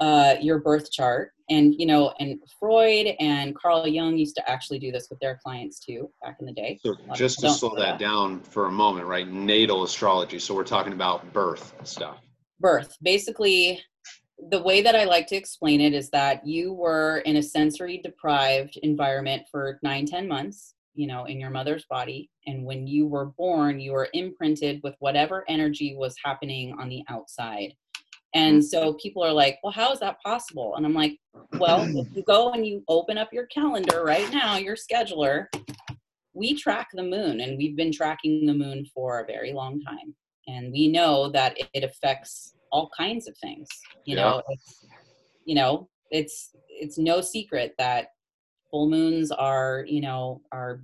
uh, 0.00 0.34
your 0.40 0.58
birth 0.58 0.90
chart, 0.90 1.32
and 1.48 1.74
you 1.78 1.86
know, 1.86 2.12
and 2.18 2.40
Freud 2.58 3.14
and 3.20 3.54
Carl 3.54 3.86
Jung 3.86 4.16
used 4.16 4.34
to 4.36 4.50
actually 4.50 4.78
do 4.78 4.90
this 4.90 5.08
with 5.10 5.20
their 5.20 5.38
clients 5.44 5.78
too 5.78 6.10
back 6.22 6.36
in 6.40 6.46
the 6.46 6.52
day. 6.52 6.78
So 6.84 6.96
just 7.14 7.40
to 7.40 7.50
slow 7.50 7.74
that, 7.76 7.80
that 7.82 7.98
down 7.98 8.40
for 8.40 8.66
a 8.66 8.70
moment, 8.70 9.06
right? 9.06 9.28
Natal 9.28 9.84
astrology. 9.84 10.38
So 10.38 10.54
we're 10.54 10.64
talking 10.64 10.92
about 10.92 11.32
birth 11.32 11.74
stuff. 11.84 12.18
Birth, 12.60 12.96
basically 13.02 13.80
the 14.50 14.62
way 14.62 14.82
that 14.82 14.96
I 14.96 15.04
like 15.04 15.26
to 15.28 15.36
explain 15.36 15.80
it 15.80 15.94
is 15.94 16.10
that 16.10 16.46
you 16.46 16.72
were 16.72 17.18
in 17.18 17.36
a 17.36 17.42
sensory 17.42 17.98
deprived 17.98 18.76
environment 18.82 19.44
for 19.50 19.78
nine, 19.82 20.06
ten 20.06 20.26
months, 20.26 20.74
you 20.94 21.06
know, 21.06 21.24
in 21.24 21.38
your 21.38 21.50
mother's 21.50 21.84
body. 21.86 22.30
And 22.46 22.64
when 22.64 22.86
you 22.86 23.06
were 23.06 23.26
born, 23.26 23.78
you 23.80 23.92
were 23.92 24.08
imprinted 24.12 24.80
with 24.82 24.94
whatever 24.98 25.44
energy 25.48 25.94
was 25.96 26.16
happening 26.24 26.74
on 26.78 26.88
the 26.88 27.04
outside. 27.08 27.74
And 28.34 28.64
so 28.64 28.88
mm-hmm. 28.88 28.96
people 28.96 29.22
are 29.22 29.32
like, 29.32 29.58
well, 29.62 29.72
how 29.72 29.92
is 29.92 30.00
that 30.00 30.20
possible? 30.22 30.74
And 30.76 30.86
I'm 30.86 30.94
like, 30.94 31.18
well, 31.58 31.82
if 31.96 32.16
you 32.16 32.22
go 32.22 32.52
and 32.52 32.66
you 32.66 32.82
open 32.88 33.18
up 33.18 33.32
your 33.32 33.46
calendar 33.46 34.02
right 34.04 34.30
now, 34.32 34.56
your 34.56 34.76
scheduler, 34.76 35.46
we 36.34 36.54
track 36.58 36.88
the 36.94 37.02
moon 37.02 37.40
and 37.40 37.58
we've 37.58 37.76
been 37.76 37.92
tracking 37.92 38.46
the 38.46 38.54
moon 38.54 38.86
for 38.94 39.20
a 39.20 39.26
very 39.26 39.52
long 39.52 39.82
time. 39.82 40.14
And 40.48 40.72
we 40.72 40.88
know 40.88 41.30
that 41.30 41.58
it 41.74 41.84
affects 41.84 42.54
all 42.72 42.90
kinds 42.96 43.28
of 43.28 43.36
things. 43.38 43.68
You 44.04 44.16
yeah. 44.16 44.22
know, 44.22 44.42
it's, 44.48 44.86
you 45.44 45.54
know, 45.54 45.88
it's 46.10 46.50
it's 46.68 46.98
no 46.98 47.20
secret 47.20 47.74
that 47.78 48.08
full 48.70 48.88
moons 48.88 49.30
are, 49.30 49.84
you 49.86 50.00
know, 50.00 50.40
are 50.50 50.82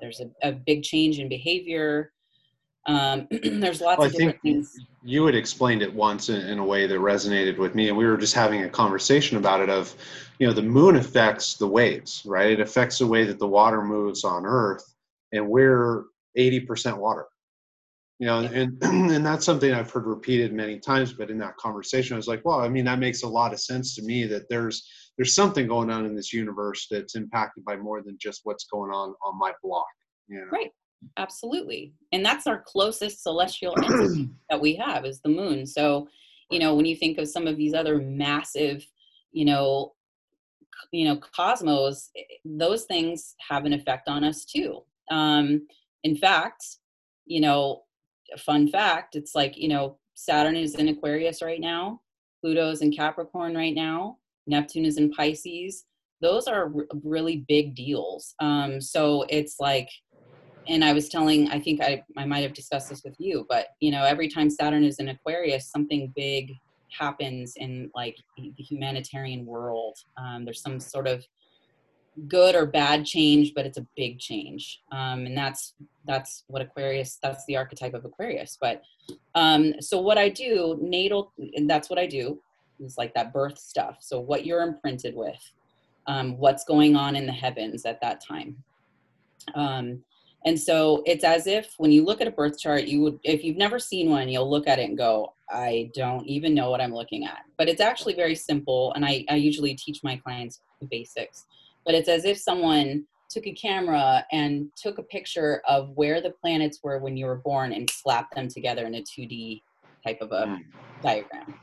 there's 0.00 0.20
a, 0.20 0.30
a 0.48 0.52
big 0.52 0.82
change 0.82 1.18
in 1.18 1.28
behavior. 1.28 2.12
Um, 2.86 3.26
there's 3.42 3.80
lots 3.80 3.98
well, 3.98 4.06
of 4.06 4.12
different 4.12 4.40
things. 4.40 4.74
You 5.02 5.26
had 5.26 5.34
explained 5.34 5.82
it 5.82 5.92
once 5.92 6.28
in, 6.28 6.40
in, 6.42 6.58
a 6.58 6.64
way 6.64 6.86
that 6.86 6.98
resonated 6.98 7.58
with 7.58 7.74
me, 7.74 7.88
and 7.88 7.96
we 7.96 8.06
were 8.06 8.16
just 8.16 8.34
having 8.34 8.62
a 8.62 8.68
conversation 8.68 9.36
about 9.36 9.60
it. 9.60 9.68
Of, 9.68 9.94
you 10.38 10.46
know, 10.46 10.52
the 10.52 10.62
moon 10.62 10.96
affects 10.96 11.54
the 11.54 11.66
waves, 11.66 12.22
right? 12.24 12.52
It 12.52 12.60
affects 12.60 12.98
the 12.98 13.06
way 13.06 13.24
that 13.24 13.38
the 13.38 13.46
water 13.46 13.82
moves 13.82 14.24
on 14.24 14.46
Earth, 14.46 14.94
and 15.32 15.48
we're 15.48 16.04
80% 16.38 16.96
water 16.96 17.26
you 18.18 18.26
know 18.26 18.40
and 18.40 18.76
and 18.82 19.24
that's 19.24 19.44
something 19.44 19.72
i've 19.72 19.90
heard 19.90 20.06
repeated 20.06 20.52
many 20.52 20.78
times 20.78 21.12
but 21.12 21.30
in 21.30 21.38
that 21.38 21.56
conversation 21.56 22.14
i 22.14 22.16
was 22.16 22.28
like 22.28 22.44
well 22.44 22.60
i 22.60 22.68
mean 22.68 22.84
that 22.84 22.98
makes 22.98 23.22
a 23.22 23.28
lot 23.28 23.52
of 23.52 23.60
sense 23.60 23.94
to 23.94 24.02
me 24.02 24.26
that 24.26 24.48
there's 24.48 24.88
there's 25.16 25.34
something 25.34 25.66
going 25.66 25.90
on 25.90 26.04
in 26.06 26.14
this 26.14 26.32
universe 26.32 26.86
that's 26.90 27.16
impacted 27.16 27.64
by 27.64 27.76
more 27.76 28.02
than 28.02 28.16
just 28.20 28.40
what's 28.44 28.64
going 28.64 28.90
on 28.90 29.14
on 29.24 29.38
my 29.38 29.52
block 29.62 29.86
you 30.28 30.38
know? 30.38 30.46
right. 30.52 30.70
Absolutely. 31.16 31.92
And 32.12 32.24
that's 32.24 32.46
our 32.46 32.62
closest 32.66 33.22
celestial 33.22 33.74
entity 33.78 34.30
that 34.50 34.60
we 34.60 34.74
have 34.76 35.04
is 35.04 35.20
the 35.20 35.28
moon. 35.28 35.66
So 35.66 36.08
you 36.50 36.58
know 36.58 36.74
when 36.74 36.86
you 36.86 36.96
think 36.96 37.18
of 37.18 37.28
some 37.28 37.46
of 37.46 37.56
these 37.56 37.74
other 37.74 37.98
massive 37.98 38.86
you 39.32 39.44
know 39.44 39.92
you 40.92 41.04
know 41.04 41.16
cosmos 41.34 42.10
eh, 42.16 42.22
those 42.44 42.84
things 42.84 43.34
have 43.48 43.64
an 43.64 43.72
effect 43.72 44.08
on 44.08 44.24
us 44.24 44.44
too. 44.44 44.82
Um 45.10 45.66
in 46.04 46.16
fact 46.16 46.64
you 47.26 47.40
know 47.40 47.82
fun 48.36 48.68
fact 48.68 49.16
it's 49.16 49.34
like 49.34 49.56
you 49.56 49.68
know 49.68 49.96
saturn 50.14 50.56
is 50.56 50.74
in 50.74 50.88
aquarius 50.88 51.40
right 51.42 51.60
now 51.60 52.00
pluto's 52.42 52.82
in 52.82 52.92
capricorn 52.92 53.56
right 53.56 53.74
now 53.74 54.18
neptune 54.48 54.84
is 54.84 54.96
in 54.98 55.10
pisces. 55.10 55.84
Those 56.20 56.48
are 56.48 56.72
r- 56.74 56.86
really 57.04 57.44
big 57.46 57.76
deals. 57.76 58.34
Um, 58.40 58.80
so 58.80 59.24
it's 59.28 59.56
like 59.60 59.88
and 60.66 60.84
i 60.84 60.92
was 60.92 61.08
telling 61.08 61.48
i 61.48 61.58
think 61.58 61.80
I, 61.80 62.02
I 62.16 62.26
might 62.26 62.40
have 62.42 62.52
discussed 62.52 62.90
this 62.90 63.02
with 63.04 63.14
you 63.18 63.46
but 63.48 63.68
you 63.80 63.90
know 63.90 64.04
every 64.04 64.28
time 64.28 64.50
saturn 64.50 64.84
is 64.84 64.98
in 64.98 65.08
aquarius 65.08 65.70
something 65.70 66.12
big 66.14 66.52
happens 66.90 67.54
in 67.56 67.90
like 67.94 68.16
the 68.36 68.52
humanitarian 68.58 69.46
world. 69.46 69.96
Um, 70.16 70.44
there's 70.44 70.62
some 70.62 70.80
sort 70.80 71.06
of 71.06 71.24
good 72.26 72.54
or 72.54 72.66
bad 72.66 73.04
change, 73.04 73.52
but 73.54 73.66
it's 73.66 73.78
a 73.78 73.86
big 73.96 74.18
change. 74.18 74.80
Um, 74.90 75.26
and 75.26 75.36
that's 75.36 75.74
that's 76.06 76.44
what 76.48 76.62
Aquarius. 76.62 77.18
That's 77.22 77.44
the 77.46 77.56
archetype 77.56 77.94
of 77.94 78.04
Aquarius. 78.04 78.58
But 78.60 78.82
um, 79.34 79.74
so 79.80 80.00
what 80.00 80.18
I 80.18 80.28
do, 80.28 80.78
natal, 80.80 81.32
and 81.54 81.68
that's 81.68 81.90
what 81.90 81.98
I 81.98 82.06
do 82.06 82.40
is 82.80 82.96
like 82.96 83.14
that 83.14 83.32
birth 83.32 83.58
stuff. 83.58 83.98
So 84.00 84.18
what 84.18 84.46
you're 84.46 84.62
imprinted 84.62 85.14
with, 85.14 85.40
um, 86.06 86.38
what's 86.38 86.64
going 86.64 86.96
on 86.96 87.16
in 87.16 87.26
the 87.26 87.32
heavens 87.32 87.84
at 87.84 88.00
that 88.00 88.22
time. 88.26 88.56
Um, 89.54 90.02
and 90.44 90.58
so 90.58 91.02
it's 91.04 91.24
as 91.24 91.46
if 91.46 91.74
when 91.78 91.90
you 91.90 92.04
look 92.04 92.20
at 92.20 92.28
a 92.28 92.30
birth 92.30 92.58
chart, 92.58 92.84
you 92.84 93.00
would, 93.02 93.18
if 93.24 93.42
you've 93.42 93.56
never 93.56 93.78
seen 93.78 94.08
one, 94.08 94.28
you'll 94.28 94.48
look 94.48 94.68
at 94.68 94.78
it 94.78 94.88
and 94.88 94.96
go, 94.96 95.34
I 95.50 95.90
don't 95.94 96.24
even 96.26 96.54
know 96.54 96.70
what 96.70 96.80
I'm 96.80 96.94
looking 96.94 97.24
at. 97.24 97.40
But 97.56 97.68
it's 97.68 97.80
actually 97.80 98.14
very 98.14 98.36
simple. 98.36 98.92
And 98.94 99.04
I, 99.04 99.24
I 99.28 99.34
usually 99.34 99.74
teach 99.74 100.04
my 100.04 100.16
clients 100.16 100.60
the 100.80 100.86
basics 100.86 101.46
but 101.88 101.94
it's 101.94 102.10
as 102.10 102.26
if 102.26 102.36
someone 102.36 103.02
took 103.30 103.46
a 103.46 103.52
camera 103.52 104.22
and 104.30 104.68
took 104.76 104.98
a 104.98 105.02
picture 105.02 105.62
of 105.66 105.88
where 105.94 106.20
the 106.20 106.34
planets 106.42 106.80
were 106.82 106.98
when 106.98 107.16
you 107.16 107.24
were 107.24 107.36
born 107.36 107.72
and 107.72 107.88
slapped 107.88 108.34
them 108.34 108.46
together 108.46 108.84
in 108.84 108.96
a 108.96 109.00
2D 109.00 109.62
type 110.04 110.18
of 110.20 110.30
a 110.32 110.44
mm. 110.48 110.58
diagram. 111.02 111.54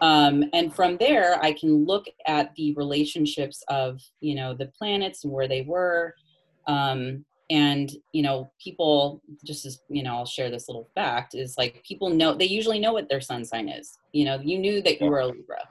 Um, 0.00 0.42
and 0.54 0.74
from 0.74 0.96
there, 0.96 1.40
I 1.40 1.52
can 1.52 1.84
look 1.84 2.06
at 2.26 2.52
the 2.56 2.74
relationships 2.74 3.62
of, 3.68 4.00
you 4.18 4.34
know, 4.34 4.54
the 4.54 4.72
planets 4.76 5.22
and 5.22 5.32
where 5.32 5.46
they 5.46 5.62
were. 5.62 6.16
Um, 6.66 7.24
and, 7.48 7.92
you 8.10 8.24
know, 8.24 8.50
people, 8.58 9.22
just 9.44 9.66
as, 9.66 9.78
you 9.88 10.02
know, 10.02 10.16
I'll 10.16 10.26
share 10.26 10.50
this 10.50 10.68
little 10.68 10.90
fact 10.96 11.36
is 11.36 11.54
like 11.56 11.80
people 11.86 12.10
know, 12.10 12.34
they 12.34 12.46
usually 12.46 12.80
know 12.80 12.92
what 12.92 13.08
their 13.08 13.20
sun 13.20 13.44
sign 13.44 13.68
is. 13.68 13.98
You 14.10 14.24
know, 14.24 14.40
you 14.42 14.58
knew 14.58 14.82
that 14.82 15.00
you 15.00 15.06
were 15.06 15.20
a 15.20 15.26
Libra. 15.26 15.62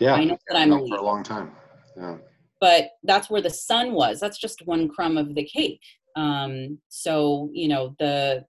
Yeah. 0.00 0.16
I 0.16 0.24
know 0.24 0.36
that 0.48 0.58
I'm 0.58 0.72
a 0.72 0.82
Libra. 0.82 0.98
For 0.98 1.02
a 1.02 1.06
long 1.06 1.22
time. 1.22 1.52
Yeah 1.96 2.16
but 2.62 2.90
that's 3.02 3.28
where 3.28 3.42
the 3.42 3.50
sun 3.50 3.92
was. 3.92 4.20
That's 4.20 4.38
just 4.38 4.66
one 4.66 4.88
crumb 4.88 5.18
of 5.18 5.34
the 5.34 5.42
cake. 5.44 5.82
Um, 6.14 6.78
so 6.88 7.50
you 7.52 7.66
know 7.66 7.96
the 7.98 8.44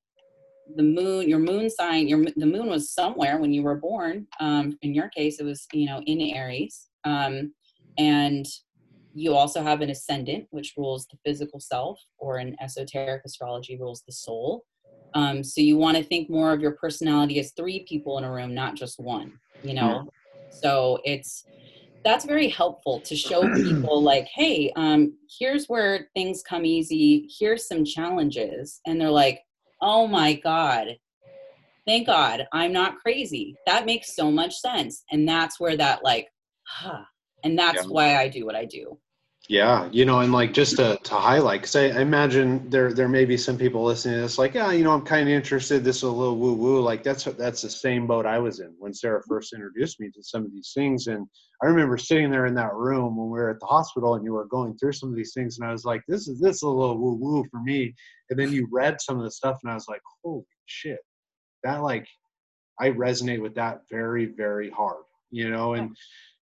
the 0.75 0.83
moon 0.83 1.27
your 1.27 1.39
moon 1.39 1.69
sign 1.69 2.07
your 2.07 2.23
the 2.35 2.45
moon 2.45 2.67
was 2.67 2.91
somewhere 2.91 3.39
when 3.39 3.51
you 3.51 3.63
were 3.63 3.75
born. 3.75 4.27
Um, 4.39 4.77
in 4.83 4.93
your 4.93 5.09
case 5.09 5.39
it 5.39 5.45
was 5.45 5.65
you 5.73 5.87
know 5.87 6.01
in 6.05 6.21
aries. 6.21 6.87
Um, 7.03 7.53
and 7.97 8.45
you 9.15 9.33
also 9.35 9.61
have 9.63 9.81
an 9.81 9.89
ascendant 9.89 10.45
which 10.51 10.73
rules 10.77 11.07
the 11.07 11.17
physical 11.25 11.59
self 11.59 11.99
or 12.17 12.37
in 12.37 12.55
esoteric 12.61 13.23
astrology 13.25 13.77
rules 13.79 14.03
the 14.05 14.13
soul. 14.13 14.63
Um, 15.15 15.43
so 15.43 15.61
you 15.61 15.77
want 15.77 15.97
to 15.97 16.03
think 16.03 16.29
more 16.29 16.53
of 16.53 16.61
your 16.61 16.71
personality 16.71 17.39
as 17.39 17.51
three 17.51 17.85
people 17.89 18.17
in 18.19 18.23
a 18.23 18.31
room 18.31 18.53
not 18.53 18.75
just 18.75 18.99
one 18.99 19.33
you 19.63 19.73
know? 19.73 20.07
So 20.49 20.99
it's 21.03 21.45
that's 22.03 22.25
very 22.25 22.49
helpful 22.49 22.99
to 23.01 23.15
show 23.15 23.41
people 23.55 24.01
like 24.01 24.27
hey 24.33 24.71
um, 24.75 25.13
here's 25.39 25.65
where 25.67 26.07
things 26.15 26.43
come 26.43 26.65
easy. 26.65 27.29
Here's 27.39 27.67
some 27.67 27.85
challenges. 27.85 28.81
And 28.85 28.99
they're 28.99 29.09
like 29.09 29.41
oh 29.81 30.07
my 30.07 30.33
god. 30.33 30.97
Thank 31.85 32.07
god 32.07 32.47
i'm 32.53 32.71
not 32.73 32.99
crazy. 32.99 33.55
That 33.65 33.85
makes 33.85 34.15
so 34.15 34.31
much 34.31 34.55
sense. 34.55 35.03
And 35.11 35.27
that's 35.27 35.59
where 35.59 35.77
that 35.77 36.03
like 36.03 36.27
huh, 36.67 37.03
and 37.43 37.57
that's 37.57 37.83
yeah. 37.83 37.89
why 37.89 38.15
i 38.17 38.27
do 38.27 38.45
what 38.45 38.55
i 38.55 38.65
do 38.65 38.97
yeah 39.49 39.89
you 39.91 40.05
know 40.05 40.19
and 40.21 40.31
like 40.31 40.53
just 40.53 40.77
to, 40.77 40.97
to 41.03 41.15
highlight 41.15 41.59
because 41.59 41.75
I, 41.75 41.87
I, 41.87 42.01
imagine 42.01 42.69
there 42.69 42.93
there 42.93 43.09
may 43.09 43.25
be 43.25 43.35
some 43.35 43.57
people 43.57 43.83
listening 43.83 44.15
to 44.15 44.21
this 44.21 44.37
like 44.37 44.53
yeah 44.53 44.71
you 44.71 44.85
know 44.85 44.91
i'm 44.91 45.01
kind 45.01 45.27
of 45.27 45.35
interested. 45.35 45.83
This 45.83 45.97
is 45.97 46.03
a 46.03 46.09
little 46.09 46.37
woo 46.37 46.53
woo 46.53 46.79
like 46.79 47.03
that's 47.03 47.25
that's 47.25 47.61
the 47.61 47.69
same 47.69 48.07
boat 48.07 48.25
i 48.25 48.39
was 48.39 48.61
in 48.61 48.73
when 48.79 48.93
sarah 48.93 49.21
first 49.27 49.51
introduced 49.51 49.99
me 49.99 50.09
to 50.11 50.23
some 50.23 50.45
of 50.45 50.51
these 50.53 50.71
things. 50.73 51.07
And 51.07 51.27
i 51.61 51.65
remember 51.65 51.97
sitting 51.97 52.31
there 52.31 52.45
in 52.45 52.55
that 52.55 52.73
room 52.73 53.17
when 53.17 53.27
we 53.27 53.37
were 53.37 53.49
at 53.49 53.59
the 53.59 53.65
hospital 53.65 54.15
and 54.15 54.23
you 54.23 54.31
were 54.31 54.45
going 54.45 54.77
through 54.77 54.93
some 54.93 55.09
of 55.09 55.15
these 55.15 55.33
things 55.33 55.59
and 55.59 55.67
i 55.67 55.73
was 55.73 55.83
like 55.83 56.03
this 56.07 56.29
is 56.29 56.39
this 56.39 56.57
is 56.57 56.61
a 56.61 56.69
little 56.69 56.97
woo 56.97 57.15
woo 57.15 57.43
for 57.51 57.61
me. 57.61 57.93
And 58.29 58.39
then 58.39 58.51
you 58.51 58.67
read 58.71 59.01
some 59.01 59.17
of 59.17 59.25
the 59.25 59.31
stuff 59.31 59.59
and 59.63 59.71
i 59.71 59.75
was 59.75 59.89
like 59.89 60.01
holy 60.23 60.45
shit. 60.67 60.99
That 61.65 61.83
like 61.83 62.07
i 62.79 62.91
resonate 62.91 63.41
with 63.41 63.55
that 63.55 63.81
very 63.91 64.25
very 64.25 64.69
hard 64.69 65.03
you 65.31 65.49
know? 65.49 65.73
And 65.73 65.93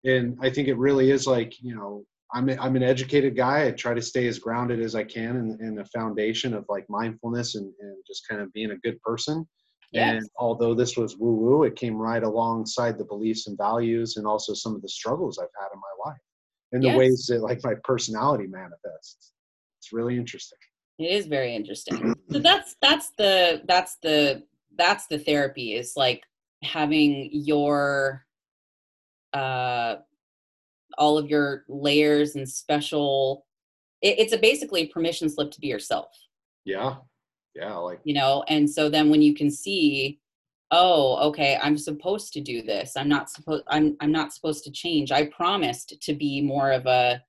and 0.04 0.38
i 0.42 0.50
think 0.50 0.68
it 0.68 0.78
really 0.78 1.10
is 1.12 1.26
like 1.26 1.54
you 1.62 1.76
know 1.76 2.04
I'm, 2.34 2.50
a, 2.50 2.56
I'm 2.58 2.76
an 2.76 2.84
educated 2.84 3.36
guy. 3.36 3.68
I 3.68 3.72
try 3.72 3.94
to 3.94 4.02
stay 4.02 4.28
as 4.28 4.40
grounded 4.40 4.80
as 4.80 4.96
I 4.96 5.04
can 5.04 5.36
in, 5.36 5.58
in 5.62 5.76
the 5.76 5.86
foundation 5.86 6.54
of 6.54 6.66
like 6.70 6.86
mindfulness 6.90 7.56
and, 7.56 7.72
and 7.80 7.98
just 8.08 8.28
kind 8.28 8.42
of 8.42 8.52
being 8.54 8.72
a 8.72 8.78
good 8.78 9.02
person. 9.02 9.48
Yes. 9.92 10.22
And 10.22 10.30
although 10.38 10.74
this 10.74 10.96
was 10.96 11.18
woo 11.18 11.34
woo, 11.34 11.64
it 11.64 11.76
came 11.76 11.96
right 11.96 12.24
alongside 12.24 12.98
the 12.98 13.04
beliefs 13.06 13.48
and 13.48 13.58
values 13.58 14.16
and 14.16 14.26
also 14.26 14.54
some 14.54 14.76
of 14.76 14.82
the 14.82 14.90
struggles 14.90 15.38
I've 15.38 15.48
had 15.60 15.68
in 15.74 15.80
my 15.80 16.10
life 16.10 16.22
and 16.72 16.82
the 16.82 16.88
yes. 16.88 16.98
ways 16.98 17.26
that 17.28 17.42
like 17.42 17.60
my 17.64 17.74
personality 17.84 18.48
manifests. 18.48 19.34
It's 19.80 19.92
really 19.92 20.16
interesting. 20.16 20.58
It 21.00 21.12
is 21.12 21.26
very 21.26 21.54
interesting. 21.56 22.16
so 22.32 22.40
that's 22.40 22.76
that's 22.82 23.12
the 23.18 23.62
that's 23.68 23.98
the 24.02 24.44
that's 24.78 25.08
the 25.08 25.20
therapy 25.20 25.76
is 25.76 25.94
like 25.98 26.24
having 26.64 27.30
your 27.32 28.26
uh 29.34 29.96
all 30.98 31.18
of 31.18 31.30
your 31.30 31.64
layers 31.68 32.36
and 32.36 32.48
special 32.48 33.46
it, 34.02 34.20
it's 34.20 34.34
a 34.34 34.38
basically 34.38 34.88
permission 34.88 35.30
slip 35.30 35.52
to 35.52 35.60
be 35.60 35.68
yourself. 35.68 36.08
Yeah. 36.66 36.96
Yeah 37.56 37.76
like 37.76 38.00
you 38.04 38.14
know 38.14 38.44
and 38.48 38.70
so 38.70 38.90
then 38.90 39.10
when 39.10 39.22
you 39.22 39.34
can 39.36 39.52
see 39.52 40.20
oh 40.72 41.18
okay 41.28 41.60
i'm 41.62 41.78
supposed 41.78 42.32
to 42.32 42.40
do 42.40 42.62
this 42.62 42.94
i'm 42.96 43.10
not 43.10 43.30
supposed 43.30 43.64
i'm 43.68 43.98
i'm 44.00 44.12
not 44.12 44.34
supposed 44.34 44.64
to 44.64 44.72
change 44.72 45.12
i 45.12 45.26
promised 45.26 46.02
to 46.02 46.14
be 46.14 46.42
more 46.42 46.72
of 46.72 46.86
a 46.86 47.22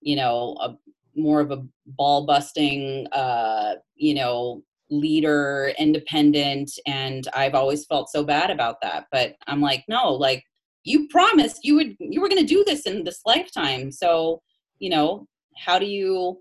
you 0.00 0.14
know 0.14 0.56
a 0.60 0.76
more 1.16 1.40
of 1.40 1.50
a 1.50 1.64
ball 1.86 2.24
busting 2.24 3.06
uh 3.12 3.74
you 3.96 4.14
know 4.14 4.62
leader 4.90 5.72
independent 5.78 6.70
and 6.86 7.26
i've 7.34 7.54
always 7.54 7.84
felt 7.84 8.08
so 8.08 8.22
bad 8.22 8.50
about 8.50 8.80
that 8.80 9.06
but 9.10 9.34
i'm 9.48 9.60
like 9.60 9.82
no 9.88 10.12
like 10.12 10.44
you 10.84 11.08
promised 11.08 11.64
you 11.64 11.74
would 11.76 11.96
you 11.98 12.20
were 12.20 12.28
going 12.28 12.40
to 12.40 12.54
do 12.54 12.64
this 12.66 12.82
in 12.82 13.04
this 13.04 13.20
lifetime. 13.26 13.90
So 13.90 14.42
you 14.78 14.90
know 14.90 15.26
how 15.56 15.78
do 15.78 15.86
you 15.86 16.38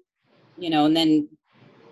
you 0.57 0.69
know 0.69 0.85
and 0.85 0.95
then 0.95 1.27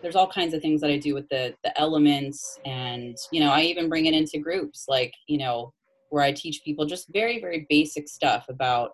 there's 0.01 0.15
all 0.15 0.27
kinds 0.27 0.55
of 0.55 0.61
things 0.61 0.81
that 0.81 0.89
i 0.89 0.97
do 0.97 1.13
with 1.13 1.29
the 1.29 1.53
the 1.63 1.79
elements 1.79 2.59
and 2.65 3.15
you 3.31 3.39
know 3.39 3.51
i 3.51 3.61
even 3.61 3.89
bring 3.89 4.07
it 4.07 4.15
into 4.15 4.39
groups 4.39 4.85
like 4.87 5.13
you 5.27 5.37
know 5.37 5.71
where 6.09 6.23
i 6.23 6.31
teach 6.31 6.63
people 6.65 6.83
just 6.83 7.13
very 7.13 7.39
very 7.39 7.67
basic 7.69 8.07
stuff 8.07 8.45
about 8.49 8.93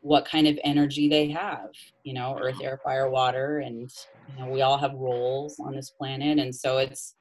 what 0.00 0.24
kind 0.24 0.46
of 0.48 0.58
energy 0.64 1.10
they 1.10 1.28
have 1.28 1.68
you 2.04 2.14
know 2.14 2.38
earth 2.40 2.60
air 2.62 2.80
fire 2.82 3.10
water 3.10 3.58
and 3.58 3.90
you 4.26 4.42
know 4.42 4.50
we 4.50 4.62
all 4.62 4.78
have 4.78 4.94
roles 4.94 5.58
on 5.58 5.74
this 5.74 5.90
planet. 5.90 6.38
And 6.38 6.54
so 6.54 6.78
it's 6.78 7.14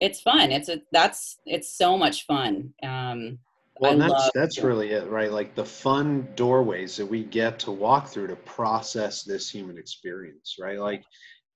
it's 0.00 0.20
fun. 0.20 0.50
It's 0.50 0.68
a 0.68 0.80
that's 0.92 1.38
it's 1.46 1.76
so 1.76 1.96
much 1.96 2.26
fun. 2.26 2.72
Um 2.82 3.38
well, 3.80 3.98
that's 3.98 4.30
that's 4.34 4.58
really 4.58 4.90
it, 4.90 5.08
right? 5.08 5.32
Like 5.32 5.54
the 5.54 5.64
fun 5.64 6.28
doorways 6.36 6.96
that 6.96 7.06
we 7.06 7.24
get 7.24 7.58
to 7.60 7.72
walk 7.72 8.06
through 8.06 8.28
to 8.28 8.36
process 8.36 9.24
this 9.24 9.50
human 9.50 9.78
experience, 9.78 10.56
right? 10.60 10.78
Like, 10.78 11.02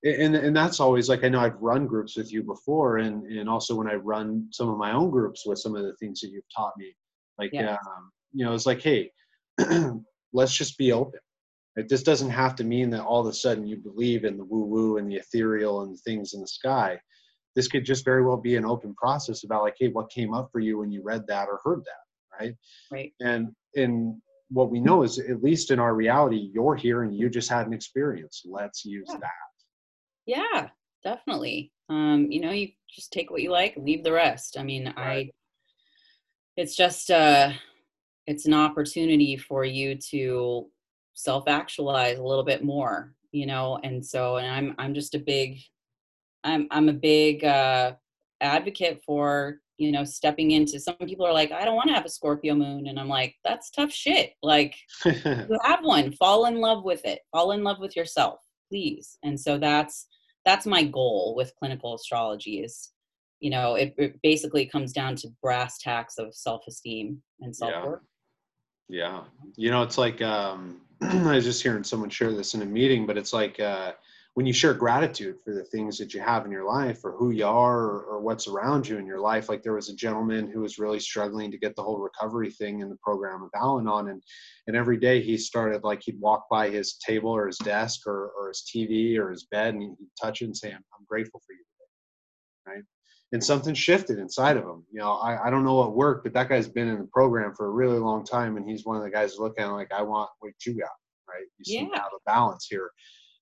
and 0.03 0.35
and 0.35 0.55
that's 0.55 0.81
always 0.81 1.07
like 1.07 1.23
I 1.23 1.29
know 1.29 1.39
I've 1.39 1.61
run 1.61 1.87
groups 1.87 2.17
with 2.17 2.31
you 2.31 2.43
before, 2.43 2.97
and 2.97 3.25
and 3.25 3.47
also 3.47 3.73
when 3.75 3.87
I 3.87 3.95
run 3.95 4.47
some 4.51 4.67
of 4.67 4.77
my 4.77 4.91
own 4.91 5.11
groups 5.11 5.45
with 5.45 5.59
some 5.59 5.75
of 5.75 5.83
the 5.83 5.95
things 5.95 6.19
that 6.19 6.31
you've 6.31 6.43
taught 6.53 6.73
me, 6.77 6.93
like 7.37 7.51
yeah. 7.53 7.73
um, 7.73 8.11
you 8.33 8.43
know, 8.43 8.53
it's 8.53 8.65
like, 8.65 8.81
hey, 8.81 9.11
let's 10.33 10.55
just 10.55 10.77
be 10.77 10.91
open. 10.91 11.21
Like, 11.77 11.87
this 11.87 12.03
doesn't 12.03 12.31
have 12.31 12.55
to 12.57 12.65
mean 12.65 12.89
that 12.89 13.05
all 13.05 13.21
of 13.21 13.27
a 13.27 13.33
sudden 13.33 13.65
you 13.65 13.77
believe 13.77 14.25
in 14.25 14.35
the 14.35 14.43
woo 14.43 14.65
woo 14.65 14.97
and 14.97 15.09
the 15.09 15.15
ethereal 15.15 15.83
and 15.83 15.93
the 15.93 16.01
things 16.01 16.33
in 16.33 16.41
the 16.41 16.47
sky. 16.47 16.99
This 17.55 17.69
could 17.69 17.85
just 17.85 18.03
very 18.03 18.25
well 18.25 18.37
be 18.37 18.57
an 18.57 18.65
open 18.65 18.93
process 18.95 19.45
about 19.45 19.63
like, 19.63 19.75
hey, 19.79 19.87
what 19.87 20.11
came 20.11 20.33
up 20.33 20.49
for 20.51 20.59
you 20.59 20.77
when 20.79 20.91
you 20.91 21.01
read 21.01 21.25
that 21.27 21.47
or 21.47 21.61
heard 21.63 21.79
that 21.79 22.08
right? 22.39 22.55
Right. 22.91 23.13
And 23.19 23.49
and 23.75 24.21
what 24.49 24.71
we 24.71 24.79
know 24.79 25.03
is 25.03 25.19
at 25.19 25.43
least 25.43 25.71
in 25.71 25.79
our 25.79 25.93
reality, 25.93 26.49
you're 26.53 26.75
here 26.75 27.03
and 27.03 27.15
you 27.15 27.29
just 27.29 27.49
had 27.49 27.67
an 27.67 27.73
experience. 27.73 28.43
Let's 28.45 28.83
use 28.83 29.07
yeah. 29.09 29.17
that. 29.19 29.29
Yeah, 30.25 30.69
definitely. 31.03 31.71
Um, 31.89 32.27
you 32.29 32.41
know, 32.41 32.51
you 32.51 32.69
just 32.89 33.11
take 33.11 33.29
what 33.29 33.41
you 33.41 33.51
like, 33.51 33.75
leave 33.77 34.03
the 34.03 34.11
rest. 34.11 34.57
I 34.57 34.63
mean, 34.63 34.93
right. 34.97 35.27
I 35.27 35.31
it's 36.57 36.75
just 36.75 37.09
uh 37.09 37.51
it's 38.27 38.45
an 38.45 38.53
opportunity 38.53 39.37
for 39.37 39.63
you 39.63 39.95
to 39.95 40.67
self-actualize 41.13 42.17
a 42.17 42.23
little 42.23 42.43
bit 42.43 42.63
more, 42.63 43.13
you 43.31 43.45
know, 43.45 43.79
and 43.83 44.05
so 44.05 44.37
and 44.37 44.47
I'm 44.47 44.75
I'm 44.77 44.93
just 44.93 45.15
a 45.15 45.19
big 45.19 45.59
I'm 46.43 46.67
I'm 46.71 46.89
a 46.89 46.93
big 46.93 47.43
uh 47.43 47.93
advocate 48.41 49.01
for 49.05 49.59
you 49.79 49.91
know 49.91 50.03
stepping 50.03 50.51
into 50.51 50.79
some 50.79 50.95
people 51.05 51.25
are 51.25 51.33
like 51.33 51.51
i 51.51 51.65
don't 51.65 51.75
want 51.75 51.87
to 51.87 51.93
have 51.93 52.05
a 52.05 52.09
scorpio 52.09 52.53
moon 52.53 52.87
and 52.87 52.99
i'm 52.99 53.07
like 53.07 53.35
that's 53.43 53.71
tough 53.71 53.91
shit 53.91 54.33
like 54.43 54.75
you 55.05 55.59
have 55.63 55.83
one 55.83 56.11
fall 56.11 56.45
in 56.45 56.59
love 56.59 56.83
with 56.83 57.03
it 57.05 57.19
fall 57.31 57.51
in 57.53 57.63
love 57.63 57.79
with 57.79 57.95
yourself 57.95 58.39
please. 58.69 59.17
And 59.23 59.39
so 59.39 59.57
that's 59.57 60.07
that's 60.45 60.65
my 60.65 60.83
goal 60.83 61.33
with 61.35 61.53
clinical 61.59 61.95
astrology 61.95 62.59
is 62.59 62.91
you 63.39 63.49
know 63.49 63.75
it, 63.75 63.93
it 63.97 64.19
basically 64.23 64.65
comes 64.65 64.93
down 64.93 65.15
to 65.15 65.29
brass 65.41 65.77
tacks 65.79 66.17
of 66.17 66.33
self-esteem 66.33 67.21
and 67.41 67.55
self-worth. 67.55 68.01
Yeah. 68.87 69.07
yeah. 69.07 69.23
You 69.57 69.71
know 69.71 69.83
it's 69.83 69.97
like 69.97 70.21
um 70.21 70.81
i 71.01 71.35
was 71.35 71.45
just 71.45 71.63
hearing 71.63 71.83
someone 71.83 72.09
share 72.09 72.31
this 72.31 72.53
in 72.53 72.61
a 72.61 72.65
meeting 72.65 73.05
but 73.05 73.17
it's 73.17 73.33
like 73.33 73.59
uh 73.59 73.93
when 74.39 74.45
you 74.45 74.53
share 74.53 74.73
gratitude 74.73 75.35
for 75.43 75.53
the 75.53 75.65
things 75.65 75.97
that 75.97 76.13
you 76.13 76.21
have 76.21 76.45
in 76.45 76.51
your 76.51 76.63
life 76.63 77.03
or 77.03 77.11
who 77.11 77.31
you 77.31 77.45
are 77.45 77.81
or, 77.81 78.03
or, 78.03 78.21
what's 78.21 78.47
around 78.47 78.87
you 78.87 78.97
in 78.97 79.05
your 79.05 79.19
life 79.19 79.49
like 79.49 79.61
there 79.61 79.73
was 79.73 79.89
a 79.89 79.95
gentleman 79.95 80.49
who 80.49 80.61
was 80.61 80.79
really 80.79 80.97
struggling 80.97 81.51
to 81.51 81.57
get 81.57 81.75
the 81.75 81.83
whole 81.83 81.99
recovery 81.99 82.49
thing 82.49 82.79
in 82.79 82.87
the 82.87 82.95
program 83.03 83.43
of 83.43 83.49
al-anon 83.53 84.07
and 84.07 84.23
and 84.67 84.77
every 84.77 84.95
day 84.95 85.21
he 85.21 85.35
started 85.35 85.83
like 85.83 86.01
he'd 86.01 86.17
walk 86.21 86.45
by 86.49 86.69
his 86.69 86.93
table 87.05 87.29
or 87.29 87.47
his 87.47 87.57
desk 87.57 88.07
or, 88.07 88.31
or 88.39 88.47
his 88.47 88.63
tv 88.73 89.17
or 89.17 89.29
his 89.29 89.43
bed 89.51 89.73
and 89.73 89.83
he'd 89.83 90.07
touch 90.21 90.41
it 90.41 90.45
and 90.45 90.55
say 90.55 90.69
i'm, 90.69 90.85
I'm 90.97 91.05
grateful 91.05 91.41
for 91.45 91.51
you 91.51 91.59
today 91.59 92.75
right? 92.75 92.83
And 93.33 93.43
something 93.43 93.73
shifted 93.73 94.19
inside 94.19 94.55
of 94.55 94.63
him 94.63 94.85
you 94.89 94.99
know 95.01 95.15
I, 95.15 95.47
I 95.47 95.49
don't 95.49 95.65
know 95.65 95.75
what 95.75 95.97
worked 95.97 96.23
but 96.23 96.31
that 96.35 96.47
guy's 96.47 96.69
been 96.69 96.87
in 96.87 96.99
the 96.99 97.09
program 97.11 97.53
for 97.55 97.65
a 97.65 97.71
really 97.71 97.99
long 97.99 98.23
time 98.23 98.55
and 98.55 98.65
he's 98.65 98.85
one 98.85 98.95
of 98.95 99.03
the 99.03 99.11
guys 99.11 99.37
looking 99.37 99.65
like 99.65 99.91
i 99.91 100.01
want 100.01 100.29
what 100.39 100.53
you 100.65 100.79
got 100.79 100.91
right? 101.27 101.45
You 101.59 101.89
yeah. 101.91 101.97
have 101.97 102.11
a 102.15 102.23
balance 102.25 102.67
here 102.69 102.89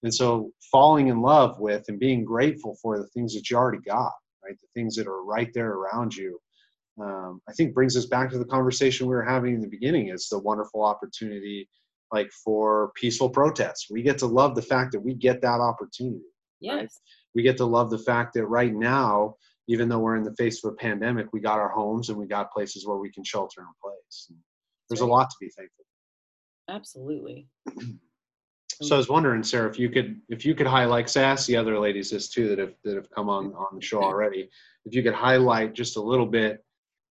and 0.07 0.13
so 0.13 0.49
falling 0.71 1.09
in 1.09 1.21
love 1.21 1.59
with 1.59 1.83
and 1.89 1.99
being 1.99 2.23
grateful 2.23 2.77
for 2.81 2.97
the 2.97 3.07
things 3.07 3.33
that 3.33 3.49
you 3.49 3.57
already 3.57 3.81
got, 3.85 4.13
right? 4.41 4.57
The 4.57 4.67
things 4.73 4.95
that 4.95 5.05
are 5.05 5.21
right 5.25 5.53
there 5.53 5.71
around 5.71 6.15
you. 6.15 6.39
Um, 6.97 7.41
I 7.49 7.51
think 7.51 7.73
brings 7.73 7.97
us 7.97 8.05
back 8.05 8.31
to 8.31 8.37
the 8.37 8.45
conversation 8.45 9.05
we 9.05 9.15
were 9.15 9.25
having 9.25 9.53
in 9.53 9.59
the 9.59 9.67
beginning. 9.67 10.07
It's 10.07 10.29
the 10.29 10.39
wonderful 10.39 10.81
opportunity, 10.81 11.67
like 12.13 12.31
for 12.31 12.93
peaceful 12.95 13.29
protests. 13.29 13.87
We 13.91 14.01
get 14.01 14.17
to 14.19 14.27
love 14.27 14.55
the 14.55 14.61
fact 14.61 14.93
that 14.93 15.01
we 15.01 15.13
get 15.13 15.41
that 15.41 15.59
opportunity. 15.59 16.23
Yes. 16.61 16.75
Right? 16.75 16.89
We 17.35 17.41
get 17.43 17.57
to 17.57 17.65
love 17.65 17.89
the 17.89 17.99
fact 17.99 18.33
that 18.35 18.45
right 18.47 18.73
now, 18.73 19.35
even 19.67 19.89
though 19.89 19.99
we're 19.99 20.15
in 20.15 20.23
the 20.23 20.35
face 20.37 20.63
of 20.63 20.71
a 20.71 20.75
pandemic, 20.77 21.33
we 21.33 21.41
got 21.41 21.59
our 21.59 21.69
homes 21.69 22.07
and 22.07 22.17
we 22.17 22.27
got 22.27 22.53
places 22.53 22.87
where 22.87 22.97
we 22.97 23.11
can 23.11 23.25
shelter 23.25 23.59
in 23.59 23.67
place. 23.83 24.27
And 24.29 24.37
there's 24.89 25.01
a 25.01 25.05
lot 25.05 25.29
to 25.29 25.35
be 25.41 25.49
thankful. 25.49 25.83
Absolutely. 26.69 27.49
So 28.81 28.95
I 28.95 28.97
was 28.97 29.09
wondering, 29.09 29.43
Sarah, 29.43 29.69
if 29.69 29.79
you 29.79 29.89
could 29.89 30.21
if 30.29 30.45
you 30.45 30.53
could 30.53 30.67
highlight, 30.67 31.15
asked 31.17 31.47
the 31.47 31.57
other 31.57 31.79
ladies 31.79 32.11
this 32.11 32.29
too 32.29 32.47
that 32.49 32.59
have 32.59 32.73
that 32.83 32.95
have 32.95 33.09
come 33.09 33.29
on 33.29 33.53
on 33.53 33.75
the 33.75 33.81
show 33.81 34.03
already. 34.03 34.49
If 34.85 34.93
you 34.93 35.01
could 35.01 35.15
highlight 35.15 35.73
just 35.73 35.97
a 35.97 36.01
little 36.01 36.27
bit, 36.27 36.63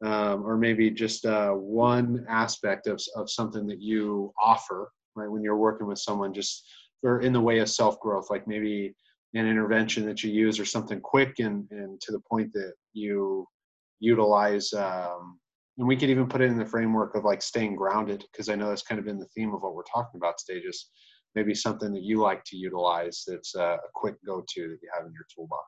um, 0.04 0.44
or 0.46 0.56
maybe 0.56 0.90
just 0.90 1.24
uh, 1.24 1.50
one 1.50 2.24
aspect 2.28 2.86
of 2.86 3.00
of 3.16 3.28
something 3.28 3.66
that 3.66 3.80
you 3.80 4.32
offer, 4.40 4.92
right, 5.16 5.30
when 5.30 5.42
you're 5.42 5.56
working 5.56 5.88
with 5.88 5.98
someone, 5.98 6.32
just 6.32 6.64
or 7.02 7.20
in 7.20 7.32
the 7.32 7.40
way 7.40 7.58
of 7.58 7.68
self 7.68 7.98
growth, 7.98 8.30
like 8.30 8.46
maybe 8.46 8.94
an 9.34 9.46
intervention 9.46 10.06
that 10.06 10.22
you 10.22 10.30
use 10.30 10.60
or 10.60 10.64
something 10.64 11.00
quick 11.00 11.40
and 11.40 11.66
and 11.72 12.00
to 12.00 12.12
the 12.12 12.20
point 12.30 12.52
that 12.52 12.74
you 12.92 13.46
utilize. 13.98 14.72
Um, 14.72 15.40
and 15.78 15.86
we 15.86 15.96
could 15.96 16.10
even 16.10 16.28
put 16.28 16.40
it 16.40 16.50
in 16.50 16.56
the 16.56 16.64
framework 16.64 17.14
of 17.14 17.24
like 17.24 17.42
staying 17.42 17.76
grounded 17.76 18.24
because 18.32 18.48
i 18.48 18.54
know 18.54 18.70
that's 18.70 18.82
kind 18.82 18.98
of 18.98 19.04
been 19.04 19.18
the 19.18 19.26
theme 19.26 19.52
of 19.54 19.60
what 19.60 19.74
we're 19.74 19.82
talking 19.82 20.16
about 20.16 20.34
today 20.38 20.58
just 20.58 20.90
maybe 21.36 21.54
something 21.54 21.92
that 21.92 22.02
you 22.02 22.20
like 22.20 22.42
to 22.44 22.56
utilize 22.56 23.22
that's 23.26 23.54
a, 23.54 23.60
a 23.60 23.78
quick 23.94 24.16
go-to 24.26 24.62
that 24.62 24.78
you 24.82 24.88
have 24.96 25.06
in 25.06 25.12
your 25.12 25.26
toolbox 25.32 25.62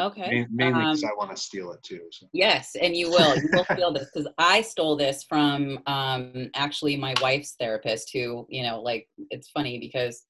okay 0.00 0.46
mainly 0.50 0.80
because 0.80 1.04
um, 1.04 1.10
i 1.10 1.16
want 1.16 1.30
to 1.30 1.40
steal 1.40 1.70
it 1.72 1.82
too 1.82 2.00
so. 2.10 2.26
yes 2.32 2.72
and 2.80 2.96
you 2.96 3.08
will 3.08 3.36
you 3.36 3.48
will 3.52 3.64
steal 3.72 3.92
this 3.92 4.08
because 4.12 4.28
i 4.38 4.60
stole 4.60 4.96
this 4.96 5.22
from 5.22 5.78
um 5.86 6.50
actually 6.54 6.96
my 6.96 7.14
wife's 7.22 7.54
therapist 7.58 8.10
who 8.12 8.46
you 8.50 8.62
know 8.62 8.80
like 8.82 9.06
it's 9.30 9.50
funny 9.50 9.78
because 9.78 10.24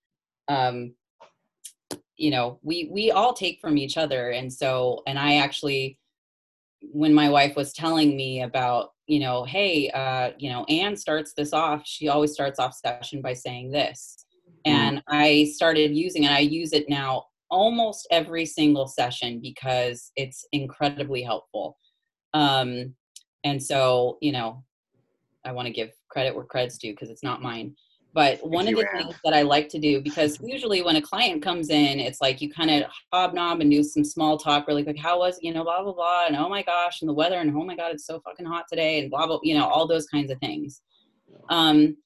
um 0.49 0.93
you 2.17 2.31
know 2.31 2.59
we 2.63 2.91
we 2.93 3.11
all 3.11 3.33
take 3.33 3.59
from 3.61 3.79
each 3.79 3.97
other 3.97 4.31
and 4.31 4.53
so 4.53 5.01
and 5.07 5.19
i 5.19 5.37
actually 5.37 5.99
when 6.83 7.15
my 7.15 7.29
wife 7.29 7.55
was 7.57 7.73
telling 7.73 8.17
me 8.17 8.43
about 8.43 8.91
you 9.07 9.21
know 9.21 9.45
hey 9.45 9.89
uh 9.91 10.33
you 10.39 10.51
know 10.51 10.65
anne 10.65 10.97
starts 10.97 11.33
this 11.37 11.53
off 11.53 11.83
she 11.85 12.09
always 12.09 12.33
starts 12.33 12.59
off 12.59 12.75
session 12.75 13.23
by 13.23 13.33
saying 13.33 13.71
this 13.71 14.27
Mm. 14.67 14.71
and 14.73 15.03
i 15.09 15.51
started 15.55 15.95
using 15.95 16.25
it 16.25 16.31
i 16.31 16.41
use 16.41 16.73
it 16.73 16.89
now 16.89 17.25
almost 17.51 18.07
every 18.11 18.47
single 18.47 18.87
session 18.87 19.41
because 19.41 20.11
it's 20.17 20.47
incredibly 20.53 21.23
helpful 21.23 21.79
um 22.35 22.95
and 23.45 23.63
so 23.63 24.19
you 24.21 24.33
know 24.33 24.63
i 25.45 25.53
want 25.53 25.67
to 25.67 25.73
give 25.73 25.91
credit 26.09 26.35
where 26.35 26.45
credit's 26.45 26.79
due 26.79 26.93
because 26.93 27.11
it's 27.11 27.23
not 27.23 27.43
mine 27.43 27.75
but 28.15 28.47
one 28.47 28.69
of 28.69 28.75
the 28.75 28.87
Anne. 28.93 29.05
things 29.05 29.15
that 29.25 29.33
I 29.33 29.43
like 29.43 29.71
to 29.71 29.79
do, 29.79 30.03
because 30.03 30.39
usually 30.43 30.83
when 30.83 30.97
a 30.97 31.03
client 31.03 31.43
comes 31.43 31.71
in, 31.71 31.99
it's 31.99 32.21
like 32.21 32.43
you 32.43 32.51
kind 32.51 32.71
of 32.71 32.91
hobnob 33.11 33.61
and 33.61 33.71
do 33.71 33.83
some 33.83 34.05
small 34.05 34.37
talk 34.37 34.69
really 34.69 34.85
quick. 34.85 34.99
How 34.99 35.19
was, 35.19 35.39
you 35.41 35.53
know, 35.55 35.65
blah, 35.65 35.83
blah, 35.83 35.95
blah. 35.95 36.27
And 36.27 36.37
oh 36.37 36.49
my 36.49 36.63
gosh, 36.63 37.01
and 37.01 37.09
the 37.09 37.15
weather, 37.15 37.37
and 37.37 37.51
oh 37.57 37.65
my 37.65 37.75
God, 37.75 37.93
it's 37.93 38.07
so 38.07 38.21
fucking 38.21 38.45
hot 38.45 38.67
today, 38.69 39.01
and 39.01 39.11
blah, 39.11 39.27
blah, 39.27 39.39
you 39.43 39.55
know, 39.57 39.67
all 39.67 39.87
those 39.87 40.07
kinds 40.07 40.31
of 40.31 40.39
things. 40.41 40.83
Um, 41.49 41.97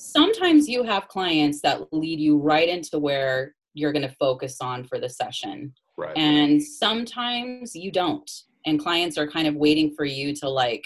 sometimes 0.00 0.66
you 0.68 0.82
have 0.82 1.08
clients 1.08 1.60
that 1.60 1.92
lead 1.92 2.18
you 2.18 2.38
right 2.38 2.68
into 2.68 2.98
where 2.98 3.54
you're 3.74 3.92
going 3.92 4.08
to 4.08 4.14
focus 4.16 4.56
on 4.60 4.84
for 4.84 4.98
the 4.98 5.08
session. 5.08 5.72
right 5.96 6.16
And 6.16 6.62
sometimes 6.62 7.76
you 7.76 7.92
don't. 7.92 8.30
And 8.66 8.80
clients 8.80 9.18
are 9.18 9.26
kind 9.26 9.46
of 9.46 9.54
waiting 9.54 9.94
for 9.94 10.04
you 10.04 10.34
to 10.36 10.48
like, 10.48 10.84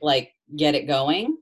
like 0.00 0.32
get 0.56 0.74
it 0.74 0.86
going. 0.86 1.36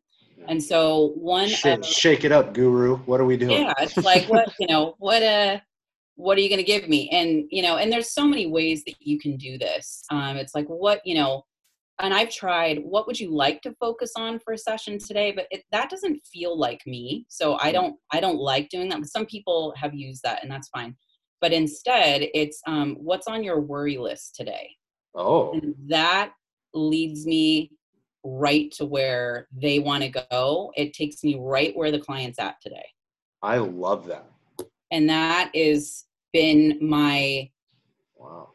And 0.48 0.60
so 0.62 1.12
one 1.14 1.48
shake, 1.48 1.78
of, 1.78 1.86
shake 1.86 2.24
it 2.24 2.32
up 2.32 2.52
guru 2.52 2.96
what 2.96 3.20
are 3.20 3.24
we 3.24 3.36
doing 3.36 3.62
yeah 3.62 3.72
it's 3.78 3.96
like 3.98 4.28
what 4.28 4.52
you 4.58 4.66
know 4.66 4.96
what 4.98 5.22
uh 5.22 5.60
what 6.16 6.36
are 6.36 6.40
you 6.40 6.48
going 6.48 6.58
to 6.58 6.64
give 6.64 6.88
me 6.88 7.08
and 7.10 7.44
you 7.50 7.62
know 7.62 7.76
and 7.76 7.92
there's 7.92 8.10
so 8.10 8.26
many 8.26 8.48
ways 8.48 8.82
that 8.84 8.96
you 8.98 9.20
can 9.20 9.36
do 9.36 9.56
this 9.56 10.02
um 10.10 10.36
it's 10.36 10.52
like 10.52 10.66
what 10.66 11.00
you 11.04 11.14
know 11.14 11.44
and 12.02 12.12
i've 12.12 12.30
tried 12.30 12.78
what 12.84 13.06
would 13.06 13.18
you 13.18 13.30
like 13.30 13.62
to 13.62 13.74
focus 13.80 14.12
on 14.16 14.38
for 14.40 14.52
a 14.52 14.58
session 14.58 14.98
today? 14.98 15.32
But 15.32 15.46
it, 15.50 15.62
that 15.72 15.88
doesn't 15.88 16.20
feel 16.26 16.58
like 16.58 16.82
me 16.86 17.24
so 17.28 17.56
i 17.60 17.72
don't 17.72 17.96
i 18.12 18.20
don't 18.20 18.38
like 18.38 18.68
doing 18.68 18.88
that 18.90 18.98
but 18.98 19.08
some 19.08 19.24
people 19.24 19.72
have 19.76 19.94
used 19.94 20.22
that 20.24 20.42
and 20.42 20.50
that's 20.50 20.68
fine. 20.68 20.96
But 21.40 21.52
instead 21.52 22.28
it's 22.34 22.60
um 22.66 22.96
what's 23.00 23.26
on 23.26 23.42
your 23.42 23.60
worry 23.60 23.98
list 23.98 24.34
today? 24.36 24.70
Oh. 25.14 25.52
And 25.52 25.74
that 25.88 26.32
leads 26.74 27.26
me 27.26 27.72
right 28.24 28.70
to 28.72 28.86
where 28.86 29.48
they 29.52 29.78
want 29.78 30.02
to 30.04 30.24
go. 30.30 30.72
It 30.76 30.94
takes 30.94 31.24
me 31.24 31.36
right 31.40 31.76
where 31.76 31.90
the 31.90 31.98
client's 31.98 32.38
at 32.38 32.56
today. 32.62 32.86
I 33.42 33.58
love 33.58 34.06
that. 34.06 34.30
And 34.90 35.08
that 35.08 35.50
is 35.54 36.04
been 36.32 36.78
my 36.80 37.50
wow 38.16 38.51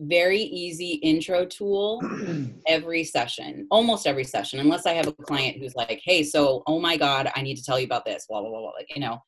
very 0.00 0.40
easy 0.40 0.92
intro 1.02 1.44
tool 1.44 2.00
every 2.66 3.04
session 3.04 3.66
almost 3.70 4.06
every 4.06 4.24
session 4.24 4.58
unless 4.58 4.86
i 4.86 4.92
have 4.92 5.06
a 5.06 5.12
client 5.12 5.58
who's 5.58 5.74
like 5.74 6.00
hey 6.04 6.22
so 6.22 6.62
oh 6.66 6.80
my 6.80 6.96
god 6.96 7.30
i 7.36 7.42
need 7.42 7.56
to 7.56 7.62
tell 7.62 7.78
you 7.78 7.84
about 7.84 8.04
this 8.06 8.24
blah 8.28 8.40
blah 8.40 8.48
blah, 8.48 8.60
blah 8.60 8.70
like, 8.70 8.88
you 8.94 9.00
know. 9.00 9.18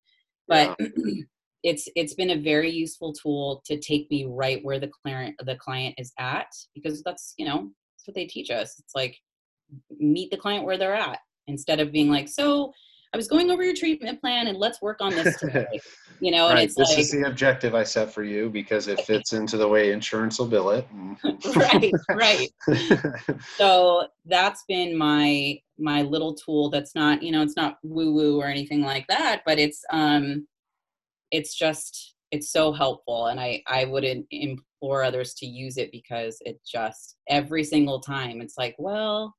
But 0.48 0.76
it's 1.62 1.88
it's 1.94 2.14
been 2.14 2.30
a 2.30 2.40
very 2.40 2.70
useful 2.70 3.12
tool 3.12 3.62
to 3.66 3.78
take 3.78 4.10
me 4.10 4.26
right 4.28 4.64
where 4.64 4.80
the 4.80 4.88
client 4.88 5.36
the 5.44 5.56
client 5.56 5.94
is 5.98 6.12
at 6.18 6.48
because 6.74 7.02
that's 7.02 7.34
you 7.36 7.46
know 7.46 7.70
that's 8.02 8.06
what 8.06 8.14
they 8.14 8.26
teach 8.26 8.50
us. 8.50 8.78
It's 8.78 8.94
like 8.94 9.16
meet 9.98 10.30
the 10.30 10.36
client 10.36 10.64
where 10.64 10.76
they're 10.76 10.94
at 10.94 11.18
instead 11.46 11.80
of 11.80 11.92
being 11.92 12.10
like 12.10 12.28
so 12.28 12.72
i 13.12 13.16
was 13.16 13.28
going 13.28 13.50
over 13.50 13.62
your 13.62 13.74
treatment 13.74 14.20
plan 14.20 14.46
and 14.46 14.58
let's 14.58 14.80
work 14.82 15.00
on 15.00 15.14
this 15.14 15.38
today 15.38 15.66
you 16.20 16.30
know 16.30 16.48
and 16.48 16.54
right 16.54 16.64
it's 16.64 16.74
this 16.76 16.90
like 16.90 16.98
is 16.98 17.10
the 17.10 17.26
objective 17.26 17.74
i 17.74 17.82
set 17.82 18.12
for 18.12 18.22
you 18.22 18.48
because 18.50 18.88
it 18.88 19.00
fits 19.00 19.32
into 19.32 19.56
the 19.56 19.66
way 19.66 19.92
insurance 19.92 20.38
will 20.38 20.46
bill 20.46 20.70
it. 20.70 20.86
Right 21.56 21.92
right. 22.10 22.50
So 23.58 24.08
that's 24.24 24.64
been 24.68 24.96
my 24.96 25.58
my 25.78 26.02
little 26.02 26.34
tool 26.34 26.70
that's 26.70 26.94
not 26.94 27.22
you 27.22 27.32
know 27.32 27.42
it's 27.42 27.56
not 27.56 27.78
woo 27.82 28.12
woo 28.12 28.40
or 28.40 28.46
anything 28.46 28.82
like 28.82 29.06
that 29.08 29.42
but 29.44 29.58
it's 29.58 29.84
um 29.92 30.46
it's 31.30 31.54
just 31.56 32.14
it's 32.30 32.50
so 32.50 32.72
helpful 32.72 33.26
and 33.26 33.40
i 33.40 33.62
i 33.66 33.84
would 33.84 34.04
im- 34.04 34.26
implore 34.30 35.02
others 35.02 35.34
to 35.34 35.46
use 35.46 35.76
it 35.76 35.90
because 35.90 36.38
it 36.44 36.60
just 36.70 37.16
every 37.28 37.64
single 37.64 38.00
time 38.00 38.40
it's 38.40 38.56
like 38.56 38.76
well 38.78 39.34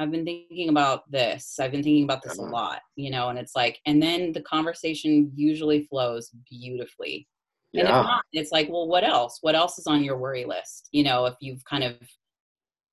i've 0.00 0.10
been 0.10 0.24
thinking 0.24 0.68
about 0.70 1.10
this 1.10 1.58
i've 1.60 1.70
been 1.70 1.82
thinking 1.82 2.04
about 2.04 2.22
this 2.22 2.38
a 2.38 2.42
Uh-huh. 2.42 2.50
lot 2.52 2.80
you 2.96 3.10
know 3.10 3.28
and 3.28 3.38
it's 3.38 3.54
like 3.54 3.78
and 3.86 4.02
then 4.02 4.32
the 4.32 4.42
conversation 4.42 5.30
usually 5.34 5.84
flows 5.84 6.30
beautifully 6.48 7.28
and 7.74 7.82
if 7.82 7.88
yeah 7.88 8.02
not, 8.02 8.22
it's 8.32 8.50
like, 8.50 8.68
well, 8.68 8.88
what 8.88 9.04
else? 9.04 9.38
What 9.42 9.54
else 9.54 9.78
is 9.78 9.86
on 9.86 10.02
your 10.02 10.18
worry 10.18 10.44
list? 10.44 10.88
You 10.90 11.04
know, 11.04 11.26
if 11.26 11.34
you've 11.40 11.64
kind 11.66 11.84
of 11.84 11.94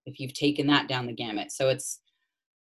if 0.06 0.20
you've 0.20 0.36
taken 0.36 0.68
that 0.68 0.88
down 0.88 1.08
the 1.08 1.14
gamut. 1.14 1.52
So 1.52 1.70
it's 1.70 2.00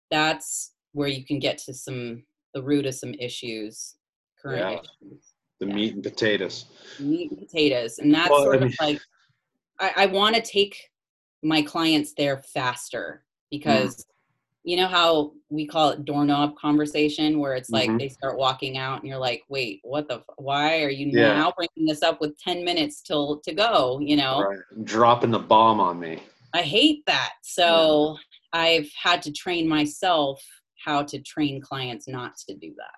that's 0.10 0.72
where 0.94 1.10
you 1.10 1.26
can 1.26 1.40
get 1.40 1.58
to 1.66 1.74
some 1.74 2.24
the 2.54 2.64
root 2.64 2.86
of 2.86 2.96
some 2.96 3.14
issues, 3.16 3.98
current 4.42 4.60
Yeah. 4.62 4.80
issues, 4.80 5.24
the 5.60 5.68
yeah. 5.68 5.74
meat 5.76 5.94
and 5.96 6.04
potatoes 6.04 6.68
meat 7.02 7.32
and 7.32 7.40
potatoes. 7.40 8.00
And 8.00 8.16
that's 8.16 8.30
Well, 8.30 8.44
I 8.44 8.46
sort 8.46 8.60
mean- 8.62 8.70
of 8.70 8.76
like 8.80 9.02
I, 9.82 9.92
I 10.04 10.06
want 10.06 10.38
to 10.38 10.42
take 10.42 10.78
my 11.44 11.62
clients 11.62 12.14
there 12.16 12.38
faster 12.38 13.26
because 13.52 14.06
you 14.66 14.76
know 14.76 14.88
how 14.88 15.32
we 15.50 15.66
call 15.66 15.92
it 15.92 16.04
doorknob 16.06 16.58
conversation 16.58 17.40
where 17.40 17.54
it's 17.54 17.70
like 17.70 17.88
Mhm. 17.90 18.00
they 18.00 18.10
start 18.10 18.36
walking 18.38 18.78
out 18.78 19.00
and 19.00 19.08
you're 19.08 19.20
like 19.20 19.44
wait 19.48 19.80
what 19.84 20.08
the 20.08 20.16
f- 20.16 20.24
why 20.38 20.82
are 20.84 20.90
you 20.90 21.06
Yeah. 21.08 21.34
now 21.36 21.54
bringing 21.56 21.86
this 21.88 22.02
up 22.02 22.20
with 22.20 22.36
10 22.40 22.66
minutes 22.66 23.02
till 23.02 23.40
to 23.42 23.54
go? 23.54 24.00
You 24.00 24.16
know? 24.18 24.42
Right. 24.42 24.60
Dropping 24.84 25.30
the 25.30 25.40
bomb 25.40 25.80
on 25.80 26.00
me. 26.00 26.24
I 26.54 26.64
hate 26.64 27.06
that. 27.06 27.34
So 27.44 28.18
i've 28.54 28.90
had 29.02 29.22
to 29.22 29.32
train 29.34 29.68
myself 29.68 30.42
how 30.84 31.04
to 31.04 31.20
train 31.22 31.62
clients 31.62 32.08
not 32.08 32.38
to 32.48 32.56
do 32.56 32.74
that. 32.78 32.96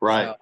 Right. 0.00 0.26
So, 0.26 0.36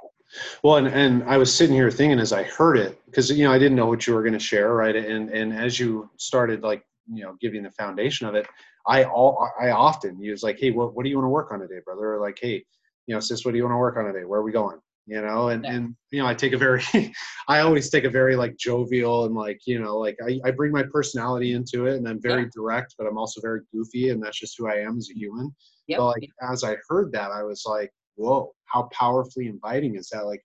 Well, 0.62 0.76
and, 0.76 0.86
and 0.86 1.24
I 1.24 1.36
was 1.36 1.52
sitting 1.52 1.74
here 1.74 1.90
thinking 1.90 2.20
as 2.20 2.32
I 2.32 2.44
heard 2.44 2.76
it, 2.78 3.00
because 3.06 3.28
you 3.30 3.44
know 3.44 3.52
I 3.52 3.58
didn't 3.58 3.76
know 3.76 3.86
what 3.86 4.06
you 4.06 4.14
were 4.14 4.22
going 4.22 4.34
to 4.34 4.38
share, 4.38 4.72
right? 4.74 4.94
And 4.94 5.30
and 5.30 5.52
as 5.52 5.80
you 5.80 6.08
started 6.18 6.62
like 6.62 6.84
you 7.12 7.24
know 7.24 7.36
giving 7.40 7.64
the 7.64 7.70
foundation 7.72 8.28
of 8.28 8.34
it, 8.36 8.46
I 8.86 9.04
all 9.04 9.48
I 9.60 9.70
often 9.70 10.20
use 10.20 10.42
like, 10.42 10.58
hey, 10.58 10.70
what 10.70 10.94
what 10.94 11.04
do 11.04 11.10
you 11.10 11.16
want 11.16 11.26
to 11.26 11.30
work 11.30 11.52
on 11.52 11.60
today, 11.60 11.80
brother? 11.84 12.14
Or 12.14 12.20
like, 12.20 12.38
hey, 12.40 12.64
you 13.06 13.14
know, 13.14 13.20
sis, 13.20 13.44
what 13.44 13.52
do 13.52 13.56
you 13.58 13.64
want 13.64 13.74
to 13.74 13.78
work 13.78 13.96
on 13.96 14.04
today? 14.04 14.24
Where 14.24 14.40
are 14.40 14.44
we 14.44 14.52
going? 14.52 14.78
You 15.06 15.20
know, 15.22 15.48
and 15.48 15.64
Yeah. 15.64 15.72
and 15.72 15.96
you 16.12 16.20
know, 16.20 16.26
I 16.26 16.34
take 16.34 16.52
a 16.52 16.58
very, 16.58 16.82
I 17.48 17.60
always 17.60 17.90
take 17.90 18.04
a 18.04 18.10
very 18.10 18.36
like 18.36 18.56
jovial 18.56 19.24
and 19.24 19.34
like 19.34 19.60
you 19.66 19.80
know 19.80 19.98
like 19.98 20.16
I 20.24 20.38
I 20.44 20.50
bring 20.52 20.72
my 20.72 20.84
personality 20.84 21.52
into 21.52 21.86
it, 21.86 21.96
and 21.96 22.08
I'm 22.08 22.20
very 22.20 22.48
direct, 22.54 22.94
but 22.98 23.06
I'm 23.06 23.18
also 23.18 23.40
very 23.40 23.60
goofy, 23.72 24.10
and 24.10 24.22
that's 24.22 24.38
just 24.38 24.54
who 24.58 24.68
I 24.68 24.76
am 24.76 24.98
as 24.98 25.10
a 25.10 25.18
human. 25.18 25.54
yep. 25.88 25.98
But 25.98 26.06
like 26.06 26.28
as 26.48 26.62
I 26.64 26.76
heard 26.88 27.12
that, 27.12 27.30
I 27.32 27.42
was 27.42 27.64
like, 27.66 27.90
whoa, 28.16 28.52
how 28.66 28.88
powerfully 28.92 29.48
inviting 29.48 29.96
is 29.96 30.08
that? 30.10 30.26
Like, 30.26 30.42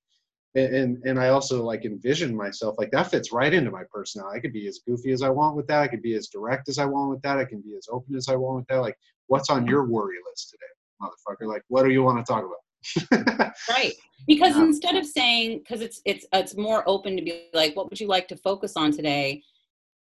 and 0.55 0.75
and, 0.75 1.03
and 1.05 1.19
I 1.19 1.29
also 1.29 1.63
like 1.63 1.85
envision 1.85 2.35
myself 2.35 2.75
like 2.77 2.91
that 2.91 3.11
fits 3.11 3.31
right 3.31 3.53
into 3.53 3.71
my 3.71 3.83
personality. 3.91 4.37
I 4.37 4.41
could 4.41 4.53
be 4.53 4.67
as 4.67 4.79
goofy 4.87 5.11
as 5.11 5.21
I 5.21 5.29
want 5.29 5.55
with 5.55 5.67
that. 5.67 5.81
I 5.81 5.87
could 5.87 6.01
be 6.01 6.15
as 6.15 6.27
direct 6.27 6.69
as 6.69 6.79
I 6.79 6.85
want 6.85 7.09
with 7.11 7.21
that. 7.21 7.37
I 7.37 7.45
can 7.45 7.61
be 7.61 7.75
as 7.77 7.87
open 7.91 8.15
as 8.15 8.27
I 8.29 8.35
want 8.35 8.57
with 8.57 8.67
that. 8.67 8.81
Like, 8.81 8.97
what's 9.27 9.49
on 9.49 9.67
your 9.67 9.85
worry 9.85 10.17
list 10.29 10.51
today, 10.51 10.65
motherfucker? 11.01 11.47
Like, 11.47 11.63
what 11.67 11.83
do 11.83 11.91
you 11.91 12.03
want 12.03 12.25
to 12.25 12.31
talk 12.31 12.43
about? 12.45 13.51
right 13.69 13.93
because 14.27 14.55
Yeah. 14.55 14.63
instead 14.63 14.95
of 14.95 15.05
saying 15.05 15.59
because 15.59 15.81
it's 15.81 16.01
it's 16.05 16.25
it's 16.33 16.55
more 16.55 16.83
open 16.87 17.15
to 17.17 17.23
be 17.23 17.47
like 17.53 17.75
what 17.75 17.89
would 17.89 17.99
you 17.99 18.07
like 18.07 18.27
to 18.27 18.37
focus 18.37 18.73
on 18.75 18.91
today 18.91 19.41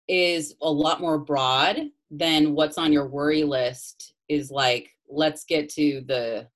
is 0.08 0.56
a 0.62 0.70
lot 0.70 1.00
more 1.02 1.20
broad 1.20 1.80
than 2.12 2.54
what's 2.56 2.78
on 2.78 2.92
your 2.92 3.08
worry 3.08 3.44
list 3.44 4.14
is 4.30 4.50
like 4.52 4.90
let's 5.08 5.44
get 5.46 5.70
to 5.70 6.04
the 6.08 6.48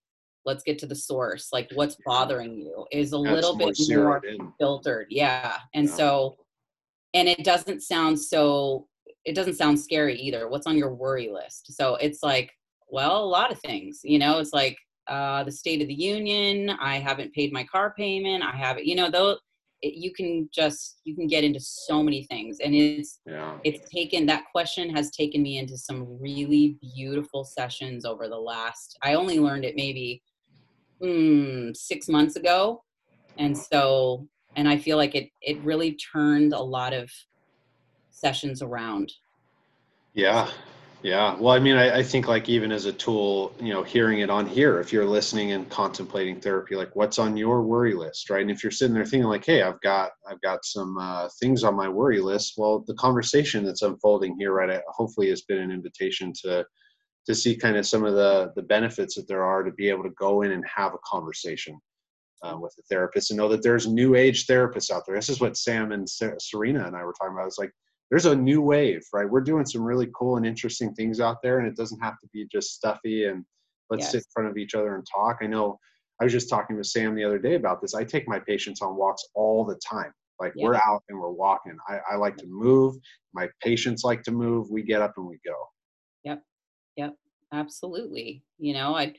let's 0.45 0.63
get 0.63 0.79
to 0.79 0.85
the 0.87 0.95
source 0.95 1.49
like 1.51 1.69
what's 1.73 1.97
bothering 2.05 2.53
you 2.55 2.85
is 2.91 3.13
a 3.13 3.17
That's 3.17 3.35
little 3.35 3.55
more 3.55 3.71
bit 3.71 3.97
more 3.97 4.21
in. 4.25 4.53
filtered 4.59 5.07
yeah 5.09 5.57
and 5.73 5.87
Yeah. 5.87 5.93
so 5.95 6.37
and 7.13 7.27
it 7.27 7.43
doesn't 7.43 7.81
sound 7.81 8.19
so 8.19 8.87
it 9.25 9.35
doesn't 9.35 9.55
sound 9.55 9.79
scary 9.79 10.15
either 10.15 10.47
what's 10.47 10.67
on 10.67 10.77
your 10.77 10.93
worry 10.93 11.29
list 11.31 11.73
so 11.73 11.95
it's 11.95 12.23
like 12.23 12.51
well 12.89 13.23
a 13.23 13.25
lot 13.25 13.51
of 13.51 13.59
things 13.59 13.99
you 14.03 14.17
know 14.19 14.39
it's 14.39 14.53
like 14.53 14.77
uh 15.07 15.43
the 15.43 15.51
state 15.51 15.81
of 15.81 15.87
the 15.87 15.93
union 15.93 16.69
i 16.79 16.97
haven't 16.97 17.33
paid 17.33 17.51
my 17.51 17.63
car 17.65 17.93
payment 17.97 18.43
i 18.43 18.55
haven't 18.55 18.85
you 18.85 18.95
know 18.95 19.09
though 19.09 19.37
it, 19.81 19.93
you 19.95 20.13
can 20.13 20.49
just 20.53 21.01
you 21.03 21.15
can 21.15 21.27
get 21.27 21.43
into 21.43 21.59
so 21.59 22.03
many 22.03 22.23
things 22.23 22.57
and 22.63 22.73
it's 22.75 23.19
Yeah. 23.25 23.57
it's 23.63 23.89
taken 23.89 24.25
that 24.27 24.45
question 24.51 24.89
has 24.95 25.11
taken 25.11 25.41
me 25.41 25.57
into 25.57 25.77
some 25.77 26.19
really 26.19 26.77
beautiful 26.95 27.43
sessions 27.43 28.05
over 28.05 28.27
the 28.27 28.37
last 28.37 28.97
i 29.03 29.13
only 29.13 29.39
learned 29.39 29.65
it 29.65 29.75
maybe 29.75 30.21
mm, 31.03 31.75
six 31.75 32.07
months 32.07 32.35
ago 32.35 32.81
and 33.37 33.57
so 33.57 34.27
and 34.55 34.67
i 34.67 34.77
feel 34.77 34.97
like 34.97 35.15
it 35.15 35.29
it 35.41 35.63
really 35.63 35.97
turned 36.13 36.53
a 36.53 36.61
lot 36.61 36.93
of 36.93 37.09
sessions 38.11 38.61
around 38.61 39.11
Yeah. 40.13 40.49
Yeah. 41.01 41.37
Well, 41.39 41.53
I 41.53 41.59
mean, 41.59 41.77
I, 41.77 41.99
I 41.99 42.03
think 42.03 42.27
like 42.27 42.49
even 42.49 42.73
as 42.73 42.83
a 42.85 42.91
tool, 42.91 43.55
you 43.61 43.71
know, 43.71 43.83
hearing 43.83 44.19
it 44.19 44.29
on 44.29 44.45
here, 44.45 44.81
if 44.81 44.91
you're 44.91 45.05
listening 45.05 45.53
and 45.53 45.69
contemplating 45.69 46.41
therapy, 46.41 46.75
like 46.75 46.93
what's 46.93 47.17
on 47.17 47.37
your 47.37 47.61
worry 47.61 47.93
list, 47.93 48.29
right? 48.29 48.41
And 48.41 48.51
if 48.51 48.63
you're 48.63 48.71
sitting 48.71 48.93
there 48.93 49.05
thinking 49.05 49.29
like, 49.29 49.45
hey, 49.45 49.61
I've 49.61 49.79
got 49.79 50.11
I've 50.29 50.41
got 50.41 50.65
some 50.65 50.97
uh, 50.97 51.29
things 51.39 51.63
on 51.63 51.75
my 51.75 51.87
worry 51.87 52.19
list. 52.19 52.55
Well, 52.57 52.83
the 52.85 52.95
conversation 52.95 53.63
that's 53.63 53.81
unfolding 53.81 54.35
here, 54.37 54.51
right, 54.51 54.81
hopefully 54.89 55.29
has 55.29 55.43
been 55.43 55.59
an 55.59 55.71
invitation 55.71 56.33
to 56.43 56.65
to 57.27 57.35
see 57.35 57.55
kind 57.55 57.77
of 57.77 57.87
some 57.87 58.03
of 58.03 58.15
the 58.15 58.51
the 58.57 58.63
benefits 58.63 59.15
that 59.15 59.27
there 59.29 59.45
are 59.45 59.63
to 59.63 59.71
be 59.71 59.89
able 59.89 60.03
to 60.03 60.11
go 60.19 60.41
in 60.41 60.51
and 60.51 60.65
have 60.67 60.93
a 60.93 60.99
conversation 61.05 61.79
uh, 62.43 62.57
with 62.59 62.75
a 62.77 62.83
therapist 62.89 63.31
and 63.31 63.37
know 63.37 63.47
that 63.47 63.63
there's 63.63 63.87
new 63.87 64.15
age 64.15 64.47
therapists 64.47 64.91
out 64.91 65.03
there. 65.05 65.15
This 65.15 65.29
is 65.29 65.39
what 65.39 65.55
Sam 65.55 65.93
and 65.93 66.09
Ser- 66.09 66.37
Serena 66.41 66.85
and 66.87 66.95
I 66.95 67.05
were 67.05 67.13
talking 67.13 67.35
about. 67.35 67.47
It's 67.47 67.57
like 67.57 67.71
there's 68.09 68.25
a 68.25 68.35
new 68.35 68.61
wave, 68.61 69.01
right? 69.13 69.29
We're 69.29 69.41
doing 69.41 69.65
some 69.65 69.83
really 69.83 70.09
cool 70.15 70.37
and 70.37 70.45
interesting 70.45 70.93
things 70.93 71.19
out 71.19 71.41
there, 71.43 71.59
and 71.59 71.67
it 71.67 71.75
doesn't 71.75 71.99
have 71.99 72.19
to 72.19 72.27
be 72.33 72.47
just 72.51 72.73
stuffy 72.73 73.25
and 73.25 73.45
let's 73.89 74.11
sit 74.11 74.17
in 74.17 74.23
front 74.33 74.49
of 74.49 74.57
each 74.57 74.75
other 74.75 74.95
and 74.95 75.05
talk. 75.11 75.39
I 75.41 75.47
know 75.47 75.79
I 76.21 76.25
was 76.25 76.33
just 76.33 76.49
talking 76.49 76.77
with 76.77 76.87
Sam 76.87 77.15
the 77.15 77.23
other 77.23 77.39
day 77.39 77.55
about 77.55 77.81
this. 77.81 77.95
I 77.95 78.03
take 78.03 78.27
my 78.27 78.39
patients 78.39 78.81
on 78.81 78.95
walks 78.95 79.23
all 79.35 79.65
the 79.65 79.79
time. 79.87 80.11
Like 80.39 80.53
Yeah. 80.55 80.65
we're 80.67 80.75
out 80.75 81.03
and 81.09 81.19
we're 81.19 81.31
walking. 81.31 81.77
I, 81.87 81.99
I 82.11 82.15
like 82.15 82.37
to 82.37 82.45
move. 82.47 82.95
My 83.33 83.47
patients 83.61 84.03
like 84.03 84.21
to 84.23 84.31
move. 84.31 84.69
We 84.69 84.83
get 84.83 85.01
up 85.01 85.13
and 85.17 85.25
we 85.25 85.39
go. 85.45 85.55
Yep. 86.23 86.43
Yep. 86.97 87.15
Absolutely 87.51 88.43
you 88.59 88.73
know 88.73 88.95
i 88.95 89.13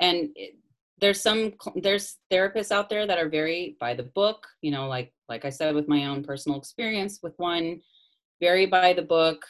and 0.00 0.30
it, 0.34 0.56
there's 1.00 1.20
some 1.20 1.52
there's 1.76 2.16
therapists 2.32 2.72
out 2.72 2.90
there 2.90 3.06
that 3.06 3.18
are 3.18 3.28
very 3.28 3.76
by 3.78 3.94
the 3.94 4.02
book 4.02 4.46
you 4.62 4.70
know 4.70 4.88
like 4.88 5.12
like 5.28 5.44
i 5.44 5.50
said 5.50 5.74
with 5.74 5.86
my 5.86 6.06
own 6.06 6.24
personal 6.24 6.58
experience 6.58 7.20
with 7.22 7.34
one 7.36 7.80
very 8.40 8.66
by 8.66 8.92
the 8.92 9.02
book 9.02 9.44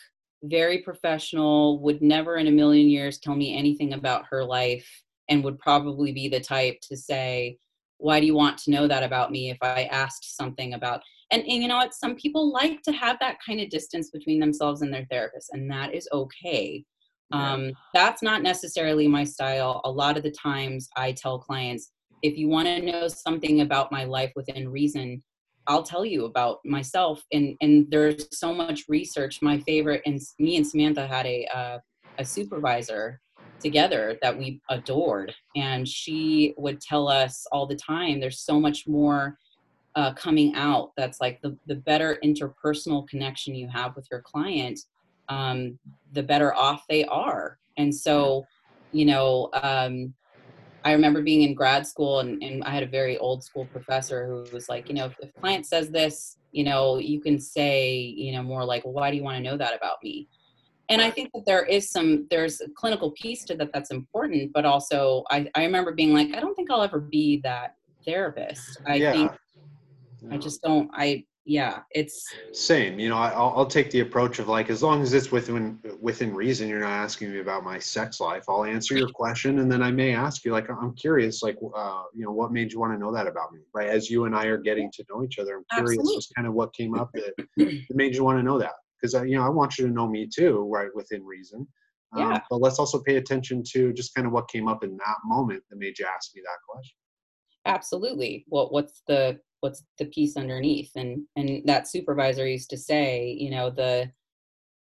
very 0.45 0.79
professional 0.79 1.81
would 1.81 2.01
never 2.01 2.37
in 2.37 2.47
a 2.47 2.51
million 2.51 2.89
years 2.89 3.19
tell 3.19 3.35
me 3.35 3.57
anything 3.57 3.93
about 3.95 4.25
her 4.31 4.45
life 4.45 4.89
and 5.29 5.43
would 5.43 5.59
probably 5.59 6.13
be 6.13 6.29
the 6.29 6.41
type 6.41 6.79
to 6.81 6.97
say 6.97 7.57
why 7.99 8.21
do 8.21 8.27
you 8.27 8.35
want 8.35 8.57
to 8.57 8.71
know 8.71 8.87
that 8.87 9.03
about 9.03 9.33
me 9.33 9.51
if 9.51 9.59
i 9.63 9.85
asked 9.85 10.37
something 10.37 10.75
about 10.75 11.03
and, 11.31 11.43
and 11.43 11.63
you 11.63 11.69
know 11.69 11.77
what 11.77 11.93
some 11.93 12.15
people 12.15 12.53
like 12.53 12.81
to 12.83 12.93
have 12.93 13.19
that 13.19 13.39
kind 13.45 13.61
of 13.61 13.69
distance 13.69 14.11
between 14.11 14.39
themselves 14.39 14.83
and 14.83 14.93
their 14.93 15.07
therapist 15.11 15.51
and 15.53 15.71
that 15.71 15.93
is 15.95 16.09
okay 16.13 16.85
Yeah. 17.33 17.53
um, 17.53 17.73
that's 17.93 18.23
not 18.23 18.43
necessarily 18.43 19.09
my 19.09 19.25
style 19.25 19.81
a 19.85 19.91
lot 19.91 20.17
of 20.17 20.23
the 20.23 20.31
times 20.31 20.89
i 20.97 21.13
tell 21.13 21.39
clients 21.39 21.91
if 22.23 22.37
you 22.37 22.49
want 22.49 22.67
to 22.69 22.81
know 22.81 23.09
something 23.09 23.61
about 23.61 23.93
my 23.93 24.05
life 24.05 24.33
within 24.37 24.69
reason 24.69 25.23
i'll 25.69 25.83
tell 25.83 26.05
you 26.05 26.25
about 26.25 26.59
myself 26.65 27.23
and 27.33 27.57
and 27.61 27.87
there's 27.91 28.27
so 28.37 28.53
much 28.53 28.85
research. 28.89 29.41
My 29.43 29.59
favorite 29.61 30.03
and 30.07 30.21
me 30.39 30.57
and 30.57 30.67
samantha 30.67 31.07
had 31.07 31.27
a 31.27 31.47
uh, 31.47 31.79
a 32.19 32.25
supervisor 32.25 33.21
together 33.61 34.17
that 34.23 34.37
we 34.37 34.61
adored 34.71 35.35
and 35.57 35.87
she 35.87 36.55
would 36.57 36.81
tell 36.81 37.09
us 37.09 37.45
all 37.51 37.67
the 37.67 37.77
time 37.77 38.21
there's 38.21 38.41
so 38.41 38.61
much 38.61 38.87
more 38.87 39.37
uh, 39.97 40.13
coming 40.15 40.55
out 40.55 40.93
that's 40.97 41.21
like 41.21 41.41
the, 41.43 41.57
the 41.67 41.75
better 41.75 42.19
interpersonal 42.25 43.09
connection 43.09 43.55
you 43.55 43.69
have 43.69 43.97
with 43.97 44.07
your 44.13 44.23
client 44.23 44.79
um, 45.29 45.79
the 46.13 46.23
better 46.23 46.55
off 46.55 46.85
they 46.89 47.05
are. 47.05 47.59
And 47.77 47.95
so 47.95 48.45
you 48.93 49.05
know 49.05 49.51
um, 49.53 50.15
i 50.85 50.93
remember 50.93 51.23
being 51.23 51.43
in 51.43 51.55
grad 51.55 51.87
school 51.87 52.21
and, 52.21 52.43
and 52.43 52.63
i 52.65 52.71
had 52.71 52.83
a 52.83 52.87
very 52.87 53.19
old 53.19 53.43
school 53.43 53.67
professor 53.67 54.27
who 54.27 54.45
was 54.53 54.69
like 54.69 54.89
you 54.89 54.95
know 54.95 55.07
if, 55.07 55.17
a 55.23 55.41
client 55.41 55.67
says 55.67 55.91
this 55.91 56.37
you 56.53 56.65
know 56.65 56.99
you 56.99 57.21
can 57.21 57.39
say 57.39 57.95
you 57.97 58.33
know 58.33 58.43
more 58.43 58.65
like 58.65 58.85
well, 58.85 58.95
why 58.95 59.11
do 59.11 59.17
you 59.17 59.23
want 59.23 59.37
to 59.37 59.43
know 59.43 59.57
that 59.57 59.77
about 59.77 59.99
me? 60.03 60.29
And 60.91 61.03
i 61.03 61.11
think 61.11 61.31
that 61.35 61.45
there 61.45 61.65
is 61.67 61.91
some 61.91 62.27
there's 62.31 62.63
a 62.63 62.69
clinical 62.71 63.11
piece 63.11 63.45
to 63.45 63.55
that 63.57 63.71
that's 63.75 63.91
important 63.91 64.53
but 64.55 64.65
also 64.65 65.23
i, 65.31 65.47
I 65.55 65.65
remember 65.65 65.93
being 65.93 66.15
like 66.15 66.35
i 66.35 66.41
don't 66.41 66.55
think 66.55 66.71
i'll 66.71 66.83
ever 66.83 67.01
be 67.01 67.41
that 67.45 67.75
therapist. 68.07 68.81
I 68.87 68.95
yeah. 68.95 69.13
think 69.13 69.33
i 70.33 70.39
just 70.39 70.63
don't 70.63 70.91
i 70.95 71.25
yeah 71.49 71.81
it's 71.93 72.29
Same, 72.53 72.99
you 72.99 73.09
know, 73.09 73.17
I, 73.17 73.31
I'll, 73.31 73.55
I'll 73.57 73.67
take 73.67 73.91
the 73.91 74.01
approach 74.01 74.39
of 74.39 74.49
like, 74.49 74.69
as 74.69 74.83
long 74.83 75.01
as 75.01 75.15
it's 75.15 75.33
within 75.33 75.79
within 75.99 76.35
reason, 76.35 76.69
you're 76.69 76.81
not 76.81 76.91
asking 76.91 77.33
me 77.33 77.39
about 77.41 77.65
my 77.65 77.79
sex 77.79 78.21
life. 78.21 78.45
I'll 78.49 78.65
answer 78.65 78.97
your 78.97 79.09
question, 79.09 79.61
and 79.61 79.73
then 79.73 79.83
I 79.83 79.91
may 79.91 80.15
ask 80.15 80.45
you, 80.45 80.53
like, 80.53 80.69
I'm 80.71 80.95
curious, 80.95 81.43
like, 81.43 81.57
uh, 81.75 82.03
you 82.15 82.25
know, 82.25 82.33
what 82.33 82.53
made 82.53 82.71
you 82.71 82.79
want 82.79 82.93
to 82.93 82.99
know 82.99 83.13
that 83.13 83.27
about 83.27 83.53
me, 83.53 83.61
right? 83.75 83.89
As 83.89 84.11
you 84.11 84.27
and 84.27 84.37
I 84.37 84.45
are 84.45 84.59
getting 84.59 84.91
to 84.93 85.05
know 85.09 85.25
each 85.25 85.39
other, 85.39 85.57
I'm 85.57 85.65
curious, 85.73 85.99
Absolutely. 85.99 86.17
just 86.17 86.35
kind 86.35 86.47
of 86.47 86.53
what 86.53 86.75
came 86.75 86.95
up 86.95 87.11
that, 87.15 87.33
that 87.57 87.95
made 87.95 88.15
you 88.15 88.25
want 88.25 88.39
to 88.39 88.43
know 88.43 88.59
that, 88.59 88.75
because 89.01 89.15
you 89.27 89.37
know, 89.37 89.45
I 89.45 89.49
want 89.49 89.79
you 89.79 89.87
to 89.87 89.93
know 89.93 90.07
me 90.07 90.29
too, 90.29 90.69
right, 90.71 90.91
within 90.95 91.25
reason. 91.25 91.67
Um, 92.15 92.31
Yeah. 92.31 92.41
But 92.51 92.61
let's 92.61 92.79
also 92.79 93.01
pay 93.01 93.17
attention 93.17 93.63
to 93.73 93.93
just 93.95 94.15
kind 94.15 94.27
of 94.27 94.35
what 94.35 94.49
came 94.49 94.69
up 94.69 94.85
in 94.85 94.99
that 94.99 95.17
moment 95.25 95.63
that 95.71 95.79
made 95.79 95.99
you 95.99 96.07
ask 96.15 96.35
me 96.35 96.43
that 96.45 96.59
question. 96.69 96.97
absolutely 97.67 98.45
what 98.49 98.73
what's 98.73 99.03
the 99.09 99.39
what's 99.61 99.83
the 99.99 100.07
piece 100.07 100.37
underneath. 100.37 100.91
And 100.97 101.25
and 101.37 101.63
that 101.67 101.89
supervisor 101.89 102.47
used 102.47 102.71
to 102.71 102.77
say 102.77 103.37
you 103.39 103.51
know 103.51 103.71
the 103.71 104.11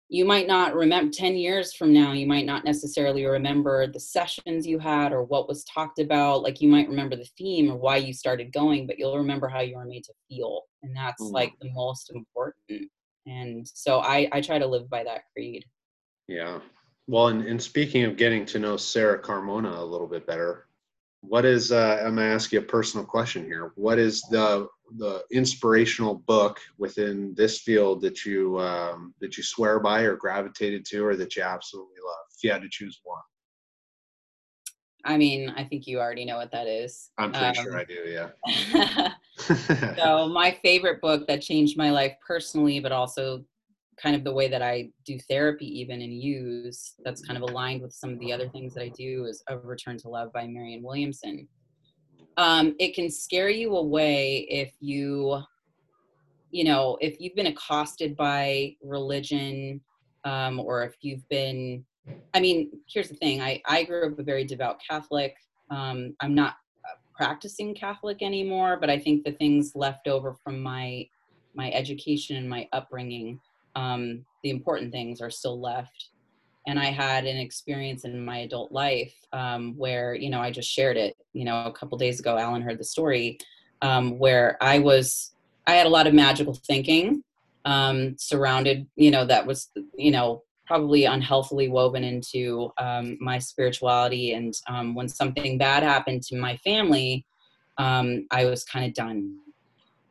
you 0.09 0.24
might 0.24 0.48
not 0.48 0.74
remember 0.74 1.12
10 1.12 1.36
years 1.36 1.72
from 1.72 1.92
now 1.92 2.12
you 2.12 2.26
might 2.26 2.44
not 2.44 2.64
necessarily 2.64 3.24
remember 3.24 3.86
the 3.86 4.01
sessions 4.01 4.66
you 4.66 4.78
had 4.78 5.12
or 5.12 5.22
what 5.22 5.48
was 5.48 5.62
talked 5.64 6.01
about. 6.01 6.42
Like 6.42 6.60
you 6.60 6.68
might 6.68 6.88
remember 6.88 7.14
the 7.14 7.28
theme 7.38 7.70
or 7.70 7.76
why 7.76 7.97
you 7.97 8.12
started 8.12 8.52
going 8.52 8.86
but 8.86 8.98
you'll 8.98 9.16
remember 9.18 9.48
how 9.48 9.60
you 9.60 9.76
were 9.76 9.84
made 9.84 10.05
to 10.05 10.14
feel. 10.28 10.62
And 10.82 10.97
that's 10.97 11.22
Mm. 11.22 11.32
like 11.32 11.52
the 11.60 11.70
most 11.72 12.10
important. 12.10 12.90
And 13.26 13.66
so 13.68 14.01
i 14.01 14.28
i 14.32 14.40
try 14.40 14.59
to 14.59 14.66
live 14.66 14.88
by 14.90 15.05
that 15.05 15.22
creed. 15.32 15.64
Yeah. 16.26 16.60
Well, 17.06 17.26
and, 17.28 17.44
and 17.44 17.60
speaking 17.60 18.05
of 18.05 18.16
getting 18.16 18.47
to 18.47 18.60
know 18.60 18.76
Sarah 18.76 19.20
Carmona 19.20 19.78
a 19.78 19.84
little 19.84 20.06
bit 20.06 20.26
better, 20.28 20.66
what 21.20 21.44
is 21.44 21.70
uh, 21.72 22.02
I'm 22.05 22.16
gonna 22.16 22.26
ask 22.28 22.52
you 22.52 22.59
a 22.59 22.62
personal 22.62 23.05
question 23.05 23.44
here. 23.44 23.72
What 23.76 23.98
is 23.98 24.22
the 24.30 24.68
the 24.97 25.22
inspirational 25.30 26.16
book 26.16 26.59
within 26.78 27.34
this 27.36 27.60
field 27.60 28.01
that 28.02 28.24
you 28.24 28.59
um, 28.59 29.14
that 29.20 29.36
you 29.36 29.42
swear 29.42 29.80
by 29.80 30.02
or 30.02 30.16
gravitated 30.16 30.84
to 30.86 31.05
or 31.05 31.16
that 31.16 31.36
you 31.36 31.42
absolutely 31.42 32.01
love? 32.05 32.24
If 32.36 32.44
you 32.44 32.51
had 32.51 32.62
to 32.62 32.68
choose 32.70 33.01
one, 33.05 33.20
i 35.05 35.16
mean 35.16 35.52
i 35.56 35.64
think 35.64 35.86
you 35.86 35.98
already 35.98 36.24
know 36.24 36.36
what 36.36 36.51
that 36.52 36.66
is 36.66 37.10
I'm 37.18 37.32
pretty 37.32 37.60
sure 37.60 37.72
Um, 37.72 37.80
I 37.80 37.84
do. 37.84 38.02
Yeah. 38.06 39.12
so 39.97 40.28
my 40.28 40.51
favorite 40.62 41.01
book 41.01 41.26
that 41.26 41.42
changed 41.42 41.76
my 41.76 41.90
life 41.90 42.14
personally 42.26 42.80
but 42.80 42.92
also 42.92 43.44
kind 44.01 44.16
of 44.16 44.24
the 44.24 44.32
way 44.32 44.48
that 44.48 44.62
i 44.62 44.89
do 45.05 45.18
therapy 45.28 45.66
even 45.81 46.01
and 46.01 46.12
use 46.12 46.94
that's 47.05 47.22
kind 47.22 47.36
of 47.36 47.48
aligned 47.48 47.82
with 47.82 47.93
some 47.93 48.10
of 48.10 48.18
the 48.20 48.32
other 48.32 48.48
things 48.48 48.74
that 48.74 48.82
i 48.82 48.89
do 48.97 49.24
is 49.27 49.43
a 49.48 49.59
return 49.59 49.98
to 49.98 50.09
love 50.09 50.32
by 50.32 50.47
marianne 50.47 50.82
williamson. 50.82 51.47
Um, 52.36 52.74
it 52.78 52.94
can 52.94 53.10
scare 53.10 53.51
you 53.51 53.77
away 53.77 54.47
if 54.48 54.72
you 54.81 55.43
you 56.51 56.64
know 56.64 56.97
if 57.01 57.20
you've 57.20 57.35
been 57.35 57.48
accosted 57.48 58.16
by 58.16 58.77
religion 58.82 59.81
um, 60.24 60.59
or 60.59 60.82
if 60.85 60.94
you've 61.02 61.28
been 61.28 61.85
i 62.32 62.40
mean 62.40 62.70
here's 62.89 63.09
the 63.09 63.16
thing. 63.16 63.40
I 63.43 63.60
i 63.66 63.85
grew 63.85 64.06
up 64.06 64.18
a 64.18 64.22
very 64.22 64.44
devout 64.44 64.81
catholic. 64.89 65.35
Um, 65.70 66.16
i'm 66.20 66.35
not 66.35 66.55
practicing 67.14 67.74
catholic 67.74 68.22
anymore 68.22 68.78
but 68.81 68.89
i 68.89 68.98
think 68.98 69.24
the 69.24 69.32
things 69.32 69.72
left 69.74 70.09
over 70.09 70.35
from 70.43 70.62
my 70.62 71.06
my 71.55 71.70
education 71.72 72.36
and 72.36 72.48
my 72.48 72.66
upbringing 72.72 73.39
um, 73.74 74.24
the 74.42 74.51
important 74.51 74.92
things 74.92 75.20
are 75.20 75.30
still 75.30 75.60
left 75.60 76.09
and 76.66 76.78
i 76.78 76.86
had 76.86 77.24
an 77.24 77.36
experience 77.36 78.05
in 78.05 78.24
my 78.24 78.38
adult 78.38 78.70
life 78.72 79.14
um, 79.32 79.74
where 79.76 80.14
you 80.14 80.30
know 80.30 80.40
i 80.40 80.51
just 80.51 80.70
shared 80.70 80.97
it 80.97 81.16
you 81.32 81.44
know 81.44 81.64
a 81.64 81.72
couple 81.72 81.97
days 81.98 82.20
ago 82.20 82.36
alan 82.36 82.62
heard 82.62 82.78
the 82.78 82.84
story 82.84 83.38
um, 83.82 84.18
where 84.18 84.56
i 84.62 84.78
was 84.78 85.32
i 85.66 85.72
had 85.72 85.86
a 85.86 85.90
lot 85.90 86.06
of 86.06 86.14
magical 86.14 86.55
thinking 86.55 87.22
um, 87.64 88.16
surrounded 88.18 88.86
you 88.97 89.10
know 89.10 89.24
that 89.24 89.47
was 89.47 89.70
you 89.94 90.10
know 90.10 90.42
probably 90.70 91.05
unhealthily 91.05 91.68
woven 91.68 92.05
into 92.05 92.70
um, 92.78 93.18
my 93.20 93.40
spirituality. 93.40 94.34
And 94.34 94.55
um, 94.68 94.94
when 94.94 95.09
something 95.09 95.59
bad 95.59 95.82
happened 95.82 96.22
to 96.28 96.36
my 96.36 96.56
family, 96.59 97.26
um, 97.76 98.28
I 98.30 98.44
was 98.44 98.62
kind 98.62 98.86
of 98.86 98.94
done. 98.94 99.36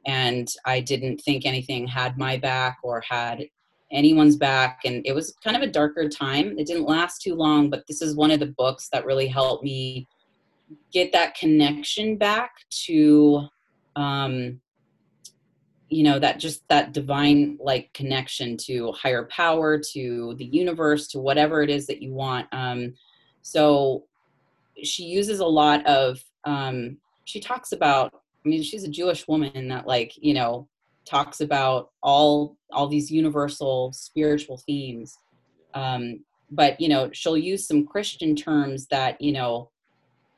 And 0.06 0.48
I 0.66 0.80
didn't 0.80 1.20
think 1.22 1.46
anything 1.46 1.88
had 1.88 2.18
my 2.18 2.38
back 2.38 2.78
or 2.84 3.02
had 3.02 3.46
anyone's 3.92 4.36
back. 4.36 4.80
And 4.86 5.06
it 5.06 5.14
was 5.14 5.36
kind 5.44 5.56
of 5.56 5.64
a 5.64 5.68
darker 5.68 6.08
time. 6.08 6.58
It 6.58 6.68
didn't 6.68 6.86
last 6.86 7.22
too 7.22 7.36
long, 7.36 7.70
but 7.70 7.86
this 7.88 8.02
is 8.02 8.16
one 8.16 8.32
of 8.32 8.40
the 8.40 8.54
books 8.58 8.90
that 8.92 9.06
really 9.06 9.28
helped 9.28 9.64
me 9.64 10.08
get 10.92 11.12
that 11.12 11.36
connection 11.36 12.18
back 12.18 12.52
to 12.86 13.48
um, 13.96 14.62
you 15.90 16.04
know 16.04 16.20
that 16.20 16.40
just 16.40 16.68
that 16.70 16.94
divine 16.94 17.58
like 17.60 17.92
connection 17.94 18.56
to 18.56 18.92
higher 18.92 19.26
power 19.26 19.80
to 19.80 20.36
the 20.38 20.46
universe 20.46 21.08
to 21.08 21.20
whatever 21.20 21.62
it 21.62 21.70
is 21.70 21.88
that 21.88 22.02
you 22.02 22.14
want 22.14 22.48
um 22.52 22.94
so 23.42 24.04
she 24.84 25.04
uses 25.04 25.40
a 25.40 25.46
lot 25.46 25.86
of 25.86 26.24
um 26.46 26.98
she 27.26 27.40
talks 27.40 27.72
about 27.72 28.19
i 28.46 28.50
mean 28.50 28.64
she's 28.64 28.84
a 28.84 28.90
jewish 28.90 29.28
woman 29.28 29.68
that 29.68 29.88
like 29.88 30.14
you 30.18 30.34
know 30.34 30.68
talks 31.06 31.42
about 31.42 31.90
all 32.04 32.58
all 32.72 32.88
these 32.88 33.10
universal 33.12 33.92
spiritual 33.94 34.58
themes 34.58 35.18
um 35.74 36.20
but 36.52 36.80
you 36.80 36.90
know 36.90 37.10
she'll 37.14 37.38
use 37.38 37.68
some 37.68 37.86
christian 37.86 38.36
terms 38.36 38.88
that 38.88 39.20
you 39.22 39.32
know 39.32 39.70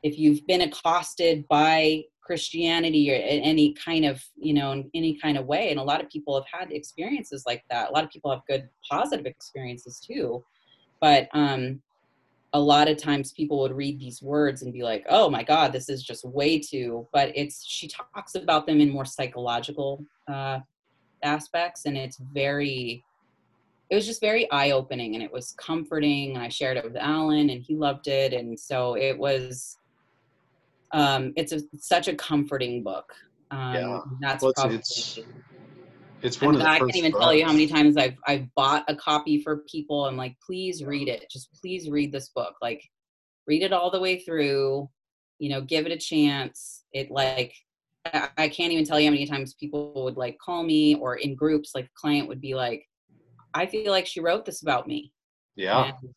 if 0.03 0.17
you've 0.17 0.45
been 0.47 0.61
accosted 0.61 1.47
by 1.47 2.03
Christianity 2.21 3.11
or 3.11 3.15
in 3.15 3.41
any 3.41 3.73
kind 3.73 4.05
of, 4.05 4.23
you 4.37 4.53
know, 4.53 4.71
in 4.71 4.89
any 4.93 5.17
kind 5.17 5.37
of 5.37 5.47
way. 5.47 5.69
And 5.69 5.79
a 5.79 5.83
lot 5.83 6.01
of 6.01 6.09
people 6.09 6.35
have 6.35 6.45
had 6.59 6.71
experiences 6.71 7.43
like 7.45 7.63
that. 7.69 7.89
A 7.89 7.91
lot 7.91 8.03
of 8.03 8.09
people 8.09 8.31
have 8.31 8.41
good 8.47 8.69
positive 8.89 9.25
experiences 9.25 9.99
too. 9.99 10.43
But 11.01 11.27
um, 11.33 11.81
a 12.53 12.59
lot 12.59 12.89
of 12.89 12.97
times 12.97 13.31
people 13.31 13.59
would 13.61 13.71
read 13.71 13.99
these 13.99 14.21
words 14.21 14.61
and 14.61 14.73
be 14.73 14.83
like, 14.83 15.05
oh 15.09 15.29
my 15.29 15.41
God, 15.43 15.71
this 15.71 15.87
is 15.87 16.03
just 16.03 16.25
way 16.25 16.59
too. 16.59 17.07
But 17.13 17.31
it's, 17.35 17.65
she 17.65 17.87
talks 17.87 18.35
about 18.35 18.65
them 18.65 18.81
in 18.81 18.89
more 18.89 19.05
psychological 19.05 20.03
uh, 20.27 20.59
aspects. 21.23 21.85
And 21.85 21.97
it's 21.97 22.17
very, 22.33 23.03
it 23.89 23.95
was 23.95 24.05
just 24.05 24.19
very 24.19 24.51
eye 24.51 24.71
opening 24.71 25.15
and 25.15 25.23
it 25.23 25.31
was 25.31 25.53
comforting. 25.53 26.35
And 26.35 26.43
I 26.43 26.49
shared 26.49 26.75
it 26.75 26.83
with 26.83 26.97
Alan 26.97 27.49
and 27.49 27.61
he 27.61 27.75
loved 27.75 28.07
it. 28.07 28.33
And 28.33 28.59
so 28.59 28.95
it 28.95 29.17
was, 29.17 29.77
um, 30.91 31.31
it's 31.37 31.53
a, 31.53 31.61
such 31.77 32.09
a 32.09 32.15
comforting 32.15 32.83
book. 32.83 33.13
Um, 33.49 33.73
yeah. 33.73 33.99
That's 34.19 34.43
well, 34.43 34.53
probably. 34.53 34.77
It's, 34.77 35.19
it's 36.21 36.41
one 36.41 36.55
I, 36.55 36.59
mean, 36.59 36.67
I 36.67 36.77
can't 36.79 36.95
even 36.95 37.11
books. 37.11 37.23
tell 37.23 37.33
you 37.33 37.45
how 37.45 37.51
many 37.51 37.67
times 37.67 37.97
I've 37.97 38.17
I've 38.27 38.53
bought 38.55 38.85
a 38.87 38.95
copy 38.95 39.41
for 39.41 39.63
people. 39.69 40.05
I'm 40.05 40.17
like, 40.17 40.35
please 40.45 40.83
read 40.83 41.07
it. 41.07 41.25
Just 41.31 41.49
please 41.59 41.89
read 41.89 42.11
this 42.11 42.29
book. 42.29 42.55
Like, 42.61 42.83
read 43.47 43.63
it 43.63 43.73
all 43.73 43.91
the 43.91 43.99
way 43.99 44.19
through. 44.19 44.89
You 45.39 45.49
know, 45.49 45.61
give 45.61 45.85
it 45.85 45.91
a 45.91 45.97
chance. 45.97 46.83
It 46.93 47.11
like 47.11 47.53
I, 48.05 48.29
I 48.37 48.49
can't 48.49 48.71
even 48.71 48.85
tell 48.85 48.99
you 48.99 49.07
how 49.07 49.11
many 49.11 49.25
times 49.25 49.53
people 49.55 50.03
would 50.03 50.17
like 50.17 50.37
call 50.39 50.63
me 50.63 50.95
or 50.95 51.15
in 51.15 51.35
groups. 51.35 51.71
Like, 51.75 51.91
client 51.93 52.27
would 52.27 52.41
be 52.41 52.55
like, 52.55 52.85
I 53.53 53.65
feel 53.65 53.91
like 53.91 54.05
she 54.05 54.19
wrote 54.19 54.45
this 54.45 54.61
about 54.61 54.87
me. 54.87 55.13
Yeah. 55.55 55.91
And 56.01 56.13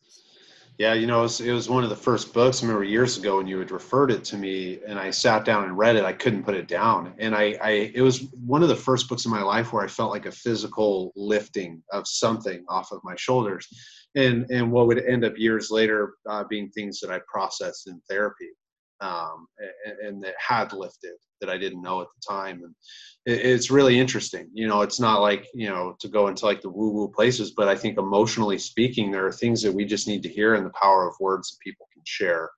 yeah, 0.77 0.93
you 0.93 1.07
know, 1.07 1.19
it 1.19 1.23
was, 1.23 1.41
it 1.41 1.51
was, 1.53 1.69
one 1.69 1.83
of 1.83 1.89
the 1.89 1.95
first 1.95 2.33
books. 2.33 2.61
I 2.61 2.65
remember 2.65 2.83
years 2.83 3.17
ago 3.17 3.37
when 3.37 3.47
you 3.47 3.59
had 3.59 3.71
referred 3.71 4.11
it 4.11 4.25
to 4.25 4.37
me, 4.37 4.79
and 4.85 4.99
I 4.99 5.09
sat 5.09 5.45
down 5.45 5.63
and 5.63 5.77
read 5.77 5.95
it. 5.95 6.03
I 6.03 6.11
couldn't 6.11 6.43
put 6.43 6.55
it 6.55 6.67
down, 6.67 7.13
and 7.17 7.33
I, 7.33 7.57
I, 7.61 7.91
it 7.93 8.01
was 8.01 8.27
one 8.45 8.61
of 8.61 8.67
the 8.67 8.75
first 8.75 9.07
books 9.07 9.25
in 9.25 9.31
my 9.31 9.41
life 9.41 9.71
where 9.71 9.83
I 9.83 9.87
felt 9.87 10.11
like 10.11 10.25
a 10.25 10.31
physical 10.31 11.13
lifting 11.15 11.81
of 11.93 12.07
something 12.07 12.65
off 12.67 12.91
of 12.91 12.99
my 13.05 13.15
shoulders, 13.15 13.67
and 14.15 14.49
and 14.51 14.69
what 14.69 14.87
would 14.87 15.03
end 15.05 15.23
up 15.23 15.37
years 15.37 15.71
later 15.71 16.15
uh, 16.29 16.43
being 16.43 16.69
things 16.69 16.99
that 16.99 17.09
I 17.09 17.19
processed 17.25 17.87
in 17.87 18.01
therapy, 18.09 18.49
um, 19.01 19.47
and, 19.85 19.99
and 19.99 20.23
that 20.23 20.35
had 20.37 20.73
lifted 20.73 21.13
that 21.41 21.49
I 21.49 21.57
didn't 21.57 21.81
know 21.81 22.01
at 22.01 22.07
the 22.15 22.33
time, 22.33 22.63
and 22.63 22.75
it's 23.25 23.71
really 23.71 23.99
interesting. 23.99 24.49
You 24.53 24.67
know, 24.67 24.81
it's 24.81 24.99
not 24.99 25.21
like, 25.21 25.47
you 25.53 25.67
know, 25.67 25.95
to 25.99 26.07
go 26.07 26.27
into 26.27 26.45
like 26.45 26.61
the 26.61 26.69
woo 26.69 26.91
woo 26.91 27.07
places, 27.09 27.51
but 27.51 27.67
I 27.67 27.75
think 27.75 27.97
emotionally 27.97 28.59
speaking, 28.59 29.11
there 29.11 29.25
are 29.25 29.31
things 29.31 29.61
that 29.63 29.71
we 29.71 29.83
just 29.83 30.07
need 30.07 30.21
to 30.23 30.29
hear 30.29 30.53
and 30.53 30.65
the 30.65 30.73
power 30.81 31.07
of 31.07 31.15
words 31.19 31.49
that 31.49 31.57
people 31.63 31.87
can 31.91 32.03
share. 32.05 32.49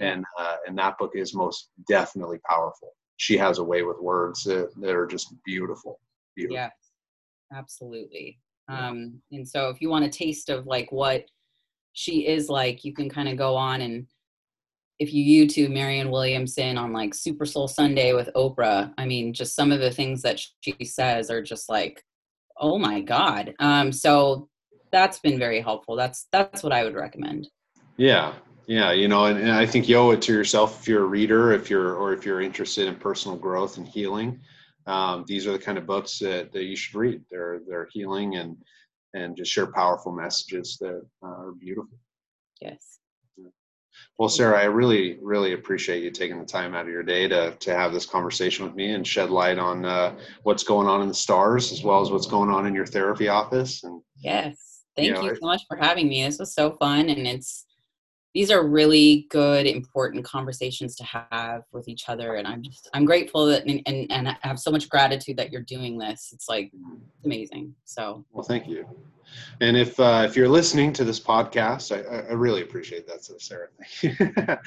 And, 0.00 0.24
uh, 0.38 0.56
and 0.66 0.76
that 0.78 0.98
book 0.98 1.12
is 1.14 1.34
most 1.34 1.68
definitely 1.88 2.38
powerful. 2.48 2.92
She 3.18 3.36
has 3.36 3.58
a 3.58 3.64
way 3.64 3.82
with 3.82 3.98
words 4.00 4.42
that, 4.44 4.70
that 4.80 4.94
are 4.96 5.06
just 5.06 5.32
beautiful. 5.44 6.00
beautiful. 6.34 6.56
Yeah, 6.56 6.70
absolutely. 7.54 8.40
Um, 8.68 9.20
and 9.30 9.46
so 9.46 9.68
if 9.68 9.80
you 9.80 9.90
want 9.90 10.06
a 10.06 10.08
taste 10.08 10.48
of 10.48 10.66
like 10.66 10.90
what 10.90 11.26
she 11.92 12.26
is 12.26 12.48
like, 12.48 12.84
you 12.84 12.92
can 12.92 13.08
kind 13.08 13.28
of 13.28 13.36
go 13.36 13.54
on 13.54 13.82
and 13.82 14.06
if 14.98 15.12
you 15.12 15.46
YouTube 15.46 15.70
Marianne 15.70 16.10
Williamson 16.10 16.78
on 16.78 16.92
like 16.92 17.14
Super 17.14 17.44
Soul 17.44 17.68
Sunday 17.68 18.12
with 18.12 18.30
Oprah, 18.34 18.92
I 18.96 19.04
mean, 19.04 19.34
just 19.34 19.54
some 19.54 19.72
of 19.72 19.80
the 19.80 19.90
things 19.90 20.22
that 20.22 20.40
she 20.60 20.76
says 20.84 21.30
are 21.30 21.42
just 21.42 21.68
like, 21.68 22.02
oh 22.58 22.78
my 22.78 23.00
God. 23.00 23.54
Um, 23.58 23.92
so 23.92 24.48
that's 24.92 25.18
been 25.18 25.38
very 25.38 25.60
helpful. 25.60 25.96
That's 25.96 26.26
that's 26.32 26.62
what 26.62 26.72
I 26.72 26.84
would 26.84 26.94
recommend. 26.94 27.48
Yeah, 27.98 28.34
yeah, 28.66 28.92
you 28.92 29.08
know, 29.08 29.26
and, 29.26 29.38
and 29.38 29.52
I 29.52 29.66
think 29.66 29.88
you 29.88 29.96
owe 29.96 30.10
it 30.10 30.22
to 30.22 30.32
yourself 30.32 30.80
if 30.80 30.88
you're 30.88 31.04
a 31.04 31.06
reader, 31.06 31.52
if 31.52 31.68
you're 31.68 31.94
or 31.94 32.12
if 32.12 32.24
you're 32.24 32.40
interested 32.40 32.88
in 32.88 32.96
personal 32.96 33.36
growth 33.36 33.76
and 33.76 33.86
healing. 33.86 34.40
Um, 34.86 35.24
these 35.26 35.46
are 35.46 35.52
the 35.52 35.58
kind 35.58 35.78
of 35.78 35.86
books 35.86 36.18
that, 36.20 36.52
that 36.52 36.64
you 36.64 36.76
should 36.76 36.94
read. 36.94 37.22
They're 37.30 37.60
they're 37.68 37.88
healing 37.92 38.36
and 38.36 38.56
and 39.14 39.36
just 39.36 39.52
share 39.52 39.66
powerful 39.66 40.12
messages 40.12 40.78
that 40.80 41.02
uh, 41.22 41.26
are 41.26 41.52
beautiful. 41.52 41.98
Yes. 42.60 42.98
Well, 44.18 44.30
Sarah, 44.30 44.58
I 44.58 44.64
really, 44.64 45.18
really 45.20 45.52
appreciate 45.52 46.02
you 46.02 46.10
taking 46.10 46.38
the 46.38 46.46
time 46.46 46.74
out 46.74 46.86
of 46.86 46.92
your 46.92 47.02
day 47.02 47.28
to 47.28 47.54
to 47.54 47.74
have 47.74 47.92
this 47.92 48.06
conversation 48.06 48.64
with 48.64 48.74
me 48.74 48.92
and 48.92 49.06
shed 49.06 49.30
light 49.30 49.58
on 49.58 49.84
uh, 49.84 50.16
what's 50.42 50.64
going 50.64 50.88
on 50.88 51.02
in 51.02 51.08
the 51.08 51.14
stars 51.14 51.70
as 51.70 51.82
well 51.82 52.00
as 52.00 52.10
what's 52.10 52.26
going 52.26 52.48
on 52.50 52.66
in 52.66 52.74
your 52.74 52.86
therapy 52.86 53.28
office. 53.28 53.84
And 53.84 54.00
yes, 54.16 54.84
thank 54.96 55.08
you, 55.08 55.14
know, 55.14 55.24
you 55.24 55.36
so 55.36 55.46
much 55.46 55.62
for 55.68 55.76
having 55.76 56.08
me. 56.08 56.24
This 56.24 56.38
was 56.38 56.54
so 56.54 56.72
fun, 56.72 57.10
and 57.10 57.26
it's 57.26 57.66
these 58.32 58.50
are 58.50 58.66
really 58.66 59.26
good, 59.30 59.66
important 59.66 60.24
conversations 60.24 60.94
to 60.96 61.04
have 61.04 61.62
with 61.72 61.86
each 61.86 62.08
other. 62.08 62.36
And 62.36 62.46
I'm 62.46 62.62
just 62.62 62.88
I'm 62.94 63.04
grateful 63.04 63.44
that 63.46 63.66
and 63.66 63.82
and, 63.84 64.10
and 64.10 64.28
I 64.30 64.36
have 64.40 64.58
so 64.58 64.70
much 64.70 64.88
gratitude 64.88 65.36
that 65.36 65.52
you're 65.52 65.62
doing 65.62 65.98
this. 65.98 66.30
It's 66.32 66.48
like 66.48 66.72
amazing. 67.22 67.74
So 67.84 68.24
well, 68.32 68.44
thank 68.44 68.66
you. 68.66 68.86
And 69.60 69.76
if 69.76 69.98
uh, 69.98 70.22
if 70.26 70.36
you're 70.36 70.48
listening 70.48 70.92
to 70.94 71.04
this 71.04 71.20
podcast, 71.20 71.94
I, 71.94 72.28
I 72.28 72.32
really 72.32 72.62
appreciate 72.62 73.06
that, 73.06 73.24
Sarah. 73.24 73.68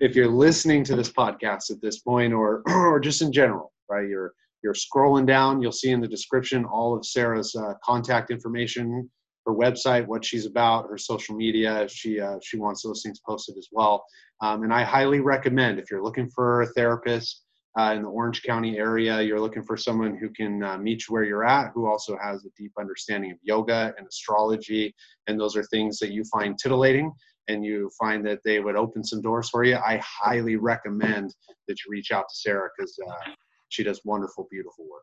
if 0.00 0.16
you're 0.16 0.28
listening 0.28 0.84
to 0.84 0.96
this 0.96 1.10
podcast 1.10 1.70
at 1.70 1.80
this 1.80 1.98
point, 2.00 2.32
or 2.32 2.62
or 2.66 3.00
just 3.00 3.22
in 3.22 3.32
general, 3.32 3.72
right? 3.88 4.08
You're 4.08 4.34
you're 4.62 4.74
scrolling 4.74 5.26
down. 5.26 5.60
You'll 5.60 5.72
see 5.72 5.90
in 5.90 6.00
the 6.00 6.08
description 6.08 6.64
all 6.64 6.96
of 6.96 7.04
Sarah's 7.04 7.54
uh, 7.54 7.74
contact 7.84 8.30
information, 8.30 9.10
her 9.46 9.54
website, 9.54 10.06
what 10.06 10.24
she's 10.24 10.46
about, 10.46 10.88
her 10.88 10.98
social 10.98 11.34
media. 11.34 11.82
If 11.82 11.90
she 11.90 12.20
uh, 12.20 12.38
she 12.42 12.58
wants 12.58 12.82
those 12.82 13.02
things 13.02 13.20
posted 13.26 13.56
as 13.58 13.68
well. 13.72 14.04
Um, 14.42 14.62
and 14.62 14.72
I 14.72 14.84
highly 14.84 15.20
recommend 15.20 15.78
if 15.78 15.90
you're 15.90 16.02
looking 16.02 16.30
for 16.30 16.62
a 16.62 16.66
therapist 16.68 17.42
uh, 17.78 17.92
in 17.94 18.02
the 18.02 18.08
Orange 18.08 18.42
County 18.42 18.78
area. 18.78 19.20
You're 19.20 19.40
looking 19.40 19.62
for 19.62 19.76
someone 19.76 20.16
who 20.16 20.30
can 20.30 20.62
uh, 20.62 20.78
meet 20.78 21.06
you 21.08 21.12
where 21.12 21.24
you're 21.24 21.44
at, 21.44 21.72
who 21.74 21.86
also 21.86 22.16
has 22.22 22.44
a 22.44 22.48
deep 22.56 22.72
understanding 22.78 23.30
of 23.30 23.38
yoga 23.42 23.94
and 23.96 24.06
astrology, 24.06 24.94
and 25.26 25.38
those 25.38 25.56
are 25.56 25.64
things 25.64 25.98
that 25.98 26.12
you 26.12 26.24
find 26.24 26.58
titillating 26.58 27.12
and 27.48 27.64
you 27.64 27.90
find 27.98 28.24
that 28.24 28.38
they 28.44 28.60
would 28.60 28.76
open 28.76 29.02
some 29.02 29.20
doors 29.20 29.48
for 29.50 29.64
you. 29.64 29.76
I 29.76 30.00
highly 30.04 30.56
recommend 30.56 31.34
that 31.66 31.78
you 31.84 31.90
reach 31.90 32.12
out 32.12 32.26
to 32.28 32.36
Sarah 32.36 32.68
because 32.76 32.96
uh, 33.08 33.32
she 33.68 33.82
does 33.82 34.00
wonderful, 34.04 34.46
beautiful 34.50 34.86
work. 34.88 35.02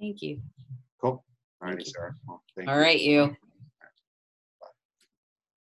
Thank 0.00 0.20
you. 0.22 0.40
Cool. 1.00 1.24
All 1.62 1.68
righty, 1.68 1.84
Sarah. 1.84 2.14
Well, 2.26 2.42
All 2.66 2.74
you. 2.74 2.80
right, 2.80 3.00
you. 3.00 3.36